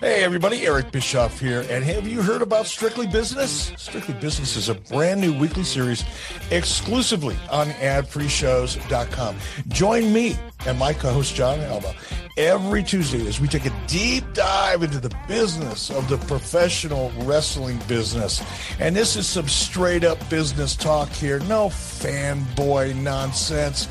Hey, 0.00 0.22
everybody, 0.22 0.66
Eric 0.66 0.92
Bischoff 0.92 1.40
here. 1.40 1.64
And 1.70 1.82
have 1.84 2.06
you 2.06 2.20
heard 2.20 2.42
about 2.42 2.66
Strictly 2.66 3.06
Business? 3.06 3.72
Strictly 3.78 4.12
Business 4.14 4.56
is 4.56 4.68
a 4.68 4.74
brand 4.74 5.22
new 5.22 5.32
weekly 5.38 5.64
series 5.64 6.04
exclusively 6.50 7.34
on 7.50 7.68
adfreeshows.com. 7.68 9.36
Join 9.68 10.12
me 10.12 10.36
and 10.66 10.78
my 10.78 10.92
co 10.92 11.10
host, 11.12 11.34
Jon 11.34 11.60
Alba, 11.60 11.94
every 12.36 12.82
Tuesday 12.82 13.26
as 13.26 13.40
we 13.40 13.48
take 13.48 13.64
a 13.64 13.72
deep 13.86 14.24
dive 14.34 14.82
into 14.82 14.98
the 14.98 15.16
business 15.26 15.88
of 15.90 16.10
the 16.10 16.18
professional 16.18 17.10
wrestling 17.20 17.80
business. 17.88 18.42
And 18.78 18.94
this 18.94 19.16
is 19.16 19.26
some 19.26 19.48
straight 19.48 20.04
up 20.04 20.18
business 20.28 20.76
talk 20.76 21.08
here, 21.08 21.38
no 21.40 21.68
fanboy 21.68 22.96
nonsense. 22.96 23.88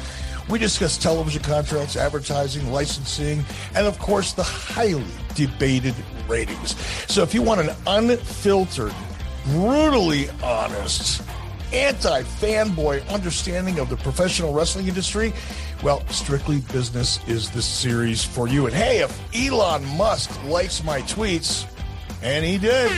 We 0.47 0.59
discuss 0.59 0.97
television 0.97 1.41
contracts, 1.41 1.95
advertising, 1.95 2.71
licensing, 2.71 3.43
and 3.73 3.87
of 3.87 3.97
course, 3.97 4.33
the 4.33 4.43
highly 4.43 5.03
debated 5.33 5.95
ratings. 6.27 6.75
So 7.11 7.23
if 7.23 7.33
you 7.33 7.41
want 7.41 7.61
an 7.61 7.75
unfiltered, 7.87 8.93
brutally 9.45 10.29
honest, 10.43 11.23
anti 11.73 12.21
fanboy 12.23 13.07
understanding 13.09 13.79
of 13.79 13.89
the 13.89 13.97
professional 13.97 14.53
wrestling 14.53 14.87
industry, 14.87 15.33
well, 15.83 16.05
Strictly 16.09 16.59
Business 16.71 17.19
is 17.27 17.49
the 17.49 17.61
series 17.61 18.23
for 18.23 18.47
you. 18.47 18.67
And 18.67 18.75
hey, 18.75 18.99
if 18.99 19.19
Elon 19.35 19.83
Musk 19.97 20.43
likes 20.45 20.83
my 20.83 21.01
tweets, 21.01 21.65
and 22.21 22.45
he 22.45 22.59
did, 22.59 22.91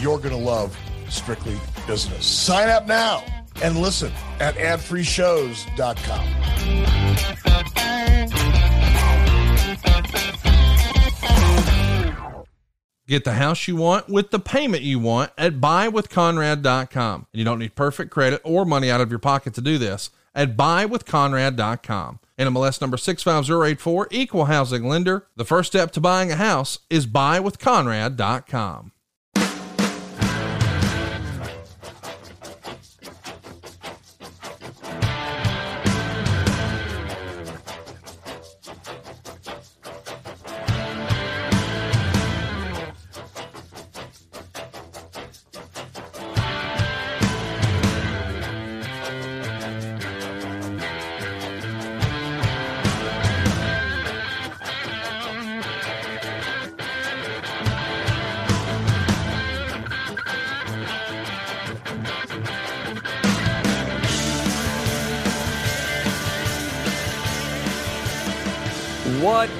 you're 0.00 0.18
going 0.18 0.30
to 0.30 0.36
love 0.36 0.78
Strictly 1.08 1.56
Business. 1.86 2.26
Sign 2.26 2.68
up 2.68 2.86
now 2.86 3.24
and 3.62 3.76
listen 3.76 4.12
at 4.40 4.54
adfreeshows.com. 4.54 6.26
Get 13.08 13.24
the 13.24 13.32
house 13.32 13.68
you 13.68 13.76
want 13.76 14.08
with 14.08 14.30
the 14.30 14.38
payment 14.38 14.82
you 14.84 14.98
want 14.98 15.32
at 15.36 15.60
buywithconrad.com. 15.60 17.26
And 17.32 17.38
you 17.38 17.44
don't 17.44 17.58
need 17.58 17.74
perfect 17.74 18.10
credit 18.10 18.40
or 18.42 18.64
money 18.64 18.90
out 18.90 19.02
of 19.02 19.10
your 19.10 19.18
pocket 19.18 19.52
to 19.54 19.60
do 19.60 19.76
this 19.76 20.08
at 20.34 20.56
buywithconrad.com. 20.56 22.20
NMLS 22.38 22.80
number 22.80 22.96
65084, 22.96 24.08
equal 24.10 24.46
housing 24.46 24.88
lender. 24.88 25.26
The 25.36 25.44
first 25.44 25.72
step 25.72 25.90
to 25.92 26.00
buying 26.00 26.32
a 26.32 26.36
house 26.36 26.78
is 26.88 27.06
buywithconrad.com. 27.06 28.92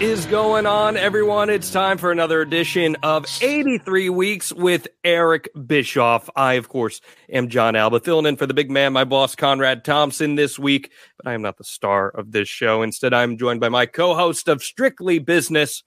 What 0.03 0.11
is 0.11 0.27
going 0.27 0.67
on, 0.67 0.97
everyone? 0.97 1.49
It's 1.49 1.71
time 1.71 1.97
for 1.97 2.11
another 2.11 2.41
edition 2.41 2.97
of 3.05 3.25
83 3.41 4.09
Weeks 4.09 4.53
with 4.53 4.89
Eric 5.05 5.49
Bischoff. 5.65 6.29
I, 6.35 6.55
of 6.55 6.69
course, 6.69 7.01
am 7.31 7.49
Jon 7.49 7.77
Alba, 7.77 8.01
filling 8.01 8.27
in 8.27 8.35
for 8.35 8.49
the 8.49 8.53
big 8.53 8.69
man, 8.69 8.93
my 8.93 9.05
boss, 9.05 9.37
Conrad 9.37 9.85
Thompson, 9.85 10.35
this 10.35 10.59
week. 10.59 10.91
But 11.17 11.29
I 11.29 11.35
am 11.35 11.43
not 11.43 11.57
the 11.57 11.63
star 11.63 12.09
of 12.09 12.33
this 12.33 12.49
show. 12.49 12.83
Instead, 12.83 13.15
I'm 13.15 13.39
joined 13.39 13.61
by 13.61 13.69
my 13.69 13.87
co 13.87 14.17
host 14.17 14.49
of 14.49 14.65
Strictly 14.65 15.21
Business 15.21 15.85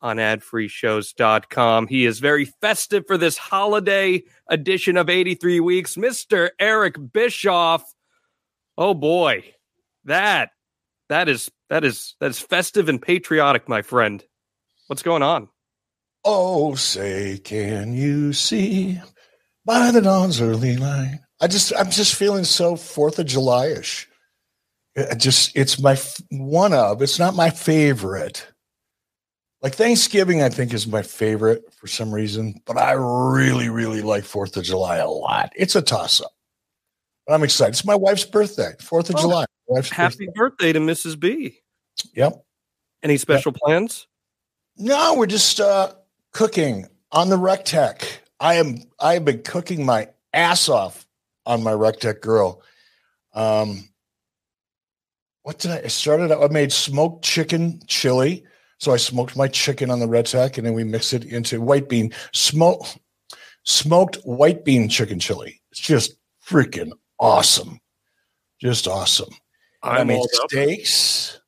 on 0.00 0.16
adfreeshows.com. 0.16 1.86
He 1.86 2.06
is 2.06 2.18
very 2.18 2.46
festive 2.60 3.04
for 3.06 3.16
this 3.16 3.38
holiday 3.38 4.24
edition 4.48 4.96
of 4.96 5.08
83 5.08 5.60
Weeks, 5.60 5.94
Mr. 5.94 6.50
Eric 6.58 6.96
Bischoff. 7.12 7.84
Oh 8.76 8.92
boy, 8.92 9.54
that 10.02 10.50
that 11.10 11.28
is 11.28 11.50
that 11.68 11.84
is 11.84 12.14
that 12.20 12.30
is 12.30 12.40
festive 12.40 12.88
and 12.88 13.02
patriotic, 13.02 13.68
my 13.68 13.82
friend. 13.82 14.24
What's 14.86 15.02
going 15.02 15.22
on? 15.22 15.48
Oh, 16.24 16.74
say, 16.74 17.38
can 17.38 17.94
you 17.94 18.32
see 18.32 19.00
by 19.64 19.90
the 19.90 20.00
dawn's 20.00 20.40
early 20.40 20.76
light? 20.76 21.20
I 21.40 21.46
just, 21.46 21.72
I'm 21.78 21.90
just 21.90 22.14
feeling 22.14 22.44
so 22.44 22.76
Fourth 22.76 23.18
of 23.18 23.26
July 23.26 23.68
ish. 23.68 24.08
It 24.94 25.08
uh, 25.08 25.12
uh, 25.12 25.14
just, 25.14 25.56
it's 25.56 25.80
my 25.80 25.96
one 26.30 26.74
of. 26.74 27.00
It's 27.00 27.18
not 27.18 27.34
my 27.34 27.50
favorite. 27.50 28.46
Like 29.62 29.74
Thanksgiving, 29.74 30.42
I 30.42 30.48
think 30.48 30.74
is 30.74 30.86
my 30.86 31.02
favorite 31.02 31.62
for 31.78 31.86
some 31.86 32.12
reason, 32.12 32.60
but 32.66 32.76
I 32.76 32.92
really, 32.92 33.68
really 33.68 34.02
like 34.02 34.24
Fourth 34.24 34.56
of 34.56 34.64
July 34.64 34.96
a 34.98 35.08
lot. 35.08 35.52
It's 35.56 35.76
a 35.76 35.82
toss 35.82 36.20
up. 36.20 36.32
I'm 37.28 37.42
excited. 37.42 37.70
It's 37.70 37.84
my 37.84 37.94
wife's 37.94 38.24
birthday, 38.24 38.72
Fourth 38.80 39.08
of 39.08 39.16
Oh, 39.16 39.20
July. 39.20 39.44
Happy 39.90 40.28
birthday 40.34 40.72
to 40.72 40.80
Mrs. 40.80 41.18
B. 41.18 41.58
Yep. 42.14 42.44
Any 43.02 43.16
special 43.16 43.52
plans? 43.52 44.06
No, 44.76 45.14
we're 45.14 45.26
just 45.26 45.60
uh, 45.60 45.92
cooking 46.32 46.86
on 47.12 47.28
the 47.28 47.36
Recteq. 47.36 48.02
I 48.38 48.54
am. 48.54 48.78
I 48.98 49.14
have 49.14 49.24
been 49.24 49.42
cooking 49.42 49.84
my 49.84 50.08
ass 50.32 50.68
off 50.68 51.06
on 51.46 51.62
my 51.62 51.72
Recteq 51.72 52.20
Grill. 52.20 52.62
Um, 53.34 53.88
what 55.42 55.58
did 55.58 55.70
I, 55.70 55.82
I 55.84 55.86
started? 55.88 56.32
out- 56.32 56.42
I 56.42 56.52
made 56.52 56.72
smoked 56.72 57.24
chicken 57.24 57.80
chili. 57.86 58.44
So 58.78 58.92
I 58.92 58.96
smoked 58.96 59.36
my 59.36 59.46
chicken 59.46 59.90
on 59.90 60.00
the 60.00 60.06
Recteq, 60.08 60.56
and 60.56 60.66
then 60.66 60.72
we 60.72 60.84
mix 60.84 61.12
it 61.12 61.24
into 61.24 61.60
white 61.60 61.88
bean 61.88 62.12
smoke 62.32 62.86
smoked 63.64 64.16
white 64.24 64.64
bean 64.64 64.88
chicken 64.88 65.18
chili. 65.18 65.60
It's 65.70 65.80
just 65.80 66.14
freaking 66.46 66.92
awesome, 67.18 67.78
just 68.60 68.88
awesome. 68.88 69.28
I 69.82 70.04
made 70.04 70.22
steaks 70.48 71.40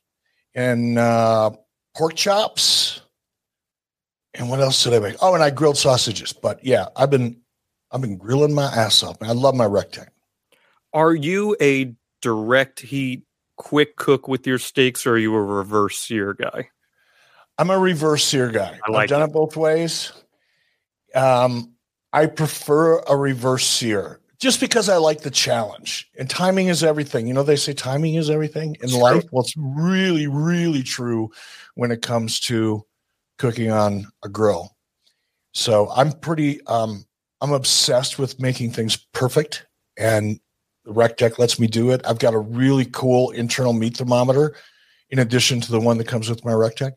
and 0.54 0.98
uh, 0.98 1.50
pork 1.96 2.14
chops. 2.14 3.00
And 4.34 4.48
what 4.48 4.60
else 4.60 4.82
did 4.82 4.94
I 4.94 4.98
make? 4.98 5.16
Oh, 5.20 5.34
and 5.34 5.42
I 5.42 5.50
grilled 5.50 5.76
sausages. 5.76 6.32
But 6.32 6.64
yeah, 6.64 6.86
I've 6.96 7.10
been 7.10 7.36
I've 7.90 8.00
been 8.00 8.16
grilling 8.16 8.54
my 8.54 8.64
ass 8.64 9.02
off. 9.02 9.18
I 9.20 9.32
love 9.32 9.54
my 9.54 9.66
rectangle. 9.66 10.14
Are 10.94 11.14
you 11.14 11.56
a 11.60 11.94
direct 12.22 12.80
heat, 12.80 13.24
quick 13.56 13.96
cook 13.96 14.28
with 14.28 14.46
your 14.46 14.58
steaks, 14.58 15.06
or 15.06 15.12
are 15.12 15.18
you 15.18 15.34
a 15.34 15.42
reverse 15.42 15.98
sear 15.98 16.32
guy? 16.32 16.70
I'm 17.58 17.70
a 17.70 17.78
reverse 17.78 18.24
sear 18.24 18.50
guy. 18.50 18.78
I 18.86 18.90
like 18.90 19.04
I've 19.04 19.08
done 19.10 19.22
it. 19.22 19.24
it 19.26 19.32
both 19.32 19.56
ways. 19.56 20.12
Um, 21.14 21.74
I 22.14 22.26
prefer 22.26 23.00
a 23.00 23.16
reverse 23.16 23.66
sear 23.66 24.21
just 24.42 24.58
because 24.58 24.88
I 24.88 24.96
like 24.96 25.20
the 25.20 25.30
challenge. 25.30 26.10
And 26.18 26.28
timing 26.28 26.66
is 26.66 26.82
everything. 26.82 27.28
You 27.28 27.32
know, 27.32 27.44
they 27.44 27.54
say 27.54 27.72
timing 27.72 28.16
is 28.16 28.28
everything 28.28 28.74
in 28.80 28.86
it's 28.86 28.94
life. 28.94 29.20
True. 29.20 29.28
Well, 29.30 29.42
it's 29.44 29.54
really, 29.56 30.26
really 30.26 30.82
true 30.82 31.30
when 31.76 31.92
it 31.92 32.02
comes 32.02 32.40
to 32.40 32.84
cooking 33.38 33.70
on 33.70 34.08
a 34.24 34.28
grill. 34.28 34.76
So 35.52 35.88
I'm 35.90 36.10
pretty 36.10 36.60
um 36.66 37.04
I'm 37.40 37.52
obsessed 37.52 38.18
with 38.18 38.40
making 38.40 38.72
things 38.72 38.96
perfect 39.12 39.64
and 39.96 40.40
the 40.84 40.92
Recteq 40.92 41.38
lets 41.38 41.60
me 41.60 41.68
do 41.68 41.90
it. 41.90 42.00
I've 42.04 42.18
got 42.18 42.34
a 42.34 42.38
really 42.38 42.86
cool 42.86 43.30
internal 43.30 43.72
meat 43.72 43.96
thermometer 43.96 44.56
in 45.10 45.20
addition 45.20 45.60
to 45.60 45.70
the 45.70 45.78
one 45.78 45.98
that 45.98 46.08
comes 46.08 46.28
with 46.28 46.44
my 46.44 46.50
Recteq 46.50 46.94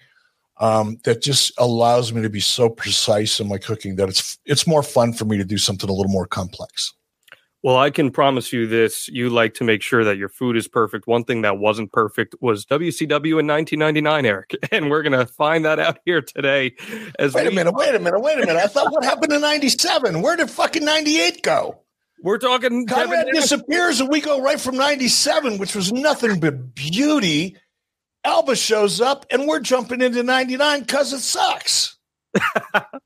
um, 0.57 0.97
that 1.03 1.21
just 1.21 1.53
allows 1.59 2.11
me 2.11 2.23
to 2.23 2.29
be 2.29 2.39
so 2.39 2.69
precise 2.69 3.39
in 3.39 3.47
my 3.47 3.59
cooking 3.59 3.97
that 3.97 4.09
it's 4.09 4.39
it's 4.45 4.65
more 4.65 4.81
fun 4.81 5.13
for 5.13 5.25
me 5.25 5.37
to 5.37 5.45
do 5.45 5.59
something 5.59 5.91
a 5.91 5.93
little 5.93 6.11
more 6.11 6.25
complex. 6.25 6.91
Well, 7.65 7.77
I 7.77 7.89
can 7.89 8.11
promise 8.11 8.53
you 8.53 8.67
this: 8.67 9.07
you 9.07 9.31
like 9.31 9.55
to 9.55 9.63
make 9.63 9.81
sure 9.81 10.03
that 10.03 10.17
your 10.17 10.29
food 10.29 10.55
is 10.55 10.67
perfect. 10.67 11.07
One 11.07 11.23
thing 11.23 11.41
that 11.41 11.57
wasn't 11.57 11.91
perfect 11.91 12.35
was 12.39 12.63
WCW 12.67 13.39
in 13.39 13.47
1999, 13.47 14.25
Eric, 14.27 14.55
and 14.71 14.91
we're 14.91 15.01
gonna 15.01 15.25
find 15.25 15.65
that 15.65 15.79
out 15.79 15.97
here 16.05 16.21
today. 16.21 16.75
As 17.17 17.33
wait 17.33 17.47
we- 17.47 17.53
a 17.53 17.55
minute, 17.55 17.73
wait 17.73 17.95
a 17.95 17.99
minute, 17.99 18.19
wait 18.19 18.37
a 18.37 18.45
minute. 18.45 18.57
I 18.57 18.67
thought 18.67 18.91
what 18.91 19.03
happened 19.03 19.33
in 19.33 19.41
'97? 19.41 20.21
Where 20.21 20.35
did 20.35 20.51
fucking 20.51 20.85
'98 20.85 21.41
go? 21.41 21.81
We're 22.21 22.37
talking 22.37 22.85
Conrad 22.85 23.29
disappears, 23.33 23.99
and 23.99 24.09
we 24.09 24.21
go 24.21 24.39
right 24.43 24.61
from 24.61 24.77
'97, 24.77 25.57
which 25.57 25.73
was 25.73 25.91
nothing 25.91 26.39
but 26.39 26.75
beauty 26.75 27.57
Alba 28.25 28.55
shows 28.55 29.01
up 29.01 29.25
and 29.29 29.47
we're 29.47 29.59
jumping 29.59 30.01
into 30.01 30.23
99 30.23 30.81
because 30.81 31.13
it 31.13 31.19
sucks. 31.19 31.97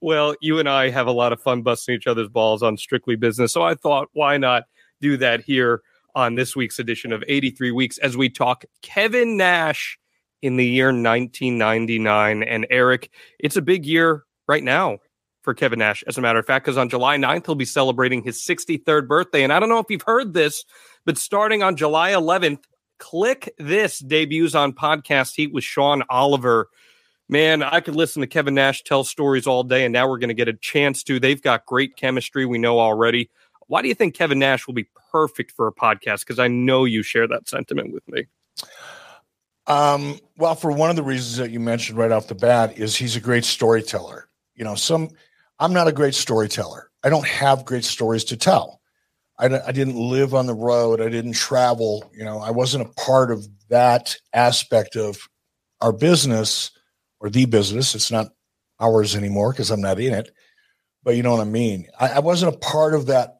well, 0.00 0.34
you 0.40 0.58
and 0.58 0.68
I 0.68 0.90
have 0.90 1.06
a 1.06 1.12
lot 1.12 1.32
of 1.32 1.40
fun 1.40 1.62
busting 1.62 1.94
each 1.94 2.06
other's 2.06 2.28
balls 2.28 2.62
on 2.62 2.76
Strictly 2.76 3.16
Business. 3.16 3.52
So 3.52 3.62
I 3.62 3.74
thought, 3.74 4.08
why 4.12 4.36
not 4.36 4.64
do 5.00 5.16
that 5.18 5.42
here 5.42 5.82
on 6.14 6.34
this 6.34 6.56
week's 6.56 6.78
edition 6.78 7.12
of 7.12 7.22
83 7.28 7.70
Weeks 7.70 7.98
as 7.98 8.16
we 8.16 8.28
talk 8.28 8.64
Kevin 8.82 9.36
Nash 9.36 9.98
in 10.42 10.56
the 10.56 10.66
year 10.66 10.86
1999. 10.88 12.42
And 12.42 12.66
Eric, 12.70 13.10
it's 13.38 13.56
a 13.56 13.62
big 13.62 13.84
year 13.86 14.24
right 14.46 14.62
now 14.62 14.98
for 15.42 15.54
Kevin 15.54 15.78
Nash, 15.78 16.02
as 16.06 16.18
a 16.18 16.20
matter 16.20 16.38
of 16.38 16.46
fact, 16.46 16.64
because 16.64 16.76
on 16.76 16.88
July 16.88 17.16
9th, 17.16 17.46
he'll 17.46 17.54
be 17.54 17.64
celebrating 17.64 18.22
his 18.22 18.38
63rd 18.38 19.06
birthday. 19.06 19.42
And 19.42 19.52
I 19.52 19.60
don't 19.60 19.68
know 19.68 19.78
if 19.78 19.86
you've 19.88 20.02
heard 20.02 20.34
this, 20.34 20.64
but 21.06 21.16
starting 21.16 21.62
on 21.62 21.76
July 21.76 22.10
11th, 22.10 22.64
Kliq 23.00 23.48
This 23.58 24.00
debuts 24.00 24.54
on 24.54 24.72
Podcast 24.72 25.34
Heat 25.36 25.52
with 25.52 25.64
Sean 25.64 26.02
Oliver. 26.10 26.68
Man, 27.28 27.62
I 27.62 27.80
could 27.80 27.94
listen 27.94 28.20
to 28.22 28.26
Kevin 28.26 28.54
Nash 28.54 28.82
tell 28.84 29.04
stories 29.04 29.46
all 29.46 29.62
day, 29.62 29.84
and 29.84 29.92
now 29.92 30.08
we're 30.08 30.18
going 30.18 30.28
to 30.28 30.34
get 30.34 30.48
a 30.48 30.54
chance 30.54 31.02
to. 31.04 31.20
They've 31.20 31.40
got 31.40 31.66
great 31.66 31.96
chemistry, 31.96 32.46
we 32.46 32.56
know 32.58 32.80
already. 32.80 33.30
Why 33.66 33.82
do 33.82 33.88
you 33.88 33.94
think 33.94 34.14
Kevin 34.14 34.38
Nash 34.38 34.66
will 34.66 34.74
be 34.74 34.88
perfect 35.12 35.52
for 35.52 35.66
a 35.66 35.72
podcast? 35.72 36.20
Because 36.20 36.38
I 36.38 36.48
know 36.48 36.86
you 36.86 37.02
share 37.02 37.28
that 37.28 37.46
sentiment 37.46 37.92
with 37.92 38.08
me. 38.08 38.26
Um, 39.66 40.18
well, 40.38 40.54
for 40.54 40.72
one 40.72 40.88
of 40.88 40.96
the 40.96 41.02
reasons 41.02 41.36
that 41.36 41.50
you 41.50 41.60
mentioned 41.60 41.98
right 41.98 42.10
off 42.10 42.28
the 42.28 42.34
bat 42.34 42.78
is 42.78 42.96
he's 42.96 43.16
a 43.16 43.20
great 43.20 43.44
storyteller. 43.44 44.28
You 44.54 44.64
know, 44.64 44.74
some 44.74 45.10
I'm 45.58 45.74
not 45.74 45.86
a 45.86 45.92
great 45.92 46.14
storyteller. 46.14 46.90
I 47.04 47.10
don't 47.10 47.26
have 47.26 47.66
great 47.66 47.84
stories 47.84 48.24
to 48.24 48.38
tell. 48.38 48.80
I, 49.38 49.46
I 49.46 49.72
didn't 49.72 49.96
live 49.96 50.34
on 50.34 50.46
the 50.46 50.54
road. 50.54 51.02
I 51.02 51.10
didn't 51.10 51.34
travel. 51.34 52.10
You 52.16 52.24
know, 52.24 52.38
I 52.38 52.50
wasn't 52.50 52.86
a 52.86 52.92
part 52.94 53.30
of 53.30 53.46
that 53.68 54.16
aspect 54.32 54.96
of 54.96 55.28
our 55.82 55.92
business 55.92 56.70
or 57.20 57.30
the 57.30 57.46
business. 57.46 57.94
It's 57.94 58.10
not 58.10 58.28
ours 58.80 59.16
anymore 59.16 59.52
because 59.52 59.70
I'm 59.70 59.80
not 59.80 60.00
in 60.00 60.14
it. 60.14 60.30
But 61.02 61.16
you 61.16 61.22
know 61.22 61.32
what 61.32 61.40
I 61.40 61.44
mean? 61.44 61.86
I, 61.98 62.08
I 62.08 62.18
wasn't 62.18 62.54
a 62.54 62.58
part 62.58 62.94
of 62.94 63.06
that 63.06 63.38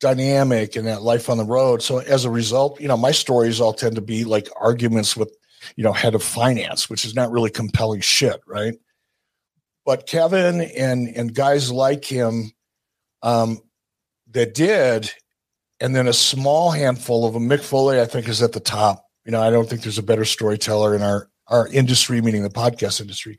dynamic 0.00 0.76
and 0.76 0.86
that 0.86 1.02
life 1.02 1.28
on 1.28 1.38
the 1.38 1.44
road. 1.44 1.82
So 1.82 1.98
as 1.98 2.24
a 2.24 2.30
result, 2.30 2.80
you 2.80 2.88
know, 2.88 2.96
my 2.96 3.12
stories 3.12 3.60
all 3.60 3.72
tend 3.72 3.94
to 3.96 4.00
be 4.00 4.24
like 4.24 4.48
arguments 4.60 5.16
with, 5.16 5.34
you 5.76 5.84
know, 5.84 5.92
head 5.92 6.14
of 6.14 6.22
finance, 6.22 6.88
which 6.88 7.04
is 7.04 7.14
not 7.14 7.30
really 7.30 7.50
compelling 7.50 8.00
shit, 8.00 8.40
right? 8.46 8.74
But 9.84 10.06
Kevin 10.06 10.60
and 10.60 11.08
and 11.16 11.34
guys 11.34 11.70
like 11.70 12.04
him 12.04 12.52
um, 13.22 13.60
that 14.30 14.54
did, 14.54 15.10
and 15.80 15.96
then 15.96 16.06
a 16.06 16.12
small 16.12 16.70
handful 16.70 17.26
of 17.26 17.34
them. 17.34 17.48
Mick 17.48 17.60
Foley, 17.60 18.00
I 18.00 18.04
think, 18.04 18.28
is 18.28 18.42
at 18.42 18.52
the 18.52 18.60
top. 18.60 19.06
You 19.24 19.32
know, 19.32 19.42
I 19.42 19.50
don't 19.50 19.68
think 19.68 19.82
there's 19.82 19.98
a 19.98 20.02
better 20.02 20.24
storyteller 20.24 20.94
in 20.94 21.02
our 21.02 21.29
our 21.50 21.68
industry, 21.68 22.20
meaning 22.20 22.42
the 22.42 22.48
podcast 22.48 23.00
industry, 23.00 23.38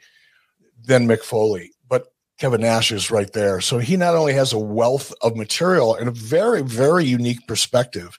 than 0.86 1.08
Mick 1.08 1.24
Foley. 1.24 1.72
But 1.90 2.08
Kevin 2.38 2.62
Nash 2.62 2.92
is 2.92 3.10
right 3.10 3.32
there. 3.34 3.62
So 3.62 3.80
he 3.80 3.98
not 3.98 4.16
only 4.16 4.34
has 4.34 4.54
a 4.54 4.60
wealth 4.60 5.14
of 5.22 5.36
material 5.36 5.96
and 5.96 6.08
a 6.08 6.12
very, 6.12 6.62
very 6.62 7.06
unique 7.06 7.48
perspective, 7.48 8.18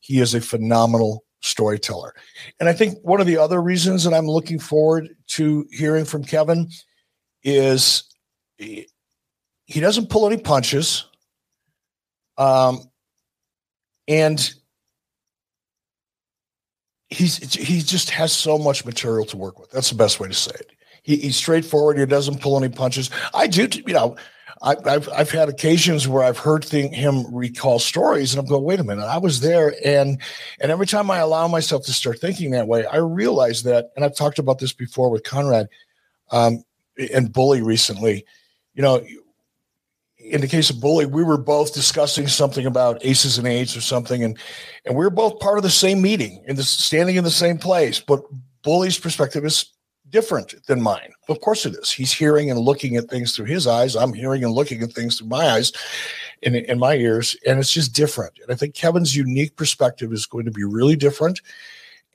he 0.00 0.20
is 0.20 0.34
a 0.34 0.40
phenomenal 0.40 1.24
storyteller. 1.40 2.14
And 2.58 2.68
I 2.68 2.72
think 2.72 2.98
one 3.02 3.20
of 3.20 3.26
the 3.26 3.36
other 3.36 3.60
reasons 3.60 4.04
that 4.04 4.14
I'm 4.14 4.26
looking 4.26 4.58
forward 4.58 5.14
to 5.28 5.66
hearing 5.70 6.04
from 6.04 6.24
Kevin 6.24 6.68
is 7.42 8.04
he 8.56 9.80
doesn't 9.80 10.08
pull 10.08 10.26
any 10.26 10.38
punches. 10.38 11.06
Um, 12.38 12.80
and 14.08 14.52
he's 17.10 17.54
he 17.54 17.80
just 17.80 18.10
has 18.10 18.32
so 18.32 18.58
much 18.58 18.84
material 18.84 19.24
to 19.26 19.36
work 19.36 19.58
with. 19.58 19.70
That's 19.70 19.90
the 19.90 19.96
best 19.96 20.20
way 20.20 20.28
to 20.28 20.34
say 20.34 20.52
it. 20.54 20.70
He, 21.02 21.16
he's 21.16 21.36
straightforward. 21.36 21.98
He 21.98 22.06
doesn't 22.06 22.40
pull 22.40 22.56
any 22.62 22.72
punches. 22.72 23.10
I 23.34 23.46
do, 23.46 23.68
you 23.86 23.94
know. 23.94 24.16
I, 24.62 24.76
have 24.86 25.08
I've 25.10 25.30
had 25.30 25.50
occasions 25.50 26.08
where 26.08 26.22
I've 26.22 26.38
heard 26.38 26.64
thing, 26.64 26.90
him 26.90 27.34
recall 27.34 27.78
stories, 27.78 28.32
and 28.32 28.40
I'm 28.40 28.46
going, 28.46 28.64
wait 28.64 28.80
a 28.80 28.84
minute, 28.84 29.04
I 29.04 29.18
was 29.18 29.40
there, 29.40 29.74
and 29.84 30.18
and 30.60 30.72
every 30.72 30.86
time 30.86 31.10
I 31.10 31.18
allow 31.18 31.46
myself 31.48 31.84
to 31.84 31.92
start 31.92 32.18
thinking 32.18 32.52
that 32.52 32.66
way, 32.66 32.86
I 32.86 32.96
realize 32.96 33.64
that, 33.64 33.90
and 33.94 34.04
I've 34.04 34.16
talked 34.16 34.38
about 34.38 34.60
this 34.60 34.72
before 34.72 35.10
with 35.10 35.22
Conrad, 35.22 35.68
um, 36.30 36.64
and 37.12 37.30
Bully 37.30 37.60
recently. 37.60 38.24
You 38.74 38.82
know, 38.82 39.04
in 40.24 40.40
the 40.40 40.48
case 40.48 40.70
of 40.70 40.80
Bully, 40.80 41.06
we 41.06 41.22
were 41.22 41.36
both 41.36 41.74
discussing 41.74 42.26
something 42.26 42.64
about 42.66 43.04
aces 43.04 43.38
and 43.38 43.46
eights 43.46 43.76
or 43.76 43.80
something, 43.80 44.24
and 44.24 44.38
and 44.84 44.96
we 44.96 45.04
were 45.04 45.10
both 45.10 45.38
part 45.38 45.58
of 45.58 45.62
the 45.62 45.70
same 45.70 46.00
meeting 46.00 46.42
in 46.46 46.56
the 46.56 46.62
standing 46.62 47.16
in 47.16 47.24
the 47.24 47.30
same 47.30 47.58
place. 47.58 48.00
But 48.00 48.22
Bully's 48.62 48.98
perspective 48.98 49.44
is 49.44 49.66
different 50.08 50.54
than 50.66 50.80
mine. 50.80 51.12
Of 51.28 51.40
course 51.40 51.66
it 51.66 51.74
is. 51.74 51.90
He's 51.90 52.12
hearing 52.12 52.50
and 52.50 52.60
looking 52.60 52.96
at 52.96 53.08
things 53.08 53.34
through 53.34 53.46
his 53.46 53.66
eyes. 53.66 53.96
I'm 53.96 54.12
hearing 54.12 54.44
and 54.44 54.52
looking 54.52 54.82
at 54.82 54.92
things 54.92 55.18
through 55.18 55.28
my 55.28 55.48
eyes 55.50 55.72
in, 56.42 56.54
in 56.54 56.78
my 56.78 56.94
ears. 56.94 57.36
And 57.46 57.58
it's 57.58 57.72
just 57.72 57.94
different. 57.94 58.38
And 58.40 58.52
I 58.52 58.54
think 58.54 58.74
Kevin's 58.74 59.16
unique 59.16 59.56
perspective 59.56 60.12
is 60.12 60.24
going 60.24 60.44
to 60.44 60.52
be 60.52 60.62
really 60.62 60.94
different. 60.94 61.40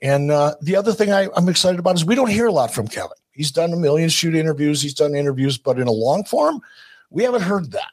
And 0.02 0.32
uh, 0.32 0.56
the 0.62 0.78
other 0.78 0.94
thing 0.94 1.12
I, 1.12 1.28
I'm 1.36 1.50
excited 1.50 1.78
about 1.78 1.96
is 1.96 2.06
we 2.06 2.16
don't 2.16 2.30
hear 2.30 2.46
a 2.46 2.54
lot 2.54 2.74
from 2.74 2.88
Kevin. 2.88 3.18
He's 3.32 3.52
done 3.52 3.74
a 3.74 3.78
million 3.78 4.10
shoot 4.10 4.36
interviews, 4.36 4.82
he's 4.82 4.94
done 4.94 5.14
interviews, 5.14 5.58
but 5.58 5.78
in 5.78 5.88
a 5.88 5.92
long 5.92 6.24
form, 6.24 6.62
we 7.10 7.24
haven't 7.24 7.42
heard 7.42 7.72
that. 7.72 7.92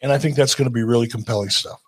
And 0.00 0.12
I 0.12 0.18
think 0.18 0.36
that's 0.36 0.54
going 0.54 0.68
to 0.68 0.72
be 0.72 0.82
really 0.82 1.08
compelling 1.08 1.50
stuff. 1.50 1.80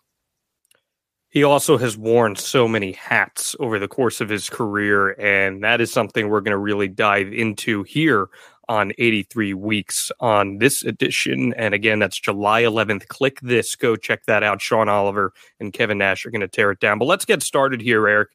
He 1.30 1.44
also 1.44 1.76
has 1.76 1.96
worn 1.96 2.36
so 2.36 2.66
many 2.66 2.92
hats 2.92 3.54
over 3.60 3.78
the 3.78 3.88
course 3.88 4.20
of 4.22 4.30
his 4.30 4.48
career, 4.48 5.10
and 5.20 5.62
that 5.62 5.80
is 5.80 5.92
something 5.92 6.28
we're 6.28 6.40
going 6.40 6.52
to 6.52 6.58
really 6.58 6.88
dive 6.88 7.32
into 7.32 7.82
here 7.82 8.28
on 8.68 8.92
83 8.98 9.54
weeks 9.54 10.12
on 10.20 10.58
this 10.58 10.82
edition. 10.82 11.54
And 11.54 11.74
again, 11.74 11.98
that's 11.98 12.18
July 12.18 12.62
11th. 12.62 13.06
Kliq 13.06 13.40
This, 13.40 13.74
go 13.74 13.96
check 13.96 14.26
that 14.26 14.42
out. 14.42 14.60
Sean 14.60 14.88
Oliver 14.88 15.32
and 15.58 15.72
Kevin 15.72 15.98
Nash 15.98 16.26
are 16.26 16.30
going 16.30 16.42
to 16.42 16.48
tear 16.48 16.70
it 16.70 16.80
down. 16.80 16.98
But 16.98 17.06
let's 17.06 17.24
get 17.24 17.42
started 17.42 17.80
here, 17.80 18.06
Eric. 18.06 18.30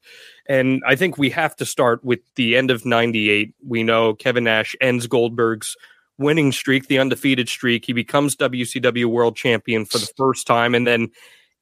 And 0.47 0.81
I 0.87 0.95
think 0.95 1.17
we 1.17 1.29
have 1.29 1.55
to 1.57 1.65
start 1.65 2.03
with 2.03 2.19
the 2.35 2.55
end 2.57 2.71
of 2.71 2.85
98. 2.85 3.53
We 3.65 3.83
know 3.83 4.15
Kevin 4.15 4.43
Nash 4.43 4.75
ends 4.81 5.07
Goldberg's 5.07 5.77
winning 6.17 6.51
streak, 6.51 6.87
the 6.87 6.99
undefeated 6.99 7.49
streak. 7.49 7.85
He 7.85 7.93
becomes 7.93 8.35
WCW 8.35 9.05
World 9.05 9.35
Champion 9.35 9.85
for 9.85 9.97
the 9.97 10.09
first 10.17 10.47
time. 10.47 10.75
And 10.75 10.85
then 10.85 11.09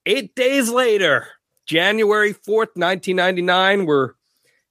eight 0.05 0.35
days 0.35 0.69
later, 0.69 1.27
January 1.65 2.33
4th, 2.33 2.75
1999, 2.75 3.85
we're 3.85 4.13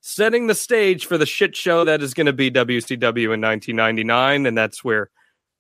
setting 0.01 0.47
the 0.47 0.55
stage 0.55 1.07
for 1.07 1.19
the 1.19 1.27
shit 1.27 1.57
show 1.57 1.85
that 1.85 2.03
is 2.03 2.15
going 2.15 2.27
to 2.27 2.33
be 2.33 2.51
WCW 2.51 3.35
in 3.35 3.41
1999. 3.41 4.47
And 4.47 4.57
that's 4.57 4.85
where 4.85 5.11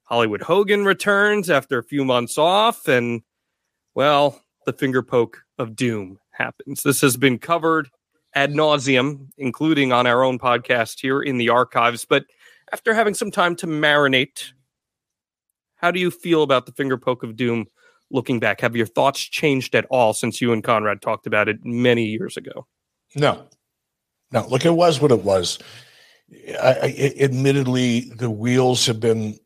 Hollywood 0.04 0.42
Hogan 0.42 0.84
returns 0.84 1.50
after 1.50 1.78
a 1.78 1.84
few 1.84 2.04
months 2.04 2.36
off. 2.36 2.88
And, 2.88 3.22
well, 3.94 4.42
the 4.66 4.72
finger 4.72 5.02
poke 5.02 5.42
of 5.58 5.76
doom 5.76 6.18
happens. 6.32 6.82
This 6.82 7.00
has 7.00 7.16
been 7.16 7.38
covered 7.38 7.88
ad 8.34 8.52
nauseum, 8.52 9.28
including 9.38 9.92
on 9.92 10.06
our 10.06 10.22
own 10.22 10.38
podcast 10.38 11.00
here 11.00 11.20
in 11.20 11.38
the 11.38 11.48
archives. 11.48 12.04
But 12.04 12.24
after 12.72 12.94
having 12.94 13.14
some 13.14 13.30
time 13.30 13.56
to 13.56 13.66
marinate, 13.66 14.52
how 15.76 15.90
do 15.90 15.98
you 15.98 16.10
feel 16.10 16.42
about 16.42 16.66
the 16.66 16.72
finger 16.72 16.96
poke 16.96 17.22
of 17.22 17.36
doom 17.36 17.66
looking 18.10 18.38
back? 18.38 18.60
Have 18.60 18.76
your 18.76 18.86
thoughts 18.86 19.20
changed 19.20 19.74
at 19.74 19.86
all 19.90 20.12
since 20.12 20.40
you 20.40 20.52
and 20.52 20.62
Conrad 20.62 21.02
talked 21.02 21.26
about 21.26 21.48
it 21.48 21.64
many 21.64 22.04
years 22.04 22.36
ago? 22.36 22.66
No, 23.16 23.44
no. 24.30 24.46
Look, 24.46 24.64
it 24.64 24.74
was 24.74 25.00
what 25.00 25.10
it 25.10 25.24
was. 25.24 25.58
I, 26.62 26.76
I, 26.82 27.14
admittedly, 27.18 28.00
the 28.00 28.30
wheels 28.30 28.86
have 28.86 29.00
been, 29.00 29.38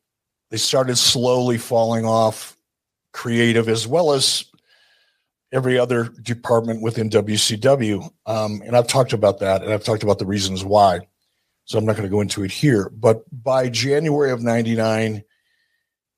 they 0.51 0.57
started 0.59 0.99
slowly 0.99 1.57
falling 1.57 2.05
off 2.05 2.57
creative 3.13 3.69
as 3.69 3.87
well 3.87 4.13
as 4.13 4.45
every 5.53 5.79
other 5.79 6.09
department 6.23 6.83
within 6.83 7.09
WCW. 7.09 8.11
Um, 8.27 8.61
and 8.67 8.77
I've 8.77 8.89
talked 8.89 9.13
about 9.13 9.39
that 9.39 9.63
and 9.63 9.73
I've 9.73 9.85
talked 9.85 10.03
about 10.03 10.19
the 10.19 10.27
reasons 10.27 10.65
why. 10.65 11.07
So 11.65 11.79
I'm 11.79 11.85
not 11.85 11.97
going 11.97 12.09
to 12.09 12.15
go 12.15 12.21
into 12.21 12.45
it 12.45 12.51
here. 12.51 12.91
But 12.91 13.25
by 13.33 13.69
January 13.69 14.31
of 14.31 14.43
99, 14.43 15.25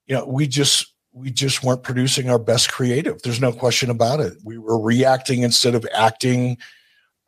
you 0.07 0.15
know, 0.15 0.27
we 0.27 0.47
just, 0.47 0.93
we 1.13 1.31
just 1.31 1.63
weren't 1.63 1.83
producing 1.83 2.29
our 2.29 2.39
best 2.39 2.71
creative. 2.71 3.23
There's 3.23 3.41
no 3.41 3.53
question 3.53 3.91
about 3.91 4.21
it. 4.21 4.35
We 4.45 4.59
were 4.59 4.81
reacting 4.81 5.43
instead 5.43 5.75
of 5.75 5.87
acting. 5.95 6.59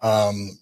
Um, 0.02 0.58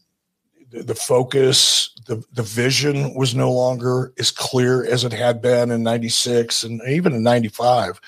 the, 0.71 0.83
the 0.83 0.95
focus, 0.95 1.91
the, 2.07 2.23
the 2.33 2.43
vision 2.43 3.15
was 3.15 3.35
no 3.35 3.53
longer 3.53 4.13
as 4.19 4.31
clear 4.31 4.85
as 4.85 5.05
it 5.05 5.13
had 5.13 5.41
been 5.41 5.71
in 5.71 5.83
96 5.83 6.65
and 6.65 6.81
even 6.89 7.15
in 7.15 7.23
95 7.23 8.01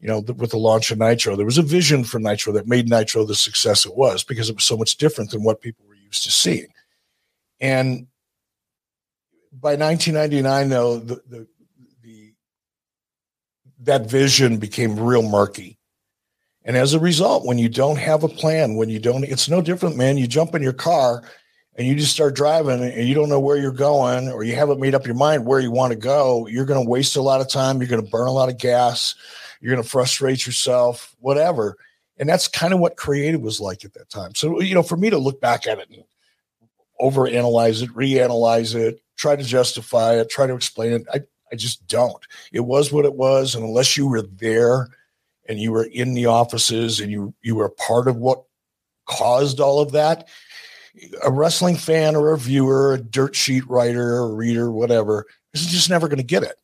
you 0.00 0.08
know, 0.08 0.20
with 0.20 0.50
the 0.50 0.58
launch 0.58 0.90
of 0.90 0.98
Nitro, 0.98 1.36
there 1.36 1.44
was 1.44 1.58
a 1.58 1.62
vision 1.62 2.04
for 2.04 2.18
Nitro 2.18 2.54
that 2.54 2.66
made 2.66 2.88
Nitro 2.88 3.24
the 3.24 3.34
success 3.34 3.84
it 3.84 3.94
was 3.94 4.24
because 4.24 4.48
it 4.48 4.56
was 4.56 4.64
so 4.64 4.76
much 4.76 4.96
different 4.96 5.30
than 5.30 5.44
what 5.44 5.60
people 5.60 5.84
were 5.86 5.94
used 5.94 6.22
to 6.22 6.30
seeing. 6.30 6.68
And 7.60 8.06
by 9.52 9.76
1999, 9.76 10.68
though, 10.68 10.98
the, 10.98 11.22
the, 11.28 11.48
the 12.02 12.34
that 13.80 14.06
vision 14.06 14.58
became 14.58 14.98
real 14.98 15.22
murky. 15.22 15.78
And 16.64 16.76
as 16.76 16.92
a 16.92 17.00
result, 17.00 17.46
when 17.46 17.58
you 17.58 17.68
don't 17.68 17.96
have 17.96 18.22
a 18.22 18.28
plan, 18.28 18.76
when 18.76 18.90
you 18.90 18.98
don't, 18.98 19.24
it's 19.24 19.48
no 19.48 19.62
different, 19.62 19.96
man. 19.96 20.18
You 20.18 20.26
jump 20.26 20.54
in 20.54 20.62
your 20.62 20.74
car 20.74 21.22
and 21.74 21.86
you 21.86 21.94
just 21.94 22.12
start 22.12 22.36
driving 22.36 22.82
and 22.84 23.08
you 23.08 23.14
don't 23.14 23.30
know 23.30 23.40
where 23.40 23.56
you're 23.56 23.72
going 23.72 24.28
or 24.28 24.44
you 24.44 24.54
haven't 24.54 24.80
made 24.80 24.94
up 24.94 25.06
your 25.06 25.14
mind 25.14 25.46
where 25.46 25.60
you 25.60 25.70
want 25.70 25.92
to 25.92 25.98
go. 25.98 26.46
You're 26.46 26.66
going 26.66 26.84
to 26.84 26.88
waste 26.88 27.16
a 27.16 27.22
lot 27.22 27.40
of 27.40 27.48
time. 27.48 27.78
You're 27.78 27.88
going 27.88 28.04
to 28.04 28.10
burn 28.10 28.28
a 28.28 28.32
lot 28.32 28.50
of 28.50 28.58
gas 28.58 29.14
you're 29.60 29.74
going 29.74 29.82
to 29.82 29.88
frustrate 29.88 30.46
yourself, 30.46 31.14
whatever. 31.20 31.76
And 32.16 32.28
that's 32.28 32.48
kind 32.48 32.74
of 32.74 32.80
what 32.80 32.96
creative 32.96 33.40
was 33.40 33.60
like 33.60 33.84
at 33.84 33.94
that 33.94 34.10
time. 34.10 34.34
So, 34.34 34.60
you 34.60 34.74
know, 34.74 34.82
for 34.82 34.96
me 34.96 35.10
to 35.10 35.18
look 35.18 35.40
back 35.40 35.66
at 35.66 35.78
it 35.78 35.88
and 35.90 36.04
overanalyze 37.00 37.82
it, 37.82 37.90
reanalyze 37.90 38.74
it, 38.74 39.02
try 39.16 39.36
to 39.36 39.42
justify 39.42 40.14
it, 40.14 40.30
try 40.30 40.46
to 40.46 40.54
explain 40.54 40.92
it, 40.92 41.06
I, 41.12 41.20
I 41.52 41.56
just 41.56 41.86
don't. 41.88 42.24
It 42.52 42.60
was 42.60 42.92
what 42.92 43.04
it 43.04 43.14
was. 43.14 43.54
And 43.54 43.64
unless 43.64 43.96
you 43.96 44.06
were 44.06 44.22
there 44.22 44.88
and 45.48 45.58
you 45.58 45.72
were 45.72 45.84
in 45.84 46.14
the 46.14 46.26
offices 46.26 47.00
and 47.00 47.10
you 47.10 47.34
you 47.42 47.56
were 47.56 47.68
part 47.70 48.06
of 48.08 48.16
what 48.16 48.44
caused 49.06 49.58
all 49.60 49.80
of 49.80 49.92
that, 49.92 50.28
a 51.24 51.30
wrestling 51.30 51.76
fan 51.76 52.14
or 52.14 52.32
a 52.32 52.38
viewer, 52.38 52.94
a 52.94 52.98
dirt 52.98 53.34
sheet 53.34 53.66
writer, 53.68 54.18
a 54.18 54.32
reader, 54.32 54.70
whatever, 54.70 55.26
is 55.52 55.66
just 55.66 55.90
never 55.90 56.06
going 56.06 56.18
to 56.18 56.24
get 56.24 56.44
it 56.44 56.60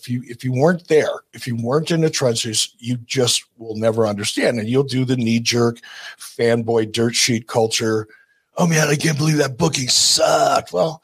if 0.00 0.08
you 0.08 0.22
if 0.26 0.44
you 0.44 0.52
weren't 0.52 0.88
there, 0.88 1.12
if 1.34 1.46
you 1.46 1.56
weren't 1.56 1.90
in 1.90 2.00
the 2.00 2.10
trenches, 2.10 2.74
you 2.78 2.96
just 3.04 3.44
will 3.58 3.76
never 3.76 4.06
understand. 4.06 4.58
And 4.58 4.68
you'll 4.68 4.82
do 4.82 5.04
the 5.04 5.16
knee 5.16 5.40
jerk 5.40 5.78
fanboy 6.18 6.92
dirt 6.92 7.14
sheet 7.14 7.46
culture. 7.46 8.08
Oh 8.56 8.66
man, 8.66 8.88
I 8.88 8.96
can't 8.96 9.18
believe 9.18 9.38
that 9.38 9.58
booking 9.58 9.88
sucked. 9.88 10.72
Well, 10.72 11.02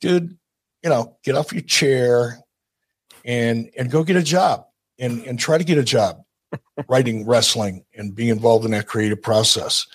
dude, 0.00 0.36
you 0.82 0.90
know, 0.90 1.16
get 1.24 1.36
off 1.36 1.52
your 1.52 1.62
chair 1.62 2.38
and 3.24 3.70
and 3.78 3.90
go 3.90 4.04
get 4.04 4.16
a 4.16 4.22
job 4.22 4.66
and 4.98 5.24
and 5.24 5.38
try 5.38 5.58
to 5.58 5.64
get 5.64 5.78
a 5.78 5.84
job 5.84 6.22
writing 6.88 7.26
wrestling 7.26 7.84
and 7.94 8.14
be 8.14 8.28
involved 8.28 8.64
in 8.64 8.72
that 8.72 8.86
creative 8.86 9.22
process. 9.22 9.86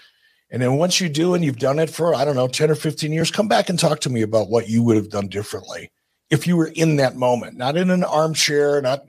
And 0.52 0.62
then 0.62 0.78
once 0.78 1.02
you 1.02 1.10
do 1.10 1.34
and 1.34 1.44
you've 1.44 1.58
done 1.58 1.80
it 1.80 1.90
for, 1.90 2.14
I 2.16 2.24
don't 2.24 2.36
know, 2.36 2.48
10 2.48 2.70
or 2.70 2.76
15 2.76 3.12
years, 3.12 3.32
come 3.32 3.48
back 3.48 3.68
and 3.68 3.80
talk 3.80 4.00
to 4.02 4.10
me 4.10 4.22
about 4.22 4.50
what 4.50 4.70
you 4.70 4.84
would 4.84 4.96
have 4.96 5.10
done 5.10 5.28
differently 5.28 5.92
if 6.30 6.48
you 6.48 6.56
were 6.56 6.68
in 6.68 6.98
that 6.98 7.16
moment, 7.16 7.58
not 7.58 7.78
in 7.78 7.90
an 7.90 8.04
armchair, 8.04 8.82
not, 8.82 9.06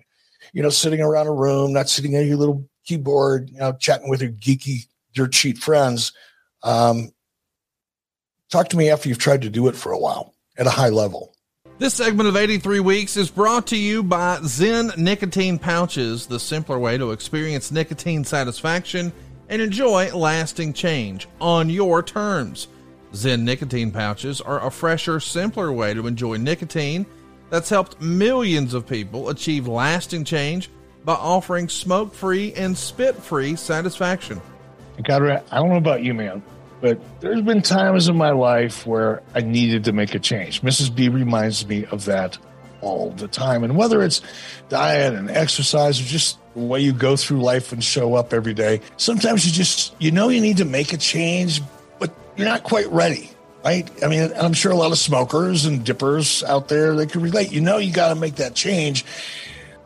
you 0.53 0.63
know, 0.63 0.71
sitting 0.71 1.01
around 1.01 1.27
a 1.27 1.33
room, 1.33 1.73
not 1.73 1.89
sitting 1.89 2.15
at 2.15 2.27
your 2.27 2.37
little 2.37 2.69
keyboard, 2.85 3.51
you 3.51 3.59
know, 3.59 3.73
chatting 3.73 4.09
with 4.09 4.23
your 4.23 4.33
geeky 4.33 4.87
dirt 5.15 5.35
sheet 5.35 5.59
friends. 5.59 6.13
Um, 6.63 7.11
talk 8.51 8.69
to 8.71 8.77
me 8.77 8.91
after 8.91 9.09
you've 9.09 9.19
tried 9.19 9.43
to 9.43 9.51
do 9.51 9.69
it 9.69 9.77
for 9.77 9.93
a 9.93 9.99
while 9.99 10.35
at 10.59 10.67
a 10.67 10.71
high 10.71 10.89
level. 10.89 11.35
This 11.79 11.95
segment 11.95 12.29
of 12.29 12.37
83 12.37 12.81
Weeks 12.81 13.17
is 13.19 13.31
brought 13.31 13.67
to 13.67 13.77
you 13.77 14.03
by 14.03 14.39
ZYN 14.39 14.97
Nicotine 14.97 15.59
Pouches, 15.59 16.27
the 16.27 16.41
simpler 16.41 16.79
way 16.79 16.97
to 16.97 17.13
experience 17.13 17.71
nicotine 17.71 18.25
satisfaction 18.25 19.13
and 19.49 19.61
enjoy 19.61 20.11
lasting 20.15 20.73
change 20.73 21.29
on 21.41 21.69
your 21.69 22.03
terms. 22.03 22.69
ZYN 23.13 23.43
nicotine 23.43 23.91
pouches 23.91 24.41
are 24.41 24.67
a 24.67 24.71
fresher, 24.71 25.21
simpler 25.21 25.71
way 25.71 25.95
to 25.95 26.07
enjoy 26.07 26.37
nicotine 26.37 27.07
that's 27.51 27.69
helped 27.69 28.01
millions 28.01 28.75
of 28.75 28.87
people 28.87 29.29
achieve 29.29 29.69
lasting 29.69 30.25
change 30.25 30.71
by 31.05 31.15
offering 31.15 31.69
smoke 31.69 32.13
free 32.13 32.53
and 32.55 32.77
spit 32.77 33.15
free 33.15 33.55
satisfaction. 33.55 34.41
Conrad, 35.07 35.45
I 35.53 35.57
don't 35.59 35.69
know 35.69 35.77
about 35.77 36.03
you, 36.03 36.15
man, 36.15 36.43
but 36.81 37.01
there's 37.21 37.43
been 37.43 37.63
times 37.63 38.09
in 38.09 38.17
my 38.17 38.31
life 38.31 38.87
where 38.87 39.23
I 39.35 39.41
needed 39.41 39.85
to 39.85 39.93
make 39.93 40.15
a 40.15 40.19
change. 40.19 40.63
Mrs. 40.63 40.95
B 40.95 41.09
reminds 41.09 41.67
me 41.67 41.87
of 41.87 42.05
that 42.05 42.39
all 42.81 43.11
the 43.11 43.29
time. 43.29 43.65
And 43.65 43.77
whether 43.77 44.03
it's 44.03 44.21
diet 44.69 45.15
and 45.15 45.31
exercise 45.31 46.01
or 46.01 46.05
just 46.05 46.39
the 46.55 46.61
way 46.61 46.81
you 46.81 46.93
go 46.93 47.17
through 47.17 47.41
life 47.41 47.73
and 47.73 47.83
show 47.83 48.15
up 48.15 48.33
every 48.33 48.55
day, 48.55 48.81
sometimes 48.97 49.47
you 49.47 49.53
just, 49.53 49.95
you 49.99 50.11
know, 50.11 50.29
you 50.29 50.41
need 50.41 50.59
to 50.59 50.65
make 50.65 50.93
a 50.93 50.97
change, 50.97 51.63
but 51.99 52.15
you're 52.37 52.47
not 52.47 52.63
quite 52.63 52.87
ready, 52.89 53.31
right? 53.65 53.91
I 54.05 54.09
mean, 54.09 54.31
I'm 54.37 54.53
sure 54.53 54.73
a 54.73 54.77
lot 54.77 54.93
of 54.93 54.99
smokers 54.99 55.65
and 55.65 55.85
dippers 55.85 56.43
out 56.45 56.69
there 56.69 56.95
they 56.95 57.07
could 57.07 57.23
relate. 57.23 57.53
You 57.53 57.61
know, 57.61 57.79
you 57.79 57.93
got 57.93 58.11
to 58.11 58.15
make 58.15 58.37
that 58.37 58.55
change, 58.55 59.05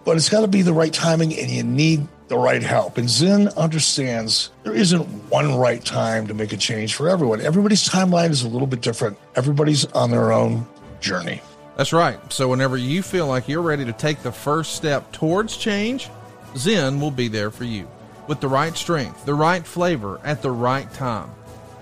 but 0.04 0.16
it's 0.16 0.28
got 0.28 0.40
to 0.40 0.48
be 0.48 0.62
the 0.62 0.72
right 0.72 0.92
timing, 0.92 1.38
and 1.38 1.50
you 1.50 1.62
need 1.62 2.06
the 2.30 2.38
right 2.38 2.62
help. 2.62 2.96
And 2.96 3.08
ZYN 3.08 3.54
understands 3.56 4.50
there 4.62 4.72
isn't 4.72 5.02
one 5.30 5.56
right 5.56 5.84
time 5.84 6.28
to 6.28 6.34
make 6.34 6.52
a 6.52 6.56
change 6.56 6.94
for 6.94 7.08
everyone. 7.08 7.40
Everybody's 7.40 7.86
timeline 7.86 8.30
is 8.30 8.42
a 8.42 8.48
little 8.48 8.68
bit 8.68 8.80
different. 8.80 9.18
Everybody's 9.34 9.84
on 9.86 10.10
their 10.10 10.32
own 10.32 10.66
journey. 11.00 11.42
That's 11.76 11.92
right. 11.92 12.18
So 12.32 12.48
whenever 12.48 12.76
you 12.76 13.02
feel 13.02 13.26
like 13.26 13.48
you're 13.48 13.62
ready 13.62 13.84
to 13.84 13.92
take 13.92 14.22
the 14.22 14.30
first 14.32 14.76
step 14.76 15.10
towards 15.12 15.56
change, 15.56 16.08
ZYN 16.54 17.00
will 17.00 17.10
be 17.10 17.26
there 17.28 17.50
for 17.50 17.64
you 17.64 17.88
with 18.28 18.40
the 18.40 18.48
right 18.48 18.76
strength, 18.76 19.24
the 19.24 19.34
right 19.34 19.66
flavor 19.66 20.20
at 20.22 20.40
the 20.40 20.50
right 20.50 20.90
time. 20.94 21.30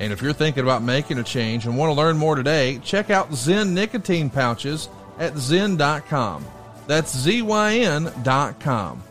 And 0.00 0.12
if 0.12 0.22
you're 0.22 0.32
thinking 0.32 0.62
about 0.62 0.82
making 0.82 1.18
a 1.18 1.24
change 1.24 1.66
and 1.66 1.76
want 1.76 1.90
to 1.90 1.94
learn 1.94 2.16
more 2.16 2.36
today, 2.36 2.80
check 2.82 3.10
out 3.10 3.30
ZYN 3.30 3.70
nicotine 3.70 4.30
pouches 4.30 4.88
at 5.18 5.34
zyn.com. 5.34 6.46
That's 6.86 7.14
Z-Y-N.com. 7.18 9.02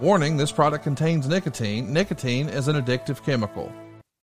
Warning, 0.00 0.36
this 0.36 0.52
product 0.52 0.84
contains 0.84 1.26
nicotine. 1.26 1.90
Nicotine 1.90 2.50
is 2.50 2.68
an 2.68 2.76
addictive 2.76 3.24
chemical. 3.24 3.72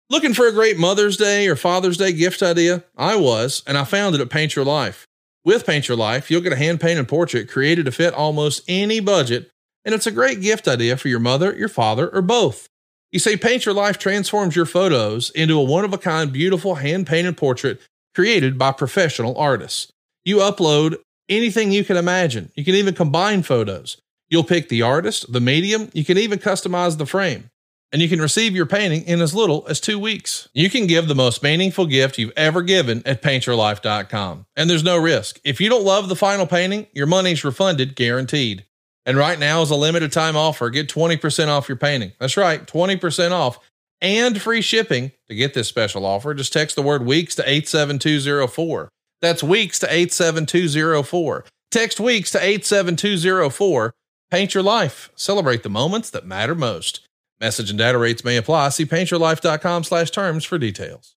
Looking 0.08 0.36
for 0.36 0.48
a 0.48 0.52
great 0.52 0.78
Mother's 0.78 1.18
Day 1.18 1.48
or 1.48 1.56
Father's 1.56 1.98
Day 1.98 2.14
gift 2.14 2.44
idea? 2.44 2.84
I 2.96 3.16
was, 3.16 3.64
and 3.66 3.76
I 3.76 3.84
found 3.84 4.14
it 4.14 4.22
at 4.22 4.30
Paint 4.30 4.56
Your 4.56 4.66
Life. 4.66 5.08
With 5.44 5.66
Paint 5.66 5.88
Your 5.88 5.98
Life, 5.98 6.30
you'll 6.30 6.42
get 6.42 6.54
a 6.54 6.58
hand 6.58 6.80
painted 6.80 7.08
portrait 7.08 7.50
created 7.50 7.86
to 7.86 7.92
fit 7.92 8.14
almost 8.14 8.62
any 8.68 9.00
budget, 9.00 9.50
and 9.84 9.96
it's 9.96 10.06
a 10.06 10.12
great 10.12 10.42
gift 10.42 10.68
idea 10.68 10.96
for 10.96 11.08
your 11.08 11.20
mother, 11.20 11.56
your 11.56 11.70
father, 11.70 12.08
or 12.10 12.22
both. 12.22 12.70
You 13.12 13.18
say 13.18 13.36
Paint 13.36 13.66
Your 13.66 13.74
Life 13.74 13.98
transforms 13.98 14.56
your 14.56 14.68
photos 14.68 15.32
into 15.32 15.58
a 15.58 15.64
one 15.64 15.86
of 15.86 15.94
a 15.94 15.98
kind, 15.98 16.32
beautiful 16.32 16.76
hand 16.76 17.08
painted 17.08 17.36
portrait 17.36 17.82
created 18.14 18.60
by 18.60 18.74
professional 18.74 19.36
artists. 19.40 19.92
You 20.24 20.38
upload 20.38 20.98
anything 21.28 21.72
you 21.72 21.84
can 21.84 21.98
imagine. 21.98 22.52
You 22.54 22.64
can 22.64 22.76
even 22.76 22.94
combine 22.94 23.42
photos. 23.42 23.98
You'll 24.34 24.44
pick 24.44 24.68
the 24.68 24.82
artist, 24.82 25.32
the 25.32 25.40
medium, 25.40 25.92
you 25.94 26.04
can 26.04 26.18
even 26.18 26.40
customize 26.40 26.98
the 26.98 27.06
frame. 27.06 27.52
And 27.92 28.02
you 28.02 28.10
can 28.10 28.20
receive 28.20 28.56
your 28.56 28.66
painting 28.66 29.04
in 29.04 29.22
as 29.22 29.36
little 29.36 29.64
as 29.70 29.80
two 29.80 30.00
weeks. 30.00 30.50
You 30.56 30.72
can 30.72 30.88
give 30.88 31.08
the 31.08 31.14
most 31.14 31.44
meaningful 31.44 31.86
gift 31.86 32.18
you've 32.18 32.34
ever 32.36 32.64
given 32.64 33.04
at 33.06 33.22
paintyourlife.com. 33.22 34.48
And 34.56 34.68
there's 34.68 34.84
no 34.84 34.98
risk. 34.98 35.40
If 35.44 35.62
you 35.62 35.70
don't 35.70 35.84
love 35.84 36.10
the 36.10 36.16
final 36.16 36.48
painting, 36.48 36.88
your 36.94 37.06
money's 37.06 37.44
refunded 37.44 37.96
guaranteed. 37.96 38.66
And 39.06 39.20
right 39.20 39.38
now 39.38 39.62
is 39.62 39.70
a 39.70 39.76
limited 39.76 40.12
time 40.12 40.36
offer. 40.36 40.72
Get 40.72 40.90
20% 40.90 41.50
off 41.50 41.70
your 41.70 41.78
painting. 41.78 42.14
That's 42.20 42.36
right, 42.36 42.66
20% 42.66 43.30
off 43.34 43.60
and 44.02 44.42
free 44.42 44.62
shipping. 44.62 45.12
To 45.28 45.36
get 45.36 45.54
this 45.54 45.68
special 45.68 46.08
offer, 46.08 46.34
just 46.34 46.54
text 46.54 46.76
the 46.76 46.82
word 46.82 47.06
weeks 47.06 47.36
to 47.36 47.48
87204. 47.48 48.90
That's 49.22 49.44
weeks 49.44 49.78
to 49.78 49.94
87204. 49.94 51.46
Text 51.70 52.00
weeks 52.00 52.32
to 52.32 52.44
87204. 52.44 53.94
Paint 54.34 54.56
your 54.56 54.64
life. 54.64 55.12
Celebrate 55.14 55.62
the 55.62 55.70
moments 55.70 56.10
that 56.10 56.26
matter 56.26 56.56
most. 56.56 57.08
Message 57.40 57.70
and 57.70 57.78
data 57.78 58.00
rates 58.00 58.24
may 58.24 58.36
apply. 58.36 58.70
See 58.70 58.84
paintyourlife.com 58.84 59.84
slash 59.84 60.10
terms 60.10 60.44
for 60.44 60.58
details. 60.58 61.16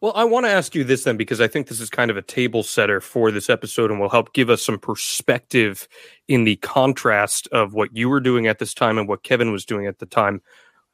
Well, 0.00 0.12
I 0.16 0.24
want 0.24 0.44
to 0.44 0.50
ask 0.50 0.74
you 0.74 0.82
this 0.82 1.04
then, 1.04 1.16
because 1.16 1.40
I 1.40 1.46
think 1.46 1.68
this 1.68 1.78
is 1.78 1.88
kind 1.88 2.10
of 2.10 2.16
a 2.16 2.22
table 2.22 2.64
setter 2.64 3.00
for 3.00 3.30
this 3.30 3.48
episode 3.48 3.92
and 3.92 4.00
will 4.00 4.08
help 4.08 4.32
give 4.32 4.50
us 4.50 4.60
some 4.60 4.80
perspective 4.80 5.86
in 6.26 6.42
the 6.42 6.56
contrast 6.56 7.46
of 7.52 7.74
what 7.74 7.96
you 7.96 8.08
were 8.08 8.18
doing 8.18 8.48
at 8.48 8.58
this 8.58 8.74
time 8.74 8.98
and 8.98 9.06
what 9.06 9.22
Kevin 9.22 9.52
was 9.52 9.64
doing 9.64 9.86
at 9.86 10.00
the 10.00 10.06
time. 10.06 10.42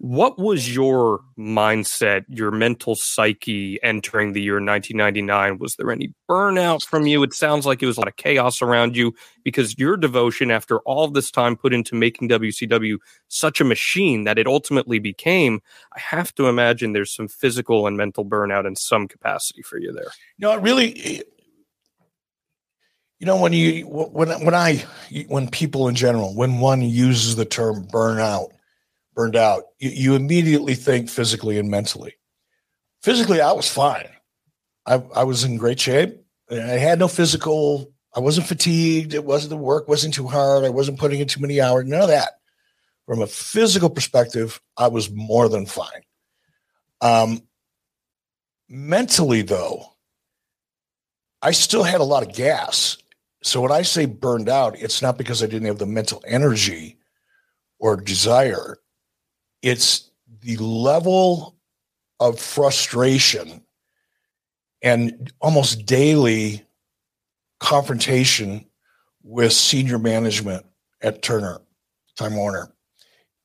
What 0.02 0.36
was 0.36 0.74
your 0.74 1.20
mindset, 1.38 2.24
your 2.26 2.50
mental 2.50 2.96
psyche 2.96 3.78
entering 3.84 4.32
the 4.32 4.42
year 4.42 4.54
1999? 4.54 5.58
Was 5.58 5.76
there 5.76 5.92
any 5.92 6.12
burnout 6.28 6.84
from 6.84 7.06
you? 7.06 7.22
It 7.22 7.32
sounds 7.32 7.66
like 7.66 7.84
it 7.84 7.86
was 7.86 7.98
a 7.98 8.00
lot 8.00 8.08
of 8.08 8.16
chaos 8.16 8.60
around 8.60 8.96
you 8.96 9.14
because 9.44 9.78
your 9.78 9.96
devotion, 9.96 10.50
after 10.50 10.80
all 10.80 11.06
this 11.06 11.30
time 11.30 11.54
put 11.54 11.72
into 11.72 11.94
making 11.94 12.28
WCW 12.30 12.98
such 13.28 13.60
a 13.60 13.64
machine 13.64 14.24
that 14.24 14.40
it 14.40 14.48
ultimately 14.48 14.98
became, 14.98 15.62
I 15.94 16.00
have 16.00 16.34
to 16.34 16.48
imagine 16.48 16.94
there's 16.94 17.14
some 17.14 17.28
physical 17.28 17.86
and 17.86 17.96
mental 17.96 18.24
burnout 18.24 18.66
in 18.66 18.74
some 18.74 19.06
capacity 19.06 19.62
for 19.62 19.78
you 19.78 19.92
there. 19.92 20.10
Know, 20.36 20.50
it 20.50 20.62
really, 20.62 21.22
you 23.20 23.26
know, 23.26 23.40
when 23.40 23.52
you, 23.52 23.86
when, 23.86 24.30
when 24.44 24.54
I, 24.54 24.84
when 25.28 25.48
people 25.48 25.86
in 25.86 25.94
general, 25.94 26.34
when 26.34 26.58
one 26.58 26.82
uses 26.82 27.36
the 27.36 27.44
term 27.44 27.86
burnout, 27.86 28.48
burned 29.14 29.36
out, 29.36 29.64
you, 29.78 29.90
you 29.90 30.14
immediately 30.14 30.74
think 30.74 31.08
physically 31.08 31.58
and 31.58 31.70
mentally. 31.70 32.14
Physically, 33.02 33.40
I 33.40 33.52
was 33.52 33.68
fine. 33.68 34.08
I, 34.86 35.02
I 35.14 35.24
was 35.24 35.44
in 35.44 35.56
great 35.56 35.80
shape. 35.80 36.18
I 36.50 36.54
had 36.54 36.98
no 36.98 37.08
physical, 37.08 37.92
I 38.14 38.20
wasn't 38.20 38.46
fatigued. 38.46 39.14
It 39.14 39.24
wasn't 39.24 39.50
the 39.50 39.56
work 39.56 39.88
wasn't 39.88 40.14
too 40.14 40.26
hard. 40.26 40.64
I 40.64 40.68
wasn't 40.68 40.98
putting 40.98 41.20
in 41.20 41.28
too 41.28 41.40
many 41.40 41.60
hours. 41.60 41.86
None 41.86 42.02
of 42.02 42.08
that. 42.08 42.32
From 43.06 43.22
a 43.22 43.26
physical 43.26 43.90
perspective, 43.90 44.60
I 44.76 44.88
was 44.88 45.10
more 45.10 45.48
than 45.48 45.66
fine. 45.66 46.02
Um, 47.00 47.42
mentally, 48.68 49.42
though, 49.42 49.86
I 51.40 51.50
still 51.52 51.82
had 51.82 52.00
a 52.00 52.04
lot 52.04 52.22
of 52.22 52.34
gas. 52.34 52.98
So 53.42 53.60
when 53.60 53.72
I 53.72 53.82
say 53.82 54.06
burned 54.06 54.48
out, 54.48 54.78
it's 54.78 55.02
not 55.02 55.18
because 55.18 55.42
I 55.42 55.46
didn't 55.46 55.66
have 55.66 55.78
the 55.78 55.86
mental 55.86 56.22
energy 56.26 56.98
or 57.80 57.96
desire 57.96 58.76
it's 59.62 60.10
the 60.40 60.56
level 60.56 61.56
of 62.20 62.38
frustration 62.38 63.64
and 64.82 65.32
almost 65.40 65.86
daily 65.86 66.64
confrontation 67.60 68.66
with 69.22 69.52
senior 69.52 69.98
management 69.98 70.66
at 71.00 71.22
Turner, 71.22 71.60
Time 72.16 72.36
Warner. 72.36 72.72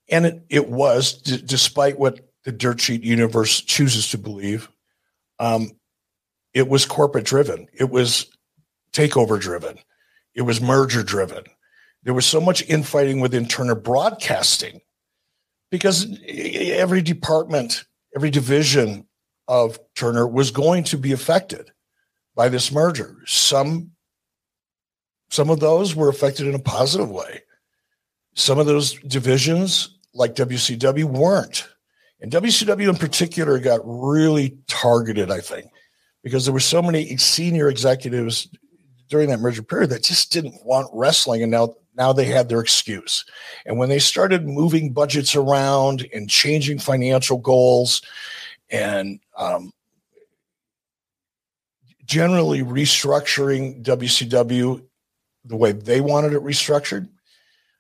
And 0.10 0.26
it, 0.26 0.46
it 0.50 0.70
was, 0.70 1.14
d- 1.14 1.42
despite 1.44 2.00
what 2.00 2.28
the 2.44 2.52
dirt 2.52 2.82
sheet 2.82 3.04
universe 3.04 3.62
chooses 3.62 4.10
to 4.12 4.18
believe, 4.18 4.70
um, 5.40 5.72
it 6.54 6.68
was 6.68 6.86
corporate 6.86 7.26
driven. 7.26 7.68
It 7.74 7.92
was 7.92 8.28
takeover 8.94 9.40
driven. 9.40 9.78
It 10.34 10.42
was 10.42 10.62
merger 10.62 11.04
driven. 11.04 11.44
There 12.04 12.14
was 12.14 12.26
so 12.26 12.42
much 12.42 12.64
infighting 12.68 13.20
within 13.20 13.48
Turner 13.48 13.76
Broadcasting 13.76 14.82
because 15.70 16.08
every 16.26 17.02
department, 17.02 17.86
every 18.16 18.30
division 18.30 19.06
of 19.48 19.80
Turner 19.96 20.28
was 20.28 20.52
going 20.52 20.84
to 20.86 20.98
be 20.98 21.12
affected 21.12 21.72
by 22.36 22.50
this 22.50 22.72
merger. 22.72 23.18
Some 23.26 23.92
some 25.30 25.50
of 25.50 25.60
those 25.60 25.96
were 25.96 26.10
affected 26.10 26.48
in 26.48 26.56
a 26.56 26.60
positive 26.60 27.10
way. 27.10 27.42
Some 28.34 28.60
of 28.60 28.66
those 28.66 28.94
divisions, 29.02 29.98
like 30.14 30.36
WCW, 30.36 31.04
weren't. 31.04 31.68
And 32.22 32.32
WCW 32.32 32.90
in 32.90 32.96
particular 32.96 33.60
got 33.60 33.82
really 33.84 34.58
targeted, 34.68 35.30
I 35.30 35.42
think, 35.42 35.70
because 36.24 36.46
there 36.46 36.54
were 36.54 36.60
so 36.60 36.82
many 36.82 37.18
senior 37.18 37.68
executives 37.68 38.48
during 39.10 39.30
that 39.30 39.40
merger 39.40 39.64
period 39.64 39.90
that 39.90 40.04
just 40.04 40.32
didn't 40.32 40.66
want 40.66 40.90
wrestling. 40.94 41.44
And 41.44 41.52
now 41.52 41.76
now 41.98 42.14
they 42.14 42.26
had 42.26 42.48
their 42.48 42.62
excuse. 42.62 43.26
And 43.66 43.78
when 43.78 43.90
they 43.90 44.00
started 44.00 44.48
moving 44.48 44.94
budgets 44.94 45.36
around 45.36 46.08
and 46.14 46.30
changing 46.30 46.80
financial 46.80 47.38
goals 47.38 48.02
and 48.70 49.20
um, 49.36 49.74
generally 52.06 52.62
restructuring 52.62 53.84
WCW 53.84 54.84
the 55.46 55.56
way 55.56 55.72
they 55.72 56.02
wanted 56.02 56.34
it 56.34 56.44
restructured, 56.44 57.10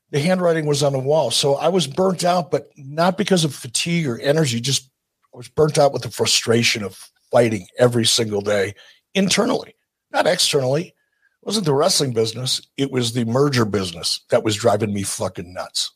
the 0.09 0.19
handwriting 0.19 0.65
was 0.65 0.83
on 0.83 0.93
the 0.93 0.99
wall. 0.99 1.31
So 1.31 1.55
I 1.55 1.67
was 1.67 1.85
burnt 1.85 2.23
out, 2.23 2.49
but 2.49 2.71
not 2.77 3.17
because 3.17 3.43
of 3.43 3.53
fatigue 3.53 4.07
or 4.07 4.19
energy, 4.19 4.59
just 4.59 4.89
I 5.33 5.37
was 5.37 5.49
burnt 5.49 5.77
out 5.77 5.93
with 5.93 6.01
the 6.01 6.09
frustration 6.09 6.83
of 6.83 7.11
fighting 7.29 7.67
every 7.77 8.05
single 8.05 8.41
day 8.41 8.73
internally, 9.13 9.75
not 10.11 10.25
externally 10.25 10.95
wasn't 11.47 11.65
the 11.65 11.73
wrestling 11.73 12.11
business, 12.11 12.61
it 12.75 12.91
was 12.91 13.13
the 13.13 13.23
merger 13.23 13.63
business 13.63 14.19
that 14.31 14.43
was 14.43 14.57
driving 14.57 14.93
me 14.93 15.01
fucking 15.01 15.53
nuts. 15.53 15.93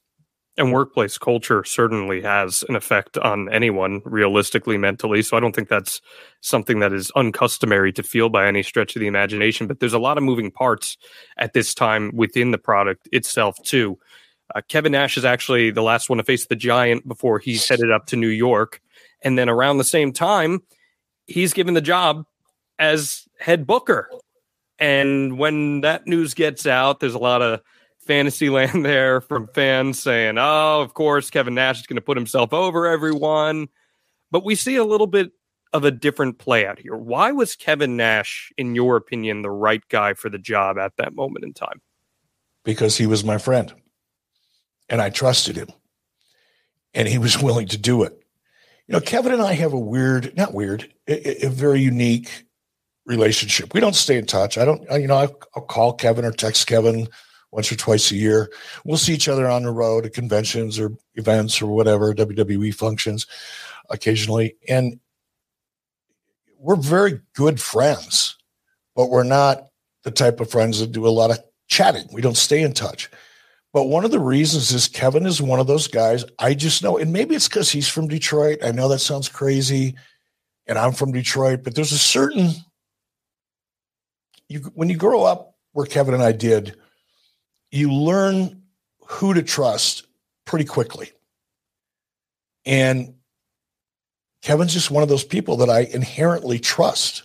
And 0.58 0.72
workplace 0.72 1.18
culture 1.18 1.66
certainly 1.66 2.22
has 2.22 2.64
an 2.70 2.76
effect 2.78 3.18
on 3.18 3.52
anyone 3.52 4.02
realistically, 4.06 4.78
mentally. 4.78 5.22
So 5.22 5.36
I 5.36 5.42
don't 5.42 5.54
think 5.54 5.68
that's 5.68 6.02
something 6.40 6.80
that 6.80 6.94
is 6.94 7.12
uncustomary 7.18 7.92
to 7.94 8.04
feel 8.04 8.30
by 8.30 8.48
any 8.48 8.64
stretch 8.64 8.96
of 8.96 9.02
the 9.02 9.08
imagination. 9.08 9.68
But 9.68 9.82
there's 9.82 9.92
a 9.92 10.00
lot 10.00 10.18
of 10.18 10.24
moving 10.24 10.52
parts 10.52 10.96
at 11.38 11.52
this 11.52 11.74
time 11.74 12.12
within 12.14 12.52
the 12.52 12.58
product 12.58 13.10
itself, 13.12 13.62
too. 13.62 14.00
Uh, 14.56 14.62
Kevin 14.70 14.94
Nash 14.94 15.18
is 15.18 15.26
actually 15.26 15.72
the 15.72 15.84
last 15.84 16.10
one 16.10 16.18
to 16.18 16.24
face 16.24 16.48
the 16.48 16.56
Giant 16.56 17.06
before 17.06 17.40
he's 17.40 17.68
headed 17.68 17.92
up 17.92 18.06
to 18.08 18.16
New 18.16 18.28
York. 18.28 18.82
And 19.22 19.38
then 19.38 19.50
around 19.50 19.80
the 19.80 19.84
same 19.84 20.14
time, 20.14 20.62
he's 21.28 21.52
given 21.52 21.74
the 21.74 21.82
job 21.82 22.26
as 22.80 23.28
head 23.38 23.68
booker 23.68 24.10
and 24.82 25.38
when 25.38 25.82
that 25.82 26.08
news 26.08 26.34
gets 26.34 26.66
out, 26.66 27.00
there's 27.00 27.14
a 27.14 27.20
lot 27.20 27.44
of 27.44 27.62
fantasy 28.00 28.50
land 28.50 28.84
there 28.84 29.22
from 29.22 29.48
fans 29.48 30.02
saying, 30.02 30.38
oh, 30.40 30.82
of 30.82 30.96
course, 30.96 31.30
Kevin 31.30 31.54
Nash 31.54 31.80
is 31.80 31.88
going 31.88 31.96
to 31.98 32.02
put 32.02 32.18
himself 32.18 32.52
over 32.52 32.88
everyone. 32.88 33.70
But 34.32 34.44
we 34.44 34.56
see 34.56 34.76
a 34.78 34.84
little 34.84 35.08
bit 35.08 35.32
of 35.72 35.86
a 35.86 35.92
different 35.92 36.40
play 36.40 36.66
out 36.66 36.80
here. 36.80 36.98
Why 36.98 37.32
was 37.32 37.56
Kevin 37.56 37.96
Nash, 37.96 38.52
in 38.58 38.76
your 38.76 38.98
opinion, 38.98 39.44
the 39.44 39.52
right 39.52 39.88
guy 39.88 40.16
for 40.16 40.30
the 40.30 40.40
job 40.40 40.78
at 40.80 40.98
that 40.98 41.14
moment 41.14 41.46
in 41.46 41.54
time? 41.54 41.80
Because 42.66 42.98
he 42.98 43.06
was 43.06 43.24
my 43.24 43.38
friend 43.38 43.74
and 44.90 45.00
I 45.00 45.12
trusted 45.12 45.56
him 45.56 45.70
and 46.94 47.08
he 47.08 47.20
was 47.20 47.40
willing 47.42 47.68
to 47.68 47.78
do 47.78 48.02
it. 48.02 48.18
You 48.88 48.94
know, 48.94 49.02
Kevin 49.02 49.32
and 49.32 49.44
I 49.44 49.54
have 49.54 49.74
a 49.74 49.80
weird, 49.80 50.36
not 50.36 50.56
weird, 50.56 50.92
a, 51.08 51.46
a 51.46 51.50
very 51.50 51.82
unique 51.82 52.46
relationship. 53.06 53.74
We 53.74 53.80
don't 53.80 53.96
stay 53.96 54.18
in 54.18 54.26
touch. 54.26 54.58
I 54.58 54.66
don't, 54.66 54.84
you 54.92 55.08
know, 55.08 55.16
I'll, 55.56 55.62
call 55.62 55.94
Kevin 55.94 56.26
or 56.26 56.32
text 56.32 56.68
Kevin 56.68 57.08
once 57.52 57.72
or 57.72 57.76
twice 57.76 58.12
a 58.12 58.16
year. 58.16 58.52
We'll 58.86 58.98
see 58.98 59.14
each 59.14 59.28
other 59.28 59.50
on 59.50 59.64
the 59.64 59.72
road 59.72 60.06
at 60.06 60.14
conventions 60.14 60.80
or 60.80 60.92
events 61.16 61.62
or 61.62 61.68
whatever, 61.68 62.14
WWE 62.14 62.74
functions 62.74 63.28
occasionally. 63.90 64.56
And 64.68 65.00
we're 66.58 66.76
very 66.76 67.22
good 67.34 67.60
friends, 67.60 68.38
but 68.96 69.10
we're 69.10 69.24
not 69.24 69.68
the 70.04 70.12
type 70.12 70.40
of 70.40 70.50
friends 70.50 70.80
that 70.80 70.92
do 70.92 71.08
a 71.08 71.10
lot 71.10 71.32
of 71.32 71.40
chatting. 71.68 72.08
We 72.12 72.22
don't 72.22 72.38
stay 72.38 72.62
in 72.62 72.74
touch. 72.74 73.10
But 73.74 73.86
one 73.86 74.04
of 74.04 74.12
the 74.12 74.20
reasons 74.20 74.72
is 74.72 74.88
Kevin 74.88 75.26
is 75.26 75.42
one 75.42 75.60
of 75.60 75.68
those 75.68 75.88
guys 75.88 76.26
I 76.40 76.54
just 76.54 76.84
know, 76.84 76.98
and 76.98 77.14
maybe 77.14 77.36
it's 77.36 77.48
because 77.48 77.72
he's 77.72 77.88
from 77.88 78.08
Detroit. 78.08 78.60
I 78.64 78.72
know 78.72 78.90
that 78.90 79.00
sounds 79.00 79.30
crazy, 79.30 79.96
and 80.68 80.78
I'm 80.78 80.92
from 80.92 81.14
Detroit, 81.14 81.64
but 81.64 81.74
there's 81.74 81.94
a 81.94 81.98
certain 81.98 82.52
you 84.52 84.60
when 84.76 84.90
you 84.90 84.98
grow 84.98 85.24
up 85.24 85.56
where 85.74 85.86
Kevin 85.86 86.14
and 86.14 86.24
I 86.24 86.32
did, 86.32 86.76
you 87.72 87.92
learn 87.92 88.62
who 89.08 89.34
to 89.34 89.42
trust 89.42 90.06
pretty 90.46 90.66
quickly. 90.66 91.12
And 92.66 93.16
Kevin's 94.42 94.74
just 94.74 94.92
one 94.92 95.04
of 95.04 95.10
those 95.10 95.24
people 95.24 95.58
that 95.58 95.70
I 95.70 95.82
inherently 95.82 96.60
trust. 96.60 97.24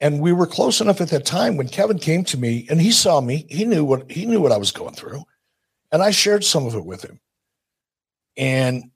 And 0.00 0.20
we 0.20 0.32
were 0.32 0.46
close 0.46 0.80
enough 0.80 1.00
at 1.00 1.08
that 1.08 1.26
time 1.26 1.56
when 1.56 1.68
Kevin 1.68 1.98
came 1.98 2.24
to 2.24 2.38
me 2.38 2.66
and 2.70 2.80
he 2.80 2.92
saw 2.92 3.20
me, 3.20 3.46
he 3.48 3.64
knew 3.64 3.84
what 3.84 4.10
he 4.10 4.26
knew 4.26 4.40
what 4.40 4.52
I 4.52 4.58
was 4.58 4.72
going 4.72 4.94
through. 4.94 5.24
And 5.90 6.02
I 6.02 6.10
shared 6.10 6.44
some 6.44 6.66
of 6.66 6.74
it 6.74 6.84
with 6.84 7.04
him. 7.04 7.20
And 8.36 8.90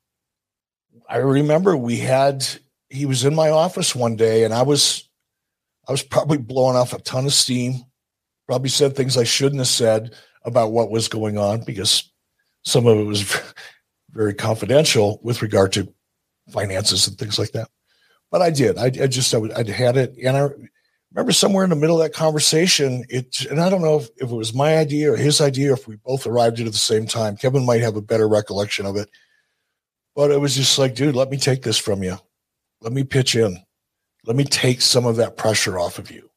I 1.08 1.16
remember 1.16 1.76
we 1.76 1.96
had 1.98 2.46
he 2.88 3.06
was 3.06 3.24
in 3.24 3.34
my 3.34 3.50
office 3.50 3.94
one 3.94 4.16
day 4.16 4.44
and 4.44 4.54
I 4.54 4.62
was 4.62 5.08
I 5.88 5.92
was 5.92 6.02
probably 6.02 6.38
blowing 6.38 6.76
off 6.76 6.92
a 6.92 7.00
ton 7.00 7.26
of 7.26 7.34
steam, 7.34 7.82
probably 8.46 8.68
said 8.68 8.94
things 8.94 9.16
I 9.16 9.24
shouldn't 9.24 9.60
have 9.60 9.68
said 9.68 10.14
about 10.44 10.72
what 10.72 10.90
was 10.90 11.08
going 11.08 11.38
on 11.38 11.64
because 11.64 12.10
some 12.64 12.86
of 12.86 12.98
it 12.98 13.04
was 13.04 13.40
very 14.10 14.34
confidential 14.34 15.20
with 15.22 15.42
regard 15.42 15.72
to 15.72 15.92
finances 16.50 17.06
and 17.08 17.18
things 17.18 17.38
like 17.38 17.52
that. 17.52 17.68
But 18.30 18.42
I 18.42 18.50
did. 18.50 18.78
I, 18.78 18.86
I 18.86 19.06
just, 19.06 19.34
I, 19.34 19.38
would, 19.38 19.52
had 19.68 19.96
it. 19.96 20.16
And 20.24 20.36
I 20.36 20.48
remember 21.12 21.32
somewhere 21.32 21.64
in 21.64 21.70
the 21.70 21.76
middle 21.76 22.00
of 22.00 22.04
that 22.04 22.16
conversation, 22.16 23.04
it, 23.08 23.44
and 23.46 23.60
I 23.60 23.68
don't 23.68 23.82
know 23.82 23.98
if, 23.98 24.08
if 24.16 24.30
it 24.30 24.34
was 24.34 24.54
my 24.54 24.76
idea 24.78 25.12
or 25.12 25.16
his 25.16 25.40
idea, 25.40 25.72
if 25.72 25.86
we 25.86 25.96
both 25.96 26.26
arrived 26.26 26.58
at 26.58 26.64
it 26.64 26.66
at 26.68 26.72
the 26.72 26.78
same 26.78 27.06
time. 27.06 27.36
Kevin 27.36 27.66
might 27.66 27.82
have 27.82 27.96
a 27.96 28.02
better 28.02 28.28
recollection 28.28 28.86
of 28.86 28.96
it. 28.96 29.10
But 30.14 30.30
it 30.30 30.40
was 30.40 30.54
just 30.54 30.78
like, 30.78 30.94
dude, 30.94 31.16
let 31.16 31.30
me 31.30 31.38
take 31.38 31.62
this 31.62 31.78
from 31.78 32.02
you. 32.02 32.16
Let 32.80 32.92
me 32.92 33.04
pitch 33.04 33.34
in 33.34 33.62
Let 34.24 34.36
me 34.36 34.44
take 34.44 34.80
some 34.80 35.06
of 35.06 35.16
that 35.16 35.36
pressure 35.36 35.78
off 35.78 35.98
of 35.98 36.10
you. 36.10 36.30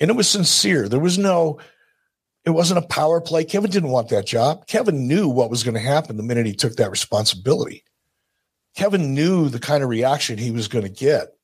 And 0.00 0.10
it 0.10 0.16
was 0.16 0.28
sincere. 0.28 0.88
There 0.88 1.00
was 1.00 1.18
no, 1.18 1.58
it 2.44 2.50
wasn't 2.50 2.84
a 2.84 2.88
power 2.88 3.20
play. 3.20 3.44
Kevin 3.44 3.70
didn't 3.70 3.90
want 3.90 4.10
that 4.10 4.26
job. 4.26 4.66
Kevin 4.66 5.08
knew 5.08 5.28
what 5.28 5.50
was 5.50 5.64
going 5.64 5.74
to 5.74 5.80
happen 5.80 6.16
the 6.16 6.22
minute 6.22 6.46
he 6.46 6.54
took 6.54 6.76
that 6.76 6.90
responsibility. 6.90 7.84
Kevin 8.76 9.14
knew 9.14 9.48
the 9.48 9.58
kind 9.58 9.82
of 9.82 9.88
reaction 9.88 10.38
he 10.38 10.50
was 10.50 10.68
going 10.68 10.84
to 10.84 10.90
get 10.90 11.34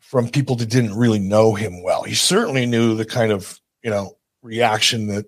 from 0.00 0.28
people 0.28 0.56
that 0.56 0.70
didn't 0.70 0.96
really 0.96 1.18
know 1.18 1.54
him 1.54 1.82
well. 1.82 2.02
He 2.02 2.14
certainly 2.14 2.66
knew 2.66 2.94
the 2.96 3.04
kind 3.04 3.30
of, 3.30 3.60
you 3.82 3.90
know, 3.90 4.16
reaction 4.42 5.08
that 5.08 5.26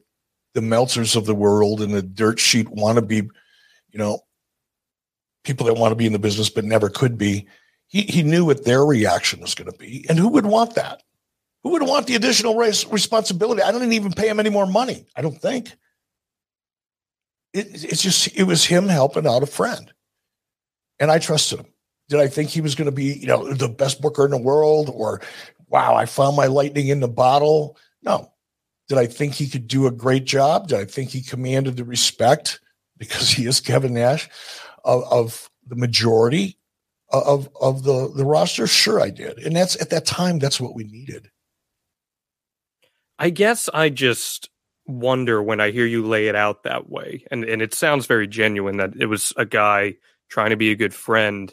the 0.54 0.60
Meltzers 0.60 1.16
of 1.16 1.26
the 1.26 1.34
world 1.34 1.80
and 1.80 1.94
the 1.94 2.02
dirt 2.02 2.40
sheet 2.40 2.68
want 2.68 2.96
to 2.96 3.02
be, 3.02 3.16
you 3.16 3.98
know, 3.98 4.20
people 5.44 5.66
that 5.66 5.74
want 5.74 5.92
to 5.92 5.96
be 5.96 6.06
in 6.06 6.12
the 6.12 6.18
business 6.18 6.50
but 6.50 6.64
never 6.64 6.88
could 6.88 7.16
be. 7.16 7.46
He, 7.90 8.02
he 8.02 8.22
knew 8.22 8.44
what 8.44 8.64
their 8.64 8.84
reaction 8.86 9.40
was 9.40 9.56
going 9.56 9.70
to 9.70 9.76
be. 9.76 10.06
And 10.08 10.16
who 10.16 10.28
would 10.28 10.46
want 10.46 10.76
that? 10.76 11.02
Who 11.64 11.70
would 11.70 11.82
want 11.82 12.06
the 12.06 12.14
additional 12.14 12.54
race 12.54 12.86
responsibility? 12.86 13.62
I 13.62 13.72
didn't 13.72 13.92
even 13.92 14.12
pay 14.12 14.28
him 14.28 14.38
any 14.38 14.48
more 14.48 14.66
money. 14.66 15.06
I 15.16 15.22
don't 15.22 15.40
think. 15.42 15.72
It, 17.52 17.66
it's 17.84 18.00
just, 18.00 18.28
it 18.36 18.44
was 18.44 18.64
him 18.64 18.86
helping 18.86 19.26
out 19.26 19.42
a 19.42 19.46
friend. 19.46 19.92
And 21.00 21.10
I 21.10 21.18
trusted 21.18 21.58
him. 21.58 21.66
Did 22.08 22.20
I 22.20 22.28
think 22.28 22.50
he 22.50 22.60
was 22.60 22.76
going 22.76 22.86
to 22.86 22.94
be, 22.94 23.12
you 23.12 23.26
know, 23.26 23.52
the 23.52 23.68
best 23.68 24.00
booker 24.00 24.24
in 24.24 24.30
the 24.30 24.38
world 24.38 24.88
or, 24.94 25.20
wow, 25.66 25.96
I 25.96 26.06
found 26.06 26.36
my 26.36 26.46
lightning 26.46 26.88
in 26.88 27.00
the 27.00 27.08
bottle? 27.08 27.76
No. 28.04 28.30
Did 28.88 28.98
I 28.98 29.06
think 29.06 29.34
he 29.34 29.48
could 29.48 29.66
do 29.66 29.88
a 29.88 29.92
great 29.92 30.26
job? 30.26 30.68
Did 30.68 30.78
I 30.78 30.84
think 30.84 31.10
he 31.10 31.22
commanded 31.22 31.76
the 31.76 31.84
respect 31.84 32.60
because 32.98 33.30
he 33.30 33.46
is 33.46 33.60
Kevin 33.60 33.94
Nash 33.94 34.28
of, 34.84 35.02
of 35.10 35.50
the 35.66 35.76
majority 35.76 36.56
of 37.12 37.48
of 37.60 37.82
the 37.82 38.12
the 38.14 38.24
roster? 38.24 38.66
Sure, 38.66 39.00
I 39.00 39.10
did, 39.10 39.38
and 39.38 39.54
that's 39.54 39.80
at 39.80 39.90
that 39.90 40.06
time. 40.06 40.38
That's 40.38 40.60
what 40.60 40.74
we 40.74 40.84
needed. 40.84 41.30
I 43.18 43.30
guess 43.30 43.68
I 43.72 43.90
just 43.90 44.48
wonder 44.86 45.42
when 45.42 45.60
I 45.60 45.70
hear 45.70 45.86
you 45.86 46.06
lay 46.06 46.28
it 46.28 46.34
out 46.34 46.62
that 46.62 46.88
way, 46.88 47.24
and 47.30 47.44
and 47.44 47.62
it 47.62 47.74
sounds 47.74 48.06
very 48.06 48.26
genuine 48.26 48.78
that 48.78 48.94
it 48.98 49.06
was 49.06 49.32
a 49.36 49.44
guy 49.44 49.94
trying 50.28 50.50
to 50.50 50.56
be 50.56 50.70
a 50.70 50.76
good 50.76 50.94
friend. 50.94 51.52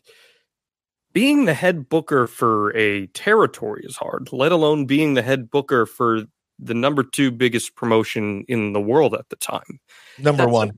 Being 1.14 1.46
the 1.46 1.54
head 1.54 1.90
booker 1.90 2.28
for 2.28 2.76
a 2.76 3.08
territory 3.08 3.84
is 3.86 3.96
hard, 3.96 4.30
let 4.32 4.52
alone 4.52 4.86
being 4.86 5.16
the 5.16 5.24
head 5.24 5.50
booker 5.50 5.86
for 5.86 6.24
the 6.60 6.74
number 6.74 7.04
two 7.04 7.32
biggest 7.32 7.76
promotion 7.76 8.46
in 8.48 8.74
the 8.74 8.82
world 8.82 9.14
at 9.14 9.30
the 9.30 9.36
time. 9.36 9.80
Number 10.20 10.44
That's, 10.44 10.54
one. 10.54 10.72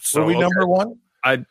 So, 0.00 0.20
Were 0.20 0.26
we 0.26 0.34
okay. 0.34 0.40
number 0.42 0.66
one? 0.66 0.94
I 1.24 1.44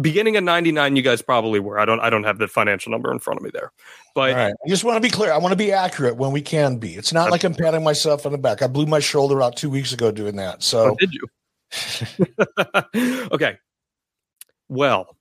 beginning 0.00 0.36
of 0.36 0.44
99 0.44 0.96
you 0.96 1.02
guys 1.02 1.22
probably 1.22 1.60
were. 1.60 1.78
I 1.78 1.84
don't 1.84 2.00
i 2.00 2.10
don't 2.10 2.24
have 2.24 2.38
the 2.38 2.48
financial 2.48 2.90
number 2.90 3.10
in 3.12 3.18
front 3.18 3.38
of 3.38 3.44
me 3.44 3.50
there 3.52 3.72
but 4.14 4.34
i 4.34 4.52
just 4.66 4.84
want 4.84 4.96
to 4.96 5.00
be 5.00 5.10
clear. 5.10 5.32
I 5.32 5.38
want 5.38 5.52
to 5.52 5.56
be 5.56 5.72
accurate 5.72 6.16
when 6.16 6.32
we 6.32 6.40
can 6.40 6.78
be. 6.78 6.94
It's 6.94 7.12
not 7.12 7.30
like 7.30 7.44
i'm 7.44 7.54
patting 7.54 7.84
myself 7.84 8.26
on 8.26 8.32
the 8.32 8.38
back. 8.38 8.62
I 8.62 8.66
blew 8.66 8.86
my 8.86 9.00
shoulder 9.00 9.42
out 9.42 9.56
two 9.56 9.70
weeks 9.70 9.92
ago 9.92 10.10
doing 10.10 10.36
that 10.36 10.62
so 10.62 10.92
oh, 10.92 10.96
did 10.98 11.12
you? 11.12 11.26
Okay. 13.32 13.58
Well 14.68 15.16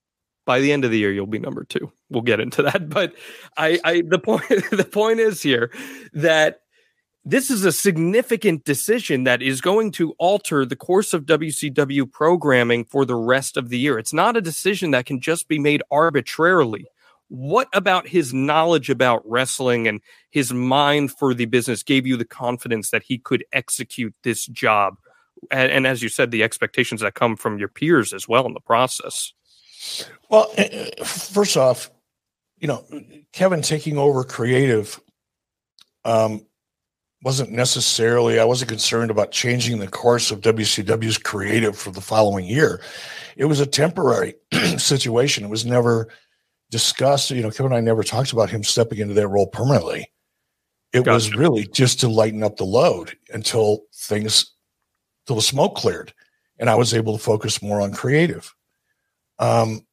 by 0.46 0.62
the 0.62 0.72
end 0.72 0.86
of 0.86 0.92
the 0.92 0.98
year 0.98 1.12
you'll 1.12 1.28
be 1.28 1.40
number 1.40 1.64
two. 1.66 1.92
We'll 2.10 2.22
get 2.22 2.40
into 2.40 2.62
that 2.64 2.90
but 2.90 3.14
i 3.58 3.80
i 3.84 4.02
the 4.02 4.20
point 4.20 4.48
the 4.72 4.88
point 4.90 5.20
is 5.20 5.42
here 5.42 5.72
that 6.14 6.62
this 7.30 7.52
is 7.52 7.66
a 7.66 7.74
significant 7.74 8.64
decision 8.64 9.26
that 9.26 9.42
is 9.42 9.60
going 9.60 9.92
to 9.92 10.14
alter 10.18 10.66
the 10.66 10.78
course 10.78 11.14
of 11.14 11.26
WCW 11.26 12.10
programming 12.10 12.86
for 12.86 13.04
the 13.04 13.18
rest 13.18 13.58
of 13.58 13.68
the 13.68 13.78
year. 13.78 14.00
It's 14.00 14.14
not 14.14 14.38
a 14.38 14.42
decision 14.42 14.92
that 14.92 15.06
can 15.06 15.20
just 15.20 15.50
be 15.50 15.60
made 15.60 15.84
arbitrarily. 15.92 16.86
What 17.28 17.68
about 17.74 18.08
his 18.08 18.34
knowledge 18.34 18.90
about 18.90 19.30
wrestling 19.30 19.90
and 19.90 20.00
his 20.32 20.54
mind 20.54 21.12
for 21.12 21.34
the 21.34 21.44
business 21.44 21.84
gave 21.84 22.08
you 22.08 22.16
the 22.16 22.24
confidence 22.24 22.92
that 22.92 23.04
he 23.04 23.18
could 23.18 23.44
execute 23.52 24.16
this 24.24 24.46
job? 24.46 24.96
And, 25.52 25.70
and 25.70 25.86
as 25.86 26.02
you 26.02 26.08
said, 26.08 26.32
the 26.32 26.44
expectations 26.44 27.02
that 27.02 27.16
come 27.16 27.36
from 27.36 27.60
your 27.60 27.68
peers 27.68 28.14
as 28.14 28.26
well 28.26 28.46
in 28.46 28.54
the 28.54 28.62
process. 28.62 29.34
Well, 30.30 30.50
eh, 30.56 30.92
eh, 30.98 31.04
first 31.04 31.58
off, 31.58 31.92
you 32.58 32.70
know, 32.70 32.86
Kevin 33.34 33.62
taking 33.62 33.98
over 33.98 34.24
creative 34.24 35.02
um, 36.06 36.46
wasn't 37.24 37.52
necessarily 37.52 38.40
I 38.40 38.46
wasn't 38.46 38.70
concerned 38.70 39.12
about 39.12 39.32
changing 39.32 39.80
the 39.80 39.88
course 39.88 40.32
of 40.32 40.42
WCW's 40.42 41.18
creative 41.18 41.78
for 41.78 41.92
the 41.92 42.02
following 42.02 42.46
year. 42.46 42.82
It 43.36 43.46
was 43.46 43.60
a 43.60 43.66
temporary 43.66 44.36
situation. 44.78 45.44
It 45.44 45.50
was 45.50 45.66
never 45.66 46.10
discussed. 46.70 47.32
You 47.32 47.42
know, 47.42 47.52
Kevin 47.52 47.68
and 47.68 47.76
I 47.76 47.82
never 47.82 48.04
talked 48.04 48.34
about 48.34 48.50
him 48.50 48.64
stepping 48.64 49.00
into 49.00 49.14
that 49.16 49.28
role 49.28 49.48
permanently. 49.48 50.12
It 50.94 51.00
gotcha. 51.00 51.14
was 51.14 51.36
really 51.36 51.68
just 51.68 52.00
to 52.02 52.08
lighten 52.08 52.44
up 52.44 52.58
the 52.58 52.64
load 52.64 53.18
until 53.30 53.82
things, 53.94 54.54
till 55.26 55.36
the 55.36 55.42
smoke 55.42 55.76
cleared, 55.76 56.14
and 56.60 56.70
I 56.70 56.76
was 56.76 56.94
able 56.94 57.18
to 57.18 57.24
focus 57.24 57.62
more 57.62 57.82
on 57.82 57.94
creative. 57.94 58.54
Um, 59.40 59.86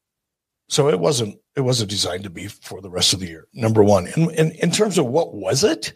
so 0.69 0.89
it 0.89 0.99
wasn't 0.99 1.39
it 1.57 1.61
wasn't 1.61 1.91
designed 1.91 2.25
to 2.25 2.31
be 2.31 2.49
for 2.49 2.81
the 2.81 2.91
rest 2.91 3.13
of 3.13 3.21
the 3.21 3.27
year. 3.27 3.47
Number 3.53 3.83
one, 3.83 4.09
and 4.17 4.53
in, 4.53 4.71
terms 4.71 4.99
of 4.99 5.07
what 5.07 5.35
was 5.35 5.63
it, 5.63 5.93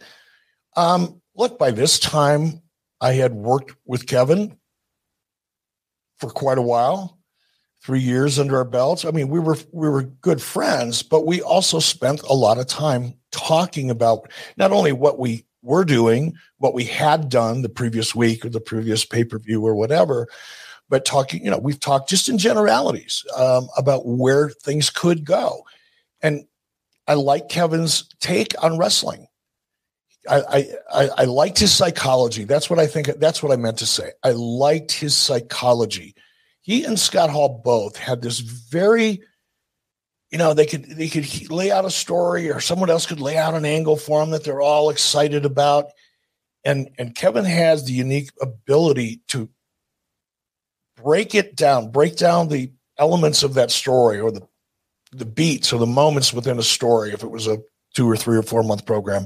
um, 0.75 1.21
look, 1.35 1.57
by 1.57 1.71
this 1.71 1.99
time, 1.99 2.61
I 3.01 3.13
had 3.13 3.33
worked 3.33 3.75
with 3.85 4.07
Kevin 4.07 4.57
for 6.17 6.29
quite 6.29 6.57
a 6.57 6.63
while, 6.63 7.17
three 7.83 7.99
years 7.99 8.39
under 8.39 8.57
our 8.57 8.65
belts. 8.65 9.05
I 9.05 9.11
mean, 9.11 9.29
we 9.29 9.39
were 9.39 9.57
we 9.71 9.89
were 9.89 10.03
good 10.03 10.41
friends, 10.41 11.01
but 11.01 11.25
we 11.25 11.41
also 11.41 11.79
spent 11.79 12.21
a 12.23 12.33
lot 12.33 12.57
of 12.57 12.67
time 12.67 13.13
talking 13.31 13.89
about 13.89 14.31
not 14.57 14.71
only 14.71 14.91
what 14.91 15.17
we 15.17 15.45
were 15.61 15.85
doing, 15.85 16.33
what 16.57 16.73
we 16.73 16.83
had 16.83 17.29
done 17.29 17.61
the 17.61 17.69
previous 17.69 18.13
week 18.13 18.45
or 18.45 18.49
the 18.49 18.61
previous 18.61 19.05
pay 19.05 19.23
per 19.23 19.39
view 19.39 19.65
or 19.65 19.75
whatever, 19.75 20.27
but 20.89 21.05
talking. 21.05 21.43
You 21.43 21.51
know, 21.51 21.57
we've 21.57 21.79
talked 21.79 22.09
just 22.09 22.27
in 22.27 22.37
generalities 22.37 23.23
um, 23.35 23.69
about 23.77 24.05
where 24.05 24.49
things 24.49 24.89
could 24.89 25.23
go, 25.23 25.63
and 26.21 26.45
I 27.07 27.13
like 27.13 27.49
Kevin's 27.49 28.09
take 28.19 28.53
on 28.61 28.77
wrestling. 28.77 29.28
I, 30.27 30.67
I, 30.91 31.09
I 31.19 31.23
liked 31.25 31.59
his 31.59 31.73
psychology. 31.73 32.43
That's 32.43 32.69
what 32.69 32.79
I 32.79 32.87
think. 32.87 33.07
That's 33.19 33.41
what 33.41 33.51
I 33.51 33.55
meant 33.55 33.77
to 33.79 33.85
say. 33.85 34.11
I 34.23 34.31
liked 34.31 34.91
his 34.91 35.15
psychology. 35.15 36.15
He 36.61 36.83
and 36.83 36.99
Scott 36.99 37.29
Hall 37.29 37.61
both 37.63 37.95
had 37.95 38.21
this 38.21 38.39
very, 38.39 39.21
you 40.29 40.37
know, 40.37 40.53
they 40.53 40.65
could 40.65 40.85
they 40.85 41.07
could 41.07 41.49
lay 41.49 41.71
out 41.71 41.85
a 41.85 41.89
story, 41.89 42.51
or 42.51 42.59
someone 42.59 42.89
else 42.89 43.05
could 43.05 43.21
lay 43.21 43.37
out 43.37 43.55
an 43.55 43.65
angle 43.65 43.95
for 43.95 44.19
them 44.19 44.31
that 44.31 44.43
they're 44.43 44.61
all 44.61 44.89
excited 44.89 45.45
about. 45.45 45.85
And 46.65 46.89
and 46.97 47.15
Kevin 47.15 47.45
has 47.45 47.85
the 47.85 47.93
unique 47.93 48.29
ability 48.41 49.21
to 49.29 49.49
break 51.01 51.33
it 51.33 51.55
down, 51.55 51.91
break 51.91 52.17
down 52.17 52.49
the 52.49 52.71
elements 52.97 53.41
of 53.41 53.53
that 53.53 53.71
story, 53.71 54.19
or 54.19 54.31
the 54.31 54.47
the 55.11 55.25
beats 55.25 55.71
or 55.71 55.79
the 55.79 55.87
moments 55.87 56.33
within 56.33 56.59
a 56.59 56.63
story. 56.63 57.11
If 57.11 57.23
it 57.23 57.31
was 57.31 57.47
a 57.47 57.59
two 57.95 58.07
or 58.07 58.17
three 58.17 58.37
or 58.37 58.43
four 58.43 58.63
month 58.63 58.85
program 58.85 59.25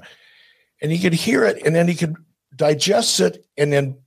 and 0.83 0.91
he 0.91 0.99
could 0.99 1.13
hear 1.13 1.45
it 1.45 1.65
and 1.65 1.73
then 1.73 1.87
he 1.87 1.95
could 1.95 2.15
digest 2.55 3.21
it 3.21 3.45
and 3.57 3.71
then 3.71 3.97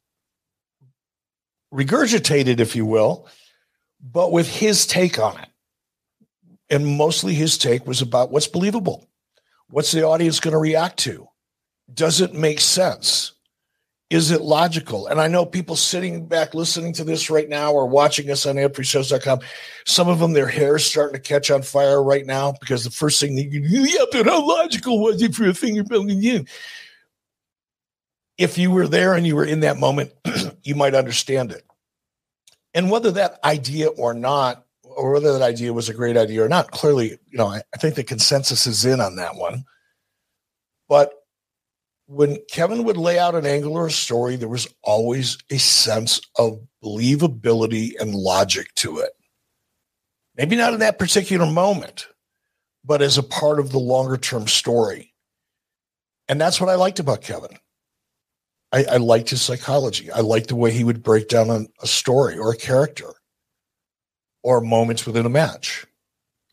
regurgitate 1.74 2.46
it, 2.46 2.60
if 2.60 2.76
you 2.76 2.86
will, 2.86 3.26
but 4.00 4.30
with 4.30 4.48
his 4.48 4.86
take 4.86 5.18
on 5.18 5.38
it. 5.40 5.48
And 6.68 6.86
mostly 6.86 7.34
his 7.34 7.58
take 7.58 7.86
was 7.86 8.02
about 8.02 8.30
what's 8.30 8.46
believable. 8.46 9.08
What's 9.68 9.92
the 9.92 10.04
audience 10.04 10.38
going 10.38 10.52
to 10.52 10.58
react 10.58 10.98
to? 11.00 11.28
Does 11.92 12.20
it 12.20 12.34
make 12.34 12.60
sense? 12.60 13.32
Is 14.08 14.30
it 14.30 14.42
logical? 14.42 15.08
And 15.08 15.20
I 15.20 15.26
know 15.26 15.44
people 15.44 15.74
sitting 15.74 16.26
back 16.26 16.54
listening 16.54 16.92
to 16.94 17.04
this 17.04 17.28
right 17.28 17.48
now 17.48 17.72
or 17.72 17.86
watching 17.86 18.30
us 18.30 18.46
on 18.46 18.54
adfreeshows.com, 18.54 19.40
some 19.84 20.08
of 20.08 20.20
them, 20.20 20.32
their 20.32 20.46
hair 20.46 20.76
is 20.76 20.86
starting 20.86 21.20
to 21.20 21.20
catch 21.20 21.50
on 21.50 21.62
fire 21.62 22.00
right 22.00 22.24
now 22.24 22.52
because 22.60 22.84
the 22.84 22.90
first 22.90 23.20
thing 23.20 23.34
they 23.34 23.48
yeah, 23.50 24.04
but 24.12 24.26
how 24.26 24.46
logical 24.46 25.02
was 25.02 25.20
it 25.20 25.34
for 25.34 25.48
a 25.48 25.54
finger 25.54 25.82
building 25.82 26.22
in? 26.22 26.46
If 28.38 28.58
you 28.58 28.70
were 28.70 28.86
there 28.86 29.14
and 29.14 29.26
you 29.26 29.34
were 29.34 29.44
in 29.44 29.60
that 29.60 29.78
moment, 29.78 30.12
you 30.62 30.76
might 30.76 30.94
understand 30.94 31.50
it. 31.50 31.64
And 32.74 32.90
whether 32.90 33.10
that 33.12 33.40
idea 33.42 33.88
or 33.88 34.14
not, 34.14 34.66
or 34.82 35.12
whether 35.14 35.32
that 35.32 35.42
idea 35.42 35.72
was 35.72 35.88
a 35.88 35.94
great 35.94 36.16
idea 36.16 36.44
or 36.44 36.48
not, 36.48 36.70
clearly, 36.70 37.18
you 37.26 37.38
know, 37.38 37.46
I, 37.46 37.62
I 37.74 37.78
think 37.78 37.96
the 37.96 38.04
consensus 38.04 38.68
is 38.68 38.84
in 38.84 39.00
on 39.00 39.16
that 39.16 39.34
one. 39.34 39.64
But 40.88 41.12
when 42.06 42.38
Kevin 42.50 42.84
would 42.84 42.96
lay 42.96 43.18
out 43.18 43.34
an 43.34 43.46
angle 43.46 43.74
or 43.74 43.86
a 43.86 43.92
story, 43.92 44.36
there 44.36 44.48
was 44.48 44.68
always 44.82 45.38
a 45.50 45.58
sense 45.58 46.20
of 46.38 46.60
believability 46.82 47.92
and 48.00 48.14
logic 48.14 48.72
to 48.76 48.98
it. 48.98 49.10
Maybe 50.36 50.56
not 50.56 50.72
in 50.72 50.80
that 50.80 50.98
particular 50.98 51.46
moment, 51.46 52.06
but 52.84 53.02
as 53.02 53.18
a 53.18 53.22
part 53.22 53.58
of 53.58 53.72
the 53.72 53.78
longer 53.78 54.16
term 54.16 54.46
story. 54.46 55.14
And 56.28 56.40
that's 56.40 56.60
what 56.60 56.70
I 56.70 56.74
liked 56.74 57.00
about 57.00 57.22
Kevin. 57.22 57.58
I, 58.72 58.84
I 58.84 58.96
liked 58.96 59.30
his 59.30 59.42
psychology. 59.42 60.10
I 60.10 60.20
liked 60.20 60.48
the 60.48 60.56
way 60.56 60.72
he 60.72 60.84
would 60.84 61.02
break 61.02 61.28
down 61.28 61.50
a, 61.50 61.66
a 61.82 61.86
story 61.86 62.36
or 62.36 62.52
a 62.52 62.56
character 62.56 63.14
or 64.42 64.60
moments 64.60 65.06
within 65.06 65.26
a 65.26 65.30
match. 65.30 65.86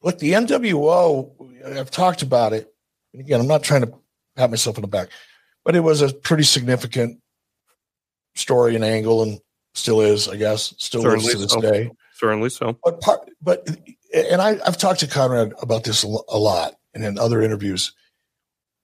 Look, 0.01 0.19
the 0.19 0.33
NWO, 0.33 1.77
I've 1.77 1.91
talked 1.91 2.21
about 2.23 2.53
it 2.53 2.73
And 3.13 3.21
again, 3.21 3.39
I'm 3.39 3.47
not 3.47 3.63
trying 3.63 3.81
to 3.81 3.93
pat 4.35 4.49
myself 4.49 4.77
on 4.77 4.81
the 4.81 4.87
back, 4.87 5.09
but 5.63 5.75
it 5.75 5.81
was 5.81 6.01
a 6.01 6.13
pretty 6.13 6.43
significant 6.43 7.19
story 8.35 8.75
and 8.75 8.83
angle, 8.83 9.23
and 9.23 9.39
still 9.73 10.01
is, 10.01 10.27
I 10.27 10.37
guess, 10.37 10.73
still 10.77 11.01
Certainly 11.01 11.25
is 11.25 11.33
to 11.33 11.37
this 11.39 11.51
so. 11.51 11.61
day. 11.61 11.91
Certainly 12.15 12.49
so. 12.49 12.77
But 12.83 13.01
part, 13.01 13.29
but 13.41 13.67
and 14.13 14.41
I, 14.41 14.59
I've 14.65 14.77
talked 14.77 14.99
to 15.01 15.07
Conrad 15.07 15.53
about 15.61 15.83
this 15.83 16.03
a 16.03 16.37
lot, 16.37 16.75
and 16.93 17.03
in 17.03 17.17
other 17.17 17.41
interviews. 17.41 17.93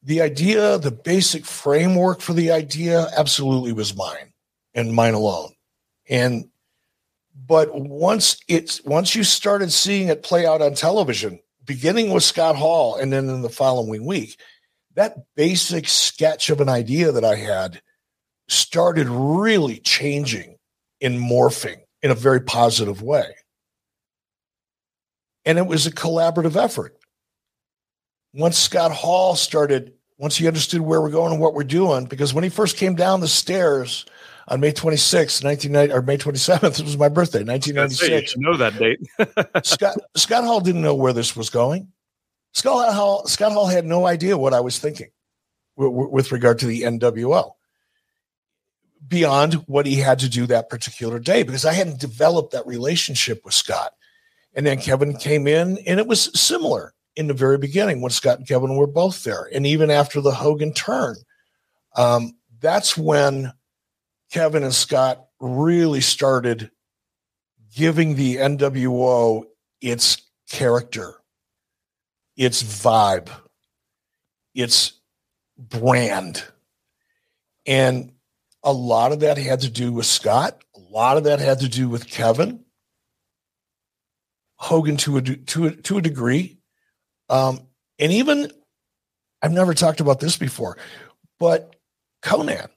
The 0.01 0.21
idea, 0.21 0.77
the 0.77 0.91
basic 0.91 1.45
framework 1.45 2.21
for 2.21 2.33
the 2.33 2.51
idea, 2.51 3.07
absolutely 3.17 3.73
was 3.73 3.95
mine 3.95 4.33
and 4.73 4.93
mine 4.93 5.13
alone. 5.13 5.51
And 6.09 6.49
but 7.47 7.73
once 7.73 8.37
it's 8.47 8.83
once 8.83 9.15
you 9.15 9.23
started 9.23 9.71
seeing 9.71 10.07
it 10.07 10.23
play 10.23 10.45
out 10.45 10.61
on 10.61 10.73
television, 10.73 11.39
beginning 11.65 12.11
with 12.11 12.23
Scott 12.23 12.55
Hall 12.55 12.95
and 12.95 13.11
then 13.11 13.29
in 13.29 13.41
the 13.41 13.49
following 13.49 14.05
week, 14.05 14.39
that 14.99 15.15
basic 15.37 15.87
sketch 15.87 16.49
of 16.49 16.59
an 16.59 16.67
idea 16.67 17.13
that 17.13 17.23
I 17.23 17.35
had 17.35 17.81
started 18.49 19.07
really 19.07 19.77
changing 19.77 20.57
and 20.99 21.17
morphing 21.17 21.77
in 22.01 22.11
a 22.11 22.15
very 22.15 22.41
positive 22.41 23.01
way. 23.01 23.33
And 25.45 25.57
it 25.57 25.67
was 25.67 25.87
a 25.87 25.91
collaborative 25.91 26.61
effort. 26.61 26.97
Once 28.33 28.57
Scott 28.57 28.91
Hall 28.91 29.37
started, 29.37 29.93
once 30.17 30.35
he 30.35 30.49
understood 30.49 30.81
where 30.81 31.01
we're 31.01 31.11
going 31.11 31.31
and 31.31 31.41
what 31.41 31.53
we're 31.53 31.63
doing, 31.63 32.03
because 32.03 32.33
when 32.33 32.43
he 32.43 32.49
first 32.49 32.75
came 32.75 32.95
down 32.95 33.21
the 33.21 33.27
stairs 33.29 34.05
on 34.49 34.59
May 34.59 34.73
26th, 34.73 35.45
1990, 35.45 35.93
or 35.93 36.01
May 36.01 36.17
27th, 36.17 36.77
it 36.81 36.83
was 36.83 36.97
my 36.97 37.07
birthday, 37.07 37.45
1996. 37.45 38.35
You 38.35 38.41
know 38.41 38.57
that 38.57 38.77
date. 38.77 38.99
Scott, 39.65 39.97
Scott 40.17 40.43
Hall 40.43 40.59
didn't 40.59 40.81
know 40.81 40.93
where 40.93 41.13
this 41.13 41.37
was 41.37 41.49
going. 41.49 41.87
Scott 42.53 42.93
Hall, 42.93 43.25
Scott 43.27 43.51
Hall 43.51 43.67
had 43.67 43.85
no 43.85 44.05
idea 44.05 44.37
what 44.37 44.53
I 44.53 44.59
was 44.59 44.79
thinking 44.79 45.09
with, 45.75 46.11
with 46.11 46.31
regard 46.31 46.59
to 46.59 46.65
the 46.65 46.81
NWO 46.81 47.53
beyond 49.07 49.55
what 49.67 49.85
he 49.85 49.95
had 49.95 50.19
to 50.19 50.29
do 50.29 50.45
that 50.47 50.69
particular 50.69 51.19
day 51.19 51.43
because 51.43 51.65
I 51.65 51.73
hadn't 51.73 51.99
developed 51.99 52.51
that 52.51 52.67
relationship 52.67 53.43
with 53.45 53.53
Scott. 53.53 53.93
And 54.53 54.65
then 54.65 54.79
Kevin 54.79 55.15
came 55.15 55.47
in, 55.47 55.77
and 55.85 55.99
it 55.99 56.07
was 56.07 56.31
similar 56.39 56.93
in 57.15 57.27
the 57.27 57.33
very 57.33 57.57
beginning 57.57 58.01
when 58.01 58.11
Scott 58.11 58.39
and 58.39 58.47
Kevin 58.47 58.75
were 58.75 58.87
both 58.87 59.23
there. 59.23 59.49
And 59.53 59.65
even 59.65 59.91
after 59.91 60.21
the 60.21 60.31
Hogan 60.31 60.73
turn, 60.73 61.15
um, 61.95 62.35
that's 62.59 62.97
when 62.97 63.53
Kevin 64.31 64.63
and 64.63 64.73
Scott 64.73 65.27
really 65.39 66.01
started 66.01 66.71
giving 67.75 68.15
the 68.15 68.37
NWO 68.37 69.43
its 69.81 70.21
character, 70.49 71.15
its 72.39 72.63
vibe, 72.63 73.29
its 74.55 74.93
brand. 75.57 76.41
And 77.67 78.13
a 78.63 78.71
lot 78.71 79.11
of 79.11 79.19
that 79.19 79.37
had 79.37 79.59
to 79.61 79.69
do 79.69 79.91
with 79.91 80.05
Scott. 80.05 80.63
A 80.73 80.79
lot 80.79 81.17
of 81.17 81.25
that 81.25 81.39
had 81.39 81.59
to 81.59 81.67
do 81.67 81.89
with 81.89 82.07
Kevin. 82.07 82.63
Hogan 84.55 84.97
to 84.97 85.17
a 85.17 85.21
to 85.21 85.67
a, 85.67 85.71
to 85.71 85.97
a 85.97 86.01
degree, 86.01 86.57
um, 87.29 87.61
and 87.97 88.11
even 88.11 88.51
I've 89.41 89.53
never 89.53 89.73
talked 89.73 90.01
about 90.01 90.19
this 90.19 90.35
before, 90.35 90.77
but 91.39 91.77
Konnan, 92.21 92.67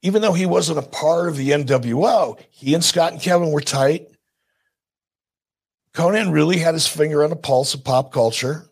even 0.00 0.22
though 0.22 0.32
he 0.32 0.46
wasn't 0.46 0.78
a 0.78 0.82
part 0.82 1.28
of 1.28 1.36
the 1.36 1.50
NWO, 1.50 2.40
he 2.48 2.72
and 2.72 2.82
Scott 2.82 3.12
and 3.12 3.20
Kevin 3.20 3.50
were 3.50 3.60
tight. 3.60 4.08
Konnan 5.98 6.32
really 6.32 6.58
had 6.58 6.74
his 6.74 6.86
finger 6.86 7.24
on 7.24 7.30
the 7.30 7.36
pulse 7.36 7.74
of 7.74 7.82
pop 7.82 8.12
culture, 8.12 8.70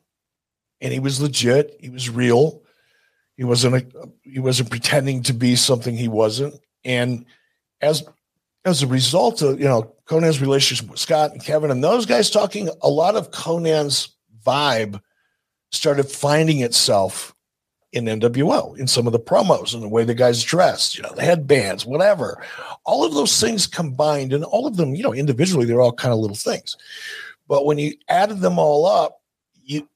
and 0.80 0.92
he 0.92 1.00
was 1.00 1.20
legit. 1.20 1.76
He 1.80 1.90
was 1.90 2.08
real. 2.08 2.62
He 3.36 3.42
wasn't 3.42 3.74
a, 3.74 4.10
he 4.22 4.38
wasn't 4.38 4.70
pretending 4.70 5.24
to 5.24 5.32
be 5.32 5.56
something 5.56 5.96
he 5.96 6.06
wasn't. 6.06 6.54
And 6.84 7.26
as 7.80 8.04
as 8.64 8.84
a 8.84 8.86
result 8.86 9.42
of 9.42 9.58
you 9.58 9.66
know 9.66 9.92
Konnan's 10.06 10.40
relationship 10.40 10.88
with 10.88 11.00
Scott 11.00 11.32
and 11.32 11.44
Kevin 11.44 11.72
and 11.72 11.82
those 11.82 12.06
guys 12.06 12.30
talking, 12.30 12.70
a 12.80 12.88
lot 12.88 13.16
of 13.16 13.32
Konnan's 13.32 14.14
vibe 14.44 15.00
started 15.72 16.08
finding 16.08 16.60
itself 16.60 17.34
in 17.96 18.04
NWO 18.04 18.76
in 18.76 18.86
some 18.86 19.06
of 19.06 19.12
the 19.12 19.18
promos 19.18 19.72
and 19.72 19.82
the 19.82 19.88
way 19.88 20.04
the 20.04 20.14
guys 20.14 20.44
dressed, 20.44 20.96
you 20.96 21.02
know, 21.02 21.12
the 21.14 21.22
headbands, 21.22 21.86
whatever. 21.86 22.42
All 22.84 23.04
of 23.04 23.14
those 23.14 23.40
things 23.40 23.66
combined, 23.66 24.32
and 24.32 24.44
all 24.44 24.66
of 24.66 24.76
them, 24.76 24.94
you 24.94 25.02
know, 25.02 25.14
individually, 25.14 25.64
they're 25.64 25.80
all 25.80 25.92
kind 25.92 26.12
of 26.12 26.20
little 26.20 26.36
things. 26.36 26.76
But 27.48 27.64
when 27.64 27.78
you 27.78 27.94
added 28.08 28.40
them 28.40 28.58
all 28.58 28.86
up, 28.86 29.22
you 29.64 29.88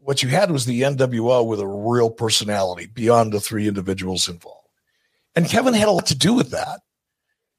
what 0.00 0.22
you 0.22 0.28
had 0.28 0.50
was 0.50 0.64
the 0.64 0.82
NWO 0.82 1.46
with 1.46 1.60
a 1.60 1.66
real 1.66 2.10
personality 2.10 2.86
beyond 2.86 3.32
the 3.32 3.40
three 3.40 3.66
individuals 3.66 4.28
involved. 4.28 4.68
And 5.34 5.48
Kevin 5.48 5.74
had 5.74 5.88
a 5.88 5.92
lot 5.92 6.06
to 6.06 6.18
do 6.18 6.34
with 6.34 6.50
that. 6.50 6.80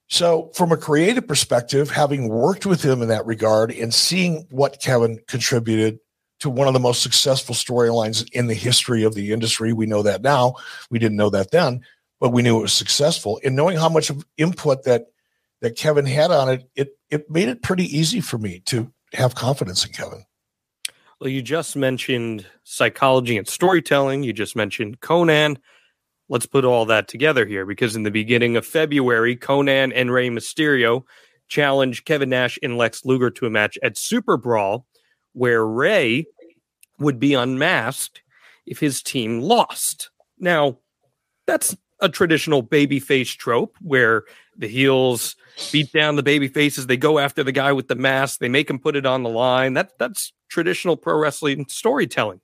So, 0.08 0.52
from 0.54 0.72
a 0.72 0.78
creative 0.78 1.28
perspective, 1.28 1.90
having 1.90 2.30
worked 2.30 2.66
with 2.66 2.84
him 2.84 3.02
in 3.02 3.08
that 3.08 3.26
regard 3.26 3.72
and 3.72 3.94
seeing 3.94 4.46
what 4.52 4.80
Kevin 4.80 5.20
contributed 5.28 6.00
to 6.40 6.50
one 6.50 6.68
of 6.68 6.74
the 6.74 6.80
most 6.80 7.02
successful 7.02 7.56
storylines 7.56 8.30
in 8.32 8.48
the 8.48 8.54
history 8.54 9.04
of 9.04 9.16
the 9.16 9.32
industry, 9.32 9.74
we 9.74 9.86
know 9.86 10.04
that 10.04 10.22
now. 10.22 10.56
We 10.90 11.00
didn't 11.00 11.18
know 11.18 11.30
that 11.30 11.52
then, 11.52 11.82
but 12.20 12.34
we 12.34 12.42
knew 12.42 12.60
it 12.60 12.64
was 12.64 12.74
successful. 12.74 13.40
And 13.44 13.56
knowing 13.56 13.78
how 13.78 13.90
much 13.90 14.10
of 14.10 14.26
input 14.38 14.84
that 14.84 15.08
that 15.62 15.78
Kevin 15.78 16.06
had 16.06 16.32
on 16.32 16.50
it, 16.50 16.70
it 16.76 16.90
it 17.10 17.30
made 17.30 17.48
it 17.48 17.64
pretty 17.64 17.86
easy 17.86 18.22
for 18.22 18.38
me 18.38 18.60
to 18.66 18.92
have 19.14 19.36
confidence 19.36 19.86
in 19.86 19.94
Kevin. 19.94 20.26
Well, 21.20 21.30
you 21.30 21.42
just 21.42 21.78
mentioned 21.78 22.46
psychology 22.64 23.38
and 23.38 23.48
storytelling. 23.48 24.24
You 24.24 24.34
just 24.34 24.56
mentioned 24.56 25.00
Konnan. 25.00 25.58
Let's 26.28 26.46
put 26.46 26.66
all 26.66 26.86
that 26.88 27.08
together 27.08 27.46
here 27.46 27.66
because 27.66 27.96
in 27.96 28.04
the 28.04 28.12
beginning 28.12 28.58
of 28.58 28.66
February, 28.66 29.38
Konnan 29.38 29.94
and 29.96 30.12
Rey 30.12 30.30
Mysterio 30.30 31.04
challenged 31.48 32.06
Kevin 32.06 32.30
Nash 32.30 32.60
and 32.62 32.78
Lex 32.78 33.06
Luger 33.06 33.30
to 33.30 33.46
a 33.46 33.50
match 33.50 33.78
at 33.82 33.98
Super 33.98 34.36
Brawl, 34.36 34.86
where 35.36 35.66
Rey 35.66 36.26
would 36.98 37.20
be 37.20 37.34
unmasked 37.34 38.22
if 38.66 38.80
his 38.80 39.04
team 39.04 39.42
lost. 39.42 40.10
Now, 40.40 40.80
that's 41.46 41.76
a 42.00 42.10
traditional 42.10 42.64
babyface 42.64 43.36
trope 43.38 43.76
where 43.82 44.24
the 44.58 44.68
heels 44.68 45.36
beat 45.72 45.92
down 45.92 46.16
the 46.16 46.24
baby 46.24 46.48
faces, 46.48 46.88
they 46.88 46.98
go 46.98 47.20
after 47.20 47.44
the 47.44 47.52
guy 47.52 47.72
with 47.72 47.88
the 47.88 47.96
mask, 47.96 48.40
they 48.40 48.50
make 48.50 48.70
him 48.70 48.80
put 48.80 48.96
it 48.96 49.06
on 49.06 49.24
the 49.24 49.30
line. 49.30 49.74
That 49.74 49.98
that's 49.98 50.34
traditional 50.50 50.98
pro 50.98 51.18
wrestling 51.18 51.66
storytelling. 51.68 52.42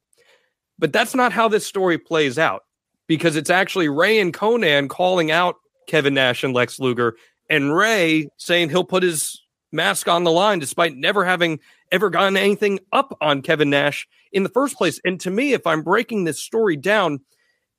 But 0.78 0.94
that's 0.94 1.16
not 1.16 1.32
how 1.32 1.48
this 1.48 1.66
story 1.66 1.98
plays 1.98 2.38
out 2.38 2.64
because 3.08 3.36
it's 3.36 3.50
actually 3.50 3.90
Rey 3.90 4.20
and 4.20 4.34
Konnan 4.34 4.90
calling 4.90 5.32
out 5.32 5.56
Kevin 5.88 6.14
Nash 6.14 6.44
and 6.44 6.54
Lex 6.54 6.80
Luger, 6.80 7.16
and 7.50 7.76
Rey 7.76 8.30
saying 8.38 8.70
he'll 8.70 8.84
put 8.84 9.04
his 9.04 9.42
mask 9.72 10.08
on 10.08 10.24
the 10.24 10.32
line 10.32 10.60
despite 10.60 10.96
never 10.96 11.26
having 11.26 11.60
ever 11.92 12.10
gotten 12.10 12.38
anything 12.38 12.80
up 12.92 13.18
on 13.22 13.42
Kevin 13.42 13.70
Nash 13.70 14.08
in 14.32 14.44
the 14.44 14.50
first 14.50 14.78
place. 14.78 15.00
And 15.04 15.20
to 15.22 15.32
me, 15.32 15.54
if 15.54 15.68
I'm 15.68 15.82
breaking 15.82 16.24
this 16.24 16.42
story 16.42 16.78
down, 16.78 17.20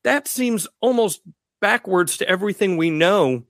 that 0.05 0.29
seems 0.29 0.67
almost 0.81 1.21
backwards 1.61 2.19
to 2.19 2.29
everything 2.29 2.77
we 2.77 2.91
know 2.91 3.45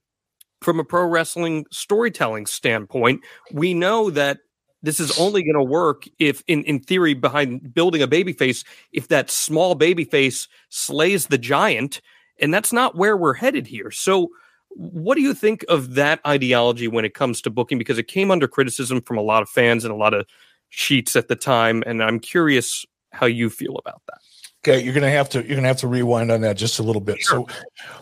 from 0.61 0.79
a 0.79 0.85
pro 0.85 1.05
wrestling 1.07 1.67
storytelling 1.71 2.47
standpoint. 2.47 3.23
We 3.53 3.75
know 3.75 4.11
that 4.11 4.39
this 4.83 5.01
is 5.01 5.19
only 5.19 5.43
going 5.43 5.55
to 5.55 5.63
work 5.63 6.05
if 6.19 6.43
in, 6.47 6.65
in 6.65 6.81
theory 6.81 7.15
behind 7.15 7.73
building 7.75 8.03
a 8.03 8.07
baby 8.07 8.33
face 8.33 8.65
if 8.93 9.09
that 9.09 9.31
small 9.31 9.75
baby 9.75 10.05
face 10.05 10.49
slays 10.69 11.27
the 11.27 11.39
giant 11.39 12.01
and 12.41 12.53
that's 12.53 12.73
not 12.73 12.97
where 12.97 13.17
we're 13.17 13.35
headed 13.35 13.67
here 13.67 13.91
so 13.91 14.29
what 14.77 15.17
do 15.17 15.23
you 15.23 15.35
think 15.35 15.65
of 15.69 15.95
that 15.95 16.21
ideology 16.27 16.89
when 16.89 17.05
it 17.05 17.15
comes 17.15 17.41
to 17.43 17.51
booking 17.51 17.79
because 17.79 17.99
it 17.99 18.09
came 18.09 18.31
under 18.31 18.49
criticism 18.49 19.01
from 19.03 19.19
a 19.19 19.23
lot 19.23 19.43
of 19.43 19.49
fans 19.49 19.85
and 19.85 19.93
a 19.93 19.97
lot 19.97 20.15
of 20.15 20.27
sheets 20.71 21.15
at 21.17 21.29
the 21.29 21.37
time 21.37 21.83
and 21.87 22.03
i'm 22.03 22.19
curious 22.19 22.87
how 23.13 23.27
you 23.27 23.51
feel 23.51 23.77
about 23.77 24.03
that 24.07 24.19
Okay, 24.65 24.81
you're 24.81 24.95
gonna 24.95 25.11
have 25.11 25.29
to 25.31 25.45
you're 25.45 25.57
gonna 25.57 25.67
have 25.67 25.79
to 25.79 25.89
rewind 25.89 26.31
on 26.31 26.43
that 26.43 26.57
just 26.57 26.79
a 26.79 26.85
little 26.85 27.01
bit. 27.01 27.21
Sure. 27.21 27.45
So, 27.49 27.55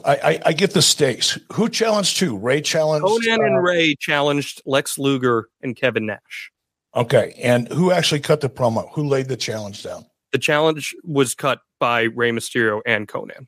I, 0.04 0.16
I, 0.16 0.40
I 0.46 0.52
get 0.52 0.72
the 0.74 0.82
stakes. 0.82 1.38
Who 1.52 1.70
challenged 1.70 2.20
who? 2.20 2.36
Rey 2.36 2.60
challenged. 2.60 3.06
Konnan 3.06 3.38
uh, 3.38 3.44
and 3.44 3.64
Rey 3.64 3.94
challenged 3.98 4.60
Lex 4.66 4.98
Luger 4.98 5.48
and 5.62 5.74
Kevin 5.74 6.04
Nash. 6.04 6.50
Okay. 6.94 7.34
And 7.42 7.66
who 7.68 7.92
actually 7.92 8.20
cut 8.20 8.42
the 8.42 8.50
promo? 8.50 8.90
Who 8.92 9.04
laid 9.04 9.28
the 9.28 9.38
challenge 9.38 9.82
down? 9.82 10.04
The 10.32 10.38
challenge 10.38 10.94
was 11.02 11.34
cut 11.34 11.60
by 11.78 12.02
Rey 12.02 12.30
Mysterio 12.30 12.82
and 12.84 13.08
Konnan. 13.08 13.46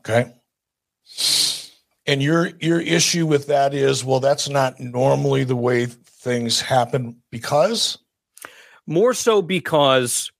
Okay. 0.00 0.30
And 2.08 2.22
your 2.22 2.52
your 2.58 2.80
issue 2.80 3.26
with 3.26 3.46
that 3.48 3.74
is, 3.74 4.02
well, 4.02 4.18
that's 4.18 4.48
not 4.48 4.80
normally 4.80 5.44
the 5.44 5.54
way 5.54 5.86
things 5.86 6.60
happen 6.60 7.16
because 7.30 7.98
more 8.86 9.12
so 9.12 9.42
because 9.42 10.32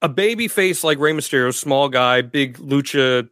a 0.00 0.08
baby 0.08 0.48
face 0.48 0.82
like 0.82 0.98
Rey 0.98 1.12
Mysterio, 1.12 1.54
small 1.54 1.90
guy, 1.90 2.22
big 2.22 2.56
lucha 2.58 3.28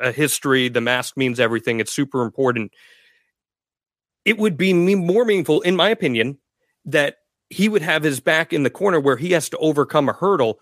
a 0.00 0.12
history, 0.12 0.68
the 0.68 0.80
mask 0.80 1.16
means 1.16 1.38
everything. 1.38 1.80
It's 1.80 1.92
super 1.92 2.22
important. 2.22 2.72
It 4.24 4.38
would 4.38 4.56
be 4.56 4.72
more 4.72 5.24
meaningful, 5.24 5.60
in 5.62 5.76
my 5.76 5.88
opinion, 5.88 6.38
that 6.84 7.18
he 7.50 7.68
would 7.68 7.82
have 7.82 8.02
his 8.02 8.20
back 8.20 8.52
in 8.52 8.64
the 8.64 8.70
corner 8.70 8.98
where 9.00 9.16
he 9.16 9.30
has 9.32 9.48
to 9.50 9.58
overcome 9.58 10.08
a 10.08 10.12
hurdle. 10.12 10.60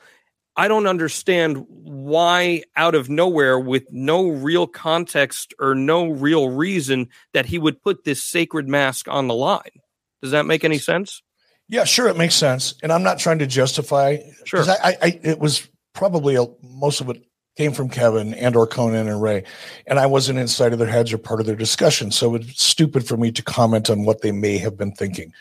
I 0.61 0.68
don't 0.68 0.87
understand 0.87 1.64
why, 1.68 2.64
out 2.77 2.94
of 2.94 3.09
nowhere, 3.09 3.59
with 3.59 3.90
no 3.90 4.29
real 4.29 4.66
context 4.66 5.55
or 5.59 5.75
no 5.75 6.11
real 6.11 6.51
reason, 6.51 7.09
that 7.33 7.46
he 7.46 7.57
would 7.59 7.81
put 7.81 8.05
this 8.05 8.23
sacred 8.23 8.68
mask 8.68 9.09
on 9.09 9.27
the 9.27 9.33
line. 9.33 9.81
Does 10.20 10.33
that 10.33 10.44
make 10.44 10.62
any 10.62 10.77
sense? 10.77 11.23
Yeah, 11.70 11.85
sure, 11.85 12.09
it 12.09 12.18
makes 12.18 12.35
sense, 12.35 12.75
and 12.83 12.92
I'm 12.92 13.03
not 13.03 13.18
trying 13.18 13.38
to 13.38 13.46
justify. 13.46 14.18
Sure, 14.44 14.62
I, 14.68 14.77
I, 14.85 14.96
I, 15.01 15.20
it 15.23 15.38
was 15.38 15.66
probably 15.94 16.37
a, 16.37 16.44
most 16.62 17.01
of 17.01 17.09
it 17.09 17.25
came 17.57 17.73
from 17.73 17.88
Kevin 17.88 18.35
and 18.35 18.55
or 18.55 18.66
Konnan 18.66 19.09
and 19.09 19.23
Rey, 19.23 19.44
and 19.87 19.99
I 19.99 20.05
wasn't 20.05 20.38
inside 20.38 20.75
of 20.75 20.79
their 20.79 20.88
heads 20.88 21.11
or 21.11 21.16
part 21.16 21.40
of 21.40 21.46
their 21.46 21.57
discussion, 21.57 22.11
so 22.11 22.35
it's 22.35 22.62
stupid 22.62 23.07
for 23.07 23.16
me 23.16 23.33
to 23.33 23.42
comment 23.42 23.88
on 23.88 24.05
what 24.05 24.20
they 24.20 24.31
may 24.31 24.59
have 24.59 24.77
been 24.77 24.92
thinking. 24.92 25.33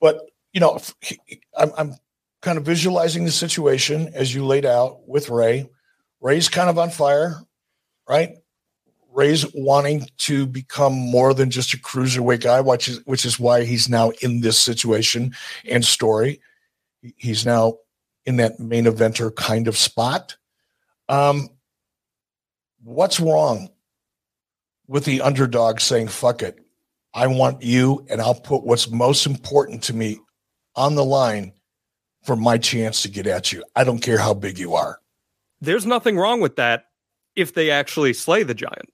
But 0.00 0.20
you 0.52 0.60
know, 0.60 0.78
I'm, 1.58 1.72
I'm 1.76 1.94
kind 2.46 2.58
of 2.58 2.64
visualizing 2.64 3.24
the 3.24 3.30
situation 3.32 4.08
as 4.14 4.32
you 4.32 4.46
laid 4.46 4.64
out 4.64 5.08
with 5.08 5.30
Rey. 5.30 5.68
Rey's 6.20 6.48
kind 6.48 6.70
of 6.70 6.78
on 6.78 6.90
fire, 6.90 7.40
right? 8.08 8.36
Rey's 9.10 9.44
wanting 9.52 10.06
to 10.18 10.46
become 10.46 10.92
more 10.92 11.34
than 11.34 11.50
just 11.50 11.74
a 11.74 11.76
cruiserweight 11.76 12.42
guy, 12.42 12.60
which 12.60 12.86
is 12.86 13.04
which 13.04 13.24
is 13.24 13.40
why 13.40 13.64
he's 13.64 13.88
now 13.88 14.12
in 14.22 14.42
this 14.42 14.60
situation 14.60 15.34
and 15.68 15.84
story. 15.84 16.40
He's 17.16 17.44
now 17.44 17.78
in 18.24 18.36
that 18.36 18.60
main 18.60 18.84
eventer 18.84 19.34
kind 19.34 19.66
of 19.66 19.76
spot. 19.76 20.36
Um, 21.08 21.48
what's 22.84 23.18
wrong 23.18 23.70
with 24.86 25.04
the 25.04 25.20
underdog 25.20 25.80
saying 25.80 26.08
"fuck 26.08 26.42
it"? 26.42 26.60
I 27.12 27.26
want 27.26 27.64
you, 27.64 28.06
and 28.08 28.20
I'll 28.20 28.34
put 28.34 28.62
what's 28.62 28.88
most 28.88 29.26
important 29.26 29.82
to 29.84 29.94
me 29.94 30.20
on 30.76 30.94
the 30.94 31.04
line 31.04 31.52
for 32.26 32.36
my 32.36 32.58
chance 32.58 33.02
to 33.02 33.08
get 33.08 33.26
at 33.26 33.52
you. 33.52 33.62
I 33.76 33.84
don't 33.84 34.00
care 34.00 34.18
how 34.18 34.34
big 34.34 34.58
you 34.58 34.74
are. 34.74 35.00
There's 35.60 35.86
nothing 35.86 36.18
wrong 36.18 36.40
with 36.40 36.56
that 36.56 36.86
if 37.36 37.54
they 37.54 37.70
actually 37.70 38.12
slay 38.12 38.42
the 38.42 38.54
giant. 38.54 38.92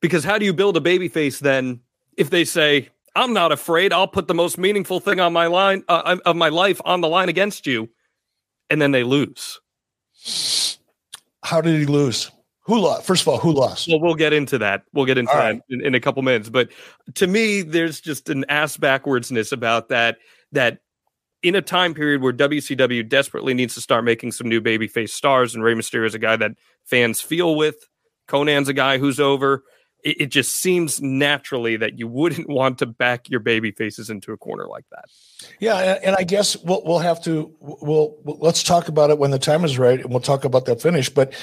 Because 0.00 0.24
how 0.24 0.38
do 0.38 0.44
you 0.44 0.52
build 0.52 0.76
a 0.76 0.80
baby 0.80 1.08
face 1.08 1.38
then 1.38 1.80
if 2.16 2.30
they 2.30 2.44
say, 2.44 2.88
I'm 3.14 3.32
not 3.32 3.52
afraid, 3.52 3.92
I'll 3.92 4.08
put 4.08 4.26
the 4.26 4.34
most 4.34 4.56
meaningful 4.58 4.98
thing 5.00 5.20
on 5.20 5.32
my 5.32 5.46
line 5.46 5.84
uh, 5.88 6.16
of 6.24 6.34
my 6.34 6.48
life 6.48 6.80
on 6.84 7.02
the 7.02 7.08
line 7.08 7.28
against 7.28 7.66
you, 7.66 7.90
and 8.70 8.80
then 8.80 8.90
they 8.90 9.04
lose? 9.04 9.60
How 11.44 11.60
did 11.60 11.78
he 11.78 11.86
lose? 11.86 12.30
Who 12.62 12.78
lost? 12.78 13.04
First 13.04 13.22
of 13.22 13.28
all, 13.28 13.38
who 13.38 13.52
lost? 13.52 13.88
Well, 13.88 14.00
we'll 14.00 14.14
get 14.14 14.32
into 14.32 14.56
that. 14.58 14.84
We'll 14.92 15.04
get 15.04 15.18
into 15.18 15.32
all 15.32 15.38
that 15.38 15.52
right. 15.52 15.62
in, 15.68 15.84
in 15.84 15.94
a 15.94 16.00
couple 16.00 16.22
minutes. 16.22 16.48
But 16.48 16.70
to 17.14 17.26
me, 17.26 17.62
there's 17.62 18.00
just 18.00 18.28
an 18.28 18.44
ass 18.48 18.76
backwardsness 18.76 19.52
about 19.52 19.88
that. 19.90 20.18
That 20.52 20.78
in 21.42 21.54
a 21.54 21.62
time 21.62 21.94
period 21.94 22.22
where 22.22 22.32
WCW 22.32 23.08
desperately 23.08 23.54
needs 23.54 23.74
to 23.74 23.80
start 23.80 24.04
making 24.04 24.32
some 24.32 24.48
new 24.48 24.60
babyface 24.60 25.10
stars, 25.10 25.54
and 25.54 25.64
Rey 25.64 25.74
Mysterio 25.74 26.06
is 26.06 26.14
a 26.14 26.18
guy 26.18 26.36
that 26.36 26.52
fans 26.84 27.20
feel 27.20 27.54
with. 27.54 27.76
Konnan's 28.28 28.68
a 28.68 28.72
guy 28.72 28.98
who's 28.98 29.18
over 29.18 29.64
it, 30.02 30.20
it 30.20 30.26
just 30.26 30.56
seems 30.56 31.00
naturally 31.00 31.76
that 31.76 31.98
you 31.98 32.08
wouldn't 32.08 32.48
want 32.48 32.78
to 32.78 32.86
back 32.86 33.28
your 33.28 33.40
baby 33.40 33.70
faces 33.70 34.10
into 34.10 34.32
a 34.32 34.36
corner 34.36 34.66
like 34.66 34.84
that. 34.90 35.04
Yeah, 35.60 35.98
and, 36.02 36.16
I 36.16 36.24
guess 36.24 36.56
we'll 36.58 36.82
we'll 36.84 36.98
have 36.98 37.22
to 37.24 37.54
we'll, 37.60 38.16
we'll, 38.22 38.38
let's 38.38 38.62
talk 38.62 38.88
about 38.88 39.10
it 39.10 39.18
when 39.18 39.30
the 39.30 39.38
time 39.38 39.64
is 39.64 39.78
right, 39.78 40.00
and 40.00 40.10
we'll 40.10 40.20
talk 40.20 40.44
about 40.44 40.66
that 40.66 40.80
finish. 40.80 41.08
But 41.08 41.34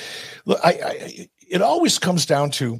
look, 0.46 0.60
I, 0.64 0.70
I 0.70 1.30
it 1.50 1.62
always 1.62 2.00
comes 2.00 2.26
down 2.26 2.52
to 2.52 2.80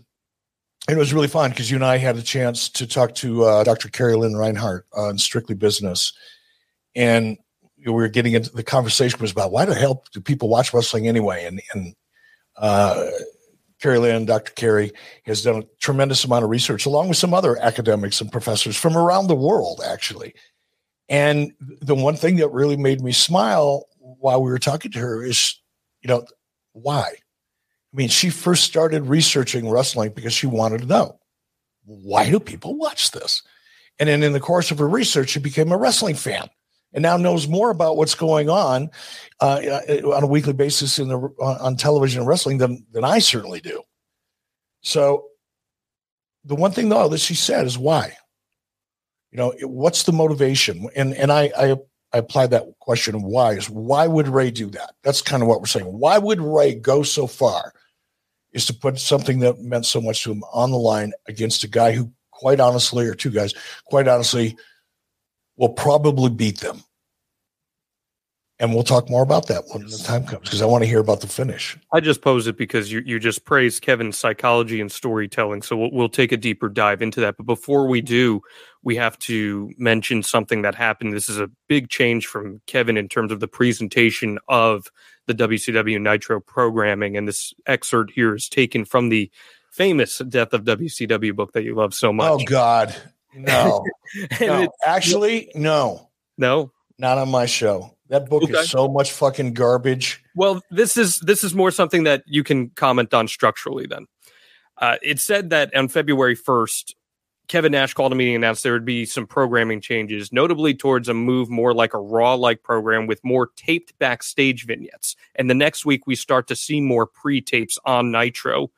it 0.90 0.98
was 0.98 1.14
really 1.14 1.28
fun 1.28 1.50
because 1.50 1.70
you 1.70 1.78
and 1.78 1.86
I 1.86 1.98
had 1.98 2.18
a 2.18 2.22
chance 2.22 2.70
to 2.70 2.88
talk 2.88 3.14
to 3.16 3.44
uh, 3.44 3.64
Dr. 3.64 3.90
Carrie 3.90 4.16
Lynn 4.16 4.36
Reinhard 4.36 4.86
on 4.94 5.18
Strictly 5.18 5.56
Business, 5.56 6.14
and 7.00 7.38
we 7.86 7.94
were 7.94 8.10
getting 8.10 8.34
into 8.34 8.52
the 8.52 8.62
conversation 8.62 9.20
was 9.22 9.32
about 9.32 9.54
why 9.54 9.64
the 9.64 9.74
hell 9.74 10.04
do 10.12 10.20
people 10.20 10.50
watch 10.50 10.74
wrestling 10.74 11.08
anyway? 11.08 11.46
And 11.46 11.62
and 11.74 11.96
uh, 12.58 13.08
Carrie 13.82 14.00
Lynn, 14.00 14.26
Dr. 14.26 14.52
Carrie, 14.52 14.92
has 15.24 15.42
done 15.44 15.62
a 15.62 15.68
tremendous 15.80 16.26
amount 16.26 16.44
of 16.44 16.50
research 16.50 16.86
along 16.86 17.08
with 17.08 17.18
some 17.18 17.34
other 17.34 17.58
academics 17.58 18.20
and 18.20 18.30
professors 18.30 18.76
from 18.76 18.98
around 18.98 19.28
the 19.28 19.36
world, 19.36 19.82
actually. 19.86 20.34
And 21.08 21.54
the 21.60 21.96
one 21.96 22.18
thing 22.18 22.36
that 22.36 22.50
really 22.50 22.76
made 22.76 23.00
me 23.00 23.14
smile 23.14 23.86
while 23.98 24.44
we 24.44 24.52
were 24.52 24.60
talking 24.60 24.92
to 24.92 25.00
her 25.00 25.24
is, 25.24 25.58
you 26.02 26.10
know, 26.10 26.26
why? 26.74 27.06
I 27.08 27.96
mean, 27.96 28.10
she 28.10 28.30
first 28.30 28.66
started 28.66 29.08
researching 29.08 29.70
wrestling 29.70 30.12
because 30.14 30.34
she 30.34 30.48
wanted 30.48 30.82
to 30.82 30.88
know 30.88 31.18
why 31.86 32.30
do 32.30 32.42
people 32.42 32.78
watch 32.78 33.12
this? 33.12 33.42
And 34.00 34.10
then 34.10 34.22
in 34.22 34.34
the 34.34 34.40
course 34.42 34.70
of 34.70 34.80
her 34.80 34.88
research, 34.88 35.30
she 35.30 35.40
became 35.40 35.72
a 35.72 35.78
wrestling 35.78 36.16
fan 36.16 36.50
and 36.94 37.02
now 37.02 37.18
knows 37.18 37.48
more 37.48 37.70
about 37.70 37.98
what's 37.98 38.16
going 38.16 38.50
on 38.50 38.90
uh, 39.42 39.62
on 40.06 40.24
a 40.24 40.28
weekly 40.28 40.54
basis 40.54 41.00
in 41.00 41.08
the 41.08 41.18
on 41.18 41.76
television 41.76 42.20
and 42.20 42.28
wrestling 42.28 42.58
than 42.58 42.86
than 42.92 43.04
I 43.04 43.20
certainly 43.20 43.62
do. 43.62 43.84
So, 44.82 45.26
the 46.44 46.56
one 46.56 46.72
thing 46.72 46.90
though 46.90 47.10
that 47.10 47.20
she 47.20 47.36
said 47.36 47.66
is 47.66 47.78
why. 47.78 48.16
You 49.32 49.38
know, 49.38 49.54
what's 49.62 50.04
the 50.04 50.12
motivation? 50.12 50.88
And 50.96 51.14
and 51.14 51.32
I 51.32 51.52
I, 51.58 51.76
I 52.14 52.18
applied 52.18 52.52
that 52.52 52.66
question 52.80 53.16
of 53.16 53.24
why 53.24 53.54
is 53.54 53.70
why 53.70 54.08
would 54.08 54.28
Rey 54.28 54.50
do 54.52 54.68
that? 54.72 54.96
That's 55.04 55.22
kind 55.22 55.44
of 55.44 55.50
what 55.50 55.60
we're 55.60 55.68
saying. 55.68 55.86
Why 55.86 56.18
would 56.18 56.42
Rey 56.42 56.74
go 56.74 57.04
so 57.04 57.28
far? 57.28 57.74
Is 58.52 58.66
to 58.66 58.74
put 58.74 58.98
something 58.98 59.40
that 59.40 59.60
meant 59.60 59.86
so 59.86 60.02
much 60.02 60.24
to 60.24 60.32
him 60.32 60.44
on 60.52 60.72
the 60.72 60.78
line 60.78 61.14
against 61.28 61.64
a 61.64 61.68
guy 61.68 61.92
who, 61.92 62.12
quite 62.32 62.60
honestly, 62.60 63.06
or 63.06 63.14
two 63.14 63.30
guys, 63.30 63.54
quite 63.86 64.08
honestly, 64.08 64.58
will 65.60 65.70
probably 65.70 66.32
beat 66.32 66.62
them. 66.62 66.82
And 68.62 68.74
we'll 68.74 68.84
talk 68.84 69.10
more 69.10 69.24
about 69.24 69.48
that 69.48 69.64
when 69.68 69.86
the 69.86 69.98
time 69.98 70.26
comes 70.26 70.42
because 70.42 70.62
I 70.62 70.66
want 70.66 70.84
to 70.84 70.88
hear 70.88 71.00
about 71.00 71.22
the 71.22 71.28
finish. 71.28 71.78
I 71.94 72.02
just 72.02 72.22
pose 72.22 72.46
it 72.46 72.58
because 72.58 72.92
you, 72.92 73.02
you 73.06 73.18
just 73.18 73.46
praised 73.46 73.82
Kevin's 73.82 74.18
psychology 74.18 74.82
and 74.82 74.92
storytelling. 74.92 75.62
So 75.62 75.78
we'll, 75.78 75.92
we'll 75.94 76.10
take 76.10 76.34
a 76.34 76.38
deeper 76.38 76.68
dive 76.68 77.02
into 77.02 77.22
that. 77.22 77.38
But 77.38 77.46
before 77.46 77.88
we 77.88 78.02
do, 78.02 78.42
we 78.84 78.98
have 78.98 79.18
to 79.20 79.72
mention 79.78 80.24
something 80.24 80.62
that 80.64 80.76
happened. 80.76 81.14
This 81.14 81.30
is 81.30 81.40
a 81.40 81.50
big 81.70 81.88
change 81.88 82.28
from 82.28 82.62
Kevin 82.68 82.98
in 82.98 83.08
terms 83.08 83.32
of 83.32 83.40
the 83.40 83.48
presentation 83.48 84.40
of 84.50 84.88
the 85.28 85.36
WCW 85.36 86.02
Nitro 86.02 86.42
programming. 86.42 87.16
And 87.16 87.30
this 87.30 87.54
excerpt 87.66 88.12
here 88.12 88.36
is 88.36 88.50
taken 88.50 88.84
from 88.84 89.08
the 89.08 89.32
famous 89.72 90.18
Death 90.18 90.52
of 90.52 90.66
WCW 90.66 91.34
book 91.34 91.54
that 91.54 91.64
you 91.64 91.76
love 91.76 91.94
so 91.94 92.10
oh, 92.10 92.14
much. 92.14 92.42
Oh, 92.42 92.44
God. 92.44 92.94
No. 93.34 93.86
no. 94.42 94.70
Actually, 94.86 95.52
no. 95.56 96.10
No. 96.38 96.72
Not 96.98 97.18
on 97.18 97.30
my 97.30 97.46
show. 97.46 97.96
That 98.10 98.28
book 98.28 98.44
okay. 98.44 98.54
is 98.54 98.70
so 98.70 98.88
much 98.88 99.12
fucking 99.12 99.54
garbage. 99.54 100.24
Well, 100.36 100.62
this 100.72 100.98
is 100.98 101.18
this 101.20 101.44
is 101.44 101.54
more 101.54 101.70
something 101.70 102.06
that 102.06 102.24
you 102.26 102.44
can 102.44 102.70
comment 102.72 103.14
on 103.14 103.28
structurally. 103.28 103.86
Then 103.86 104.08
uh, 104.78 104.98
it 105.04 105.20
said 105.20 105.52
that 105.52 105.76
on 105.76 105.90
February 105.90 106.34
first, 106.34 106.96
Kevin 107.50 107.72
Nash 107.72 107.94
called 107.94 108.12
a 108.12 108.16
meeting 108.16 108.36
and 108.36 108.44
announced 108.44 108.64
there 108.64 108.74
would 108.74 108.86
be 108.86 109.06
some 109.06 109.28
programming 109.28 109.82
changes, 109.82 110.32
notably 110.32 110.74
towards 110.74 111.10
a 111.10 111.14
move 111.14 111.50
more 111.50 111.74
like 111.74 111.94
a 111.94 112.00
Raw 112.00 112.36
like 112.36 112.64
program 112.64 113.06
with 113.06 113.24
more 113.24 113.50
taped 113.56 113.98
backstage 114.00 114.66
vignettes. 114.66 115.16
And 115.36 115.50
the 115.50 115.56
next 115.56 115.86
week, 115.86 116.08
we 116.08 116.16
start 116.16 116.48
to 116.48 116.56
see 116.56 116.80
more 116.82 117.06
pre 117.06 117.42
tapes 117.42 117.78
on 117.86 118.12
Nitro. 118.12 118.72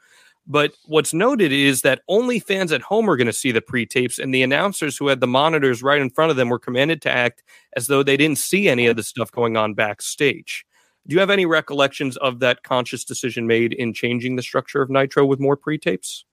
But 0.47 0.73
what's 0.85 1.13
noted 1.13 1.51
is 1.51 1.81
that 1.81 2.01
only 2.07 2.39
fans 2.39 2.71
at 2.71 2.81
home 2.81 3.09
are 3.09 3.15
going 3.15 3.27
to 3.27 3.33
see 3.33 3.51
the 3.51 3.61
pre 3.61 3.85
tapes, 3.85 4.19
and 4.19 4.33
the 4.33 4.43
announcers 4.43 4.97
who 4.97 5.07
had 5.07 5.19
the 5.19 5.27
monitors 5.27 5.83
right 5.83 6.01
in 6.01 6.09
front 6.09 6.31
of 6.31 6.37
them 6.37 6.49
were 6.49 6.59
commanded 6.59 7.01
to 7.03 7.11
act 7.11 7.43
as 7.75 7.87
though 7.87 8.03
they 8.03 8.17
didn't 8.17 8.39
see 8.39 8.67
any 8.67 8.87
of 8.87 8.95
the 8.95 9.03
stuff 9.03 9.31
going 9.31 9.55
on 9.55 9.73
backstage. 9.73 10.65
Do 11.07 11.15
you 11.15 11.19
have 11.19 11.29
any 11.29 11.45
recollections 11.45 12.17
of 12.17 12.39
that 12.39 12.63
conscious 12.63 13.03
decision 13.03 13.47
made 13.47 13.73
in 13.73 13.93
changing 13.93 14.35
the 14.35 14.41
structure 14.41 14.81
of 14.81 14.89
Nitro 14.89 15.25
with 15.25 15.39
more 15.39 15.55
pre 15.55 15.77
tapes? 15.77 16.25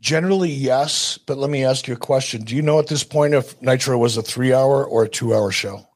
Generally, 0.00 0.50
yes. 0.50 1.18
But 1.18 1.38
let 1.38 1.50
me 1.50 1.64
ask 1.64 1.88
you 1.88 1.94
a 1.94 1.98
question. 1.98 2.42
Do 2.42 2.54
you 2.54 2.62
know 2.62 2.78
at 2.78 2.86
this 2.86 3.04
point 3.04 3.34
if 3.34 3.60
Nitro 3.62 3.98
was 3.98 4.16
a 4.16 4.22
three 4.22 4.52
hour 4.52 4.84
or 4.84 5.04
a 5.04 5.08
two 5.08 5.34
hour 5.34 5.50
show? 5.50 5.86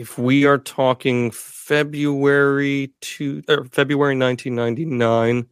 If 0.00 0.18
we 0.18 0.46
are 0.46 0.56
talking 0.56 1.30
February 1.30 2.90
two 3.00 3.44
or 3.48 3.64
February 3.66 4.16
1999. 4.16 5.46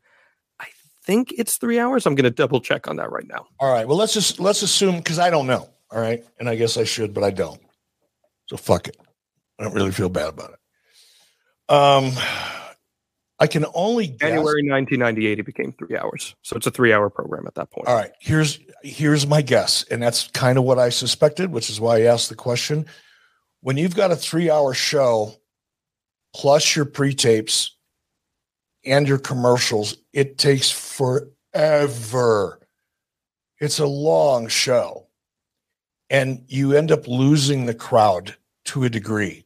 I 0.58 0.66
think 1.04 1.32
it's 1.38 1.58
three 1.58 1.78
hours. 1.78 2.06
I'm 2.06 2.16
going 2.16 2.24
to 2.24 2.30
double 2.30 2.60
check 2.60 2.88
on 2.88 2.96
that 2.96 3.12
right 3.12 3.28
now. 3.28 3.46
All 3.60 3.70
right. 3.70 3.86
Well, 3.86 3.96
let's 3.96 4.14
just 4.14 4.40
let's 4.40 4.62
assume 4.62 4.96
because 4.96 5.20
I 5.20 5.30
don't 5.30 5.46
know. 5.46 5.68
All 5.92 6.00
right, 6.00 6.24
and 6.40 6.48
I 6.48 6.56
guess 6.56 6.76
I 6.76 6.82
should, 6.82 7.14
but 7.14 7.22
I 7.22 7.30
don't. 7.30 7.60
So 8.46 8.56
fuck 8.56 8.88
it. 8.88 8.96
I 9.60 9.62
don't 9.62 9.74
really 9.74 9.92
feel 9.92 10.08
bad 10.08 10.30
about 10.30 10.50
it. 10.50 11.74
Um, 11.74 12.12
I 13.38 13.46
can 13.46 13.64
only 13.72 14.08
guess. 14.08 14.30
January 14.30 14.68
1998. 14.68 15.38
It 15.38 15.42
became 15.44 15.72
three 15.72 15.96
hours, 15.96 16.34
so 16.42 16.56
it's 16.56 16.66
a 16.66 16.72
three-hour 16.72 17.10
program 17.10 17.46
at 17.46 17.54
that 17.54 17.70
point. 17.70 17.86
All 17.86 17.94
right. 17.94 18.10
Here's 18.18 18.58
here's 18.82 19.24
my 19.24 19.40
guess, 19.40 19.84
and 19.84 20.02
that's 20.02 20.28
kind 20.28 20.58
of 20.58 20.64
what 20.64 20.80
I 20.80 20.88
suspected, 20.88 21.52
which 21.52 21.70
is 21.70 21.80
why 21.80 21.98
I 21.98 22.02
asked 22.02 22.28
the 22.28 22.34
question. 22.34 22.86
When 23.60 23.76
you've 23.76 23.96
got 23.96 24.12
a 24.12 24.16
three-hour 24.16 24.74
show 24.74 25.34
plus 26.34 26.76
your 26.76 26.84
pre-tapes 26.84 27.76
and 28.84 29.08
your 29.08 29.18
commercials, 29.18 29.96
it 30.12 30.38
takes 30.38 30.70
forever. 30.70 32.60
It's 33.60 33.78
a 33.78 33.86
long 33.86 34.48
show. 34.48 35.08
and 36.10 36.44
you 36.48 36.74
end 36.74 36.90
up 36.90 37.06
losing 37.06 37.66
the 37.66 37.74
crowd 37.74 38.36
to 38.66 38.84
a 38.84 38.90
degree. 38.90 39.44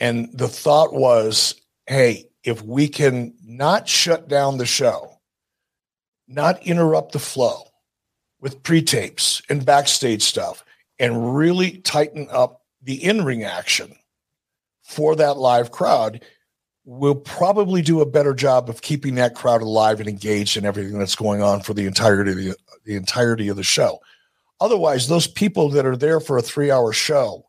And 0.00 0.28
the 0.36 0.48
thought 0.48 0.92
was, 0.92 1.54
hey, 1.86 2.28
if 2.44 2.62
we 2.62 2.88
can 2.88 3.34
not 3.44 3.88
shut 3.88 4.28
down 4.28 4.58
the 4.58 4.66
show, 4.66 5.20
not 6.28 6.64
interrupt 6.66 7.12
the 7.12 7.18
flow 7.18 7.62
with 8.40 8.62
pre-tapes 8.62 9.40
and 9.48 9.64
backstage 9.64 10.22
stuff, 10.22 10.64
and 10.98 11.36
really 11.36 11.78
tighten 11.78 12.28
up 12.30 12.62
the 12.86 13.02
in-ring 13.04 13.42
action 13.42 13.94
for 14.82 15.16
that 15.16 15.36
live 15.36 15.72
crowd, 15.72 16.24
we'll 16.84 17.16
probably 17.16 17.82
do 17.82 18.00
a 18.00 18.06
better 18.06 18.32
job 18.32 18.70
of 18.70 18.80
keeping 18.80 19.16
that 19.16 19.34
crowd 19.34 19.60
alive 19.60 19.98
and 19.98 20.08
engaged 20.08 20.56
in 20.56 20.64
everything 20.64 20.98
that's 20.98 21.16
going 21.16 21.42
on 21.42 21.60
for 21.60 21.74
the 21.74 21.84
entirety 21.84 22.30
of 22.30 22.36
the, 22.36 22.56
the 22.84 22.94
entirety 22.94 23.48
of 23.48 23.56
the 23.56 23.64
show. 23.64 23.98
Otherwise, 24.60 25.08
those 25.08 25.26
people 25.26 25.68
that 25.68 25.84
are 25.84 25.96
there 25.96 26.20
for 26.20 26.38
a 26.38 26.42
three-hour 26.42 26.92
show 26.92 27.44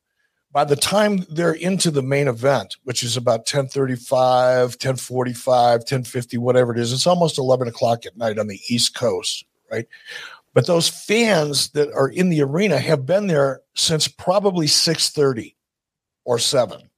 by 0.52 0.64
the 0.66 0.76
time 0.76 1.20
they're 1.30 1.54
into 1.54 1.92
the 1.92 2.02
main 2.02 2.28
event, 2.28 2.78
which 2.84 3.04
is 3.04 3.16
about 3.16 3.42
1035, 3.42 4.70
1045, 4.72 5.80
1050, 5.82 6.38
whatever 6.40 6.74
it 6.74 6.80
is, 6.80 6.92
it's 6.92 7.06
almost 7.06 7.38
11 7.38 7.68
o'clock 7.68 8.08
at 8.08 8.18
night 8.18 8.40
on 8.40 8.48
the 8.48 8.60
East 8.68 8.96
Coast, 8.96 9.46
right? 9.72 9.86
But 10.58 10.66
those 10.66 10.90
fans 10.90 11.70
that 11.74 11.94
are 11.94 12.10
in 12.10 12.30
the 12.30 12.42
arena 12.42 12.80
have 12.80 13.06
been 13.06 13.28
there 13.28 13.62
since 13.76 14.08
probably 14.08 14.66
630 14.66 15.56
or 16.26 16.40
7. 16.40 16.90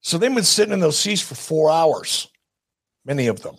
So 0.00 0.16
they've 0.16 0.34
been 0.34 0.42
sitting 0.42 0.72
in 0.72 0.80
those 0.80 0.98
seats 0.98 1.20
for 1.20 1.34
four 1.34 1.70
hours, 1.70 2.26
many 3.04 3.26
of 3.26 3.42
them. 3.42 3.56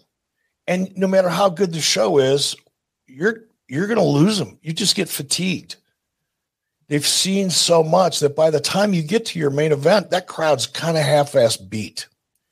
And 0.65 0.91
no 0.97 1.05
matter 1.05 1.29
how 1.29 1.49
good 1.49 1.71
the 1.71 1.81
show 1.81 2.17
is, 2.17 2.55
you're 3.05 3.43
you're 3.67 3.85
going 3.85 3.99
to 3.99 4.03
lose 4.03 4.39
them. 4.39 4.57
You 4.63 4.73
just 4.73 4.95
get 4.95 5.07
fatigued 5.07 5.75
they've 6.87 7.05
seen 7.05 7.51
so 7.51 7.83
much 7.83 8.21
that 8.21 8.35
by 8.35 8.49
the 8.49 8.59
time 8.59 8.91
you 8.91 9.03
get 9.03 9.27
to 9.27 9.37
your 9.39 9.51
main 9.51 9.71
event, 9.71 10.09
that 10.09 10.25
crowd's 10.25 10.65
kind 10.65 10.97
of 10.97 11.03
half-ass 11.03 11.55
beat. 11.55 12.07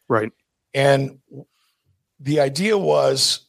Right. 0.07 0.31
And 0.73 1.19
the 2.19 2.39
idea 2.39 2.77
was 2.77 3.48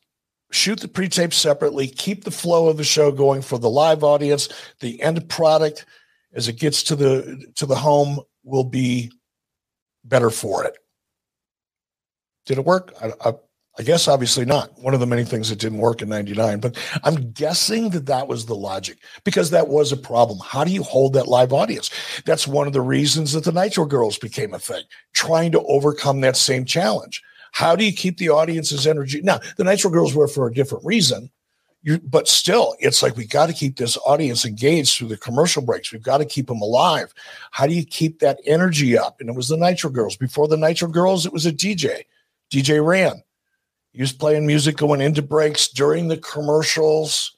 shoot 0.50 0.80
the 0.80 0.88
pre-tape 0.88 1.32
separately, 1.32 1.86
keep 1.86 2.24
the 2.24 2.30
flow 2.30 2.68
of 2.68 2.76
the 2.76 2.84
show 2.84 3.12
going 3.12 3.42
for 3.42 3.58
the 3.58 3.70
live 3.70 4.04
audience. 4.04 4.48
The 4.80 5.00
end 5.02 5.28
product 5.28 5.86
as 6.34 6.48
it 6.48 6.58
gets 6.58 6.82
to 6.84 6.96
the 6.96 7.46
to 7.56 7.66
the 7.66 7.76
home 7.76 8.20
will 8.44 8.64
be 8.64 9.10
better 10.04 10.30
for 10.30 10.64
it. 10.64 10.76
Did 12.46 12.58
it 12.58 12.64
work? 12.64 12.92
I, 13.00 13.12
I, 13.28 13.32
I 13.78 13.82
guess 13.82 14.08
obviously 14.08 14.44
not. 14.44 14.78
One 14.80 14.94
of 14.94 15.00
the 15.00 15.06
many 15.06 15.24
things 15.24 15.48
that 15.48 15.58
didn't 15.58 15.78
work 15.78 16.02
in 16.02 16.08
99, 16.08 16.60
but 16.60 16.76
I'm 17.04 17.30
guessing 17.30 17.90
that 17.90 18.06
that 18.06 18.28
was 18.28 18.46
the 18.46 18.54
logic 18.54 18.98
because 19.24 19.50
that 19.50 19.68
was 19.68 19.92
a 19.92 19.96
problem. 19.96 20.38
How 20.44 20.64
do 20.64 20.72
you 20.72 20.82
hold 20.82 21.12
that 21.12 21.28
live 21.28 21.52
audience? 21.52 21.90
That's 22.24 22.48
one 22.48 22.66
of 22.66 22.72
the 22.72 22.80
reasons 22.80 23.32
that 23.32 23.44
the 23.44 23.52
Nitro 23.52 23.84
Girls 23.84 24.18
became 24.18 24.52
a 24.52 24.58
thing, 24.58 24.82
trying 25.12 25.52
to 25.52 25.62
overcome 25.62 26.20
that 26.20 26.36
same 26.36 26.64
challenge. 26.64 27.22
How 27.52 27.76
do 27.76 27.84
you 27.84 27.92
keep 27.92 28.18
the 28.18 28.30
audience's 28.30 28.86
energy? 28.86 29.20
Now, 29.22 29.40
the 29.56 29.64
Nitro 29.64 29.90
Girls 29.90 30.14
were 30.14 30.28
for 30.28 30.46
a 30.46 30.54
different 30.54 30.84
reason, 30.84 31.30
you, 31.82 31.98
but 31.98 32.28
still, 32.28 32.76
it's 32.78 33.02
like 33.02 33.16
we 33.16 33.26
got 33.26 33.46
to 33.46 33.52
keep 33.52 33.76
this 33.76 33.96
audience 34.06 34.44
engaged 34.44 34.96
through 34.96 35.08
the 35.08 35.16
commercial 35.16 35.62
breaks. 35.62 35.92
We've 35.92 36.02
got 36.02 36.18
to 36.18 36.26
keep 36.26 36.46
them 36.46 36.60
alive. 36.60 37.14
How 37.50 37.66
do 37.66 37.74
you 37.74 37.84
keep 37.84 38.20
that 38.20 38.38
energy 38.46 38.98
up? 38.98 39.20
And 39.20 39.30
it 39.30 39.36
was 39.36 39.48
the 39.48 39.56
Nitro 39.56 39.90
Girls. 39.90 40.16
Before 40.16 40.46
the 40.46 40.56
Nitro 40.56 40.88
Girls, 40.88 41.24
it 41.24 41.32
was 41.32 41.46
a 41.46 41.52
DJ, 41.52 42.04
DJ 42.52 42.84
Ran 42.84 43.22
he 43.92 44.00
was 44.00 44.12
playing 44.12 44.46
music 44.46 44.76
going 44.76 45.00
into 45.00 45.22
breaks 45.22 45.68
during 45.68 46.08
the 46.08 46.18
commercials 46.18 47.36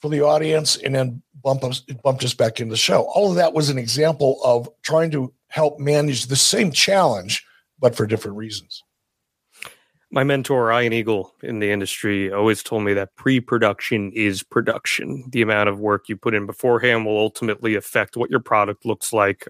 for 0.00 0.08
the 0.08 0.22
audience 0.22 0.76
and 0.76 0.94
then 0.94 1.22
bump 1.42 1.62
us, 1.64 1.80
bumped 1.80 2.24
us 2.24 2.34
back 2.34 2.60
into 2.60 2.72
the 2.72 2.76
show. 2.76 3.02
All 3.14 3.30
of 3.30 3.36
that 3.36 3.52
was 3.52 3.68
an 3.68 3.78
example 3.78 4.40
of 4.44 4.68
trying 4.82 5.10
to 5.10 5.32
help 5.48 5.78
manage 5.78 6.26
the 6.26 6.36
same 6.36 6.72
challenge, 6.72 7.44
but 7.78 7.94
for 7.94 8.06
different 8.06 8.36
reasons. 8.36 8.82
My 10.14 10.22
mentor, 10.22 10.70
Ian 10.72 10.92
Eagle 10.92 11.34
in 11.42 11.58
the 11.58 11.72
industry, 11.72 12.32
always 12.32 12.62
told 12.62 12.84
me 12.84 12.94
that 12.94 13.16
pre 13.16 13.40
production 13.40 14.12
is 14.12 14.44
production. 14.44 15.24
The 15.30 15.42
amount 15.42 15.68
of 15.68 15.80
work 15.80 16.08
you 16.08 16.16
put 16.16 16.34
in 16.34 16.46
beforehand 16.46 17.04
will 17.04 17.18
ultimately 17.18 17.74
affect 17.74 18.16
what 18.16 18.30
your 18.30 18.38
product 18.38 18.86
looks 18.86 19.12
like 19.12 19.48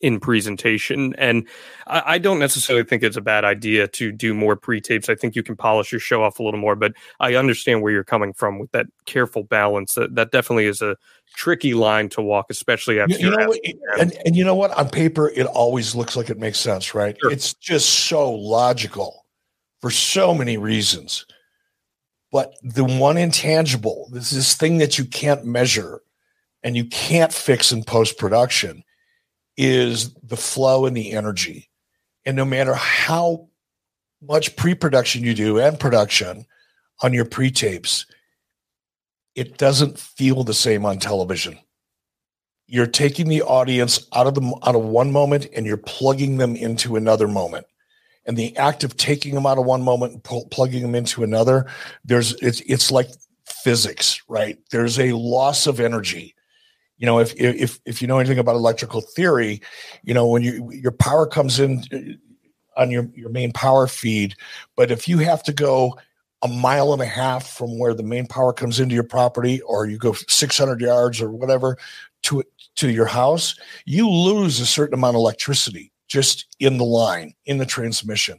in 0.00 0.18
presentation. 0.18 1.14
And 1.16 1.46
I, 1.86 2.02
I, 2.14 2.18
don't 2.18 2.40
necessarily 2.40 2.84
think 2.84 3.04
it's 3.04 3.18
a 3.18 3.20
bad 3.20 3.44
idea 3.44 3.86
to 3.86 4.10
do 4.10 4.34
more 4.34 4.56
pre 4.56 4.80
tapes. 4.80 5.08
I 5.08 5.14
think 5.14 5.36
you 5.36 5.44
can 5.44 5.54
polish 5.54 5.92
your 5.92 6.00
show 6.00 6.24
off 6.24 6.40
a 6.40 6.42
little 6.42 6.58
more, 6.58 6.74
but 6.74 6.92
I 7.20 7.36
understand 7.36 7.80
where 7.80 7.92
you're 7.92 8.02
coming 8.02 8.32
from 8.32 8.58
with 8.58 8.72
that 8.72 8.86
careful 9.06 9.44
balance. 9.44 9.94
That, 9.94 10.16
that 10.16 10.32
definitely 10.32 10.66
is 10.66 10.82
a 10.82 10.96
tricky 11.36 11.74
line 11.74 12.08
to 12.08 12.22
walk, 12.22 12.46
especially 12.50 12.98
after 12.98 13.14
you, 13.14 13.30
you 13.30 13.36
know, 13.36 13.54
and, 14.00 14.12
and 14.26 14.34
you 14.34 14.44
know 14.44 14.56
what? 14.56 14.72
On 14.72 14.88
paper, 14.88 15.28
it 15.28 15.46
always 15.46 15.94
looks 15.94 16.16
like 16.16 16.30
it 16.30 16.38
makes 16.38 16.58
sense, 16.58 16.96
right? 16.96 17.16
Sure. 17.22 17.30
It's 17.30 17.54
just 17.54 17.88
so 17.90 18.28
logical 18.32 19.19
for 19.80 19.90
so 19.90 20.34
many 20.34 20.56
reasons. 20.56 21.26
But 22.32 22.54
the 22.62 22.84
one 22.84 23.16
intangible, 23.16 24.08
this 24.12 24.30
this 24.30 24.54
thing 24.54 24.78
that 24.78 24.98
you 24.98 25.04
can't 25.04 25.44
measure 25.44 26.00
and 26.62 26.76
you 26.76 26.84
can't 26.84 27.32
fix 27.32 27.72
in 27.72 27.82
post 27.82 28.18
production 28.18 28.84
is 29.56 30.14
the 30.22 30.36
flow 30.36 30.86
and 30.86 30.96
the 30.96 31.12
energy. 31.12 31.68
And 32.24 32.36
no 32.36 32.44
matter 32.44 32.74
how 32.74 33.48
much 34.22 34.54
pre 34.56 34.74
production 34.74 35.24
you 35.24 35.34
do 35.34 35.58
and 35.58 35.80
production 35.80 36.46
on 37.02 37.12
your 37.12 37.24
pre 37.24 37.50
tapes, 37.50 38.06
it 39.34 39.58
doesn't 39.58 39.98
feel 39.98 40.44
the 40.44 40.54
same 40.54 40.84
on 40.84 40.98
television. 40.98 41.58
You're 42.66 42.86
taking 42.86 43.28
the 43.28 43.42
audience 43.42 44.06
out 44.14 44.28
of 44.28 44.34
the 44.34 44.54
out 44.64 44.76
of 44.76 44.84
one 44.84 45.10
moment 45.10 45.48
and 45.56 45.66
you're 45.66 45.76
plugging 45.76 46.36
them 46.36 46.54
into 46.54 46.94
another 46.94 47.26
moment. 47.26 47.66
And 48.30 48.38
the 48.38 48.56
act 48.56 48.84
of 48.84 48.96
taking 48.96 49.34
them 49.34 49.44
out 49.44 49.58
of 49.58 49.64
one 49.64 49.82
moment 49.82 50.12
and 50.12 50.22
pl- 50.22 50.46
plugging 50.52 50.82
them 50.82 50.94
into 50.94 51.24
another, 51.24 51.66
there's 52.04 52.32
it's 52.34 52.60
it's 52.60 52.92
like 52.92 53.08
physics, 53.44 54.22
right? 54.28 54.56
There's 54.70 55.00
a 55.00 55.14
loss 55.14 55.66
of 55.66 55.80
energy 55.80 56.36
you 56.96 57.06
know 57.06 57.18
if 57.18 57.34
if 57.34 57.80
if 57.84 58.00
you 58.00 58.06
know 58.06 58.20
anything 58.20 58.38
about 58.38 58.54
electrical 58.54 59.00
theory 59.00 59.60
you 60.04 60.14
know 60.14 60.28
when 60.28 60.42
you 60.42 60.70
your 60.70 60.92
power 60.92 61.26
comes 61.26 61.58
in 61.58 61.82
uh, 61.92 62.80
on 62.80 62.92
your 62.92 63.08
your 63.14 63.30
main 63.30 63.50
power 63.50 63.88
feed 63.88 64.36
but 64.76 64.92
if 64.92 65.08
you 65.08 65.18
have 65.18 65.42
to 65.42 65.52
go 65.52 65.98
a 66.42 66.48
mile 66.48 66.92
and 66.92 67.02
a 67.02 67.06
half 67.06 67.46
from 67.48 67.78
where 67.78 67.94
the 67.94 68.02
main 68.02 68.26
power 68.26 68.52
comes 68.52 68.78
into 68.78 68.94
your 68.94 69.02
property 69.04 69.60
or 69.62 69.86
you 69.86 69.98
go 69.98 70.12
600 70.12 70.80
yards 70.80 71.20
or 71.20 71.30
whatever 71.30 71.76
to 72.22 72.44
to 72.76 72.90
your 72.90 73.06
house 73.06 73.56
you 73.86 74.08
lose 74.08 74.60
a 74.60 74.66
certain 74.66 74.94
amount 74.94 75.16
of 75.16 75.20
electricity 75.20 75.90
just 76.10 76.46
in 76.58 76.76
the 76.76 76.84
line 76.84 77.32
in 77.46 77.56
the 77.56 77.66
transmission 77.66 78.38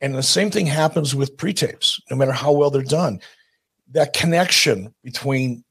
and 0.00 0.14
the 0.14 0.22
same 0.22 0.50
thing 0.50 0.66
happens 0.66 1.14
with 1.14 1.36
pre-tapes 1.36 2.00
no 2.10 2.16
matter 2.16 2.32
how 2.32 2.52
well 2.52 2.70
they're 2.70 2.82
done 2.82 3.20
that 3.90 4.12
connection 4.12 4.92
between 5.02 5.64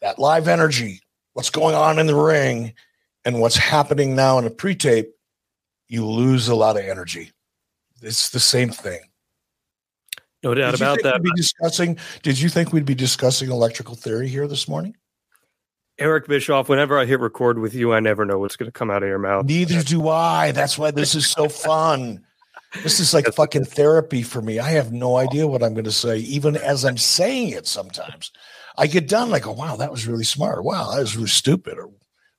that 0.00 0.18
live 0.18 0.48
energy 0.48 1.00
what's 1.34 1.50
going 1.50 1.74
on 1.74 1.98
in 1.98 2.06
the 2.06 2.14
ring 2.14 2.72
and 3.26 3.40
what's 3.40 3.56
happening 3.56 4.14
now 4.16 4.38
in 4.38 4.46
a 4.46 4.50
pre-tape, 4.50 5.12
you 5.88 6.06
lose 6.06 6.48
a 6.48 6.54
lot 6.54 6.78
of 6.78 6.84
energy. 6.84 7.32
It's 8.00 8.30
the 8.30 8.40
same 8.40 8.70
thing. 8.70 9.00
No 10.42 10.54
doubt 10.54 10.74
about 10.74 11.02
that. 11.02 11.22
Be 11.22 11.30
discussing. 11.36 11.98
Did 12.22 12.40
you 12.40 12.48
think 12.48 12.72
we'd 12.72 12.86
be 12.86 12.94
discussing 12.94 13.50
electrical 13.50 13.96
theory 13.96 14.28
here 14.28 14.46
this 14.46 14.68
morning? 14.68 14.96
Eric 15.98 16.26
Bischoff, 16.26 16.68
whenever 16.68 16.98
I 16.98 17.06
hit 17.06 17.20
record 17.20 17.58
with 17.58 17.74
you, 17.74 17.94
I 17.94 18.00
never 18.00 18.26
know 18.26 18.38
what's 18.38 18.56
going 18.56 18.70
to 18.70 18.78
come 18.78 18.90
out 18.90 19.02
of 19.02 19.08
your 19.08 19.18
mouth. 19.18 19.46
Neither 19.46 19.82
do 19.82 20.08
I. 20.08 20.52
That's 20.52 20.76
why 20.76 20.90
this 20.90 21.14
is 21.14 21.26
so 21.26 21.48
fun. 21.48 22.22
This 22.82 23.00
is 23.00 23.14
like 23.14 23.26
fucking 23.32 23.64
therapy 23.64 24.22
for 24.22 24.42
me. 24.42 24.58
I 24.58 24.70
have 24.70 24.92
no 24.92 25.16
idea 25.16 25.46
what 25.46 25.62
I'm 25.62 25.72
going 25.72 25.84
to 25.84 25.92
say, 25.92 26.18
even 26.18 26.56
as 26.56 26.84
I'm 26.84 26.98
saying 26.98 27.50
it 27.50 27.66
sometimes. 27.66 28.30
I 28.76 28.86
get 28.86 29.08
done, 29.08 29.32
I 29.32 29.38
go, 29.38 29.52
wow, 29.52 29.76
that 29.76 29.90
was 29.90 30.06
really 30.06 30.24
smart. 30.24 30.62
Wow, 30.62 30.90
that 30.90 31.00
was 31.00 31.16
really 31.16 31.28
stupid. 31.28 31.78
Or 31.78 31.90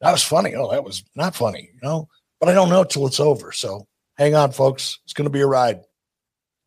that 0.02 0.12
was 0.12 0.24
funny. 0.24 0.54
Oh, 0.54 0.70
that 0.70 0.84
was 0.84 1.04
not 1.16 1.36
funny, 1.36 1.72
you 1.74 1.80
know? 1.82 2.08
But 2.40 2.50
I 2.50 2.54
don't 2.54 2.70
know 2.70 2.84
till 2.84 3.08
it's 3.08 3.20
over. 3.20 3.52
So 3.52 3.88
hang 4.18 4.36
on, 4.36 4.52
folks. 4.52 5.00
It's 5.06 5.14
going 5.14 5.26
to 5.26 5.32
be 5.32 5.42
a 5.42 5.48
ride. 5.48 5.80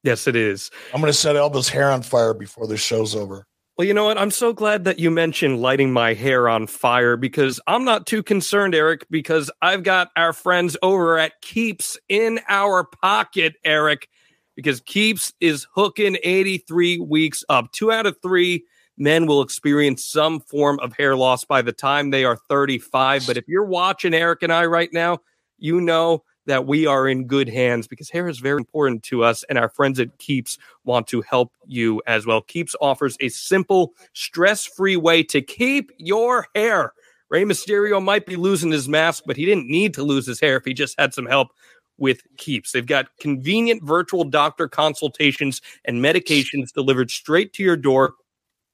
Yes, 0.02 0.26
it 0.26 0.34
is. 0.34 0.72
I'm 0.92 1.00
going 1.00 1.12
to 1.12 1.16
set 1.16 1.36
Alba's 1.36 1.68
hair 1.68 1.92
on 1.92 2.02
fire 2.02 2.34
before 2.34 2.66
this 2.66 2.80
show's 2.80 3.14
over. 3.14 3.46
Well, 3.80 3.86
you 3.86 3.94
know 3.94 4.04
what? 4.04 4.18
I'm 4.18 4.30
so 4.30 4.52
glad 4.52 4.84
that 4.84 4.98
you 4.98 5.10
mentioned 5.10 5.62
lighting 5.62 5.90
my 5.90 6.12
hair 6.12 6.50
on 6.50 6.66
fire 6.66 7.16
because 7.16 7.58
I'm 7.66 7.82
not 7.82 8.06
too 8.06 8.22
concerned, 8.22 8.74
Eric, 8.74 9.06
because 9.08 9.50
I've 9.62 9.84
got 9.84 10.10
our 10.16 10.34
friends 10.34 10.76
over 10.82 11.16
at 11.16 11.40
Keeps 11.40 11.96
in 12.06 12.40
our 12.46 12.84
pocket, 12.84 13.54
Eric, 13.64 14.10
because 14.54 14.82
Keeps 14.82 15.32
is 15.40 15.66
hooking 15.74 16.18
83 16.22 16.98
weeks 16.98 17.42
up. 17.48 17.72
Two 17.72 17.90
out 17.90 18.04
of 18.04 18.18
three 18.20 18.66
men 18.98 19.24
will 19.24 19.40
experience 19.40 20.04
some 20.04 20.40
form 20.40 20.78
of 20.80 20.92
hair 20.92 21.16
loss 21.16 21.46
by 21.46 21.62
the 21.62 21.72
time 21.72 22.10
they 22.10 22.26
are 22.26 22.36
35. 22.50 23.26
But 23.26 23.38
if 23.38 23.48
you're 23.48 23.64
watching 23.64 24.12
Eric 24.12 24.42
and 24.42 24.52
I 24.52 24.66
right 24.66 24.90
now, 24.92 25.20
you 25.56 25.80
know 25.80 26.22
that 26.50 26.66
we 26.66 26.86
are 26.86 27.08
in 27.08 27.26
good 27.26 27.48
hands 27.48 27.86
because 27.86 28.10
hair 28.10 28.28
is 28.28 28.38
very 28.38 28.58
important 28.58 29.02
to 29.04 29.24
us 29.24 29.44
and 29.48 29.56
our 29.56 29.68
friends 29.68 29.98
at 29.98 30.18
Keeps 30.18 30.58
want 30.84 31.06
to 31.08 31.22
help 31.22 31.52
you 31.66 32.02
as 32.06 32.26
well. 32.26 32.42
Keeps 32.42 32.76
offers 32.80 33.16
a 33.20 33.28
simple, 33.28 33.94
stress-free 34.12 34.96
way 34.96 35.22
to 35.24 35.40
keep 35.40 35.90
your 35.98 36.46
hair 36.54 36.92
Rey 37.30 37.44
Mysterio 37.44 38.02
might 38.02 38.26
be 38.26 38.34
losing 38.34 38.72
his 38.72 38.88
mask, 38.88 39.22
but 39.24 39.36
he 39.36 39.46
didn't 39.46 39.68
need 39.68 39.94
to 39.94 40.02
lose 40.02 40.26
his 40.26 40.40
hair 40.40 40.56
if 40.56 40.64
he 40.64 40.74
just 40.74 40.98
had 40.98 41.14
some 41.14 41.26
help 41.26 41.48
with 41.96 42.22
Keeps. 42.38 42.72
They've 42.72 42.84
got 42.84 43.16
convenient 43.20 43.84
virtual 43.84 44.24
doctor 44.24 44.68
consultations 44.68 45.62
and 45.84 46.04
medications 46.04 46.72
delivered 46.72 47.10
straight 47.10 47.52
to 47.54 47.62
your 47.62 47.76
door 47.76 48.14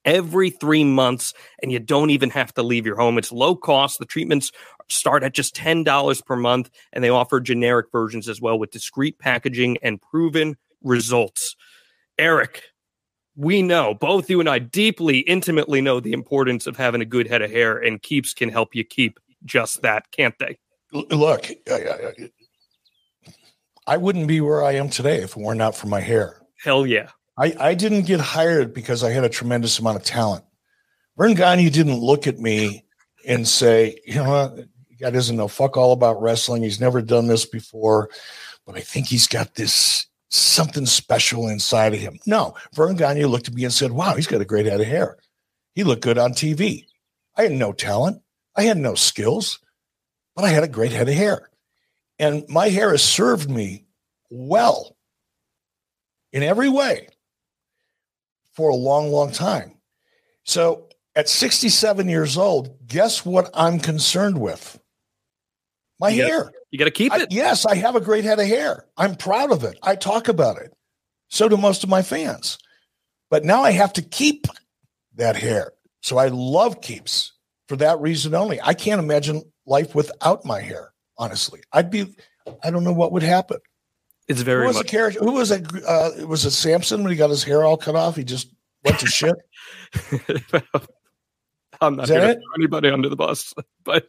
every 0.06 0.50
three 0.50 0.84
months, 0.84 1.34
and 1.60 1.70
you 1.70 1.80
don't 1.80 2.10
even 2.10 2.30
have 2.30 2.54
to 2.54 2.62
leave 2.62 2.86
your 2.86 2.96
home. 2.96 3.18
It's 3.18 3.32
low 3.32 3.56
cost. 3.56 3.98
The 3.98 4.06
treatments 4.06 4.52
start 4.88 5.22
at 5.22 5.34
just 5.34 5.54
$10 5.56 6.24
per 6.24 6.36
month, 6.36 6.70
and 6.92 7.02
they 7.02 7.08
offer 7.08 7.40
generic 7.40 7.86
versions 7.90 8.28
as 8.28 8.40
well 8.40 8.58
with 8.58 8.70
discreet 8.70 9.18
packaging 9.18 9.78
and 9.82 10.00
proven 10.00 10.56
results. 10.82 11.56
Eric, 12.18 12.62
we 13.36 13.62
know, 13.62 13.94
both 13.94 14.30
you 14.30 14.40
and 14.40 14.48
I 14.48 14.58
deeply, 14.58 15.18
intimately 15.18 15.80
know 15.80 16.00
the 16.00 16.12
importance 16.12 16.66
of 16.66 16.76
having 16.76 17.02
a 17.02 17.06
good 17.06 17.28
head 17.28 17.42
of 17.42 17.50
hair, 17.50 17.76
and 17.76 18.00
Keeps 18.00 18.32
can 18.32 18.48
help 18.48 18.74
you 18.74 18.84
keep 18.84 19.20
just 19.44 19.82
that, 19.82 20.10
can't 20.10 20.34
they? 20.38 20.58
Look, 20.92 21.50
I 23.86 23.96
wouldn't 23.96 24.26
be 24.26 24.40
where 24.40 24.64
I 24.64 24.72
am 24.72 24.88
today 24.88 25.18
if 25.22 25.36
it 25.36 25.42
were 25.42 25.54
not 25.54 25.76
for 25.76 25.86
my 25.86 26.00
hair. 26.00 26.40
Hell 26.62 26.86
yeah. 26.86 27.10
I, 27.38 27.54
I 27.58 27.74
didn't 27.74 28.06
get 28.06 28.20
hired 28.20 28.72
because 28.72 29.04
I 29.04 29.10
had 29.10 29.24
a 29.24 29.28
tremendous 29.28 29.78
amount 29.78 29.98
of 29.98 30.04
talent. 30.04 30.44
Verne 31.18 31.34
Gagne 31.34 31.70
didn't 31.70 31.98
look 31.98 32.26
at 32.26 32.38
me 32.38 32.84
and 33.26 33.46
say, 33.46 33.98
you 34.06 34.14
know 34.16 34.30
what, 34.30 34.68
guy 35.00 35.10
doesn't 35.10 35.36
know 35.36 35.48
fuck 35.48 35.76
all 35.76 35.92
about 35.92 36.20
wrestling. 36.20 36.62
He's 36.62 36.80
never 36.80 37.02
done 37.02 37.26
this 37.26 37.44
before, 37.44 38.10
but 38.66 38.76
I 38.76 38.80
think 38.80 39.06
he's 39.06 39.26
got 39.26 39.54
this 39.54 40.06
something 40.28 40.86
special 40.86 41.48
inside 41.48 41.94
of 41.94 42.00
him. 42.00 42.18
No, 42.26 42.54
Verne 42.74 42.96
Gagne 42.96 43.24
looked 43.26 43.48
at 43.48 43.54
me 43.54 43.64
and 43.64 43.72
said, 43.72 43.92
wow, 43.92 44.14
he's 44.14 44.26
got 44.26 44.40
a 44.40 44.46
great 44.46 44.66
head 44.66 44.80
of 44.80 44.86
hair. 44.86 45.16
He 45.74 45.84
looked 45.84 46.02
good 46.02 46.18
on 46.18 46.32
TV. 46.32 46.86
I 47.36 47.42
had 47.42 47.52
no 47.52 47.72
talent. 47.72 48.22
I 48.56 48.62
had 48.62 48.78
no 48.78 48.94
skills, 48.94 49.60
but 50.34 50.44
I 50.44 50.48
had 50.48 50.64
a 50.64 50.68
great 50.68 50.92
head 50.92 51.08
of 51.08 51.14
hair. 51.14 51.50
And 52.18 52.44
my 52.48 52.68
hair 52.68 52.90
has 52.90 53.04
served 53.04 53.50
me 53.50 53.86
well 54.30 54.96
in 56.32 56.42
every 56.42 56.68
way 56.68 57.08
for 58.54 58.70
a 58.70 58.74
long, 58.74 59.10
long 59.12 59.30
time. 59.30 59.74
So 60.44 60.88
at 61.14 61.28
67 61.28 62.08
years 62.08 62.38
old, 62.38 62.86
guess 62.86 63.24
what 63.24 63.50
I'm 63.52 63.78
concerned 63.78 64.38
with? 64.38 64.80
My 65.98 66.10
you 66.10 66.24
hair. 66.24 66.44
Gotta, 66.44 66.56
you 66.70 66.78
got 66.78 66.84
to 66.86 66.90
keep 66.90 67.12
it. 67.14 67.22
I, 67.22 67.26
yes, 67.30 67.64
I 67.66 67.76
have 67.76 67.96
a 67.96 68.00
great 68.00 68.24
head 68.24 68.38
of 68.38 68.46
hair. 68.46 68.84
I'm 68.96 69.16
proud 69.16 69.50
of 69.50 69.64
it. 69.64 69.78
I 69.82 69.96
talk 69.96 70.28
about 70.28 70.58
it. 70.58 70.72
So 71.28 71.48
do 71.48 71.56
most 71.56 71.82
of 71.82 71.90
my 71.90 72.02
fans. 72.02 72.58
But 73.30 73.44
now 73.44 73.62
I 73.62 73.72
have 73.72 73.92
to 73.94 74.02
keep 74.02 74.46
that 75.16 75.36
hair. 75.36 75.72
So 76.02 76.18
I 76.18 76.28
love 76.28 76.80
keeps 76.80 77.32
for 77.68 77.76
that 77.76 78.00
reason 78.00 78.34
only. 78.34 78.60
I 78.60 78.74
can't 78.74 79.00
imagine 79.00 79.42
life 79.66 79.94
without 79.94 80.44
my 80.44 80.60
hair, 80.60 80.92
honestly. 81.18 81.60
I'd 81.72 81.90
be, 81.90 82.14
I 82.62 82.70
don't 82.70 82.84
know 82.84 82.92
what 82.92 83.12
would 83.12 83.24
happen. 83.24 83.58
It's 84.28 84.42
very 84.42 84.62
who 84.62 84.68
was 84.68 84.76
much. 84.76 84.86
the 84.86 84.90
character? 84.90 85.20
Who 85.20 85.32
was 85.32 85.50
it? 85.50 85.66
Uh, 85.86 86.10
was 86.26 86.44
it 86.44 86.50
Samson 86.50 87.02
when 87.02 87.12
he 87.12 87.16
got 87.16 87.30
his 87.30 87.44
hair 87.44 87.64
all 87.64 87.76
cut 87.76 87.94
off? 87.94 88.16
He 88.16 88.24
just 88.24 88.48
went 88.84 88.98
to 89.00 89.06
shit. 89.06 89.36
I'm 91.80 91.96
not 91.96 92.08
going 92.08 92.20
to 92.20 92.34
throw 92.34 92.54
anybody 92.56 92.88
under 92.90 93.08
the 93.08 93.16
bus, 93.16 93.54
but 93.84 94.08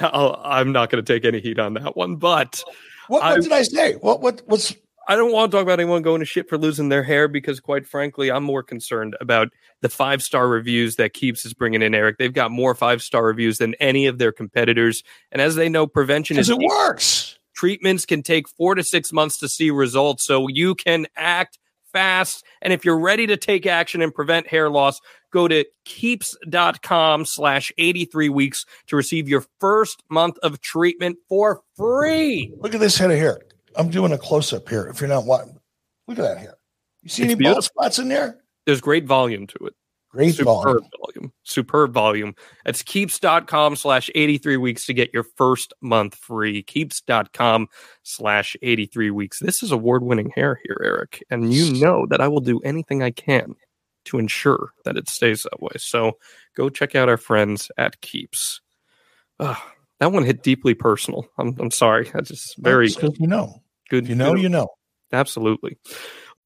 I'll, 0.00 0.40
I'm 0.44 0.72
not 0.72 0.90
going 0.90 1.04
to 1.04 1.12
take 1.12 1.24
any 1.24 1.40
heat 1.40 1.58
on 1.58 1.74
that 1.74 1.96
one. 1.96 2.16
But 2.16 2.62
What, 3.08 3.22
what 3.22 3.32
I- 3.38 3.40
did 3.40 3.52
I 3.52 3.62
say? 3.62 3.94
What 3.94 4.20
what 4.20 4.42
what's 4.46 4.74
I 5.10 5.16
don't 5.16 5.32
want 5.32 5.50
to 5.50 5.56
talk 5.56 5.62
about 5.62 5.80
anyone 5.80 6.02
going 6.02 6.18
to 6.20 6.26
shit 6.26 6.50
for 6.50 6.58
losing 6.58 6.90
their 6.90 7.02
hair 7.02 7.28
because, 7.28 7.60
quite 7.60 7.86
frankly, 7.86 8.30
I'm 8.30 8.44
more 8.44 8.62
concerned 8.62 9.16
about 9.22 9.48
the 9.80 9.88
five 9.88 10.22
star 10.22 10.46
reviews 10.46 10.96
that 10.96 11.14
Keeps 11.14 11.46
is 11.46 11.54
bringing 11.54 11.80
in. 11.80 11.94
Eric, 11.94 12.18
they've 12.18 12.30
got 12.34 12.50
more 12.50 12.74
five 12.74 13.00
star 13.00 13.24
reviews 13.24 13.56
than 13.56 13.74
any 13.76 14.04
of 14.06 14.18
their 14.18 14.32
competitors, 14.32 15.02
and 15.32 15.40
as 15.40 15.54
they 15.54 15.70
know, 15.70 15.86
prevention 15.86 16.38
is 16.38 16.50
it 16.50 16.58
works. 16.58 17.38
treatments 17.54 18.04
can 18.04 18.22
take 18.22 18.46
four 18.50 18.74
to 18.74 18.84
six 18.84 19.10
months 19.10 19.38
to 19.38 19.48
see 19.48 19.70
results. 19.70 20.24
So 20.24 20.46
you 20.48 20.74
can 20.74 21.06
act 21.16 21.58
fast. 21.98 22.44
And 22.62 22.72
if 22.72 22.84
you're 22.84 22.98
ready 22.98 23.26
to 23.26 23.36
take 23.36 23.66
action 23.66 24.00
and 24.02 24.14
prevent 24.14 24.46
hair 24.46 24.70
loss, 24.70 25.00
go 25.32 25.48
to 25.48 25.64
keeps.com 25.84 27.24
slash 27.24 27.72
83 27.76 28.28
weeks 28.28 28.64
to 28.86 28.96
receive 28.96 29.28
your 29.28 29.44
first 29.60 30.02
month 30.08 30.38
of 30.44 30.60
treatment 30.60 31.18
for 31.28 31.60
free. 31.76 32.54
Look 32.60 32.74
at 32.74 32.80
this 32.80 32.96
head 32.96 33.10
of 33.10 33.18
hair. 33.18 33.40
I'm 33.74 33.90
doing 33.90 34.12
a 34.12 34.18
close 34.18 34.52
up 34.52 34.68
here. 34.68 34.86
If 34.86 35.00
you're 35.00 35.08
not 35.08 35.24
watching, 35.26 35.58
look 36.06 36.18
at 36.18 36.22
that 36.22 36.38
hair. 36.38 36.54
You 37.02 37.08
see 37.10 37.22
It's 37.22 37.30
any 37.30 37.34
beautiful. 37.34 37.54
bald 37.54 37.64
spots 37.64 37.98
in 37.98 38.08
there? 38.08 38.38
There's 38.64 38.80
great 38.80 39.04
volume 39.04 39.46
to 39.48 39.66
it. 39.66 39.74
Great 40.10 40.34
Superb 40.34 40.46
volume. 40.64 40.88
volume. 41.04 41.32
Superb 41.44 41.92
volume. 41.92 42.34
That's 42.64 42.82
keeps.com 42.82 43.76
slash 43.76 44.10
83 44.14 44.56
weeks 44.56 44.86
to 44.86 44.94
get 44.94 45.12
your 45.12 45.24
first 45.36 45.74
month 45.82 46.14
free. 46.14 46.62
Keeps.com 46.62 47.68
slash 48.04 48.56
83 48.62 49.10
weeks. 49.10 49.38
This 49.38 49.62
is 49.62 49.70
award 49.70 50.02
winning 50.02 50.30
hair 50.34 50.58
here, 50.64 50.80
Eric. 50.82 51.22
And 51.30 51.52
you 51.52 51.78
know 51.80 52.06
that 52.08 52.20
I 52.22 52.28
will 52.28 52.40
do 52.40 52.58
anything 52.60 53.02
I 53.02 53.10
can 53.10 53.54
to 54.06 54.18
ensure 54.18 54.70
that 54.86 54.96
it 54.96 55.10
stays 55.10 55.42
that 55.42 55.60
way. 55.60 55.72
So 55.76 56.12
go 56.56 56.70
check 56.70 56.94
out 56.94 57.10
our 57.10 57.18
friends 57.18 57.70
at 57.76 58.00
Keeps. 58.00 58.62
That 59.38 60.12
one 60.12 60.24
hit 60.24 60.42
deeply 60.42 60.74
personal. 60.74 61.26
I'm, 61.38 61.54
I'm 61.58 61.70
sorry. 61.70 62.08
That's 62.14 62.28
just 62.30 62.56
very 62.58 62.86
It's 62.86 62.96
'cause 62.96 63.16
you 63.18 63.26
know. 63.26 63.62
good. 63.90 64.08
You 64.08 64.14
know, 64.14 64.32
good- 64.34 64.42
you 64.42 64.48
know. 64.48 64.68
Absolutely. 65.12 65.78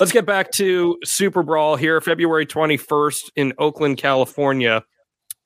Let's 0.00 0.12
get 0.12 0.24
back 0.24 0.50
to 0.52 0.96
Super 1.04 1.42
Brawl 1.42 1.76
here, 1.76 2.00
February 2.00 2.46
21st 2.46 3.32
in 3.36 3.52
Oakland, 3.58 3.98
California. 3.98 4.82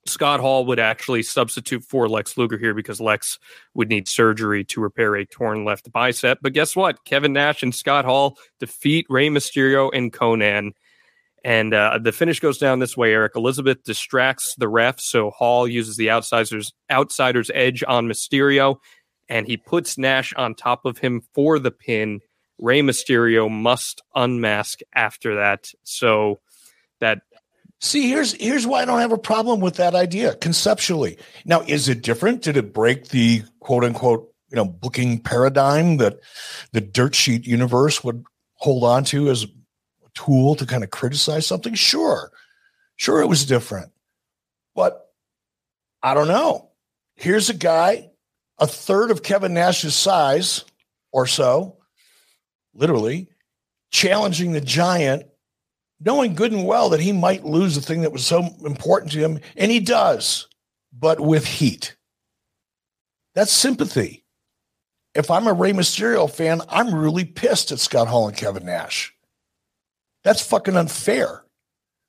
Scott 0.07 0.38
Hall 0.38 0.64
would 0.66 0.78
actually 0.78 1.24
substitute 1.24 1.82
for 1.82 2.09
Lex 2.09 2.38
Luger 2.38 2.57
here 2.57 2.72
because 2.72 3.00
Lex 3.00 3.40
would 3.74 3.88
need 3.88 4.07
surgery 4.07 4.62
to 4.66 4.80
repair 4.80 5.16
a 5.16 5.26
torn 5.26 5.64
left 5.64 5.90
bicep. 5.90 6.38
But 6.40 6.52
guess 6.52 6.76
what? 6.76 7.05
Kevin 7.05 7.32
Nash 7.32 7.64
and 7.64 7.74
Scott 7.74 8.05
Hall 8.05 8.38
defeat 8.61 9.07
Rey 9.11 9.28
Mysterio 9.28 9.90
and 9.92 10.12
Konnan. 10.12 10.70
And 11.42 11.74
uh, 11.74 11.98
the 12.00 12.12
finish 12.12 12.38
goes 12.38 12.59
down 12.59 12.78
this 12.78 12.96
way, 12.96 13.12
Eric. 13.12 13.32
Elizabeth 13.34 13.82
distracts 13.82 14.55
the 14.55 14.68
ref, 14.68 15.00
so 15.00 15.32
Hall 15.32 15.66
uses 15.66 15.96
the 15.96 16.12
outsiders 16.12 16.72
outsider's 16.92 17.50
edge 17.55 17.82
on 17.88 18.07
Mysterio, 18.07 18.76
and 19.28 19.48
he 19.48 19.57
puts 19.57 19.98
Nash 19.98 20.32
on 20.34 20.55
top 20.55 20.84
of 20.84 20.98
him 20.98 21.22
for 21.34 21.59
the 21.59 21.72
pin. 21.72 22.20
Rey 22.59 22.80
Mysterio 22.80 23.50
must 23.50 24.02
unmask 24.14 24.80
after 24.94 25.36
that. 25.36 25.70
So 25.82 26.40
that 27.00 27.22
See, 27.80 28.09
here's 28.09 28.32
here's 28.32 28.66
why 28.66 28.80
I 28.80 28.84
don't 28.86 29.00
have 29.00 29.12
a 29.12 29.18
problem 29.18 29.61
with 29.61 29.74
that 29.76 29.94
idea 29.94 30.36
conceptually. 30.36 31.18
Now, 31.44 31.61
is 31.66 31.86
it 31.86 32.02
different? 32.02 32.40
Did 32.40 32.57
it 32.57 32.72
break 32.72 33.09
the 33.09 33.42
quote 33.61 33.84
unquote 33.84 34.32
you 34.48 34.57
know 34.57 34.64
booking 34.64 35.18
paradigm 35.18 35.98
that 35.98 36.18
the 36.72 36.80
dirt 36.80 37.14
sheet 37.14 37.46
universe 37.46 38.02
would 38.02 38.24
hold 38.55 38.84
on 38.84 39.05
to 39.05 39.28
as 39.28 39.44
a 39.44 39.48
tool 40.14 40.55
to 40.55 40.64
kind 40.64 40.82
of 40.82 40.90
criticize 40.90 41.46
something? 41.46 41.74
Sure, 41.74 42.30
sure, 42.96 43.20
it 43.20 43.28
was 43.28 43.44
different, 43.44 43.92
but 44.74 45.11
I 46.02 46.14
don't 46.14 46.28
know. 46.28 46.70
Here's 47.16 47.50
a 47.50 47.55
guy 47.55 48.09
a 48.59 48.66
third 48.66 49.11
of 49.11 49.22
Kevin 49.22 49.52
Nash's 49.52 49.94
size 49.94 50.64
or 51.12 51.26
so, 51.26 51.76
literally 52.74 53.28
challenging 53.90 54.52
the 54.52 54.60
giant 54.60 55.24
knowing 56.00 56.34
good 56.34 56.52
and 56.52 56.66
well 56.66 56.90
that 56.90 57.00
he 57.00 57.12
might 57.12 57.44
lose 57.44 57.74
the 57.74 57.80
thing 57.80 58.02
that 58.02 58.12
was 58.12 58.26
so 58.26 58.48
important 58.64 59.12
to 59.12 59.18
him, 59.18 59.38
and 59.56 59.70
he 59.70 59.80
does, 59.80 60.48
but 60.92 61.20
with 61.20 61.46
heat. 61.46 61.96
That's 63.34 63.52
sympathy. 63.52 64.24
If 65.14 65.30
I'm 65.30 65.46
a 65.46 65.52
Rey 65.52 65.72
Mysterio 65.72 66.30
fan, 66.30 66.60
I'm 66.68 66.94
really 66.94 67.24
pissed 67.24 67.72
at 67.72 67.78
Scott 67.78 68.08
Hall 68.08 68.28
and 68.28 68.36
Kevin 68.36 68.66
Nash. 68.66 69.14
That's 70.24 70.46
fucking 70.46 70.76
unfair. 70.76 71.44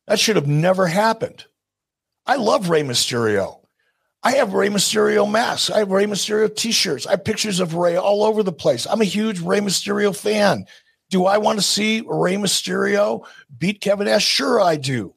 That 0.08 0.20
should 0.20 0.36
have 0.36 0.48
never 0.48 0.88
happened. 0.88 1.46
I 2.26 2.36
love 2.36 2.70
Rey 2.70 2.82
Mysterio. 2.82 3.65
I 4.26 4.32
have 4.32 4.54
Rey 4.56 4.70
Mysterio 4.70 5.30
masks. 5.32 5.70
I 5.70 5.78
have 5.80 5.92
Rey 5.92 6.08
Mysterio 6.08 6.54
t-shirts. 6.54 7.06
I 7.06 7.12
have 7.12 7.24
pictures 7.24 7.60
of 7.60 7.76
Rey 7.76 7.96
all 7.96 8.24
over 8.24 8.42
the 8.42 8.52
place. 8.52 8.88
I'm 8.88 9.02
a 9.02 9.06
huge 9.06 9.40
Rey 9.40 9.60
Mysterio 9.60 10.18
fan. 10.18 10.66
Do 11.12 11.28
I 11.28 11.38
want 11.38 11.60
to 11.60 11.64
see 11.64 12.02
Rey 12.08 12.34
Mysterio 12.34 13.24
beat 13.56 13.82
Kevin 13.82 14.08
Nash? 14.08 14.26
Sure, 14.26 14.60
I 14.60 14.78
do. 14.78 15.14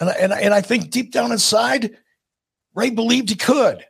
And 0.00 0.10
I, 0.10 0.12
and 0.14 0.32
I, 0.34 0.40
and 0.40 0.52
I 0.52 0.60
think 0.60 0.90
deep 0.90 1.12
down 1.12 1.30
inside, 1.30 1.96
Rey 2.74 2.90
believed 2.90 3.30
he 3.30 3.36
could. 3.36 3.86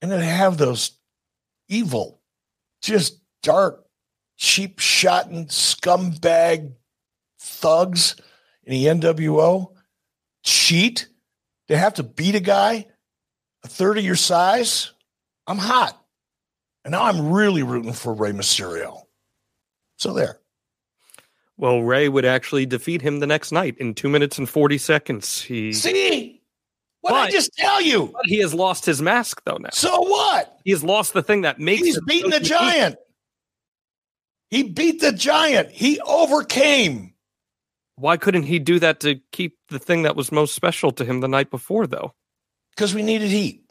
And 0.00 0.10
then 0.10 0.20
have 0.20 0.56
those 0.56 0.98
evil, 1.68 2.22
just 2.80 3.20
dark, 3.42 3.84
cheap 4.38 4.78
shot 4.78 5.28
and 5.28 5.46
scumbag 5.48 6.72
thugs 7.38 8.16
in 8.64 8.72
the 8.72 8.86
NWO 8.86 9.74
cheat 10.42 11.06
to 11.68 11.76
have 11.76 11.94
to 11.94 12.02
beat 12.02 12.34
a 12.34 12.40
guy 12.40 12.86
a 13.64 13.68
third 13.68 13.98
of 13.98 14.04
your 14.04 14.16
size. 14.16 14.92
I'm 15.46 15.58
hot. 15.58 15.98
And 16.84 16.92
now 16.92 17.02
I'm 17.02 17.30
really 17.30 17.62
rooting 17.62 17.92
for 17.92 18.12
Rey 18.12 18.32
Mysterio. 18.32 19.02
So 19.96 20.12
there. 20.12 20.40
Well, 21.56 21.82
Rey 21.82 22.08
would 22.08 22.24
actually 22.24 22.66
defeat 22.66 23.02
him 23.02 23.20
the 23.20 23.26
next 23.26 23.52
night 23.52 23.76
in 23.78 23.94
two 23.94 24.08
minutes 24.08 24.38
and 24.38 24.48
40 24.48 24.78
seconds. 24.78 25.40
He 25.40 25.72
See? 25.72 26.40
What 27.02 27.10
did 27.10 27.18
I 27.18 27.30
just 27.30 27.52
tell 27.54 27.80
you? 27.80 28.10
But 28.12 28.26
he 28.26 28.38
has 28.38 28.54
lost 28.54 28.84
his 28.86 29.02
mask 29.02 29.42
though 29.44 29.58
now. 29.58 29.70
So 29.72 30.00
what? 30.00 30.58
He 30.64 30.70
has 30.70 30.82
lost 30.84 31.12
the 31.12 31.22
thing 31.22 31.42
that 31.42 31.58
makes 31.58 31.82
He's 31.82 31.98
him 31.98 32.04
beating 32.06 32.32
so 32.32 32.38
the 32.38 32.44
giant. 32.44 32.96
He 34.50 34.64
beat 34.64 35.00
the 35.00 35.12
giant. 35.12 35.70
He 35.70 36.00
overcame. 36.00 37.14
Why 37.96 38.16
couldn't 38.16 38.44
he 38.44 38.58
do 38.58 38.78
that 38.78 39.00
to 39.00 39.20
keep 39.32 39.56
the 39.68 39.78
thing 39.78 40.02
that 40.02 40.16
was 40.16 40.32
most 40.32 40.54
special 40.54 40.92
to 40.92 41.04
him 41.04 41.20
the 41.20 41.28
night 41.28 41.50
before 41.50 41.86
though? 41.86 42.14
Because 42.74 42.94
we 42.94 43.02
needed 43.02 43.28
heat. 43.28 43.62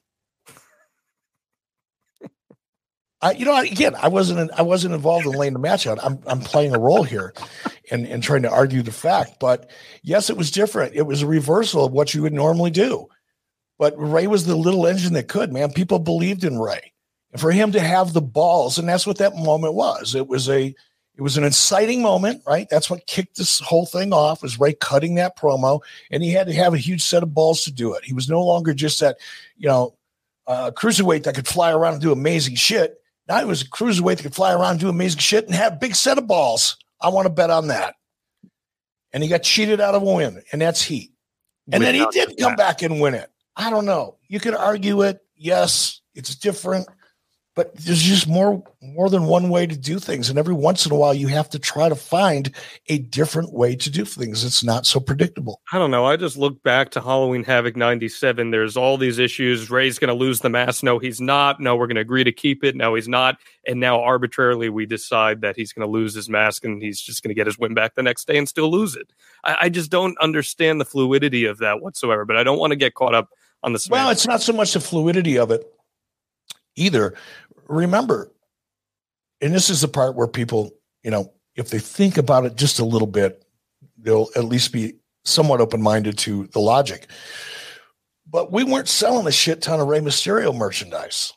I, 3.24 3.34
you 3.34 3.46
know, 3.46 3.60
again, 3.60 3.94
I 3.96 4.08
wasn't, 4.08 4.50
I 4.58 4.64
wasn't 4.64 4.96
involved 4.96 5.28
in 5.28 5.34
laying 5.34 5.54
the 5.54 5.60
match 5.60 5.86
out. 5.86 6.00
I'm, 6.04 6.20
I'm 6.26 6.40
playing 6.40 6.74
a 6.74 6.80
role 6.80 7.04
here, 7.04 7.34
and 7.92 8.08
and 8.08 8.24
trying 8.24 8.42
to 8.42 8.50
argue 8.50 8.82
the 8.82 8.92
fact. 8.92 9.40
But 9.40 9.70
yes, 10.02 10.32
it 10.32 10.38
was 10.38 10.50
different. 10.50 10.96
It 10.96 11.04
was 11.04 11.22
a 11.22 11.28
reversal 11.28 11.86
of 11.86 11.92
what 11.92 12.16
you 12.16 12.24
would 12.24 12.34
normally 12.34 12.72
do. 12.72 13.08
But 13.78 13.94
Rey 13.98 14.26
was 14.26 14.46
the 14.46 14.56
little 14.56 14.88
engine 14.88 15.14
that 15.14 15.28
could. 15.28 15.54
Man, 15.54 15.72
people 15.72 16.00
believed 16.00 16.44
in 16.44 16.60
Rey, 16.60 16.94
and 17.32 17.40
for 17.40 17.52
him 17.52 17.72
to 17.74 17.80
have 17.80 18.14
the 18.14 18.22
balls, 18.22 18.80
and 18.80 18.90
that's 18.90 19.06
what 19.06 19.20
that 19.20 19.36
moment 19.36 19.76
was. 19.76 20.16
It 20.16 20.28
was 20.28 20.50
a, 20.50 20.74
it 21.16 21.22
was 21.22 21.38
an 21.38 21.44
inciting 21.44 22.02
moment, 22.02 22.42
right? 22.48 22.68
That's 22.70 22.90
what 22.90 23.06
kicked 23.06 23.38
this 23.38 23.60
whole 23.60 23.86
thing 23.86 24.14
off. 24.14 24.42
Was 24.42 24.60
Rey 24.60 24.74
cutting 24.74 25.16
that 25.16 25.38
promo, 25.38 25.82
and 26.10 26.24
he 26.24 26.32
had 26.32 26.48
to 26.48 26.54
have 26.54 26.74
a 26.74 26.78
huge 26.78 27.04
set 27.04 27.24
of 27.24 27.34
balls 27.34 27.64
to 27.66 27.72
do 27.72 27.94
it. 27.94 28.04
He 28.04 28.14
was 28.14 28.30
no 28.30 28.42
longer 28.42 28.74
just 28.74 29.00
that, 29.02 29.18
you 29.58 29.68
know, 29.68 29.96
uh, 30.48 30.72
cruiserweight 30.72 31.24
that 31.24 31.36
could 31.36 31.48
fly 31.48 31.72
around 31.72 31.94
and 31.94 32.02
do 32.02 32.12
amazing 32.12 32.56
shit. 32.56 33.02
Now 33.28 33.40
he 33.40 33.46
was 33.46 33.62
a 33.62 33.70
cruiserweight 33.70 34.18
that 34.18 34.24
could 34.24 34.36
fly 34.36 34.54
around 34.54 34.72
and 34.72 34.80
do 34.80 34.90
amazing 34.90 35.20
shit 35.20 35.46
and 35.46 35.54
have 35.54 35.74
a 35.74 35.78
big 35.78 35.96
set 35.96 36.18
of 36.18 36.28
balls. 36.28 36.78
I 37.00 37.10
want 37.10 37.26
to 37.26 37.30
bet 37.30 37.50
on 37.50 37.68
that. 37.68 37.96
And 39.14 39.22
he 39.22 39.30
got 39.30 39.44
cheated 39.44 39.82
out 39.82 39.96
of 39.96 40.02
a 40.02 40.14
win, 40.14 40.42
and 40.52 40.62
that's 40.62 40.82
heat. 40.82 41.12
And 41.72 41.84
then 41.84 41.96
he 41.96 42.06
did 42.12 42.38
come 42.38 42.56
back 42.56 42.82
and 42.82 43.00
win 43.00 43.14
it. 43.14 43.30
I 43.56 43.70
don't 43.70 43.86
know. 43.86 44.18
You 44.28 44.40
could 44.40 44.56
argue 44.56 45.04
it. 45.04 45.20
Yes, 45.36 46.02
it's 46.16 46.36
different, 46.36 46.88
but 47.54 47.76
there's 47.76 48.02
just 48.02 48.28
more 48.28 48.64
more 48.82 49.10
than 49.10 49.26
one 49.26 49.50
way 49.50 49.68
to 49.68 49.78
do 49.78 50.00
things. 50.00 50.30
And 50.30 50.40
every 50.40 50.54
once 50.54 50.86
in 50.86 50.92
a 50.92 50.96
while, 50.96 51.14
you 51.14 51.28
have 51.28 51.50
to 51.50 51.60
try 51.60 51.90
to 51.90 51.96
find 51.96 52.54
a 52.88 53.00
different 53.00 53.54
way 53.54 53.76
to 53.76 53.90
do 53.90 54.06
things. 54.06 54.44
It's 54.44 54.64
not 54.64 54.86
so 54.86 55.00
predictable. 55.00 55.62
I 55.72 55.78
don't 55.78 55.92
know. 55.92 56.06
I 56.06 56.16
just 56.16 56.38
look 56.38 56.64
back 56.64 56.92
to 56.92 57.02
Halloween 57.02 57.44
Havoc 57.44 57.76
97. 57.76 58.52
There's 58.52 58.78
all 58.78 58.98
these 58.98 59.20
issues. 59.20 59.70
Rey's 59.70 60.00
going 60.00 60.08
to 60.08 60.14
lose 60.14 60.40
the 60.40 60.50
mask. 60.50 60.82
No, 60.82 60.98
he's 60.98 61.20
not. 61.20 61.60
No, 61.60 61.76
we're 61.76 61.88
going 61.88 61.96
to 61.96 62.02
agree 62.02 62.24
to 62.24 62.32
keep 62.32 62.64
it. 62.64 62.76
No, 62.76 62.96
he's 62.96 63.10
not. 63.10 63.38
And 63.68 63.80
now 63.80 64.02
arbitrarily 64.02 64.70
we 64.70 64.86
decide 64.86 65.42
that 65.42 65.58
he's 65.58 65.74
going 65.74 65.86
to 65.86 65.92
lose 65.92 66.14
his 66.16 66.30
mask 66.30 66.64
and 66.64 66.82
he's 66.82 67.02
just 67.02 67.22
going 67.22 67.30
to 67.30 67.36
get 67.36 67.48
his 67.48 67.60
win 67.60 67.74
back 67.74 67.96
the 67.96 68.04
next 68.04 68.28
day 68.28 68.38
and 68.38 68.48
still 68.48 68.72
lose 68.72 68.96
it. 68.96 69.12
I, 69.44 69.58
I 69.62 69.70
just 69.70 69.92
don't 69.92 70.18
understand 70.20 70.80
the 70.80 70.86
fluidity 70.86 71.46
of 71.46 71.58
that 71.58 71.82
whatsoever, 71.82 72.24
but 72.26 72.38
I 72.38 72.44
don't 72.44 72.60
want 72.60 72.72
to 72.72 72.78
get 72.78 72.94
caught 72.94 73.14
up 73.14 73.30
on 73.62 73.74
the 73.74 73.88
Well, 73.92 74.10
it's 74.10 74.26
not 74.26 74.42
so 74.42 74.54
much 74.54 74.74
the 74.74 74.80
fluidity 74.80 75.38
of 75.38 75.52
it 75.52 75.72
either. 76.82 77.14
Remember, 77.68 78.32
and 79.40 79.54
this 79.54 79.70
is 79.70 79.82
the 79.82 79.88
part 79.88 80.16
where 80.16 80.28
people, 80.28 80.72
you 81.04 81.12
know, 81.12 81.34
if 81.56 81.70
they 81.70 81.80
think 81.80 82.18
about 82.18 82.46
it 82.46 82.56
just 82.56 82.80
a 82.80 82.86
little 82.86 83.08
bit, 83.08 83.44
they'll 83.98 84.30
at 84.36 84.46
least 84.46 84.72
be 84.72 84.96
somewhat 85.24 85.62
open 85.62 85.82
minded 85.82 86.18
to 86.20 86.48
the 86.48 86.60
logic. 86.60 87.08
But 88.30 88.52
we 88.52 88.64
weren't 88.64 88.88
selling 88.88 89.28
a 89.28 89.32
shit 89.32 89.62
ton 89.62 89.80
of 89.80 89.88
Rey 89.88 90.00
Mysterio 90.00 90.56
merchandise. 90.56 91.34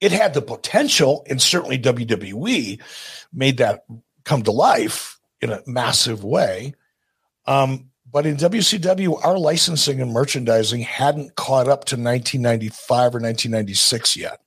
It 0.00 0.12
had 0.12 0.34
the 0.34 0.42
potential, 0.42 1.24
and 1.28 1.40
certainly 1.40 1.78
WWE 1.78 2.80
made 3.32 3.56
that 3.58 3.84
come 4.24 4.42
to 4.42 4.52
life 4.52 5.18
in 5.40 5.50
a 5.50 5.62
massive 5.66 6.22
way. 6.22 6.74
Um, 7.46 7.90
but 8.10 8.26
in 8.26 8.36
WCW, 8.36 9.24
our 9.24 9.38
licensing 9.38 10.00
and 10.00 10.12
merchandising 10.12 10.80
hadn't 10.82 11.36
caught 11.36 11.68
up 11.68 11.84
to 11.86 11.96
1995 11.96 12.98
or 12.98 13.20
1996 13.20 14.16
yet, 14.16 14.40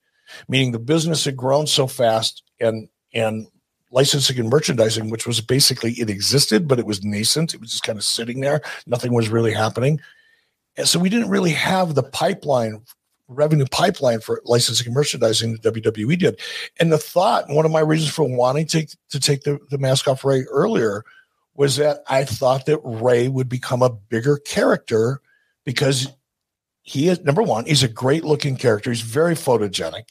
meaning 0.47 0.71
the 0.71 0.80
business 0.80 1.25
had 1.25 1.38
grown 1.38 1.67
so 1.67 1.88
fast 1.88 2.43
and 2.59 2.89
and 3.13 3.47
licensing 3.91 4.39
and 4.39 4.49
merchandising, 4.49 5.09
which 5.09 5.25
was 5.25 5.41
basically 5.41 5.93
it 5.93 6.09
existed, 6.09 6.67
but 6.67 6.80
it 6.80 6.86
was 6.86 7.03
nascent. 7.03 7.53
It 7.53 7.59
was 7.59 7.71
just 7.71 7.84
kind 7.84 7.97
of 7.97 8.03
sitting 8.03 8.39
there. 8.39 8.61
Nothing 8.86 9.13
was 9.13 9.30
really 9.30 9.53
happening. 9.53 9.99
And 10.77 10.88
so 10.88 10.99
we 10.99 11.09
didn't 11.09 11.30
really 11.30 11.51
have 11.51 11.95
the 11.95 12.03
pipeline, 12.03 12.84
revenue 13.27 13.65
pipeline 13.71 14.21
for 14.21 14.41
licensing 14.45 14.88
and 14.88 14.95
merchandising 14.95 15.57
that 15.61 15.73
WWE 15.73 16.17
did. 16.17 16.39
And 16.80 16.91
the 16.91 16.97
thought, 16.97 17.49
one 17.49 17.65
of 17.65 17.71
my 17.71 17.80
reasons 17.80 18.13
for 18.13 18.23
wanting 18.23 18.67
to, 18.67 18.88
to 19.09 19.19
take 19.19 19.41
the, 19.41 19.59
the 19.69 19.77
mask 19.77 20.07
off 20.07 20.23
Rey 20.23 20.43
earlier 20.43 21.03
was 21.55 21.75
that 21.75 22.03
I 22.07 22.23
thought 22.23 22.67
that 22.67 22.80
Rey 22.84 23.27
would 23.27 23.49
become 23.49 23.82
a 23.82 23.89
bigger 23.89 24.38
character 24.38 25.19
because 25.65 26.07
he 26.82 27.09
is 27.09 27.19
number 27.21 27.43
one, 27.43 27.65
he's 27.65 27.84
a 27.84 27.88
great 27.88 28.23
looking 28.23 28.55
character. 28.55 28.89
He's 28.89 29.01
very 29.01 29.36
photogenic, 29.36 30.05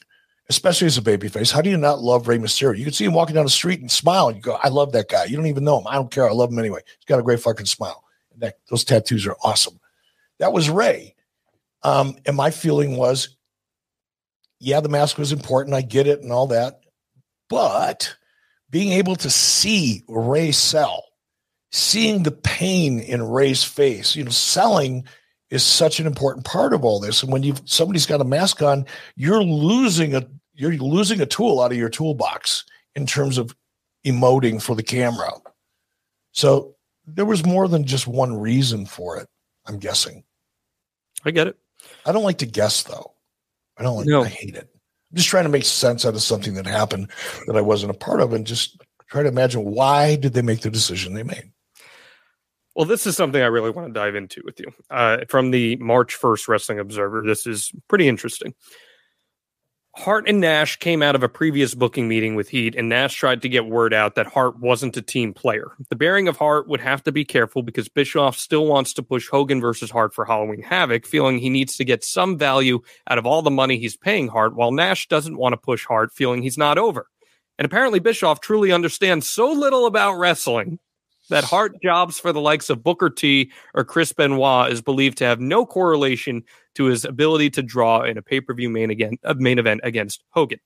especially 0.49 0.87
as 0.87 0.97
a 0.97 1.01
babyface. 1.01 1.51
How 1.51 1.61
do 1.61 1.69
you 1.69 1.77
not 1.77 1.99
love 1.99 2.27
Rey 2.27 2.39
Mysterio? 2.39 2.77
You 2.77 2.83
can 2.83 2.93
see 2.93 3.05
him 3.05 3.13
walking 3.13 3.35
down 3.35 3.45
the 3.45 3.51
street 3.51 3.81
and 3.81 3.91
smile, 3.91 4.27
and 4.27 4.35
you 4.35 4.41
go, 4.41 4.53
I 4.61 4.69
love 4.69 4.91
that 4.93 5.07
guy. 5.07 5.25
You 5.25 5.37
don't 5.37 5.45
even 5.45 5.63
know 5.63 5.79
him. 5.79 5.87
I 5.87 5.93
don't 5.93 6.11
care. 6.11 6.27
I 6.27 6.33
love 6.33 6.51
him 6.51 6.59
anyway. 6.59 6.81
He's 6.85 7.05
got 7.05 7.19
a 7.19 7.23
great 7.23 7.39
fucking 7.39 7.67
smile. 7.67 8.03
That 8.37 8.57
those 8.69 8.83
tattoos 8.83 9.27
are 9.27 9.37
awesome. 9.43 9.79
That 10.39 10.53
was 10.53 10.69
Rey. 10.69 11.15
Um, 11.83 12.15
and 12.25 12.35
my 12.35 12.51
feeling 12.51 12.97
was, 12.97 13.35
yeah, 14.59 14.79
the 14.79 14.89
mask 14.89 15.17
was 15.17 15.31
important. 15.31 15.75
I 15.75 15.81
get 15.81 16.07
it 16.07 16.21
and 16.21 16.31
all 16.31 16.47
that. 16.47 16.81
But 17.49 18.15
being 18.69 18.93
able 18.93 19.15
to 19.17 19.29
see 19.29 20.03
Rey 20.07 20.51
sell, 20.51 21.03
seeing 21.71 22.23
the 22.23 22.31
pain 22.31 22.99
in 22.99 23.21
Rey's 23.21 23.63
face, 23.63 24.15
you 24.15 24.23
know, 24.23 24.31
selling 24.31 25.05
is 25.49 25.63
such 25.63 25.99
an 25.99 26.07
important 26.07 26.45
part 26.45 26.73
of 26.73 26.83
all 26.83 26.99
this. 26.99 27.23
And 27.23 27.31
when 27.31 27.43
you 27.43 27.55
somebody's 27.65 28.05
got 28.05 28.21
a 28.21 28.25
mask 28.25 28.61
on, 28.61 28.85
you're 29.15 29.43
losing 29.43 30.15
a 30.15 30.27
you're 30.59 30.73
losing 30.73 31.21
a 31.21 31.25
tool 31.25 31.61
out 31.61 31.71
of 31.71 31.77
your 31.77 31.89
toolbox 31.89 32.65
in 32.93 33.05
terms 33.05 33.37
of 33.37 33.55
emoting 34.05 34.61
for 34.61 34.75
the 34.75 34.83
camera. 34.83 35.31
So 36.33 36.75
there 37.05 37.25
was 37.25 37.45
more 37.45 37.69
than 37.69 37.85
just 37.85 38.07
one 38.07 38.37
reason 38.37 38.85
for 38.85 39.17
it, 39.17 39.27
I'm 39.65 39.79
guessing. 39.79 40.23
I 41.23 41.31
get 41.31 41.47
it. 41.47 41.57
I 42.05 42.11
don't 42.11 42.23
like 42.23 42.39
to 42.39 42.45
guess 42.45 42.83
though. 42.83 43.13
I 43.77 43.83
don't 43.83 43.95
like 43.95 44.07
No. 44.07 44.23
I 44.23 44.27
hate 44.27 44.55
it. 44.55 44.69
I'm 44.73 45.15
just 45.15 45.29
trying 45.29 45.45
to 45.45 45.49
make 45.49 45.63
sense 45.63 46.05
out 46.05 46.13
of 46.13 46.21
something 46.21 46.55
that 46.55 46.67
happened 46.67 47.09
that 47.47 47.55
I 47.55 47.61
wasn't 47.61 47.91
a 47.91 47.97
part 47.97 48.19
of 48.19 48.33
and 48.33 48.45
just 48.45 48.81
try 49.07 49.23
to 49.23 49.29
imagine 49.29 49.63
why 49.63 50.17
did 50.17 50.33
they 50.33 50.41
make 50.41 50.59
the 50.59 50.69
decision 50.69 51.13
they 51.13 51.23
made. 51.23 51.51
Well, 52.75 52.85
this 52.85 53.07
is 53.07 53.15
something 53.17 53.41
I 53.41 53.47
really 53.47 53.71
want 53.71 53.87
to 53.87 53.93
dive 53.93 54.15
into 54.15 54.41
with 54.45 54.59
you. 54.59 54.67
Uh, 54.89 55.19
from 55.27 55.51
the 55.51 55.77
March 55.77 56.19
1st 56.19 56.47
Wrestling 56.47 56.79
Observer, 56.79 57.23
this 57.25 57.47
is 57.47 57.71
pretty 57.87 58.07
interesting. 58.07 58.53
Hart 59.99 60.29
and 60.29 60.39
Nash 60.39 60.77
came 60.77 61.01
out 61.01 61.15
of 61.15 61.23
a 61.23 61.29
previous 61.29 61.75
booking 61.75 62.07
meeting 62.07 62.35
with 62.35 62.47
Heat, 62.47 62.73
and 62.73 62.87
Nash 62.87 63.15
tried 63.15 63.41
to 63.41 63.49
get 63.49 63.65
word 63.65 63.93
out 63.93 64.15
that 64.15 64.27
Hart 64.27 64.57
wasn't 64.57 64.95
a 64.95 65.01
team 65.01 65.33
player. 65.33 65.73
The 65.89 65.97
bearing 65.97 66.29
of 66.29 66.37
Hart 66.37 66.69
would 66.69 66.79
have 66.79 67.03
to 67.03 67.11
be 67.11 67.25
careful 67.25 67.63
because 67.63 67.89
Bischoff 67.89 68.37
still 68.37 68.65
wants 68.65 68.93
to 68.93 69.03
push 69.03 69.27
Hogan 69.27 69.59
versus 69.59 69.91
Hart 69.91 70.13
for 70.13 70.23
Halloween 70.23 70.61
Havoc, 70.61 71.05
feeling 71.05 71.37
he 71.37 71.49
needs 71.49 71.75
to 71.75 71.83
get 71.83 72.05
some 72.05 72.37
value 72.37 72.79
out 73.09 73.17
of 73.17 73.25
all 73.25 73.41
the 73.41 73.51
money 73.51 73.77
he's 73.77 73.97
paying 73.97 74.29
Hart, 74.29 74.55
while 74.55 74.71
Nash 74.71 75.09
doesn't 75.09 75.37
want 75.37 75.51
to 75.51 75.57
push 75.57 75.85
Hart, 75.85 76.13
feeling 76.13 76.43
he's 76.43 76.57
not 76.57 76.77
over. 76.77 77.07
And 77.57 77.65
apparently, 77.65 77.99
Bischoff 77.99 78.39
truly 78.39 78.71
understands 78.71 79.29
so 79.29 79.51
little 79.51 79.85
about 79.85 80.13
wrestling 80.13 80.79
that 81.29 81.43
Hart 81.43 81.81
jobs 81.81 82.19
for 82.19 82.33
the 82.33 82.41
likes 82.41 82.69
of 82.69 82.83
Booker 82.83 83.09
T 83.09 83.51
or 83.73 83.83
Chris 83.83 84.13
Benoit 84.13 84.71
is 84.71 84.81
believed 84.81 85.19
to 85.19 85.25
have 85.25 85.39
no 85.39 85.65
correlation 85.65 86.43
to 86.75 86.85
his 86.85 87.05
ability 87.05 87.49
to 87.51 87.63
draw 87.63 88.03
in 88.03 88.17
a 88.17 88.21
pay 88.21 88.41
per 88.41 88.53
view 88.53 88.69
main 88.69 89.17
uh, 89.23 89.33
main 89.37 89.59
event 89.59 89.81
against 89.83 90.23
Hogan. 90.29 90.59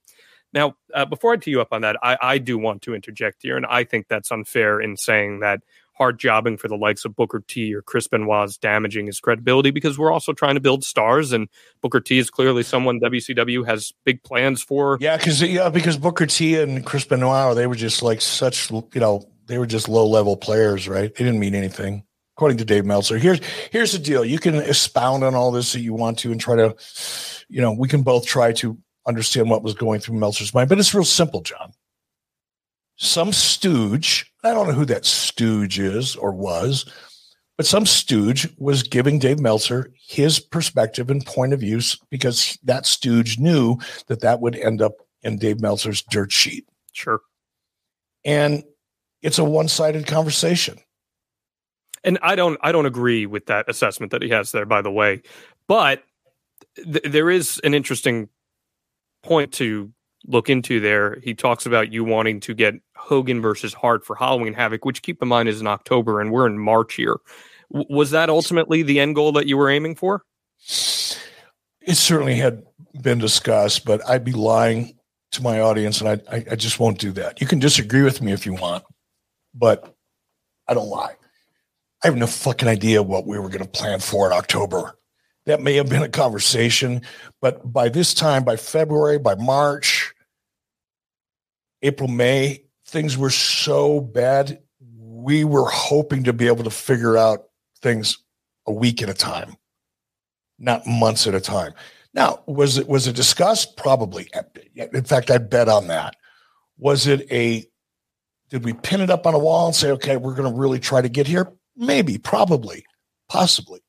Now, 0.53 0.75
uh, 0.93 1.05
before 1.05 1.33
I 1.33 1.37
tee 1.37 1.51
you 1.51 1.61
up 1.61 1.69
on 1.71 1.81
that, 1.81 1.97
I, 2.03 2.17
I 2.21 2.37
do 2.37 2.57
want 2.57 2.83
to 2.83 2.93
interject 2.93 3.41
here, 3.41 3.57
and 3.57 3.65
I 3.65 3.83
think 3.83 4.07
that's 4.07 4.31
unfair 4.31 4.79
in 4.79 4.97
saying 4.97 5.39
that 5.39 5.61
Hart 5.95 6.19
jobbing 6.19 6.57
for 6.57 6.67
the 6.67 6.75
likes 6.75 7.05
of 7.05 7.15
Booker 7.15 7.43
T 7.47 7.73
or 7.73 7.81
Chris 7.81 8.07
Benoit 8.07 8.49
is 8.49 8.57
damaging 8.57 9.07
his 9.07 9.19
credibility 9.19 9.71
because 9.71 9.97
we're 9.97 10.11
also 10.11 10.33
trying 10.33 10.55
to 10.55 10.61
build 10.61 10.83
stars, 10.83 11.31
and 11.31 11.47
Booker 11.81 11.99
T 11.99 12.17
is 12.17 12.29
clearly 12.29 12.63
someone 12.63 12.99
WCW 12.99 13.65
has 13.65 13.93
big 14.03 14.21
plans 14.23 14.61
for. 14.61 14.97
Yeah, 15.01 15.17
because 15.17 15.41
yeah, 15.41 15.69
because 15.69 15.97
Booker 15.97 16.27
T 16.27 16.59
and 16.59 16.85
Chris 16.85 17.05
Benoit, 17.05 17.55
they 17.55 17.67
were 17.67 17.75
just 17.75 18.03
like 18.03 18.21
such, 18.21 18.71
you 18.71 18.83
know, 18.95 19.27
they 19.45 19.57
were 19.57 19.65
just 19.65 19.89
low 19.89 20.07
level 20.07 20.37
players, 20.37 20.87
right? 20.87 21.13
They 21.13 21.23
didn't 21.23 21.39
mean 21.39 21.55
anything. 21.55 22.03
According 22.35 22.57
to 22.57 22.65
Dave 22.65 22.85
Meltzer. 22.85 23.19
Here's 23.19 23.41
here's 23.71 23.91
the 23.91 23.99
deal. 23.99 24.25
You 24.25 24.39
can 24.39 24.55
expound 24.55 25.23
on 25.23 25.35
all 25.35 25.51
this 25.51 25.73
that 25.73 25.81
you 25.81 25.93
want 25.93 26.17
to 26.19 26.31
and 26.31 26.41
try 26.41 26.55
to, 26.55 26.75
you 27.47 27.61
know, 27.61 27.71
we 27.71 27.87
can 27.87 28.01
both 28.01 28.25
try 28.25 28.51
to 28.53 28.77
understand 29.05 29.49
what 29.49 29.63
was 29.63 29.75
going 29.75 29.99
through 29.99 30.17
Meltzer's 30.17 30.53
mind, 30.53 30.69
but 30.69 30.79
it's 30.79 30.93
real 30.93 31.03
simple, 31.03 31.41
Jon. 31.41 31.73
Some 32.95 33.33
stooge, 33.33 34.31
I 34.43 34.53
don't 34.53 34.67
know 34.67 34.73
who 34.73 34.85
that 34.85 35.05
stooge 35.05 35.79
is 35.79 36.15
or 36.15 36.31
was, 36.31 36.85
but 37.57 37.65
some 37.65 37.85
stooge 37.85 38.47
was 38.57 38.83
giving 38.83 39.19
Dave 39.19 39.39
Meltzer 39.39 39.91
his 40.07 40.39
perspective 40.39 41.09
and 41.09 41.25
point 41.25 41.53
of 41.53 41.59
view 41.59 41.81
because 42.09 42.57
that 42.63 42.85
stooge 42.85 43.37
knew 43.37 43.77
that 44.07 44.21
that 44.21 44.41
would 44.41 44.55
end 44.55 44.81
up 44.81 44.93
in 45.21 45.37
Dave 45.37 45.59
Meltzer's 45.59 46.01
dirt 46.01 46.31
sheet. 46.31 46.67
Sure. 46.93 47.21
And 48.25 48.63
it's 49.23 49.39
a 49.39 49.43
one-sided 49.43 50.05
conversation. 50.05 50.77
And 52.03 52.19
I 52.21 52.35
don't 52.35 52.59
I 52.61 52.71
don't 52.71 52.85
agree 52.85 53.25
with 53.25 53.45
that 53.47 53.69
assessment 53.69 54.11
that 54.11 54.21
he 54.21 54.29
has 54.29 54.51
there 54.51 54.65
by 54.65 54.81
the 54.81 54.91
way. 54.91 55.23
But 55.67 56.03
th- 56.75 57.05
there 57.05 57.29
is 57.29 57.59
an 57.63 57.73
interesting 57.73 58.29
point 59.23 59.53
to 59.53 59.91
look 60.25 60.49
into 60.49 60.79
there. 60.79 61.19
He 61.23 61.33
talks 61.33 61.65
about 61.65 61.91
you 61.91 62.03
wanting 62.03 62.39
to 62.41 62.53
get 62.53 62.75
Hogan 62.95 63.41
versus 63.41 63.73
Hart 63.73 64.05
for 64.05 64.15
Halloween 64.15 64.53
Havoc, 64.53 64.85
which 64.85 65.01
keep 65.01 65.21
in 65.21 65.27
mind 65.27 65.49
is 65.49 65.61
in 65.61 65.67
October 65.67 66.21
and 66.21 66.31
we're 66.31 66.47
in 66.47 66.59
March 66.59 66.95
here. 66.95 67.17
W- 67.71 67.87
was 67.89 68.11
that 68.11 68.29
ultimately 68.29 68.83
the 68.83 68.99
end 68.99 69.15
goal 69.15 69.31
that 69.33 69.47
you 69.47 69.57
were 69.57 69.69
aiming 69.69 69.95
for? 69.95 70.23
It 71.81 71.95
certainly 71.95 72.35
had 72.35 72.63
been 73.01 73.19
discussed, 73.19 73.85
but 73.85 74.07
I'd 74.07 74.23
be 74.23 74.31
lying 74.31 74.97
to 75.31 75.41
my 75.41 75.59
audience 75.59 75.99
and 75.99 76.09
I, 76.09 76.35
I, 76.35 76.45
I 76.51 76.55
just 76.55 76.79
won't 76.79 76.99
do 76.99 77.11
that. 77.13 77.41
You 77.41 77.47
can 77.47 77.59
disagree 77.59 78.03
with 78.03 78.21
me 78.21 78.31
if 78.31 78.45
you 78.45 78.53
want, 78.53 78.83
but 79.53 79.95
I 80.67 80.73
don't 80.73 80.89
lie. 80.89 81.15
I 82.03 82.07
have 82.07 82.17
no 82.17 82.27
fucking 82.27 82.67
idea 82.67 83.01
what 83.01 83.25
we 83.25 83.39
were 83.39 83.49
going 83.49 83.63
to 83.63 83.69
plan 83.69 83.99
for 83.99 84.27
in 84.27 84.33
October. 84.33 84.97
That 85.45 85.61
may 85.61 85.75
have 85.75 85.89
been 85.89 86.03
a 86.03 86.09
conversation, 86.09 87.01
but 87.41 87.71
by 87.71 87.89
this 87.89 88.13
time, 88.13 88.43
by 88.43 88.55
February, 88.55 89.19
by 89.19 89.35
March, 89.35 90.13
April, 91.81 92.09
May, 92.09 92.63
things 92.87 93.17
were 93.17 93.29
so 93.29 93.99
bad. 93.99 94.61
We 94.97 95.43
were 95.43 95.69
hoping 95.69 96.23
to 96.23 96.33
be 96.33 96.47
able 96.47 96.63
to 96.63 96.69
figure 96.69 97.17
out 97.17 97.45
things 97.81 98.17
a 98.65 98.71
week 98.71 99.01
at 99.01 99.09
a 99.09 99.13
time, 99.13 99.57
not 100.59 100.87
months 100.87 101.27
at 101.27 101.35
a 101.35 101.41
time. 101.41 101.73
Now, 102.13 102.43
was 102.45 102.77
it 102.77 102.87
was 102.87 103.07
it 103.07 103.15
discussed? 103.15 103.75
Probably. 103.75 104.29
In 104.75 105.03
fact, 105.03 105.31
I 105.31 105.39
bet 105.39 105.67
on 105.67 105.87
that. 105.87 106.15
Was 106.77 107.07
it 107.07 107.29
a 107.31 107.65
did 108.53 108.63
we 108.63 108.73
pin 108.73 109.01
it 109.01 109.09
up 109.09 109.25
on 109.25 109.33
a 109.33 109.39
wall 109.39 109.65
and 109.65 109.75
say, 109.75 109.89
okay, 109.89 110.15
we're 110.15 110.35
going 110.35 110.47
to 110.47 110.55
really 110.55 110.79
try 110.79 111.01
to 111.01 111.09
get 111.09 111.25
here? 111.25 111.51
Maybe, 111.75 112.19
probably, 112.19 112.85
possibly. 113.27 113.79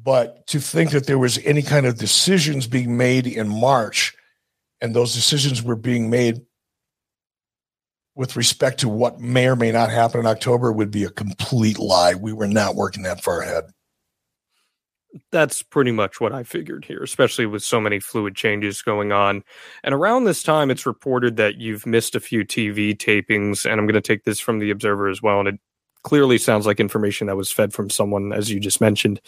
But 0.00 0.46
to 0.48 0.60
think 0.60 0.92
that 0.92 1.08
there 1.08 1.18
was 1.18 1.36
any 1.38 1.62
kind 1.62 1.84
of 1.84 1.98
decisions 1.98 2.68
being 2.68 2.96
made 2.96 3.26
in 3.26 3.48
March 3.48 4.14
and 4.80 4.94
those 4.94 5.14
decisions 5.14 5.64
were 5.64 5.74
being 5.74 6.10
made 6.10 6.42
with 8.14 8.36
respect 8.36 8.78
to 8.80 8.88
what 8.88 9.18
may 9.18 9.48
or 9.48 9.56
may 9.56 9.72
not 9.72 9.90
happen 9.90 10.20
in 10.20 10.26
October 10.26 10.70
would 10.70 10.92
be 10.92 11.02
a 11.02 11.10
complete 11.10 11.80
lie. 11.80 12.14
We 12.14 12.32
were 12.32 12.46
not 12.46 12.76
working 12.76 13.02
that 13.02 13.24
far 13.24 13.42
ahead. 13.42 13.64
That's 15.30 15.62
pretty 15.62 15.92
much 15.92 16.20
what 16.20 16.32
I 16.32 16.42
figured 16.42 16.84
here, 16.86 17.02
especially 17.02 17.44
with 17.46 17.62
so 17.62 17.80
many 17.80 18.00
fluid 18.00 18.34
changes 18.34 18.80
going 18.80 19.12
on. 19.12 19.42
And 19.84 19.94
around 19.94 20.24
this 20.24 20.42
time, 20.42 20.70
it's 20.70 20.86
reported 20.86 21.36
that 21.36 21.56
you've 21.56 21.84
missed 21.84 22.14
a 22.14 22.20
few 22.20 22.44
TV 22.44 22.96
tapings, 22.96 23.64
and 23.64 23.78
I'm 23.78 23.86
going 23.86 23.94
to 23.94 24.00
take 24.00 24.24
this 24.24 24.40
from 24.40 24.58
the 24.58 24.70
Observer 24.70 25.08
as 25.08 25.20
well. 25.20 25.38
And 25.38 25.48
it 25.48 25.60
clearly 26.02 26.38
sounds 26.38 26.66
like 26.66 26.80
information 26.80 27.26
that 27.26 27.36
was 27.36 27.50
fed 27.50 27.72
from 27.72 27.90
someone, 27.90 28.32
as 28.32 28.50
you 28.50 28.58
just 28.58 28.80
mentioned. 28.80 29.20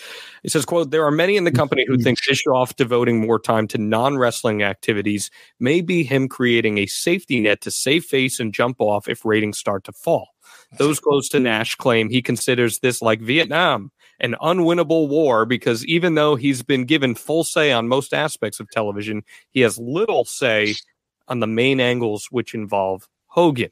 It 0.43 0.51
says, 0.51 0.64
quote, 0.64 0.91
there 0.91 1.05
are 1.05 1.11
many 1.11 1.37
in 1.37 1.45
the 1.45 1.53
company 1.53 1.85
who 1.87 1.99
think 1.99 2.18
Bischoff 2.26 2.76
devoting 2.76 3.20
more 3.20 3.39
time 3.39 3.68
to 3.68 3.78
non-wrestling 3.78 4.62
activities 4.62 5.30
may 5.61 5.80
be 5.80 6.03
him 6.03 6.28
creating 6.28 6.78
a 6.78 6.87
safety 6.87 7.41
net 7.41 7.61
to 7.61 7.70
save 7.70 8.05
face 8.05 8.41
and 8.41 8.53
jump 8.53 8.80
off 8.80 9.09
if 9.09 9.24
ratings 9.24 9.59
start 9.59 9.85
to 9.85 9.93
fall. 9.93 10.28
Those 10.78 10.99
close 10.99 11.28
to 11.30 11.41
Nash 11.41 11.76
claim 11.76 12.11
he 12.11 12.22
considers 12.22 12.80
this 12.80 13.01
like 13.01 13.20
Vietnam, 13.20 13.93
an 14.21 14.37
unwinnable 14.41 15.09
war, 15.09 15.45
because 15.47 15.85
even 15.87 16.15
though 16.15 16.37
he's 16.37 16.62
been 16.62 16.85
given 16.85 17.15
full 17.15 17.45
say 17.45 17.73
on 17.73 17.89
most 17.89 18.15
aspects 18.15 18.61
of 18.61 18.71
television, 18.71 19.23
he 19.51 19.61
has 19.61 19.79
little 19.79 20.25
say 20.25 20.75
on 21.29 21.41
the 21.41 21.47
main 21.47 21.81
angles 21.81 22.29
which 22.31 22.55
involve 22.55 23.09
Hogan. 23.27 23.71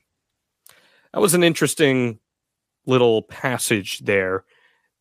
That 1.12 1.20
was 1.20 1.34
an 1.34 1.44
interesting 1.44 2.18
little 2.86 3.22
passage 3.22 4.00
there. 4.00 4.44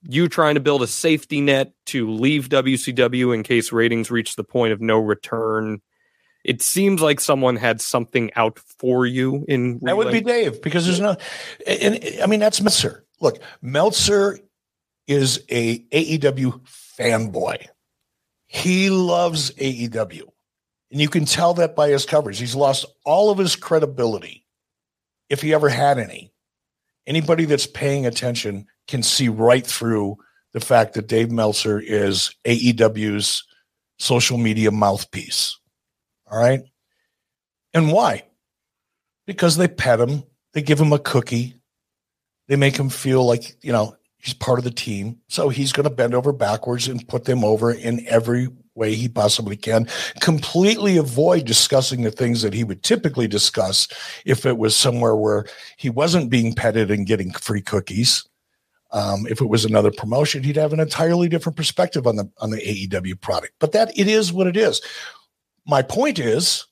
You 0.04 0.28
trying 0.28 0.56
to 0.56 0.62
build 0.62 0.82
a 0.82 0.88
safety 0.88 1.42
net 1.42 1.74
to 1.88 2.10
leave 2.10 2.50
WCW 2.50 3.34
in 3.34 3.44
case 3.44 3.72
ratings 3.72 4.12
reach 4.12 4.36
the 4.36 4.44
point 4.44 4.74
of 4.74 4.82
no 4.82 5.00
return. 5.00 5.82
It 6.44 6.62
seems 6.62 7.02
like 7.02 7.20
someone 7.20 7.56
had 7.56 7.82
something 7.82 8.32
out 8.36 8.58
for 8.58 9.06
you 9.06 9.46
in 9.48 9.80
that 9.84 9.96
would 9.96 10.12
be 10.12 10.22
Dave 10.22 10.62
because 10.62 10.86
there's 10.86 11.00
no, 11.00 11.16
and, 11.68 12.04
I 12.22 12.26
mean 12.26 12.40
that's 12.40 12.62
Meltzer. 12.62 13.06
Look, 13.20 13.40
Meltzer 13.62 14.40
is 15.12 15.44
a 15.50 15.80
AEW 15.80 16.62
fanboy. 16.98 17.68
He 18.48 18.90
loves 18.90 19.52
AEW, 19.52 20.24
and 20.92 21.02
you 21.02 21.10
can 21.10 21.26
tell 21.26 21.54
that 21.56 21.76
by 21.76 21.90
his 21.90 22.06
coverage. 22.06 22.40
He's 22.40 22.56
lost 22.56 22.86
all 23.06 23.30
of 23.30 23.38
his 23.38 23.56
credibility, 23.56 24.46
if 25.30 25.42
he 25.42 25.54
ever 25.54 25.70
had 25.70 25.98
any, 25.98 26.34
anybody 27.08 27.46
that's 27.46 27.68
paying 27.68 28.06
attention 28.06 28.68
can 28.88 29.04
see 29.04 29.30
right 29.30 29.66
through 29.66 30.18
the 30.54 30.60
fact 30.60 30.94
that 30.94 31.08
Dave 31.08 31.32
Meltzer 31.32 31.80
is 31.80 32.36
AEW's 32.46 33.44
social 34.00 34.38
media 34.38 34.72
mouthpiece. 34.72 35.58
All 36.30 36.38
right. 36.38 36.62
And 37.74 37.92
why? 37.92 38.24
Because 39.26 39.56
they 39.56 39.68
pet 39.70 40.02
him, 40.02 40.24
they 40.54 40.62
give 40.62 40.80
him 40.80 40.92
a 40.92 41.00
cookie, 41.00 41.56
they 42.50 42.58
make 42.58 42.76
him 42.76 42.90
feel 42.90 43.26
like, 43.26 43.56
you 43.62 43.72
know, 43.72 43.96
he's 44.22 44.34
part 44.34 44.60
of 44.60 44.64
the 44.64 44.72
team. 44.72 45.20
So 45.28 45.50
he's 45.50 45.72
going 45.72 45.86
to 45.86 45.96
bend 45.96 46.14
over 46.14 46.32
backwards 46.32 46.88
and 46.88 47.08
put 47.08 47.26
them 47.26 47.44
over 47.44 47.72
in 47.72 48.06
every 48.08 48.50
way 48.76 48.96
he 48.96 49.10
possibly 49.10 49.58
can, 49.58 49.88
completely 50.22 50.98
avoid 50.98 51.46
discussing 51.46 52.04
the 52.04 52.12
things 52.12 52.42
that 52.42 52.54
he 52.54 52.64
would 52.64 52.84
typically 52.84 53.28
discuss 53.28 53.88
if 54.26 54.46
it 54.46 54.58
was 54.58 54.76
somewhere 54.76 55.16
where 55.16 55.46
he 55.78 55.90
wasn't 55.90 56.30
being 56.30 56.54
petted 56.54 56.90
and 56.90 57.08
getting 57.08 57.32
free 57.34 57.62
cookies. 57.62 58.26
Um, 58.94 59.26
if 59.30 59.40
it 59.42 59.48
was 59.48 59.66
another 59.66 59.92
promotion, 59.92 60.44
he'd 60.44 60.58
have 60.58 60.74
an 60.74 60.80
entirely 60.80 61.30
different 61.30 61.56
perspective 61.56 62.06
on 62.06 62.18
the 62.18 62.30
on 62.40 62.50
the 62.50 62.58
AEW 62.58 63.22
product. 63.22 63.54
But 63.60 63.72
that 63.72 63.98
it 63.98 64.08
is 64.08 64.34
what 64.34 64.48
it 64.48 64.58
is. 64.58 64.82
My 65.66 65.82
point 65.82 66.20
is, 66.20 66.66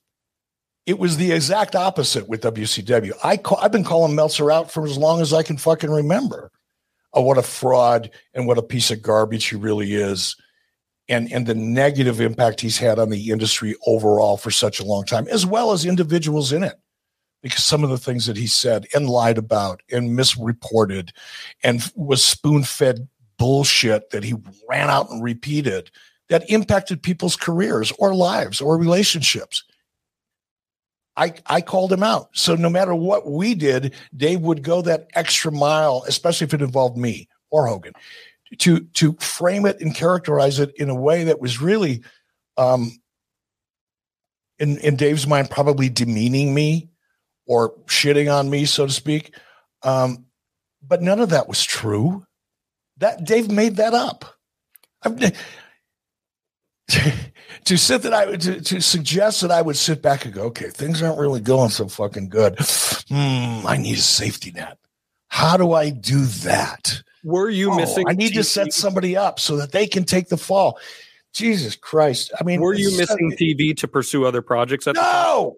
it 0.84 0.98
was 0.98 1.16
the 1.16 1.32
exact 1.32 1.74
opposite 1.74 2.28
with 2.28 2.42
WCW. 2.42 3.12
I 3.24 3.40
I've 3.58 3.72
been 3.72 3.84
calling 3.84 4.14
Meltzer 4.14 4.50
out 4.50 4.70
for 4.70 4.84
as 4.84 4.98
long 4.98 5.22
as 5.22 5.32
I 5.32 5.42
can 5.42 5.56
fucking 5.56 5.90
remember. 5.90 6.50
Oh, 7.12 7.22
what 7.22 7.38
a 7.38 7.42
fraud 7.42 8.10
and 8.34 8.46
what 8.46 8.58
a 8.58 8.62
piece 8.62 8.90
of 8.90 9.02
garbage 9.02 9.46
he 9.46 9.56
really 9.56 9.94
is 9.94 10.36
and 11.10 11.30
and 11.32 11.46
the 11.46 11.54
negative 11.54 12.20
impact 12.20 12.60
he's 12.60 12.78
had 12.78 12.98
on 12.98 13.10
the 13.10 13.30
industry 13.30 13.74
overall 13.86 14.36
for 14.36 14.50
such 14.50 14.80
a 14.80 14.84
long 14.84 15.04
time, 15.04 15.26
as 15.28 15.44
well 15.44 15.72
as 15.72 15.84
individuals 15.84 16.52
in 16.52 16.62
it. 16.62 16.76
Because 17.42 17.64
some 17.64 17.82
of 17.82 17.90
the 17.90 17.98
things 17.98 18.26
that 18.26 18.36
he 18.36 18.46
said 18.46 18.86
and 18.94 19.08
lied 19.08 19.38
about 19.38 19.82
and 19.90 20.14
misreported 20.14 21.12
and 21.64 21.90
was 21.96 22.22
spoon 22.22 22.62
fed 22.62 23.08
bullshit 23.38 24.10
that 24.10 24.22
he 24.22 24.34
ran 24.68 24.90
out 24.90 25.10
and 25.10 25.22
repeated 25.22 25.90
that 26.28 26.48
impacted 26.48 27.02
people's 27.02 27.36
careers 27.36 27.92
or 27.98 28.14
lives 28.14 28.60
or 28.60 28.78
relationships. 28.78 29.64
I, 31.16 31.34
I 31.46 31.60
called 31.60 31.92
him 31.92 32.02
out. 32.02 32.30
So 32.32 32.54
no 32.54 32.70
matter 32.70 32.94
what 32.94 33.30
we 33.30 33.54
did, 33.54 33.94
Dave 34.16 34.40
would 34.40 34.62
go 34.62 34.80
that 34.82 35.08
extra 35.14 35.52
mile, 35.52 36.04
especially 36.06 36.46
if 36.46 36.54
it 36.54 36.62
involved 36.62 36.96
me 36.96 37.28
or 37.50 37.66
Hogan 37.66 37.92
to 38.58 38.80
to 38.80 39.12
frame 39.14 39.66
it 39.66 39.80
and 39.80 39.94
characterize 39.94 40.58
it 40.58 40.72
in 40.76 40.90
a 40.90 40.94
way 40.94 41.24
that 41.24 41.40
was 41.40 41.60
really 41.60 42.02
um 42.56 42.92
in 44.58 44.78
in 44.78 44.96
Dave's 44.96 45.26
mind 45.26 45.50
probably 45.50 45.88
demeaning 45.88 46.52
me 46.52 46.90
or 47.46 47.74
shitting 47.86 48.32
on 48.32 48.50
me 48.50 48.64
so 48.64 48.86
to 48.86 48.92
speak. 48.92 49.34
Um 49.82 50.26
but 50.82 51.02
none 51.02 51.20
of 51.20 51.30
that 51.30 51.48
was 51.48 51.62
true. 51.62 52.26
That 52.98 53.24
Dave 53.24 53.50
made 53.50 53.76
that 53.76 53.94
up. 53.94 54.24
To, 55.04 55.32
to 57.64 57.76
sit 57.76 58.02
that 58.02 58.14
I 58.14 58.36
to, 58.36 58.60
to 58.60 58.80
suggest 58.80 59.40
that 59.42 59.50
I 59.50 59.62
would 59.62 59.76
sit 59.76 60.02
back 60.02 60.24
and 60.24 60.34
go, 60.34 60.42
okay, 60.44 60.68
things 60.70 61.02
aren't 61.02 61.18
really 61.18 61.40
going 61.40 61.70
so 61.70 61.88
fucking 61.88 62.28
good. 62.28 62.56
Hmm, 63.08 63.66
I 63.66 63.76
need 63.78 63.98
a 63.98 64.02
safety 64.02 64.52
net. 64.52 64.78
How 65.28 65.56
do 65.56 65.72
I 65.72 65.90
do 65.90 66.24
that? 66.24 67.02
Were 67.22 67.50
you 67.50 67.72
oh, 67.72 67.76
missing? 67.76 68.04
I 68.08 68.12
need 68.12 68.32
TV? 68.32 68.36
to 68.36 68.44
set 68.44 68.72
somebody 68.72 69.16
up 69.16 69.38
so 69.38 69.56
that 69.56 69.72
they 69.72 69.86
can 69.86 70.04
take 70.04 70.28
the 70.28 70.36
fall. 70.36 70.78
Jesus 71.32 71.76
Christ! 71.76 72.32
I 72.40 72.44
mean, 72.44 72.60
were 72.60 72.74
you 72.74 72.96
missing 72.96 73.32
TV 73.32 73.76
to 73.76 73.86
pursue 73.86 74.24
other 74.24 74.42
projects? 74.42 74.86
At 74.86 74.96
no, 74.96 75.56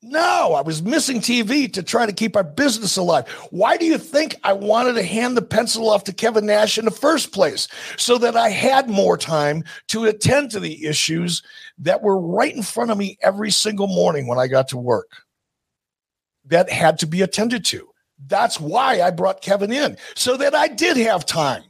No, 0.00 0.54
I 0.54 0.60
was 0.60 0.80
missing 0.80 1.20
TV 1.20 1.72
to 1.72 1.82
try 1.82 2.06
to 2.06 2.12
keep 2.12 2.36
our 2.36 2.44
business 2.44 2.96
alive. 2.96 3.28
Why 3.50 3.76
do 3.76 3.84
you 3.84 3.98
think 3.98 4.36
I 4.44 4.52
wanted 4.52 4.92
to 4.92 5.02
hand 5.02 5.36
the 5.36 5.42
pencil 5.42 5.90
off 5.90 6.04
to 6.04 6.12
Kevin 6.12 6.46
Nash 6.46 6.78
in 6.78 6.84
the 6.84 6.92
first 6.92 7.32
place? 7.32 7.66
So 7.96 8.16
that 8.18 8.36
I 8.36 8.48
had 8.48 8.88
more 8.88 9.18
time 9.18 9.64
to 9.88 10.04
attend 10.04 10.52
to 10.52 10.60
the 10.60 10.86
issues 10.86 11.42
that 11.78 12.02
were 12.02 12.20
right 12.20 12.54
in 12.54 12.62
front 12.62 12.92
of 12.92 12.98
me 12.98 13.18
every 13.22 13.50
single 13.50 13.88
morning 13.88 14.28
when 14.28 14.38
I 14.38 14.46
got 14.46 14.68
to 14.68 14.78
work 14.78 15.10
that 16.44 16.70
had 16.70 17.00
to 17.00 17.06
be 17.06 17.22
attended 17.22 17.64
to. 17.66 17.88
That's 18.26 18.60
why 18.60 19.02
I 19.02 19.10
brought 19.10 19.42
Kevin 19.42 19.72
in, 19.72 19.96
so 20.14 20.36
that 20.36 20.54
I 20.54 20.68
did 20.68 20.96
have 20.96 21.26
time 21.26 21.64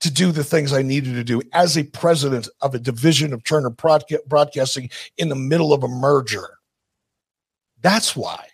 to 0.00 0.10
do 0.12 0.30
the 0.30 0.44
things 0.44 0.72
I 0.72 0.82
needed 0.82 1.14
to 1.14 1.24
do 1.24 1.42
as 1.52 1.76
a 1.76 1.82
president 1.82 2.48
of 2.62 2.74
a 2.74 2.78
division 2.78 3.32
of 3.32 3.42
Turner 3.42 3.70
Broadcasting 3.70 4.90
in 5.16 5.28
the 5.28 5.34
middle 5.34 5.72
of 5.72 5.82
a 5.82 5.88
merger. 5.88 6.57
That's 7.80 8.16
why. 8.16 8.46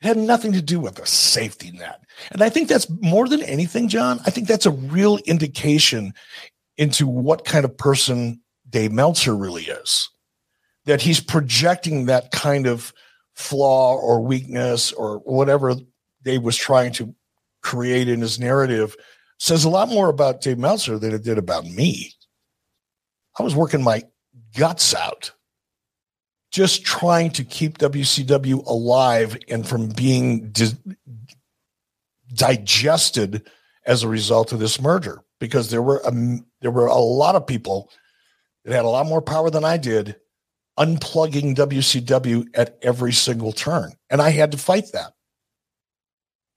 It 0.00 0.06
had 0.06 0.16
nothing 0.16 0.52
to 0.52 0.62
do 0.62 0.78
with 0.78 0.98
a 0.98 1.06
safety 1.06 1.72
net. 1.72 2.00
And 2.30 2.42
I 2.42 2.48
think 2.48 2.68
that's 2.68 2.88
more 3.00 3.28
than 3.28 3.42
anything, 3.42 3.88
Jon. 3.88 4.20
I 4.26 4.30
think 4.30 4.46
that's 4.46 4.66
a 4.66 4.70
real 4.70 5.18
indication 5.18 6.14
into 6.76 7.06
what 7.06 7.44
kind 7.44 7.64
of 7.64 7.76
person 7.76 8.40
Dave 8.68 8.92
Meltzer 8.92 9.34
really 9.34 9.64
is. 9.64 10.08
That 10.84 11.02
he's 11.02 11.20
projecting 11.20 12.06
that 12.06 12.30
kind 12.30 12.66
of 12.66 12.92
flaw 13.34 13.96
or 13.96 14.20
weakness 14.20 14.92
or 14.92 15.18
whatever 15.18 15.74
Dave 16.22 16.42
was 16.42 16.56
trying 16.56 16.92
to 16.92 17.14
create 17.62 18.08
in 18.08 18.20
his 18.20 18.38
narrative 18.38 18.96
says 19.38 19.64
a 19.64 19.68
lot 19.68 19.88
more 19.88 20.08
about 20.08 20.40
Dave 20.40 20.58
Meltzer 20.58 20.98
than 20.98 21.14
it 21.14 21.22
did 21.22 21.38
about 21.38 21.64
me. 21.64 22.12
I 23.38 23.42
was 23.42 23.54
working 23.54 23.82
my 23.82 24.02
guts 24.56 24.94
out 24.94 25.32
just 26.50 26.84
trying 26.84 27.30
to 27.30 27.44
keep 27.44 27.78
WCW 27.78 28.66
alive 28.66 29.36
and 29.48 29.66
from 29.68 29.88
being 29.88 30.50
di- 30.50 30.96
digested 32.32 33.48
as 33.84 34.02
a 34.02 34.08
result 34.08 34.52
of 34.52 34.58
this 34.58 34.80
merger 34.80 35.22
because 35.40 35.70
there 35.70 35.82
were 35.82 36.00
a, 36.04 36.12
there 36.60 36.70
were 36.70 36.86
a 36.86 36.96
lot 36.96 37.34
of 37.34 37.46
people 37.46 37.90
that 38.64 38.74
had 38.74 38.84
a 38.84 38.88
lot 38.88 39.06
more 39.06 39.22
power 39.22 39.50
than 39.50 39.64
I 39.64 39.76
did 39.76 40.16
unplugging 40.78 41.54
WCW 41.56 42.46
at 42.54 42.78
every 42.82 43.12
single 43.12 43.52
turn 43.52 43.92
and 44.10 44.22
I 44.22 44.30
had 44.30 44.52
to 44.52 44.58
fight 44.58 44.92
that. 44.92 45.12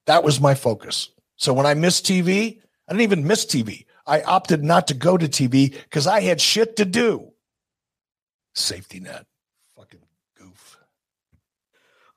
That 0.06 0.24
was 0.24 0.40
my 0.40 0.54
focus. 0.54 1.10
So 1.36 1.52
when 1.52 1.66
I 1.66 1.74
missed 1.74 2.06
TV, 2.06 2.60
I 2.88 2.92
didn't 2.92 3.02
even 3.02 3.26
miss 3.26 3.44
TV. 3.44 3.86
I 4.06 4.22
opted 4.22 4.64
not 4.64 4.88
to 4.88 4.94
go 4.94 5.16
to 5.16 5.28
TV 5.28 5.72
because 5.72 6.06
I 6.06 6.20
had 6.20 6.40
shit 6.40 6.76
to 6.76 6.84
do. 6.84 7.32
Safety 8.54 9.00
net. 9.00 9.26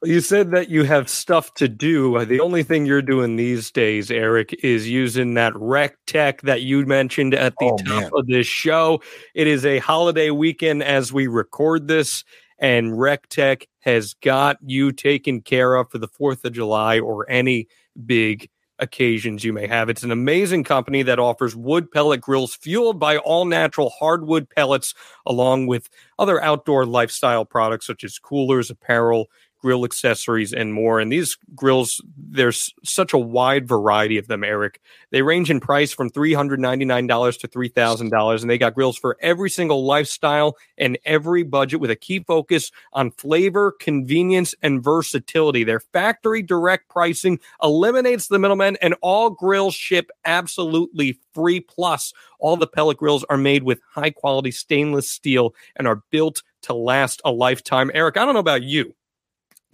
You 0.05 0.21
said 0.21 0.51
that 0.51 0.69
you 0.69 0.83
have 0.83 1.09
stuff 1.09 1.53
to 1.55 1.67
do. 1.67 2.17
Uh, 2.17 2.25
the 2.25 2.39
only 2.39 2.63
thing 2.63 2.85
you're 2.85 3.01
doing 3.01 3.35
these 3.35 3.71
days, 3.71 4.11
Eric, 4.11 4.53
is 4.63 4.87
using 4.87 5.33
that 5.33 5.53
Recteq 5.53 6.41
that 6.41 6.61
you 6.61 6.85
mentioned 6.85 7.33
at 7.33 7.55
the 7.59 7.65
oh, 7.65 7.77
top 7.77 7.87
man. 7.87 8.11
of 8.13 8.27
this 8.27 8.47
show. 8.47 9.01
It 9.33 9.47
is 9.47 9.65
a 9.65 9.79
holiday 9.79 10.29
weekend 10.29 10.83
as 10.83 11.11
we 11.11 11.27
record 11.27 11.87
this, 11.87 12.23
and 12.59 12.93
Recteq 12.93 13.65
has 13.79 14.13
got 14.15 14.57
you 14.61 14.91
taken 14.91 15.41
care 15.41 15.75
of 15.75 15.89
for 15.89 15.97
the 15.97 16.07
4th 16.07 16.45
of 16.45 16.53
July 16.53 16.99
or 16.99 17.29
any 17.29 17.67
big 18.05 18.49
occasions 18.79 19.43
you 19.43 19.53
may 19.53 19.67
have. 19.67 19.89
It's 19.89 20.03
an 20.03 20.11
amazing 20.11 20.63
company 20.63 21.03
that 21.03 21.19
offers 21.19 21.55
wood 21.55 21.91
pellet 21.91 22.21
grills 22.21 22.55
fueled 22.55 22.99
by 22.99 23.17
all 23.17 23.45
natural 23.45 23.89
hardwood 23.89 24.49
pellets, 24.49 24.93
along 25.25 25.67
with 25.67 25.89
other 26.19 26.41
outdoor 26.43 26.85
lifestyle 26.85 27.45
products 27.45 27.87
such 27.87 28.03
as 28.03 28.19
coolers, 28.19 28.69
apparel 28.69 29.27
grill 29.65 29.83
accessories, 29.83 30.53
and 30.53 30.75
more. 30.75 30.99
And 30.99 31.11
these 31.11 31.39
grills, 31.55 31.99
there's 32.15 32.71
such 32.83 33.13
a 33.13 33.17
wide 33.17 33.67
variety 33.67 34.19
of 34.19 34.27
them, 34.27 34.43
Eric. 34.43 34.79
They 35.09 35.23
range 35.23 35.49
in 35.49 35.59
price 35.59 35.91
from 35.91 36.11
$399 36.11 37.39
to 37.39 37.47
$3,000, 37.47 38.41
and 38.41 38.47
they 38.47 38.59
got 38.59 38.75
grills 38.75 38.95
for 38.95 39.17
every 39.21 39.49
single 39.49 39.83
lifestyle 39.83 40.55
and 40.77 40.99
every 41.03 41.41
budget 41.41 41.79
with 41.79 41.89
a 41.89 41.95
key 41.95 42.19
focus 42.19 42.69
on 42.93 43.09
flavor, 43.09 43.71
convenience, 43.79 44.53
and 44.61 44.83
versatility. 44.83 45.63
Their 45.63 45.79
factory 45.79 46.43
direct 46.43 46.87
pricing 46.87 47.39
eliminates 47.63 48.27
the 48.27 48.37
middleman, 48.37 48.77
and 48.83 48.93
all 49.01 49.31
grills 49.31 49.73
ship 49.73 50.11
absolutely 50.25 51.17
free. 51.33 51.59
Plus, 51.59 52.13
all 52.37 52.55
the 52.55 52.67
pellet 52.67 52.97
grills 52.97 53.25
are 53.31 53.37
made 53.37 53.63
with 53.63 53.81
high 53.95 54.11
quality 54.11 54.51
stainless 54.51 55.09
steel 55.09 55.55
and 55.75 55.87
are 55.87 56.03
built 56.11 56.43
to 56.61 56.75
last 56.75 57.19
a 57.25 57.31
lifetime. 57.31 57.89
Eric, 57.95 58.17
I 58.17 58.25
don't 58.25 58.35
know 58.35 58.39
about 58.39 58.61
you, 58.61 58.93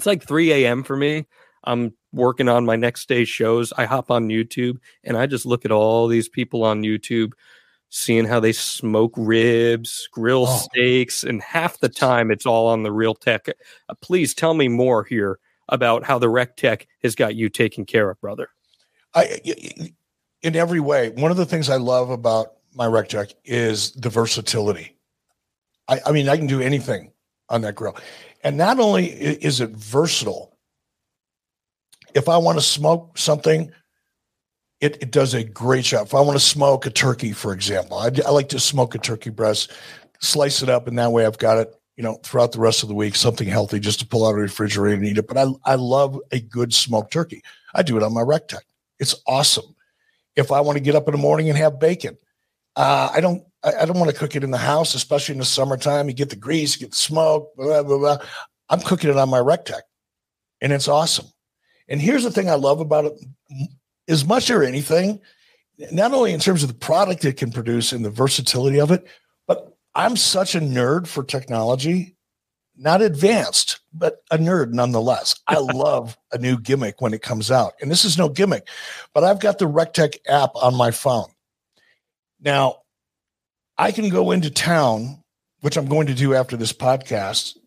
it's 0.01 0.07
like 0.07 0.23
3 0.23 0.51
a.m. 0.51 0.81
for 0.83 0.97
me. 0.97 1.27
I'm 1.63 1.93
working 2.11 2.49
on 2.49 2.65
my 2.65 2.75
next 2.75 3.07
day 3.07 3.23
shows. 3.23 3.71
I 3.77 3.85
hop 3.85 4.09
on 4.09 4.29
YouTube 4.29 4.79
and 5.03 5.15
I 5.15 5.27
just 5.27 5.45
look 5.45 5.63
at 5.63 5.71
all 5.71 6.07
these 6.07 6.27
people 6.27 6.63
on 6.63 6.81
YouTube 6.81 7.33
seeing 7.89 8.25
how 8.25 8.39
they 8.39 8.51
smoke 8.51 9.13
ribs, 9.15 10.09
grill 10.11 10.47
oh. 10.47 10.57
steaks, 10.57 11.23
and 11.23 11.39
half 11.43 11.79
the 11.81 11.89
time 11.89 12.31
it's 12.31 12.47
all 12.47 12.65
on 12.65 12.81
the 12.81 12.89
Recteq. 12.89 13.51
Uh, 13.89 13.93
please 14.01 14.33
tell 14.33 14.55
me 14.55 14.67
more 14.67 15.03
here 15.03 15.37
about 15.69 16.03
how 16.03 16.17
the 16.17 16.25
Recteq 16.25 16.87
has 17.03 17.13
got 17.13 17.35
you 17.35 17.47
taken 17.47 17.85
care 17.85 18.09
of, 18.09 18.19
brother. 18.19 18.49
I, 19.13 19.39
in 20.41 20.55
every 20.55 20.79
way, 20.79 21.11
one 21.11 21.29
of 21.29 21.37
the 21.37 21.45
things 21.45 21.69
I 21.69 21.75
love 21.75 22.09
about 22.09 22.53
my 22.73 22.87
Recteq 22.87 23.35
is 23.45 23.91
the 23.91 24.09
versatility. 24.09 24.97
I, 25.87 25.99
I 26.07 26.11
mean, 26.11 26.27
I 26.27 26.37
can 26.37 26.47
do 26.47 26.59
anything 26.59 27.11
on 27.51 27.61
that 27.61 27.75
grill. 27.75 27.95
And 28.43 28.57
not 28.57 28.79
only 28.79 29.05
is 29.07 29.61
it 29.61 29.69
versatile, 29.71 30.57
if 32.15 32.27
I 32.27 32.37
want 32.37 32.57
to 32.57 32.63
smoke 32.63 33.17
something, 33.17 33.71
it, 34.79 34.97
it 35.01 35.11
does 35.11 35.35
a 35.35 35.43
great 35.43 35.85
job. 35.85 36.07
If 36.07 36.15
I 36.15 36.21
want 36.21 36.39
to 36.39 36.43
smoke 36.43 36.85
a 36.87 36.89
turkey, 36.89 37.33
for 37.33 37.53
example, 37.53 37.97
I, 37.97 38.09
I 38.25 38.31
like 38.31 38.49
to 38.49 38.59
smoke 38.59 38.95
a 38.95 38.97
turkey 38.97 39.29
breast, 39.29 39.71
slice 40.19 40.63
it 40.63 40.69
up, 40.69 40.87
and 40.87 40.97
that 40.97 41.11
way 41.11 41.25
I've 41.25 41.37
got 41.37 41.59
it, 41.59 41.73
you 41.97 42.03
know, 42.03 42.15
throughout 42.23 42.51
the 42.51 42.59
rest 42.59 42.81
of 42.81 42.89
the 42.89 42.95
week, 42.95 43.15
something 43.15 43.47
healthy 43.47 43.79
just 43.79 43.99
to 43.99 44.07
pull 44.07 44.25
out 44.25 44.31
of 44.31 44.37
the 44.37 44.41
refrigerator 44.41 44.95
and 44.95 45.05
eat 45.05 45.19
it. 45.19 45.27
But 45.27 45.37
I, 45.37 45.45
I 45.65 45.75
love 45.75 46.19
a 46.31 46.39
good 46.39 46.73
smoked 46.73 47.13
turkey. 47.13 47.43
I 47.75 47.83
do 47.83 47.95
it 47.95 48.03
on 48.03 48.13
my 48.13 48.21
Recteq. 48.21 48.61
It's 48.99 49.15
awesome. 49.27 49.75
If 50.35 50.51
I 50.51 50.61
want 50.61 50.77
to 50.77 50.83
get 50.83 50.95
up 50.95 51.07
in 51.07 51.11
the 51.11 51.19
morning 51.19 51.49
and 51.49 51.57
have 51.57 51.79
bacon, 51.79 52.17
uh, 52.75 53.09
I 53.13 53.21
don't 53.21 53.43
I, 53.63 53.73
I 53.81 53.85
don't 53.85 53.99
want 53.99 54.11
to 54.11 54.17
cook 54.17 54.35
it 54.35 54.43
in 54.43 54.51
the 54.51 54.57
house, 54.57 54.95
especially 54.95 55.33
in 55.33 55.39
the 55.39 55.45
summertime. 55.45 56.07
You 56.07 56.13
get 56.13 56.29
the 56.29 56.35
grease, 56.35 56.75
you 56.75 56.85
get 56.85 56.91
the 56.91 56.97
smoke, 56.97 57.55
blah, 57.55 57.83
blah, 57.83 57.97
blah. 57.97 58.17
I'm 58.69 58.81
cooking 58.81 59.09
it 59.09 59.17
on 59.17 59.29
my 59.29 59.39
Recteq 59.39 59.81
and 60.61 60.71
it's 60.71 60.87
awesome. 60.87 61.25
And 61.89 61.99
here's 61.99 62.23
the 62.23 62.31
thing 62.31 62.49
I 62.49 62.55
love 62.55 62.79
about 62.79 63.05
it 63.05 63.13
as 64.07 64.25
much 64.25 64.49
or 64.49 64.63
anything, 64.63 65.19
not 65.91 66.13
only 66.13 66.33
in 66.33 66.39
terms 66.39 66.63
of 66.63 66.69
the 66.69 66.75
product 66.75 67.25
it 67.25 67.37
can 67.37 67.51
produce 67.51 67.91
and 67.91 68.05
the 68.05 68.09
versatility 68.09 68.79
of 68.79 68.91
it, 68.91 69.05
but 69.47 69.75
I'm 69.95 70.15
such 70.15 70.55
a 70.55 70.61
nerd 70.61 71.07
for 71.07 71.23
technology, 71.23 72.15
not 72.77 73.01
advanced, 73.01 73.79
but 73.93 74.23
a 74.31 74.37
nerd 74.37 74.71
nonetheless. 74.71 75.35
I 75.47 75.57
love 75.59 76.17
a 76.31 76.37
new 76.37 76.57
gimmick 76.57 77.01
when 77.01 77.13
it 77.13 77.21
comes 77.21 77.51
out. 77.51 77.73
And 77.81 77.91
this 77.91 78.05
is 78.05 78.17
no 78.17 78.29
gimmick, 78.29 78.67
but 79.13 79.23
I've 79.23 79.39
got 79.39 79.57
the 79.57 79.67
Recteq 79.67 80.17
app 80.27 80.51
on 80.55 80.75
my 80.75 80.91
phone. 80.91 81.29
Now, 82.39 82.80
I 83.81 83.91
can 83.91 84.09
go 84.09 84.29
into 84.29 84.51
town, 84.51 85.23
which 85.61 85.75
I'm 85.75 85.87
going 85.87 86.05
to 86.05 86.13
do 86.13 86.35
after 86.35 86.55
this 86.55 86.71
podcast, 86.71 87.57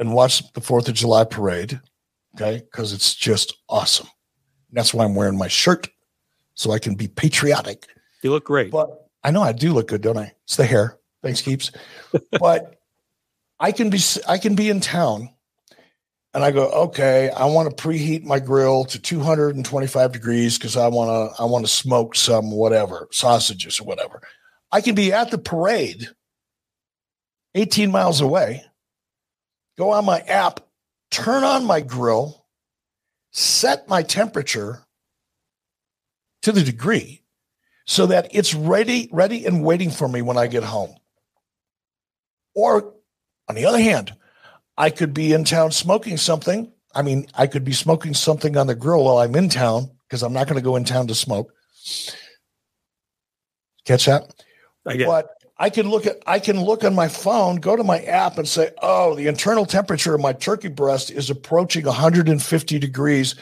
and 0.00 0.12
watch 0.12 0.52
the 0.54 0.60
Fourth 0.60 0.88
of 0.88 0.94
July 0.94 1.22
parade. 1.22 1.80
Okay, 2.34 2.64
because 2.68 2.92
it's 2.92 3.14
just 3.14 3.56
awesome. 3.68 4.08
And 4.70 4.76
that's 4.76 4.92
why 4.92 5.04
I'm 5.04 5.14
wearing 5.14 5.38
my 5.38 5.46
shirt, 5.46 5.88
so 6.54 6.72
I 6.72 6.80
can 6.80 6.96
be 6.96 7.06
patriotic. 7.06 7.86
You 8.24 8.32
look 8.32 8.44
great. 8.44 8.72
But 8.72 9.06
I 9.22 9.30
know 9.30 9.40
I 9.40 9.52
do 9.52 9.72
look 9.72 9.86
good, 9.86 10.00
don't 10.00 10.18
I? 10.18 10.32
It's 10.42 10.56
the 10.56 10.66
hair. 10.66 10.98
Thanks, 11.22 11.40
keeps. 11.42 11.70
but 12.40 12.80
I 13.60 13.70
can 13.70 13.88
be 13.88 14.00
I 14.26 14.38
can 14.38 14.56
be 14.56 14.68
in 14.68 14.80
town 14.80 15.30
and 16.34 16.42
I 16.42 16.50
go, 16.50 16.70
okay, 16.70 17.30
I 17.30 17.44
want 17.44 17.70
to 17.70 17.84
preheat 17.84 18.24
my 18.24 18.40
grill 18.40 18.84
to 18.86 18.98
225 18.98 20.10
degrees 20.10 20.58
because 20.58 20.76
I 20.76 20.88
want 20.88 21.36
to 21.36 21.40
I 21.40 21.46
want 21.46 21.64
to 21.64 21.72
smoke 21.72 22.16
some 22.16 22.50
whatever 22.50 23.06
sausages 23.12 23.78
or 23.78 23.84
whatever. 23.84 24.22
I 24.72 24.80
can 24.80 24.94
be 24.94 25.12
at 25.12 25.30
the 25.30 25.38
parade 25.38 26.08
18 27.54 27.90
miles 27.90 28.22
away, 28.22 28.64
go 29.76 29.90
on 29.90 30.06
my 30.06 30.20
app, 30.20 30.60
turn 31.10 31.44
on 31.44 31.66
my 31.66 31.80
grill, 31.80 32.46
set 33.32 33.88
my 33.88 34.02
temperature 34.02 34.80
to 36.42 36.52
the 36.52 36.62
degree 36.62 37.22
so 37.86 38.06
that 38.06 38.28
it's 38.34 38.54
ready, 38.54 39.10
ready 39.12 39.44
and 39.44 39.62
waiting 39.62 39.90
for 39.90 40.08
me 40.08 40.22
when 40.22 40.38
I 40.38 40.46
get 40.46 40.64
home. 40.64 40.94
Or 42.54 42.94
on 43.48 43.54
the 43.54 43.66
other 43.66 43.80
hand, 43.80 44.14
I 44.78 44.90
could 44.90 45.12
be 45.12 45.32
in 45.32 45.44
town 45.44 45.72
smoking 45.72 46.16
something. 46.16 46.72
I 46.94 47.02
mean, 47.02 47.26
I 47.34 47.46
could 47.46 47.64
be 47.64 47.72
smoking 47.72 48.14
something 48.14 48.56
on 48.56 48.66
the 48.66 48.74
grill 48.74 49.04
while 49.04 49.18
I'm 49.18 49.34
in 49.36 49.48
town 49.48 49.90
because 50.08 50.22
I'm 50.22 50.32
not 50.32 50.46
going 50.46 50.58
to 50.58 50.64
go 50.64 50.76
in 50.76 50.84
town 50.84 51.06
to 51.08 51.14
smoke. 51.14 51.52
Catch 53.84 54.06
that? 54.06 54.32
I 54.86 54.96
get 54.96 55.06
but 55.06 55.30
I 55.58 55.70
can 55.70 55.88
look 55.88 56.06
at 56.06 56.18
I 56.26 56.38
can 56.38 56.60
look 56.60 56.84
on 56.84 56.94
my 56.94 57.08
phone, 57.08 57.56
go 57.56 57.76
to 57.76 57.84
my 57.84 58.00
app 58.00 58.38
and 58.38 58.48
say, 58.48 58.70
"Oh, 58.82 59.14
the 59.14 59.28
internal 59.28 59.66
temperature 59.66 60.14
of 60.14 60.20
my 60.20 60.32
turkey 60.32 60.68
breast 60.68 61.10
is 61.10 61.30
approaching 61.30 61.84
150 61.84 62.78
degrees. 62.78 63.34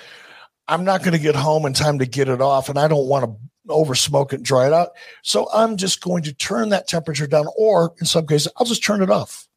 I'm 0.68 0.84
not 0.84 1.01
going 1.01 1.12
to 1.12 1.18
get 1.18 1.34
home 1.34 1.66
in 1.66 1.72
time 1.72 1.99
to 1.99 2.07
get 2.07 2.28
it 2.28 2.41
off 2.41 2.68
and 2.68 2.78
I 2.78 2.88
don't 2.88 3.09
want 3.09 3.24
to 3.24 3.36
over 3.68 3.95
smoke 3.95 4.32
it, 4.32 4.36
and 4.36 4.45
dry 4.45 4.66
it 4.66 4.72
out. 4.72 4.91
So 5.22 5.49
I'm 5.53 5.76
just 5.76 6.01
going 6.01 6.22
to 6.24 6.32
turn 6.32 6.70
that 6.70 6.88
temperature 6.88 7.26
down 7.26 7.47
or 7.57 7.93
in 8.01 8.07
some 8.07 8.26
cases 8.26 8.53
I'll 8.57 8.66
just 8.66 8.84
turn 8.84 9.03
it 9.03 9.11
off. 9.11 9.49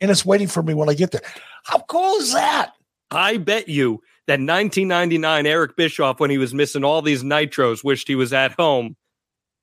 And 0.00 0.10
it's 0.10 0.24
waiting 0.24 0.48
for 0.48 0.62
me 0.62 0.74
when 0.74 0.88
I 0.88 0.94
get 0.94 1.10
there. 1.10 1.22
How 1.64 1.80
cool 1.80 2.16
is 2.16 2.32
that? 2.32 2.72
I 3.10 3.36
bet 3.38 3.68
you 3.68 4.02
that 4.26 4.40
1999 4.40 5.46
Eric 5.46 5.76
Bischoff 5.76 6.20
when 6.20 6.30
he 6.30 6.38
was 6.38 6.52
missing 6.52 6.84
all 6.84 7.02
these 7.02 7.22
nitros 7.22 7.82
wished 7.82 8.08
he 8.08 8.14
was 8.14 8.32
at 8.32 8.52
home 8.52 8.96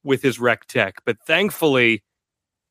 with 0.05 0.21
his 0.21 0.37
Recteq. 0.37 0.93
But 1.05 1.17
thankfully, 1.25 2.03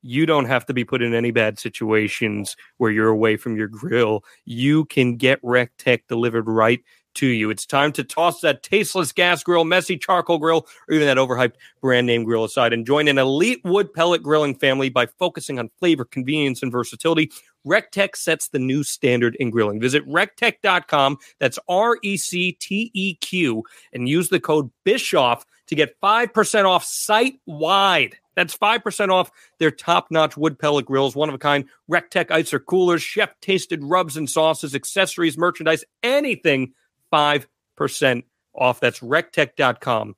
you 0.01 0.25
don't 0.25 0.45
have 0.45 0.65
to 0.67 0.73
be 0.73 0.85
put 0.85 1.01
in 1.01 1.13
any 1.13 1.31
bad 1.31 1.57
situations 1.59 2.55
where 2.77 2.91
you're 2.91 3.09
away 3.09 3.37
from 3.37 3.57
your 3.57 3.67
grill. 3.67 4.23
You 4.45 4.85
can 4.85 5.15
get 5.15 5.41
Recteq 5.41 6.01
delivered 6.07 6.47
right 6.47 6.81
to 7.15 7.27
you. 7.27 7.49
It's 7.49 7.65
time 7.65 7.91
to 7.93 8.03
toss 8.03 8.41
that 8.41 8.61
tasteless 8.61 9.11
gas 9.11 9.41
grill, 9.41 9.63
messy 9.63 9.97
charcoal 9.97 10.37
grill, 10.37 10.67
or 10.87 10.93
even 10.93 11.07
that 11.07 11.17
overhyped 11.17 11.55
brand 11.81 12.05
name 12.05 12.23
grill 12.23 12.43
aside 12.43 12.71
and 12.71 12.85
join 12.85 13.07
an 13.07 13.17
elite 13.17 13.61
wood 13.63 13.91
pellet 13.93 14.21
grilling 14.21 14.53
family 14.53 14.89
by 14.89 15.05
focusing 15.05 15.57
on 15.57 15.71
flavor, 15.79 16.05
convenience, 16.05 16.61
and 16.61 16.71
versatility. 16.71 17.31
Recteq 17.65 18.15
sets 18.15 18.49
the 18.49 18.59
new 18.59 18.83
standard 18.83 19.35
in 19.39 19.49
grilling. 19.49 19.79
Visit 19.79 20.07
recteq.com. 20.07 21.17
That's 21.39 21.57
R 21.67 21.97
E 22.03 22.15
C 22.15 22.51
T 22.51 22.91
E 22.93 23.15
Q 23.15 23.63
and 23.91 24.07
use 24.07 24.29
the 24.29 24.39
code 24.39 24.69
Bischoff 24.83 25.45
to 25.67 25.75
get 25.75 25.99
5% 26.01 26.65
off 26.65 26.83
site 26.83 27.39
wide. 27.45 28.17
That's 28.35 28.57
5% 28.57 29.09
off 29.09 29.31
their 29.59 29.71
top 29.71 30.07
notch 30.11 30.35
wood 30.35 30.59
pellet 30.59 30.85
grills, 30.85 31.15
one 31.15 31.29
of 31.29 31.35
a 31.35 31.39
kind 31.39 31.65
Recteq 31.89 32.27
icer 32.27 32.63
coolers, 32.63 33.01
chef 33.01 33.29
tasted 33.41 33.83
rubs 33.83 34.17
and 34.17 34.29
sauces, 34.29 34.75
accessories, 34.75 35.37
merchandise, 35.37 35.83
anything 36.03 36.73
5% 37.13 38.23
off. 38.53 38.79
That's 38.79 38.99
recteq.com 38.99 40.15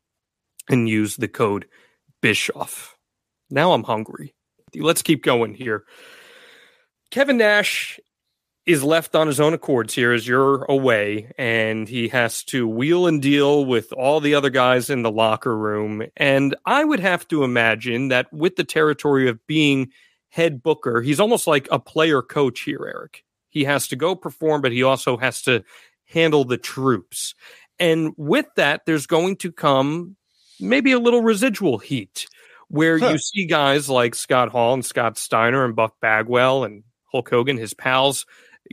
and 0.69 0.89
use 0.89 1.15
the 1.15 1.27
code 1.27 1.67
Bischoff. 2.21 2.97
Now 3.49 3.73
I'm 3.73 3.83
hungry. 3.83 4.33
Let's 4.75 5.01
keep 5.01 5.23
going 5.23 5.53
here. 5.53 5.85
Kevin 7.11 7.37
Nash 7.37 7.99
is 8.67 8.83
left 8.83 9.15
on 9.15 9.27
his 9.27 9.39
own 9.39 9.53
accords 9.53 9.93
here 9.93 10.11
as 10.11 10.27
you're 10.27 10.65
away, 10.65 11.31
and 11.37 11.87
he 11.87 12.09
has 12.09 12.43
to 12.43 12.67
wheel 12.67 13.07
and 13.07 13.21
deal 13.21 13.65
with 13.65 13.93
all 13.93 14.19
the 14.19 14.35
other 14.35 14.49
guys 14.49 14.89
in 14.89 15.03
the 15.03 15.11
locker 15.11 15.57
room. 15.57 16.03
And 16.17 16.53
I 16.65 16.83
would 16.83 16.99
have 16.99 17.25
to 17.29 17.45
imagine 17.45 18.09
that 18.09 18.31
with 18.33 18.57
the 18.57 18.65
territory 18.65 19.29
of 19.29 19.45
being 19.47 19.91
head 20.27 20.61
booker, 20.61 21.01
he's 21.01 21.21
almost 21.21 21.47
like 21.47 21.69
a 21.71 21.79
player 21.79 22.21
coach 22.21 22.59
here, 22.59 22.85
Eric. 22.85 23.23
He 23.47 23.63
has 23.63 23.87
to 23.87 23.95
go 23.95 24.15
perform, 24.15 24.61
but 24.61 24.73
he 24.73 24.83
also 24.83 25.15
has 25.15 25.41
to 25.43 25.63
handle 26.05 26.43
the 26.43 26.57
troops. 26.57 27.35
And 27.79 28.13
with 28.17 28.47
that, 28.57 28.85
there's 28.85 29.07
going 29.07 29.37
to 29.37 29.51
come 29.53 30.17
maybe 30.59 30.91
a 30.91 30.99
little 30.99 31.21
residual 31.21 31.77
heat 31.77 32.27
where 32.67 32.99
huh. 32.99 33.11
you 33.11 33.17
see 33.17 33.45
guys 33.45 33.89
like 33.89 34.13
Scott 34.13 34.49
Hall 34.49 34.73
and 34.73 34.85
Scott 34.85 35.17
Steiner 35.17 35.63
and 35.63 35.73
Buff 35.73 35.93
Bagwell 36.01 36.65
and 36.65 36.83
Hulk 37.05 37.29
Hogan, 37.29 37.55
his 37.55 37.73
pals, 37.73 38.25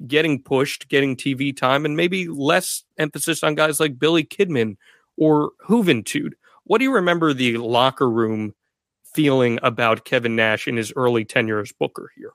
getting 0.06 0.42
pushed, 0.42 0.88
getting 0.88 1.16
TV 1.16 1.56
time, 1.56 1.84
and 1.84 1.96
maybe 1.96 2.28
less 2.28 2.84
emphasis 2.98 3.42
on 3.42 3.54
guys 3.54 3.80
like 3.80 3.98
Billy 3.98 4.24
Kidman 4.24 4.76
or 5.16 5.52
Juventud. 5.68 6.32
What 6.64 6.78
do 6.78 6.84
you 6.84 6.92
remember 6.92 7.32
the 7.32 7.58
locker 7.58 8.10
room 8.10 8.54
feeling 9.14 9.58
about 9.62 10.04
Kevin 10.04 10.36
Nash 10.36 10.66
in 10.66 10.76
his 10.76 10.92
early 10.96 11.24
tenure 11.24 11.60
as 11.60 11.72
Booker 11.72 12.10
here? 12.16 12.32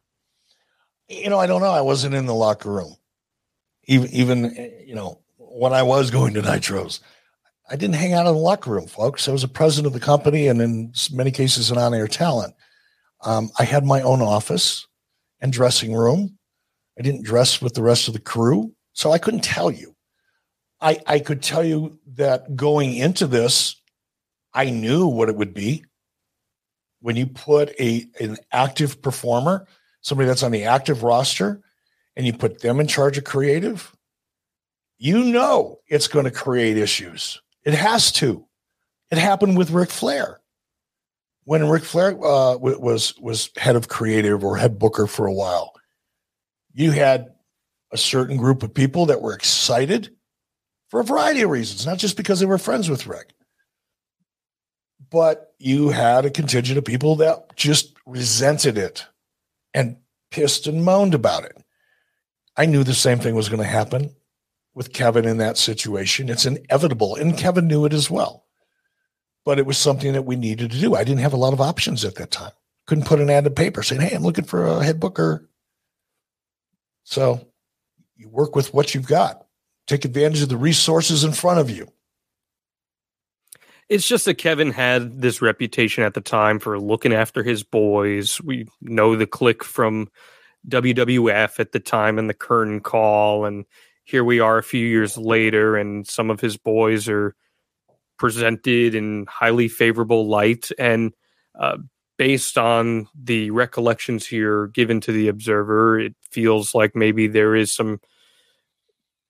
You 1.08 1.30
know, 1.30 1.40
I 1.40 1.48
don't 1.48 1.62
know. 1.62 1.72
I 1.72 1.82
wasn't 1.82 2.16
in 2.16 2.26
the 2.26 2.36
locker 2.36 2.72
room. 2.72 2.96
Even, 3.86 4.10
even 4.12 4.72
you 4.86 4.96
know, 4.96 5.20
when 5.38 5.74
I 5.74 5.84
was 5.84 6.12
going 6.12 6.34
to 6.36 6.42
Nitros, 6.42 7.00
I 7.70 7.76
didn't 7.76 7.96
hang 7.96 8.14
out 8.14 8.28
in 8.28 8.34
the 8.34 8.40
locker 8.40 8.72
room, 8.72 8.88
folks. 8.88 9.28
I 9.28 9.32
was 9.32 9.44
a 9.44 9.48
president 9.48 9.88
of 9.88 10.00
the 10.00 10.06
company 10.06 10.48
and 10.48 10.62
in 10.62 10.94
many 11.12 11.32
cases 11.32 11.70
an 11.70 11.78
on 11.78 11.94
air 11.94 12.08
talent. 12.08 12.54
Um, 13.22 13.50
I 13.60 13.64
had 13.64 13.86
my 13.86 14.02
own 14.02 14.22
office 14.22 14.88
and 15.42 15.52
dressing 15.52 15.94
room. 15.94 16.39
I 17.00 17.02
didn't 17.02 17.24
dress 17.24 17.62
with 17.62 17.76
the 17.76 17.82
rest 17.82 18.10
of 18.10 18.14
the 18.14 18.20
crew, 18.20 18.74
so 18.92 19.12
I 19.12 19.20
couldn't 19.20 19.44
tell 19.44 19.72
you. 19.72 19.96
I, 20.82 21.00
I 21.08 21.20
could 21.20 21.42
tell 21.42 21.64
you 21.64 21.98
that 22.16 22.58
going 22.58 22.96
into 22.96 23.26
this, 23.26 23.82
I 24.54 24.70
knew 24.70 25.08
what 25.08 25.30
it 25.30 25.38
would 25.38 25.54
be. 25.54 25.86
When 27.02 27.16
you 27.16 27.28
put 27.28 27.70
a 27.80 28.06
an 28.20 28.38
active 28.52 29.02
performer, 29.02 29.66
somebody 30.02 30.28
that's 30.28 30.44
on 30.44 30.52
the 30.52 30.66
active 30.66 31.02
roster, 31.02 31.62
and 32.18 32.26
you 32.26 32.34
put 32.34 32.60
them 32.60 32.82
in 32.82 32.88
charge 32.88 33.18
of 33.18 33.24
creative, 33.24 33.96
you 34.98 35.24
know 35.24 35.80
it's 35.88 36.10
going 36.10 36.26
to 36.26 36.32
create 36.32 36.78
issues. 36.78 37.42
It 37.64 37.74
has 37.74 38.12
to. 38.14 38.46
It 39.12 39.18
happened 39.18 39.58
with 39.58 39.72
Ric 39.72 39.90
Flair. 39.90 40.42
When 41.46 41.70
Ric 41.70 41.84
Flair 41.84 42.12
uh, 42.12 42.58
was 42.58 43.18
was 43.18 43.50
head 43.56 43.78
of 43.78 43.88
creative 43.88 44.44
or 44.44 44.58
head 44.58 44.78
booker 44.78 45.08
for 45.08 45.26
a 45.26 45.34
while, 45.34 45.74
you 46.80 46.92
had 46.92 47.34
a 47.92 47.98
certain 47.98 48.38
group 48.38 48.64
of 48.64 48.74
people 48.74 49.08
that 49.08 49.22
were 49.22 49.34
excited 49.34 50.16
for 50.88 51.02
a 51.02 51.04
variety 51.04 51.42
of 51.42 51.50
reasons, 51.50 51.86
not 51.86 51.98
just 51.98 52.16
because 52.16 52.40
they 52.40 52.46
were 52.46 52.58
friends 52.58 52.90
with 52.90 53.06
Rick, 53.06 53.34
but 55.12 55.54
you 55.60 55.90
had 55.90 56.24
a 56.24 56.30
contingent 56.30 56.78
of 56.78 56.86
people 56.86 57.18
that 57.18 57.54
just 57.58 57.94
resented 58.06 58.78
it 58.78 59.06
and 59.74 59.98
pissed 60.32 60.68
and 60.68 60.86
moaned 60.86 61.14
about 61.14 61.44
it. 61.44 61.58
I 62.56 62.66
knew 62.66 62.86
the 62.86 62.94
same 62.94 63.20
thing 63.20 63.36
was 63.36 63.50
going 63.50 63.62
to 63.62 63.68
happen 63.68 64.16
with 64.74 64.94
Kevin 64.94 65.26
in 65.26 65.38
that 65.38 65.58
situation. 65.58 66.30
It's 66.30 66.46
inevitable. 66.46 67.16
And 67.16 67.38
Kevin 67.38 67.68
knew 67.68 67.84
it 67.84 67.94
as 67.94 68.10
well. 68.10 68.46
But 69.44 69.60
it 69.60 69.66
was 69.66 69.78
something 69.78 70.14
that 70.14 70.26
we 70.26 70.38
needed 70.38 70.72
to 70.72 70.80
do. 70.80 70.96
I 70.96 71.04
didn't 71.04 71.22
have 71.22 71.34
a 71.34 71.38
lot 71.38 71.54
of 71.54 71.60
options 71.60 72.06
at 72.06 72.16
that 72.16 72.32
time. 72.32 72.52
Couldn't 72.88 73.06
put 73.06 73.20
an 73.20 73.30
ad 73.30 73.46
in 73.46 73.54
paper 73.54 73.84
saying, 73.84 74.02
Hey, 74.02 74.16
I'm 74.16 74.24
looking 74.24 74.46
for 74.46 74.66
a 74.66 74.84
head 74.84 75.00
booker 75.00 75.49
so 77.10 77.44
you 78.18 78.30
work 78.30 78.56
with 78.56 78.72
what 78.72 78.94
you've 78.94 79.08
got, 79.08 79.44
take 79.88 80.06
advantage 80.06 80.44
of 80.44 80.50
the 80.50 80.58
resources 80.58 81.24
in 81.24 81.32
front 81.32 81.60
of 81.60 81.68
you. 81.68 81.88
It's 83.90 84.08
just 84.08 84.26
that 84.26 84.36
Kevin 84.36 84.72
had 84.72 85.20
this 85.20 85.42
reputation 85.42 86.04
at 86.04 86.14
the 86.14 86.22
time 86.22 86.60
for 86.60 86.80
looking 86.80 87.12
after 87.12 87.42
his 87.42 87.64
boys. 87.64 88.40
We 88.42 88.68
know 88.80 89.16
the 89.16 89.26
Kliq 89.26 89.64
from 89.64 90.10
WWF 90.68 91.60
at 91.60 91.72
the 91.72 91.80
time 91.80 92.20
and 92.20 92.30
the 92.30 92.36
curtain 92.36 92.80
call. 92.80 93.46
And 93.46 93.66
here 94.04 94.24
we 94.24 94.40
are 94.40 94.60
a 94.60 94.64
few 94.64 94.86
years 94.86 95.18
later, 95.18 95.78
and 95.78 96.08
some 96.08 96.30
of 96.30 96.40
his 96.40 96.58
boys 96.58 97.10
are 97.10 97.36
presented 98.20 98.94
in 98.94 99.26
highly 99.28 99.68
favorable 99.68 100.28
light. 100.28 100.70
And 100.78 101.14
uh, 101.60 101.78
based 102.20 102.58
on 102.58 103.08
the 103.16 103.50
recollections 103.50 104.28
here 104.28 104.68
given 104.68 105.00
to 105.00 105.14
the 105.14 105.30
observer, 105.30 105.98
it 105.98 106.14
feels 106.30 106.76
like 106.76 106.94
maybe 106.94 107.28
there 107.28 107.56
is 107.56 107.74
some 107.74 108.02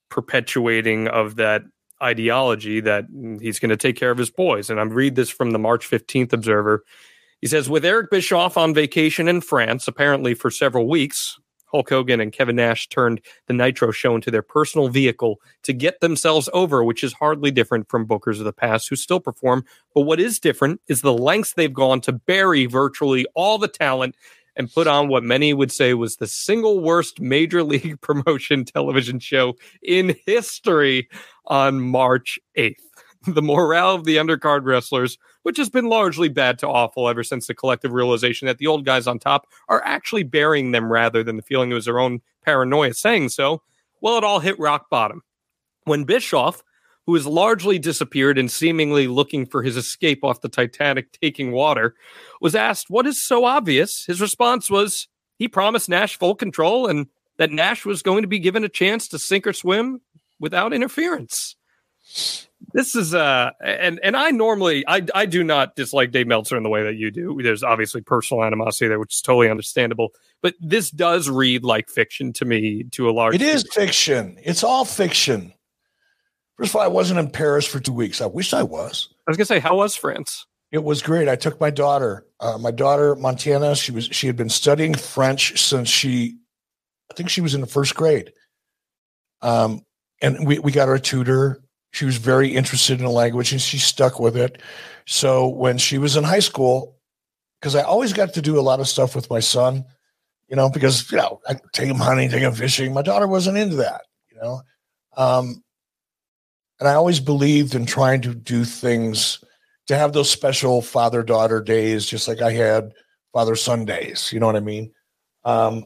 perpetuating 0.10 1.08
of 1.08 1.36
that 1.36 1.62
ideology 2.02 2.80
that 2.80 3.08
mm, 3.12 3.40
he's 3.40 3.60
going 3.60 3.70
to 3.70 3.78
take 3.78 3.96
care 3.96 4.10
of 4.10 4.18
his 4.18 4.32
boys. 4.32 4.72
And 4.72 4.80
I 4.80 4.84
read 4.84 5.16
this 5.16 5.30
from 5.30 5.52
the 5.52 5.60
March 5.60 5.88
15th 5.88 6.34
Observer. 6.34 6.84
He 7.42 7.48
says, 7.48 7.70
with 7.70 7.86
Eric 7.86 8.10
Bischoff 8.10 8.58
on 8.58 8.74
vacation 8.74 9.28
in 9.28 9.42
France, 9.42 9.88
apparently 9.88 10.34
for 10.34 10.50
several 10.50 10.90
weeks, 10.90 11.40
Hulk 11.72 11.90
Hogan 11.90 12.20
and 12.20 12.34
Kevin 12.34 12.56
Nash 12.56 12.88
turned 12.88 13.22
the 13.48 13.54
Nitro 13.54 13.92
show 13.92 14.16
into 14.16 14.32
their 14.32 14.42
personal 14.42 14.88
vehicle 14.88 15.40
to 15.64 15.74
get 15.74 16.00
themselves 16.00 16.50
over, 16.54 16.84
which 16.84 17.04
is 17.04 17.14
hardly 17.14 17.52
different 17.52 17.90
from 17.90 18.08
bookers 18.08 18.40
of 18.40 18.46
the 18.46 18.54
past 18.54 18.90
who 18.90 18.96
still 18.96 19.20
perform. 19.20 19.66
But 19.94 20.02
what 20.02 20.20
is 20.20 20.40
different 20.40 20.82
is 20.88 21.02
the 21.02 21.14
lengths 21.14 21.54
they've 21.54 21.74
gone 21.74 22.02
to 22.02 22.12
bury 22.12 22.66
virtually 22.66 23.26
all 23.36 23.58
the 23.58 23.68
talent 23.68 24.16
and 24.56 24.72
put 24.72 24.88
on 24.88 25.08
what 25.08 25.24
many 25.24 25.54
would 25.54 25.72
say 25.72 25.94
was 25.94 26.18
the 26.18 26.28
single 26.28 26.82
worst 26.82 27.20
major 27.20 27.64
league 27.72 28.00
promotion 28.02 28.66
television 28.66 29.20
show 29.20 29.56
in 29.82 30.16
history 30.26 31.08
on 31.46 31.80
March 31.80 32.40
8th. 32.58 32.89
The 33.28 33.42
morale 33.42 33.96
of 33.96 34.06
the 34.06 34.16
undercard 34.16 34.64
wrestlers 34.64 35.18
which 35.44 35.58
has 35.58 35.70
been 35.70 35.86
largely 35.86 36.30
bad 36.30 36.60
to 36.60 36.68
awful 36.68 37.08
ever 37.08 37.24
since 37.24 37.48
the 37.48 37.54
collective 37.54 37.92
realization 37.92 38.46
that 38.48 38.58
the 38.58 38.68
old 38.68 38.86
guys 38.86 39.08
on 39.08 39.20
top 39.20 39.48
are 39.68 39.84
actually 39.84 40.24
burying 40.24 40.72
them 40.72 40.92
rather 40.92 41.24
than 41.24 41.38
the 41.38 41.44
feeling 41.44 41.72
it 41.72 41.76
was 41.76 41.86
their 41.86 42.00
own 42.00 42.22
paranoia 42.44 42.94
saying 42.94 43.30
so. 43.30 43.62
Well, 44.02 44.18
it 44.18 44.24
all 44.24 44.40
hit 44.40 44.60
rock 44.60 44.90
bottom. 44.90 45.24
When 45.86 46.04
Bischoff, 46.04 46.64
who 47.06 47.16
has 47.16 47.26
largely 47.26 47.80
disappeared 47.80 48.38
and 48.38 48.52
seemingly 48.52 49.08
looking 49.08 49.46
for 49.46 49.64
his 49.64 49.78
escape 49.78 50.24
off 50.24 50.42
the 50.42 50.50
Titanic 50.50 51.12
taking 51.12 51.52
water, 51.52 51.96
was 52.42 52.56
asked 52.56 52.90
what 52.90 53.08
is 53.08 53.26
so 53.26 53.46
obvious, 53.46 54.06
his 54.06 54.22
response 54.22 54.70
was 54.70 55.08
he 55.38 55.48
promised 55.48 55.90
Nash 55.90 56.18
full 56.18 56.36
control 56.36 56.88
and 56.88 57.08
that 57.38 57.52
Nash 57.52 57.86
was 57.86 58.04
going 58.04 58.22
to 58.22 58.28
be 58.28 58.40
given 58.40 58.64
a 58.64 58.70
chance 58.70 59.08
to 59.08 59.20
sink 59.20 59.48
or 59.48 59.54
swim 59.54 60.02
without 60.40 60.74
interference. 60.74 61.56
This 62.74 62.96
is 62.96 63.16
uh 63.16 63.52
and 63.64 64.00
and 64.04 64.16
I 64.16 64.32
normally 64.32 64.86
I 64.88 65.06
I 65.16 65.26
do 65.26 65.44
not 65.44 65.76
dislike 65.76 66.12
Dave 66.12 66.28
Meltzer 66.28 66.58
in 66.58 66.64
the 66.64 66.70
way 66.70 66.84
that 66.84 66.96
you 66.96 67.10
do. 67.10 67.40
There's 67.42 67.64
obviously 67.64 68.02
personal 68.02 68.44
animosity 68.44 68.88
there, 68.88 69.00
which 69.00 69.16
is 69.16 69.22
totally 69.22 69.50
understandable. 69.50 70.10
But 70.42 70.56
this 70.60 70.92
does 70.92 71.30
read 71.30 71.64
like 71.64 71.90
fiction 71.90 72.34
to 72.34 72.46
me 72.46 72.84
to 72.92 73.10
a 73.10 73.12
large. 73.12 73.36
It 73.36 73.42
is 73.42 73.66
fiction. 73.72 74.38
It's 74.44 74.64
all 74.64 74.86
fiction. 74.86 75.54
First 76.58 76.72
of 76.72 76.76
all, 76.76 76.82
I 76.82 76.88
wasn't 76.88 77.20
in 77.20 77.30
Paris 77.30 77.66
for 77.66 77.80
two 77.80 77.94
weeks. 77.94 78.22
I 78.22 78.26
wish 78.26 78.54
I 78.54 78.64
was. 78.64 79.08
I 79.26 79.32
was 79.32 79.38
gonna 79.38 79.46
say, 79.46 79.60
how 79.60 79.78
was 79.78 79.96
France? 79.96 80.46
It 80.72 80.84
was 80.84 81.02
great. 81.02 81.28
I 81.28 81.36
took 81.36 81.60
my 81.60 81.72
daughter, 81.72 82.28
uh, 82.40 82.58
my 82.58 82.72
daughter 82.72 83.16
Montana. 83.16 83.76
She 83.76 83.92
was 83.92 84.06
she 84.06 84.28
had 84.28 84.36
been 84.36 84.50
studying 84.50 84.94
French 84.94 85.60
since 85.60 85.90
she, 85.90 86.38
I 87.10 87.16
think 87.16 87.30
she 87.30 87.42
was 87.42 87.56
in 87.56 87.62
the 87.62 87.68
first 87.68 87.96
grade. 87.96 88.34
Um, 89.42 89.82
and 90.22 90.46
we 90.46 90.60
we 90.60 90.72
got 90.72 90.90
her 90.90 90.96
a 90.96 91.00
tutor. 91.00 91.62
She 91.92 92.06
was 92.06 92.18
very 92.18 92.50
interested 92.56 93.00
in 93.00 93.06
the 93.06 93.12
language, 93.12 93.52
and 93.52 93.62
she 93.62 93.78
stuck 93.78 94.20
with 94.20 94.38
it. 94.38 94.62
So 95.06 95.48
when 95.48 95.78
she 95.78 95.98
was 95.98 96.16
in 96.16 96.24
high 96.24 96.40
school, 96.40 96.96
because 97.60 97.76
I 97.76 97.82
always 97.82 98.14
got 98.14 98.34
to 98.34 98.42
do 98.42 98.60
a 98.60 98.62
lot 98.62 98.80
of 98.80 98.88
stuff 98.88 99.16
with 99.16 99.30
my 99.30 99.40
son, 99.40 99.84
you 100.48 100.56
know, 100.56 100.70
because 100.70 101.12
you 101.12 101.18
know 101.18 101.42
I 101.48 101.56
take 101.74 101.90
him 101.90 101.98
hunting, 101.98 102.30
take 102.30 102.42
him 102.42 102.54
fishing. 102.54 102.94
My 102.94 103.02
daughter 103.02 103.28
wasn't 103.28 103.58
into 103.58 103.78
that, 103.78 104.02
you 104.32 104.38
know. 104.40 104.62
Um, 105.18 105.64
and 106.80 106.88
I 106.88 106.94
always 106.94 107.20
believed 107.20 107.76
in 107.76 107.86
trying 107.86 108.22
to 108.22 108.34
do 108.34 108.64
things 108.64 109.44
to 109.88 109.98
have 109.98 110.14
those 110.14 110.30
special 110.30 110.82
father 110.82 111.24
daughter 111.24 111.62
days, 111.62 112.06
just 112.06 112.28
like 112.28 112.42
I 112.42 112.52
had 112.52 112.92
father 113.34 113.56
son 113.56 113.86
days. 113.86 114.32
You 114.32 114.40
know 114.40 114.46
what 114.46 114.56
I 114.56 114.62
mean? 114.62 114.92
Um, 115.44 115.86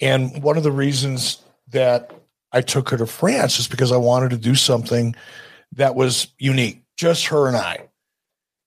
and 0.00 0.42
one 0.42 0.56
of 0.56 0.62
the 0.62 0.72
reasons 0.72 1.42
that 1.68 2.12
I 2.54 2.60
took 2.60 2.88
her 2.90 2.96
to 2.96 3.06
France 3.06 3.58
is 3.58 3.68
because 3.68 3.92
I 3.92 3.96
wanted 3.96 4.30
to 4.30 4.38
do 4.38 4.54
something 4.54 5.14
that 5.72 5.96
was 5.96 6.28
unique, 6.38 6.84
just 6.96 7.26
her 7.26 7.48
and 7.48 7.56
I. 7.56 7.88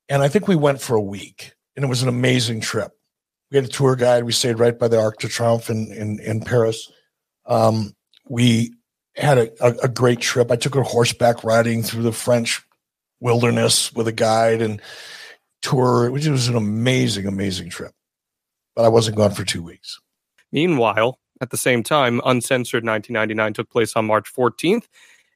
And 0.10 0.22
I 0.22 0.28
think 0.28 0.48
we 0.48 0.58
went 0.58 0.82
for 0.82 0.96
a 0.96 1.02
week, 1.02 1.54
and 1.76 1.86
it 1.86 1.88
was 1.88 2.04
an 2.04 2.10
amazing 2.10 2.62
trip. 2.62 2.92
We 3.50 3.56
had 3.56 3.66
a 3.66 3.70
tour 3.70 3.96
guide. 3.96 4.26
We 4.26 4.34
stayed 4.34 4.60
right 4.60 4.78
by 4.78 4.90
the 4.90 5.00
Arc 5.00 5.20
de 5.20 5.28
Triomphe 5.28 5.70
in 5.70 5.92
in, 5.94 6.20
in 6.20 6.42
Paris. 6.42 6.92
Um, 7.46 7.96
we 8.28 8.74
had 9.16 9.38
a, 9.38 9.66
a, 9.66 9.76
a 9.84 9.88
great 9.88 10.20
trip. 10.20 10.52
I 10.52 10.58
took 10.58 10.76
her 10.76 10.84
horseback 10.84 11.44
riding 11.46 11.82
through 11.82 12.04
the 12.04 12.12
French 12.12 12.62
wilderness 13.22 13.94
with 13.94 14.08
a 14.08 14.12
guide 14.12 14.62
and 14.62 14.82
tour, 15.62 16.12
which 16.12 16.28
was 16.28 16.50
an 16.50 16.56
amazing, 16.56 17.26
amazing 17.26 17.70
trip. 17.70 17.94
But 18.76 18.86
I 18.86 18.90
wasn't 18.90 19.18
gone 19.18 19.32
for 19.32 19.46
two 19.46 19.64
weeks. 19.64 20.00
Meanwhile, 20.52 21.18
at 21.42 21.50
the 21.50 21.58
same 21.58 21.84
time, 21.84 22.22
Uncensored 22.26 22.86
1999 22.86 23.54
took 23.54 23.70
place 23.70 23.96
on 23.96 24.06
March 24.06 24.34
14th. 24.34 24.86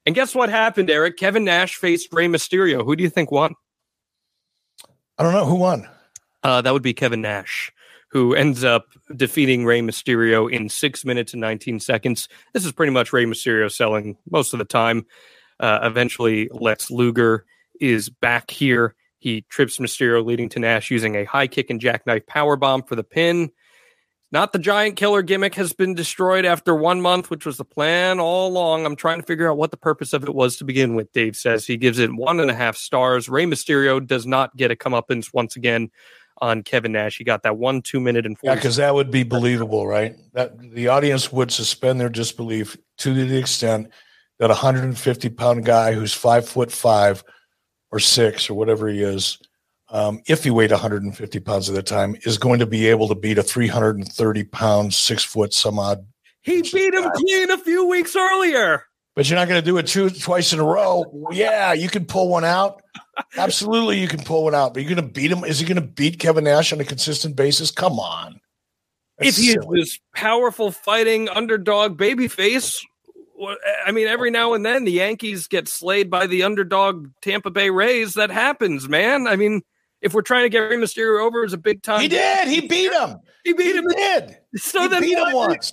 And 0.04 0.14
guess 0.14 0.34
what 0.34 0.48
happened, 0.48 0.90
Eric? 0.90 1.16
Kevin 1.16 1.44
Nash 1.44 1.76
faced 1.76 2.12
Rey 2.12 2.26
Mysterio. 2.26 2.84
Who 2.84 2.96
do 2.96 3.04
you 3.04 3.10
think 3.10 3.30
won? 3.30 3.54
I 5.18 5.22
don't 5.22 5.32
know 5.32 5.46
who 5.46 5.54
won. 5.54 5.88
Uh, 6.42 6.60
that 6.62 6.72
would 6.72 6.82
be 6.82 6.94
Kevin 6.94 7.20
Nash, 7.20 7.70
who 8.08 8.34
ends 8.34 8.64
up 8.64 8.86
defeating 9.14 9.64
Rey 9.64 9.80
Mysterio 9.80 10.50
in 10.50 10.68
six 10.68 11.04
minutes 11.04 11.32
and 11.34 11.40
19 11.40 11.78
seconds. 11.78 12.28
This 12.52 12.64
is 12.64 12.72
pretty 12.72 12.92
much 12.92 13.12
Rey 13.12 13.24
Mysterio 13.24 13.70
selling 13.70 14.16
most 14.28 14.52
of 14.52 14.58
the 14.58 14.64
time. 14.64 15.06
Uh, 15.60 15.78
eventually, 15.82 16.48
Lex 16.52 16.90
Luger 16.90 17.44
is 17.80 18.08
back 18.08 18.50
here. 18.50 18.96
He 19.18 19.42
trips 19.42 19.78
Mysterio, 19.78 20.24
leading 20.24 20.48
to 20.48 20.58
Nash 20.58 20.90
using 20.90 21.14
a 21.14 21.24
high 21.24 21.46
kick 21.46 21.70
and 21.70 21.80
jackknife 21.80 22.26
power 22.26 22.56
bomb 22.56 22.82
for 22.82 22.96
the 22.96 23.04
pin. 23.04 23.52
Not 24.32 24.54
the 24.54 24.58
giant 24.58 24.96
killer 24.96 25.20
gimmick 25.20 25.54
has 25.56 25.74
been 25.74 25.94
destroyed 25.94 26.46
after 26.46 26.74
one 26.74 27.02
month, 27.02 27.28
which 27.28 27.44
was 27.44 27.58
the 27.58 27.66
plan 27.66 28.18
all 28.18 28.48
along. 28.48 28.86
I'm 28.86 28.96
trying 28.96 29.20
to 29.20 29.26
figure 29.26 29.50
out 29.50 29.58
what 29.58 29.70
the 29.70 29.76
purpose 29.76 30.14
of 30.14 30.24
it 30.24 30.34
was 30.34 30.56
to 30.56 30.64
begin 30.64 30.94
with. 30.94 31.12
Dave 31.12 31.36
says 31.36 31.66
he 31.66 31.76
gives 31.76 31.98
it 31.98 32.14
one 32.14 32.40
and 32.40 32.50
a 32.50 32.54
half 32.54 32.76
stars. 32.76 33.28
Rey 33.28 33.44
Mysterio 33.44 34.04
does 34.04 34.26
not 34.26 34.56
get 34.56 34.70
a 34.70 34.74
comeuppance 34.74 35.34
once 35.34 35.54
again 35.54 35.90
on 36.40 36.62
Kevin 36.62 36.92
Nash. 36.92 37.18
He 37.18 37.24
got 37.24 37.42
that 37.42 37.58
one, 37.58 37.82
two 37.82 38.00
minute 38.00 38.24
and 38.24 38.38
yeah, 38.42 38.54
because 38.54 38.76
that 38.76 38.94
would 38.94 39.10
be 39.10 39.22
believable, 39.22 39.86
right? 39.86 40.16
That 40.32 40.58
the 40.58 40.88
audience 40.88 41.30
would 41.30 41.52
suspend 41.52 42.00
their 42.00 42.08
disbelief 42.08 42.76
to 42.98 43.12
the 43.12 43.36
extent 43.36 43.90
that 44.38 44.46
a 44.46 44.54
150 44.54 45.28
pound 45.28 45.66
guy 45.66 45.92
who's 45.92 46.14
five 46.14 46.48
foot 46.48 46.72
five 46.72 47.22
or 47.90 48.00
six 48.00 48.48
or 48.48 48.54
whatever 48.54 48.88
he 48.88 49.02
is, 49.02 49.38
um, 49.92 50.22
if 50.26 50.42
he 50.42 50.50
weighed 50.50 50.70
150 50.70 51.40
pounds 51.40 51.68
at 51.68 51.74
the 51.74 51.82
time, 51.82 52.16
is 52.22 52.38
going 52.38 52.58
to 52.60 52.66
be 52.66 52.88
able 52.88 53.08
to 53.08 53.14
beat 53.14 53.36
a 53.36 53.42
330 53.42 54.44
pound, 54.44 54.94
six 54.94 55.22
foot 55.22 55.52
some 55.52 55.78
odd. 55.78 56.06
He 56.40 56.62
beat 56.62 56.94
him 56.94 57.08
clean 57.14 57.50
a 57.50 57.58
few 57.58 57.86
weeks 57.86 58.16
earlier. 58.16 58.84
But 59.14 59.28
you're 59.28 59.38
not 59.38 59.48
going 59.48 59.60
to 59.60 59.64
do 59.64 59.76
it 59.76 59.86
two 59.86 60.08
twice 60.08 60.54
in 60.54 60.58
a 60.58 60.64
row. 60.64 61.28
Yeah, 61.32 61.74
you 61.74 61.90
can 61.90 62.06
pull 62.06 62.30
one 62.30 62.44
out. 62.44 62.82
Absolutely, 63.36 63.98
you 64.00 64.08
can 64.08 64.22
pull 64.24 64.44
one 64.44 64.54
out. 64.54 64.72
But 64.72 64.82
you're 64.82 64.94
going 64.94 65.06
to 65.06 65.12
beat 65.12 65.30
him. 65.30 65.44
Is 65.44 65.58
he 65.58 65.66
going 65.66 65.80
to 65.80 65.86
beat 65.86 66.18
Kevin 66.18 66.44
Nash 66.44 66.72
on 66.72 66.80
a 66.80 66.84
consistent 66.84 67.36
basis? 67.36 67.70
Come 67.70 68.00
on. 68.00 68.40
That's 69.18 69.38
if 69.38 69.44
he 69.44 69.52
silly. 69.52 69.80
is 69.80 69.90
this 69.90 69.98
powerful 70.14 70.72
fighting 70.72 71.28
underdog 71.28 71.98
babyface, 71.98 72.82
I 73.84 73.92
mean, 73.92 74.06
every 74.06 74.30
now 74.30 74.54
and 74.54 74.64
then 74.64 74.84
the 74.84 74.92
Yankees 74.92 75.46
get 75.46 75.68
slayed 75.68 76.08
by 76.08 76.26
the 76.26 76.44
underdog 76.44 77.10
Tampa 77.20 77.50
Bay 77.50 77.68
Rays. 77.68 78.14
That 78.14 78.30
happens, 78.30 78.88
man. 78.88 79.26
I 79.26 79.36
mean, 79.36 79.60
if 80.02 80.12
we're 80.12 80.22
trying 80.22 80.42
to 80.44 80.48
get 80.48 80.58
Rey 80.58 80.76
Mysterio 80.76 81.20
over 81.20 81.44
as 81.44 81.52
a 81.52 81.58
big 81.58 81.82
time, 81.82 82.00
he 82.00 82.08
did. 82.08 82.48
He 82.48 82.66
beat 82.66 82.92
him. 82.92 83.18
He 83.44 83.52
beat 83.52 83.76
him. 83.76 83.84
He 83.88 83.94
did. 83.94 84.38
So 84.56 84.88
he 84.88 85.00
beat 85.00 85.16
him 85.18 85.32
once. 85.32 85.72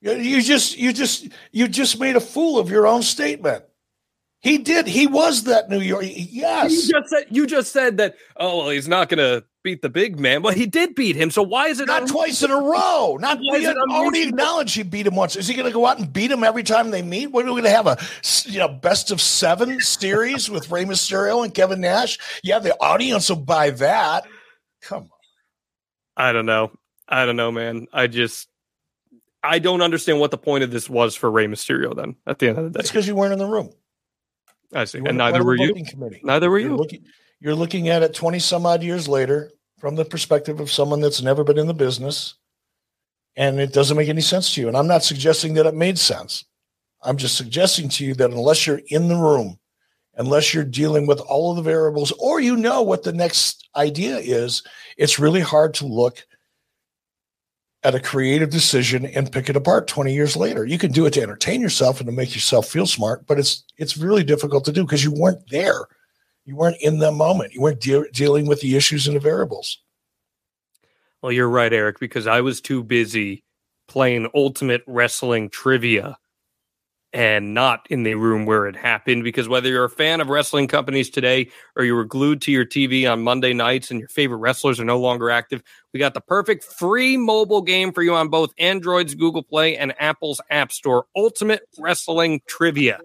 You 0.00 0.40
just, 0.40 0.78
you 0.78 0.92
just, 0.92 1.28
you 1.50 1.68
just 1.68 1.98
made 1.98 2.16
a 2.16 2.20
fool 2.20 2.58
of 2.58 2.70
your 2.70 2.86
own 2.86 3.02
statement. 3.02 3.64
He 4.40 4.58
did. 4.58 4.86
He 4.86 5.06
was 5.06 5.44
that 5.44 5.68
New 5.68 5.80
York. 5.80 6.04
Yes. 6.06 6.70
You 6.70 6.92
just 6.92 7.08
said. 7.10 7.26
You 7.30 7.46
just 7.46 7.72
said 7.72 7.96
that. 7.96 8.16
Oh 8.36 8.58
well, 8.58 8.68
he's 8.70 8.86
not 8.86 9.08
going 9.08 9.18
to 9.18 9.44
beat 9.66 9.82
the 9.82 9.90
big 9.90 10.20
man. 10.20 10.42
Well, 10.42 10.54
he 10.54 10.64
did 10.64 10.94
beat 10.94 11.16
him. 11.16 11.32
So 11.32 11.42
why 11.42 11.66
is 11.66 11.80
it 11.80 11.88
not 11.88 12.06
twice 12.06 12.40
in 12.40 12.52
a 12.52 12.56
row? 12.56 13.18
Not 13.20 13.40
he 13.40 13.66
already 13.66 14.28
acknowledged 14.28 14.76
he 14.76 14.84
beat 14.84 15.08
him 15.08 15.16
once. 15.16 15.34
Is 15.34 15.48
he 15.48 15.54
going 15.54 15.66
to 15.66 15.72
go 15.72 15.86
out 15.86 15.98
and 15.98 16.12
beat 16.12 16.30
him 16.30 16.44
every 16.44 16.62
time 16.62 16.92
they 16.92 17.02
meet? 17.02 17.32
What 17.32 17.44
are 17.44 17.48
we 17.48 17.60
going 17.60 17.64
to 17.64 17.70
have 17.70 17.88
a 17.88 17.98
you 18.48 18.60
know 18.60 18.68
best 18.68 19.10
of 19.10 19.20
seven 19.20 19.80
series 19.80 20.48
with 20.48 20.70
Rey 20.70 20.84
Mysterio 20.84 21.42
and 21.42 21.52
Kevin 21.52 21.80
Nash? 21.80 22.16
Yeah, 22.44 22.60
the 22.60 22.78
audience 22.80 23.28
will 23.28 23.38
buy 23.38 23.70
that. 23.70 24.28
Come 24.82 25.02
on. 25.02 25.10
I 26.16 26.30
don't 26.30 26.46
know. 26.46 26.70
I 27.08 27.26
don't 27.26 27.36
know, 27.36 27.50
man. 27.50 27.88
I 27.92 28.06
just 28.06 28.48
I 29.42 29.58
don't 29.58 29.82
understand 29.82 30.20
what 30.20 30.30
the 30.30 30.38
point 30.38 30.62
of 30.62 30.70
this 30.70 30.88
was 30.88 31.16
for 31.16 31.28
Rey 31.28 31.48
Mysterio. 31.48 31.96
Then 31.96 32.14
at 32.24 32.38
the 32.38 32.50
end 32.50 32.58
of 32.58 32.64
the 32.64 32.70
day, 32.70 32.80
it's 32.80 32.90
because 32.90 33.08
you 33.08 33.16
weren't 33.16 33.32
in 33.32 33.40
the 33.40 33.46
room. 33.46 33.70
I 34.72 34.84
see, 34.84 35.00
and 35.04 35.18
neither 35.18 35.42
were 35.42 35.56
you. 35.56 35.74
Neither 36.22 36.50
were 36.50 36.60
you. 36.60 36.86
You're 37.40 37.54
looking 37.54 37.88
at 37.88 38.02
it 38.02 38.14
twenty 38.14 38.38
some 38.38 38.66
odd 38.66 38.82
years 38.82 39.08
later 39.08 39.52
from 39.78 39.94
the 39.94 40.04
perspective 40.04 40.60
of 40.60 40.70
someone 40.70 41.00
that's 41.00 41.22
never 41.22 41.44
been 41.44 41.58
in 41.58 41.66
the 41.66 41.74
business, 41.74 42.34
and 43.36 43.60
it 43.60 43.72
doesn't 43.72 43.96
make 43.96 44.08
any 44.08 44.22
sense 44.22 44.54
to 44.54 44.60
you. 44.60 44.68
And 44.68 44.76
I'm 44.76 44.86
not 44.86 45.04
suggesting 45.04 45.54
that 45.54 45.66
it 45.66 45.74
made 45.74 45.98
sense. 45.98 46.44
I'm 47.02 47.16
just 47.16 47.36
suggesting 47.36 47.88
to 47.90 48.04
you 48.04 48.14
that 48.14 48.30
unless 48.30 48.66
you're 48.66 48.80
in 48.88 49.08
the 49.08 49.16
room, 49.16 49.58
unless 50.14 50.54
you're 50.54 50.64
dealing 50.64 51.06
with 51.06 51.20
all 51.20 51.50
of 51.50 51.56
the 51.56 51.62
variables, 51.62 52.10
or 52.12 52.40
you 52.40 52.56
know 52.56 52.82
what 52.82 53.02
the 53.02 53.12
next 53.12 53.68
idea 53.76 54.16
is, 54.16 54.62
it's 54.96 55.18
really 55.18 55.42
hard 55.42 55.74
to 55.74 55.86
look 55.86 56.24
at 57.82 57.94
a 57.94 58.00
creative 58.00 58.50
decision 58.50 59.06
and 59.06 59.30
pick 59.30 59.48
it 59.48 59.54
apart 59.54 59.86
20 59.86 60.12
years 60.12 60.36
later. 60.36 60.64
You 60.64 60.78
can 60.78 60.90
do 60.90 61.06
it 61.06 61.12
to 61.12 61.22
entertain 61.22 61.60
yourself 61.60 62.00
and 62.00 62.08
to 62.08 62.12
make 62.12 62.34
yourself 62.34 62.66
feel 62.66 62.86
smart, 62.86 63.26
but 63.26 63.38
it's 63.38 63.62
it's 63.76 63.96
really 63.96 64.24
difficult 64.24 64.64
to 64.64 64.72
do 64.72 64.82
because 64.82 65.04
you 65.04 65.12
weren't 65.12 65.48
there. 65.50 65.86
You 66.46 66.54
weren't 66.54 66.80
in 66.80 66.98
the 66.98 67.12
moment. 67.12 67.52
You 67.52 67.60
weren't 67.60 67.80
de- 67.80 68.08
dealing 68.12 68.46
with 68.46 68.60
the 68.60 68.76
issues 68.76 69.06
and 69.06 69.16
the 69.16 69.20
variables. 69.20 69.78
Well, 71.20 71.32
you're 71.32 71.48
right, 71.48 71.72
Eric, 71.72 71.98
because 71.98 72.28
I 72.28 72.40
was 72.40 72.60
too 72.60 72.84
busy 72.84 73.42
playing 73.88 74.30
ultimate 74.32 74.82
wrestling 74.86 75.50
trivia 75.50 76.16
and 77.12 77.54
not 77.54 77.86
in 77.90 78.02
the 78.02 78.14
room 78.14 78.46
where 78.46 78.66
it 78.66 78.76
happened. 78.76 79.24
Because 79.24 79.48
whether 79.48 79.68
you're 79.68 79.84
a 79.84 79.90
fan 79.90 80.20
of 80.20 80.28
wrestling 80.28 80.68
companies 80.68 81.10
today 81.10 81.50
or 81.74 81.84
you 81.84 81.96
were 81.96 82.04
glued 82.04 82.42
to 82.42 82.52
your 82.52 82.64
TV 82.64 83.10
on 83.10 83.22
Monday 83.22 83.52
nights 83.52 83.90
and 83.90 83.98
your 83.98 84.08
favorite 84.08 84.38
wrestlers 84.38 84.78
are 84.78 84.84
no 84.84 85.00
longer 85.00 85.30
active, 85.30 85.64
we 85.92 85.98
got 85.98 86.14
the 86.14 86.20
perfect 86.20 86.62
free 86.62 87.16
mobile 87.16 87.62
game 87.62 87.92
for 87.92 88.02
you 88.02 88.14
on 88.14 88.28
both 88.28 88.52
Android's 88.58 89.16
Google 89.16 89.42
Play 89.42 89.76
and 89.76 89.94
Apple's 89.98 90.40
App 90.50 90.70
Store 90.70 91.06
Ultimate 91.16 91.62
Wrestling 91.78 92.40
Trivia. 92.46 93.00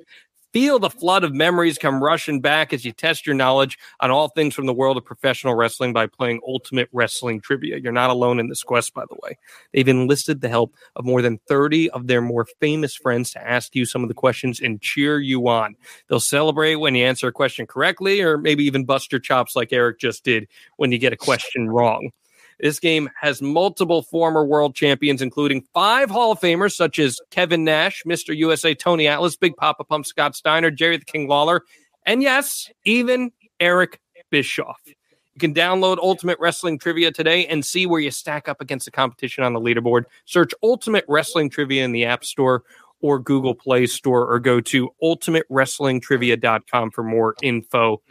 Feel 0.53 0.79
the 0.79 0.89
flood 0.89 1.23
of 1.23 1.33
memories 1.33 1.77
come 1.77 2.03
rushing 2.03 2.41
back 2.41 2.73
as 2.73 2.83
you 2.83 2.91
test 2.91 3.25
your 3.25 3.35
knowledge 3.35 3.79
on 4.01 4.11
all 4.11 4.27
things 4.27 4.53
from 4.53 4.65
the 4.65 4.73
world 4.73 4.97
of 4.97 5.05
professional 5.05 5.55
wrestling 5.55 5.93
by 5.93 6.07
playing 6.07 6.41
Ultimate 6.45 6.89
Wrestling 6.91 7.39
Trivia. 7.39 7.77
You're 7.77 7.93
not 7.93 8.09
alone 8.09 8.37
in 8.37 8.49
this 8.49 8.61
quest, 8.61 8.93
by 8.93 9.05
the 9.09 9.15
way. 9.23 9.37
They've 9.71 9.87
enlisted 9.87 10.41
the 10.41 10.49
help 10.49 10.75
of 10.97 11.05
more 11.05 11.21
than 11.21 11.39
30 11.47 11.89
of 11.91 12.07
their 12.07 12.21
more 12.21 12.45
famous 12.59 12.97
friends 12.97 13.31
to 13.31 13.47
ask 13.47 13.75
you 13.75 13.85
some 13.85 14.03
of 14.03 14.09
the 14.09 14.13
questions 14.13 14.59
and 14.59 14.81
cheer 14.81 15.21
you 15.21 15.47
on. 15.47 15.77
They'll 16.09 16.19
celebrate 16.19 16.75
when 16.75 16.95
you 16.95 17.05
answer 17.05 17.29
a 17.29 17.31
question 17.31 17.65
correctly, 17.65 18.19
or 18.19 18.37
maybe 18.37 18.65
even 18.65 18.83
bust 18.83 19.13
your 19.13 19.21
chops 19.21 19.55
like 19.55 19.71
Eric 19.71 19.99
just 19.99 20.25
did 20.25 20.49
when 20.75 20.91
you 20.91 20.97
get 20.97 21.13
a 21.13 21.17
question 21.17 21.69
wrong. 21.69 22.11
This 22.61 22.79
game 22.79 23.09
has 23.19 23.41
multiple 23.41 24.03
former 24.03 24.45
world 24.45 24.75
champions, 24.75 25.21
including 25.21 25.65
five 25.73 26.11
Hall 26.11 26.31
of 26.31 26.39
Famers 26.39 26.73
such 26.73 26.99
as 26.99 27.19
Kevin 27.31 27.63
Nash, 27.63 28.03
Mr. 28.05 28.35
USA 28.37 28.75
Tony 28.75 29.07
Atlas, 29.07 29.35
Big 29.35 29.55
Papa 29.57 29.83
Pump 29.83 30.05
Scott 30.05 30.35
Steiner, 30.35 30.69
Jerry 30.69 30.97
the 30.97 31.05
King 31.05 31.27
Lawler, 31.27 31.63
and 32.05 32.21
yes, 32.21 32.69
even 32.85 33.31
Eric 33.59 33.99
Bischoff. 34.29 34.79
You 34.85 35.39
can 35.39 35.55
download 35.55 35.97
Ultimate 35.97 36.37
Wrestling 36.39 36.77
Trivia 36.77 37.11
today 37.11 37.47
and 37.47 37.65
see 37.65 37.87
where 37.87 37.99
you 37.99 38.11
stack 38.11 38.47
up 38.47 38.61
against 38.61 38.85
the 38.85 38.91
competition 38.91 39.43
on 39.43 39.53
the 39.53 39.59
leaderboard. 39.61 40.03
Search 40.25 40.51
Ultimate 40.61 41.05
Wrestling 41.07 41.49
Trivia 41.49 41.83
in 41.83 41.93
the 41.93 42.05
App 42.05 42.23
Store 42.23 42.63
or 43.01 43.17
Google 43.17 43.55
Play 43.55 43.87
Store 43.87 44.31
or 44.31 44.39
go 44.39 44.61
to 44.61 44.91
ultimatewrestlingtrivia.com 45.01 46.91
for 46.91 47.03
more 47.03 47.35
info. 47.41 48.01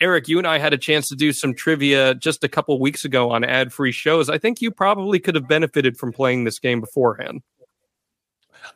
Eric, 0.00 0.28
you 0.28 0.38
and 0.38 0.46
I 0.46 0.58
had 0.58 0.72
a 0.72 0.78
chance 0.78 1.08
to 1.10 1.16
do 1.16 1.32
some 1.32 1.54
trivia 1.54 2.14
just 2.14 2.42
a 2.42 2.48
couple 2.48 2.78
weeks 2.80 3.04
ago 3.04 3.30
on 3.30 3.44
ad 3.44 3.72
free 3.72 3.92
shows. 3.92 4.30
I 4.30 4.38
think 4.38 4.62
you 4.62 4.70
probably 4.70 5.18
could 5.18 5.34
have 5.34 5.46
benefited 5.46 5.98
from 5.98 6.12
playing 6.12 6.44
this 6.44 6.58
game 6.58 6.80
beforehand. 6.80 7.42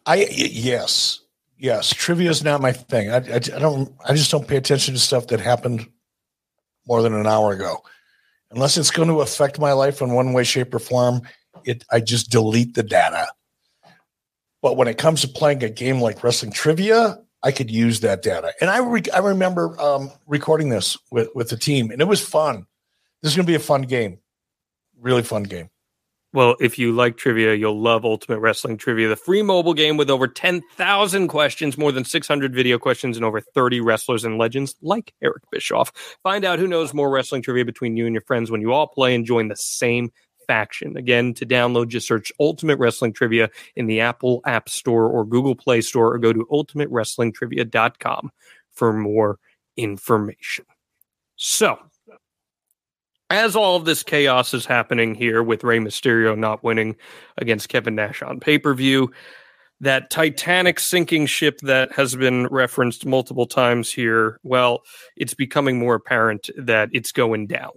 I 0.06 0.26
yes, 0.30 1.20
yes. 1.58 1.90
Trivia 1.90 2.30
is 2.30 2.44
not 2.44 2.60
my 2.60 2.72
thing. 2.72 3.10
I, 3.10 3.16
I, 3.16 3.36
I 3.36 3.38
don't. 3.38 3.92
I 4.06 4.14
just 4.14 4.30
don't 4.30 4.46
pay 4.46 4.56
attention 4.56 4.94
to 4.94 5.00
stuff 5.00 5.28
that 5.28 5.40
happened 5.40 5.88
more 6.86 7.00
than 7.00 7.14
an 7.14 7.26
hour 7.26 7.52
ago, 7.52 7.82
unless 8.50 8.76
it's 8.76 8.90
going 8.90 9.08
to 9.08 9.22
affect 9.22 9.58
my 9.58 9.72
life 9.72 10.02
in 10.02 10.12
one 10.12 10.34
way, 10.34 10.44
shape, 10.44 10.74
or 10.74 10.78
form. 10.78 11.22
It. 11.64 11.84
I 11.90 12.00
just 12.00 12.30
delete 12.30 12.74
the 12.74 12.82
data. 12.82 13.28
But 14.60 14.76
when 14.76 14.88
it 14.88 14.98
comes 14.98 15.22
to 15.22 15.28
playing 15.28 15.62
a 15.62 15.70
game 15.70 16.00
like 16.00 16.22
wrestling 16.22 16.52
trivia, 16.52 17.18
I 17.44 17.52
could 17.52 17.70
use 17.70 18.00
that 18.00 18.22
data. 18.22 18.54
And 18.60 18.70
I 18.70 18.78
re- 18.78 19.02
I 19.12 19.18
remember 19.18 19.78
um, 19.80 20.10
recording 20.26 20.70
this 20.70 20.96
with 21.10 21.28
with 21.34 21.50
the 21.50 21.58
team, 21.58 21.90
and 21.90 22.00
it 22.00 22.08
was 22.08 22.26
fun. 22.26 22.66
This 23.22 23.32
is 23.32 23.36
going 23.36 23.46
to 23.46 23.50
be 23.50 23.56
a 23.56 23.60
fun 23.60 23.82
game, 23.82 24.18
really 24.98 25.22
fun 25.22 25.44
game. 25.44 25.68
Well, 26.32 26.56
if 26.58 26.80
you 26.80 26.90
like 26.90 27.16
trivia, 27.16 27.54
you'll 27.54 27.80
love 27.80 28.04
Ultimate 28.04 28.40
Wrestling 28.40 28.76
Trivia, 28.76 29.08
the 29.08 29.14
free 29.14 29.40
mobile 29.40 29.72
game 29.72 29.96
with 29.96 30.10
over 30.10 30.26
10,000 30.26 31.28
questions, 31.28 31.78
more 31.78 31.92
than 31.92 32.04
600 32.04 32.52
video 32.52 32.76
questions, 32.76 33.16
and 33.16 33.24
over 33.24 33.40
30 33.40 33.80
wrestlers 33.80 34.24
and 34.24 34.36
legends 34.36 34.74
like 34.82 35.14
Eric 35.22 35.44
Bischoff. 35.52 35.92
Find 36.24 36.44
out 36.44 36.58
who 36.58 36.66
knows 36.66 36.92
more 36.92 37.08
wrestling 37.08 37.42
trivia 37.42 37.64
between 37.64 37.96
you 37.96 38.06
and 38.06 38.14
your 38.14 38.22
friends 38.22 38.50
when 38.50 38.60
you 38.60 38.72
all 38.72 38.88
play 38.88 39.14
and 39.14 39.24
join 39.24 39.46
the 39.46 39.54
same 39.54 40.10
faction. 40.46 40.96
Again, 40.96 41.34
to 41.34 41.46
download, 41.46 41.88
just 41.88 42.06
search 42.06 42.32
Ultimate 42.40 42.78
Wrestling 42.78 43.12
Trivia 43.12 43.50
in 43.76 43.86
the 43.86 44.00
Apple 44.00 44.40
App 44.46 44.68
Store 44.68 45.08
or 45.08 45.24
Google 45.24 45.54
Play 45.54 45.80
Store 45.80 46.14
or 46.14 46.18
go 46.18 46.32
to 46.32 46.46
ultimatewrestlingtrivia.com 46.50 48.30
for 48.72 48.92
more 48.92 49.38
information. 49.76 50.64
So, 51.36 51.78
as 53.30 53.56
all 53.56 53.76
of 53.76 53.84
this 53.84 54.02
chaos 54.02 54.54
is 54.54 54.66
happening 54.66 55.14
here 55.14 55.42
with 55.42 55.64
Rey 55.64 55.78
Mysterio 55.78 56.36
not 56.38 56.62
winning 56.62 56.96
against 57.38 57.68
Kevin 57.68 57.94
Nash 57.94 58.22
on 58.22 58.40
pay 58.40 58.58
per 58.58 58.74
view, 58.74 59.10
that 59.80 60.10
Titanic 60.10 60.78
sinking 60.78 61.26
ship 61.26 61.58
that 61.60 61.92
has 61.92 62.14
been 62.14 62.46
referenced 62.46 63.06
multiple 63.06 63.46
times 63.46 63.92
here, 63.92 64.38
well, 64.42 64.82
it's 65.16 65.34
becoming 65.34 65.78
more 65.78 65.94
apparent 65.94 66.48
that 66.56 66.88
it's 66.92 67.12
going 67.12 67.46
down. 67.46 67.72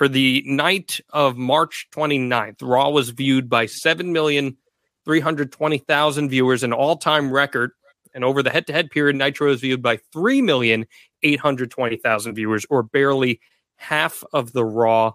For 0.00 0.08
the 0.08 0.42
night 0.46 0.98
of 1.10 1.36
March 1.36 1.86
29th, 1.92 2.62
Raw 2.62 2.88
was 2.88 3.10
viewed 3.10 3.50
by 3.50 3.66
7,320,000 3.66 6.30
viewers, 6.30 6.62
an 6.62 6.72
all 6.72 6.96
time 6.96 7.30
record. 7.30 7.72
And 8.14 8.24
over 8.24 8.42
the 8.42 8.48
head 8.48 8.66
to 8.68 8.72
head 8.72 8.90
period, 8.90 9.16
Nitro 9.16 9.48
was 9.48 9.60
viewed 9.60 9.82
by 9.82 9.98
3,820,000 10.16 12.34
viewers, 12.34 12.64
or 12.70 12.82
barely 12.82 13.42
half 13.76 14.24
of 14.32 14.52
the 14.52 14.64
Raw 14.64 15.12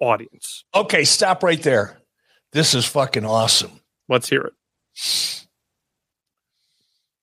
audience. 0.00 0.64
Okay, 0.72 1.02
stop 1.02 1.42
right 1.42 1.60
there. 1.60 1.98
This 2.52 2.74
is 2.74 2.84
fucking 2.84 3.24
awesome. 3.24 3.80
Let's 4.08 4.28
hear 4.28 4.42
it. 4.42 4.52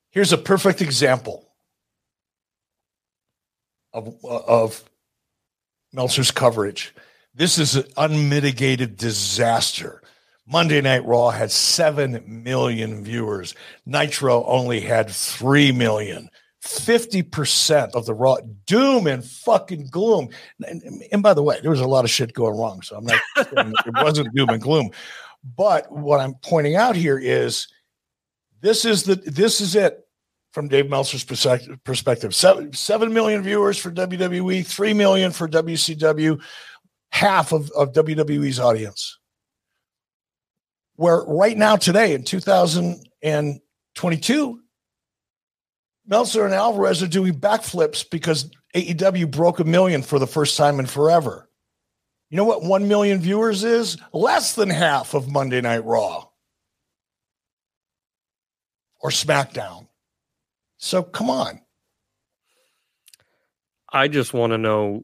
Here's 0.10 0.34
a 0.34 0.38
perfect 0.38 0.82
example 0.82 1.48
of, 3.94 4.14
of 4.26 4.84
Meltzer's 5.96 6.32
coverage. 6.32 6.94
This 7.34 7.58
is 7.58 7.76
an 7.76 7.86
unmitigated 7.98 8.98
disaster. 8.98 10.02
Monday 10.48 10.80
Night 10.82 11.06
Raw 11.06 11.32
had 11.32 11.52
7 11.52 12.24
million 12.28 13.04
viewers. 13.04 13.56
Nitro 13.86 14.44
only 14.46 14.80
had 14.80 15.10
3 15.10 15.72
million. 15.72 16.30
50% 16.64 17.94
of 17.94 18.06
the 18.06 18.14
Raw 18.14 18.38
doom 18.66 19.08
and 19.08 19.24
fucking 19.24 19.88
gloom. 19.92 20.30
And, 20.66 20.82
and, 21.12 21.24
by 21.24 21.34
the 21.34 21.44
way, 21.44 21.60
there 21.62 21.72
was 21.72 21.80
a 21.80 21.88
lot 21.88 22.06
of 22.06 22.12
shit 22.12 22.34
going 22.34 22.58
wrong. 22.58 22.82
So 22.82 22.98
I'm 22.98 23.06
not, 23.06 23.22
it 23.38 23.94
wasn't 24.04 24.34
doom 24.36 24.50
and 24.50 24.62
gloom. 24.62 24.90
But 25.56 25.92
what 25.92 26.20
I'm 26.20 26.34
pointing 26.36 26.76
out 26.76 26.96
here 26.96 27.20
is 27.20 27.68
this 28.62 28.84
is 28.84 29.04
the, 29.04 29.16
this 29.16 29.62
is 29.62 29.76
it 29.76 30.05
from 30.56 30.68
Dave 30.70 30.90
Meltzer's 30.90 31.24
perspective. 31.84 32.34
Seven, 32.34 32.72
7 32.72 33.14
million 33.14 33.44
viewers 33.44 33.78
for 33.78 33.92
WWE, 33.92 34.66
3 34.66 34.94
million 34.94 35.34
for 35.34 35.50
WCW 35.50 36.42
half 37.12 37.52
of, 37.52 37.70
of 37.72 37.92
WWE's 37.92 38.58
audience. 38.58 39.20
Where 40.96 41.26
right 41.28 41.58
now, 41.58 41.76
today 41.76 42.14
in 42.14 42.24
2022, 42.24 44.62
Meltzer 46.08 46.46
and 46.46 46.54
Alvarez 46.54 47.04
are 47.04 47.08
doing 47.08 47.34
backflips 47.34 48.10
because 48.10 48.50
AEW 48.74 49.30
broke 49.30 49.60
a 49.60 49.66
million 49.66 50.04
for 50.04 50.20
the 50.20 50.28
first 50.28 50.56
time 50.56 50.80
in 50.80 50.86
forever. 50.86 51.50
You 52.30 52.38
know 52.38 52.46
what 52.46 52.64
1 52.64 52.88
million 52.88 53.20
viewers 53.20 53.66
is? 53.66 53.98
Less 54.14 54.56
than 54.56 54.70
half 54.70 55.16
of 55.16 55.30
Monday 55.30 55.60
Night 55.60 55.84
Raw 55.84 56.28
or 59.02 59.10
SmackDown. 59.10 59.85
So 60.86 61.02
come 61.02 61.32
on. 61.32 61.62
I 63.92 64.08
just 64.08 64.36
want 64.36 64.54
to 64.54 64.60
know 64.60 65.04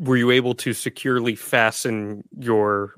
were 0.00 0.16
you 0.16 0.32
able 0.32 0.56
to 0.56 0.72
securely 0.72 1.36
fasten 1.36 2.24
your 2.36 2.94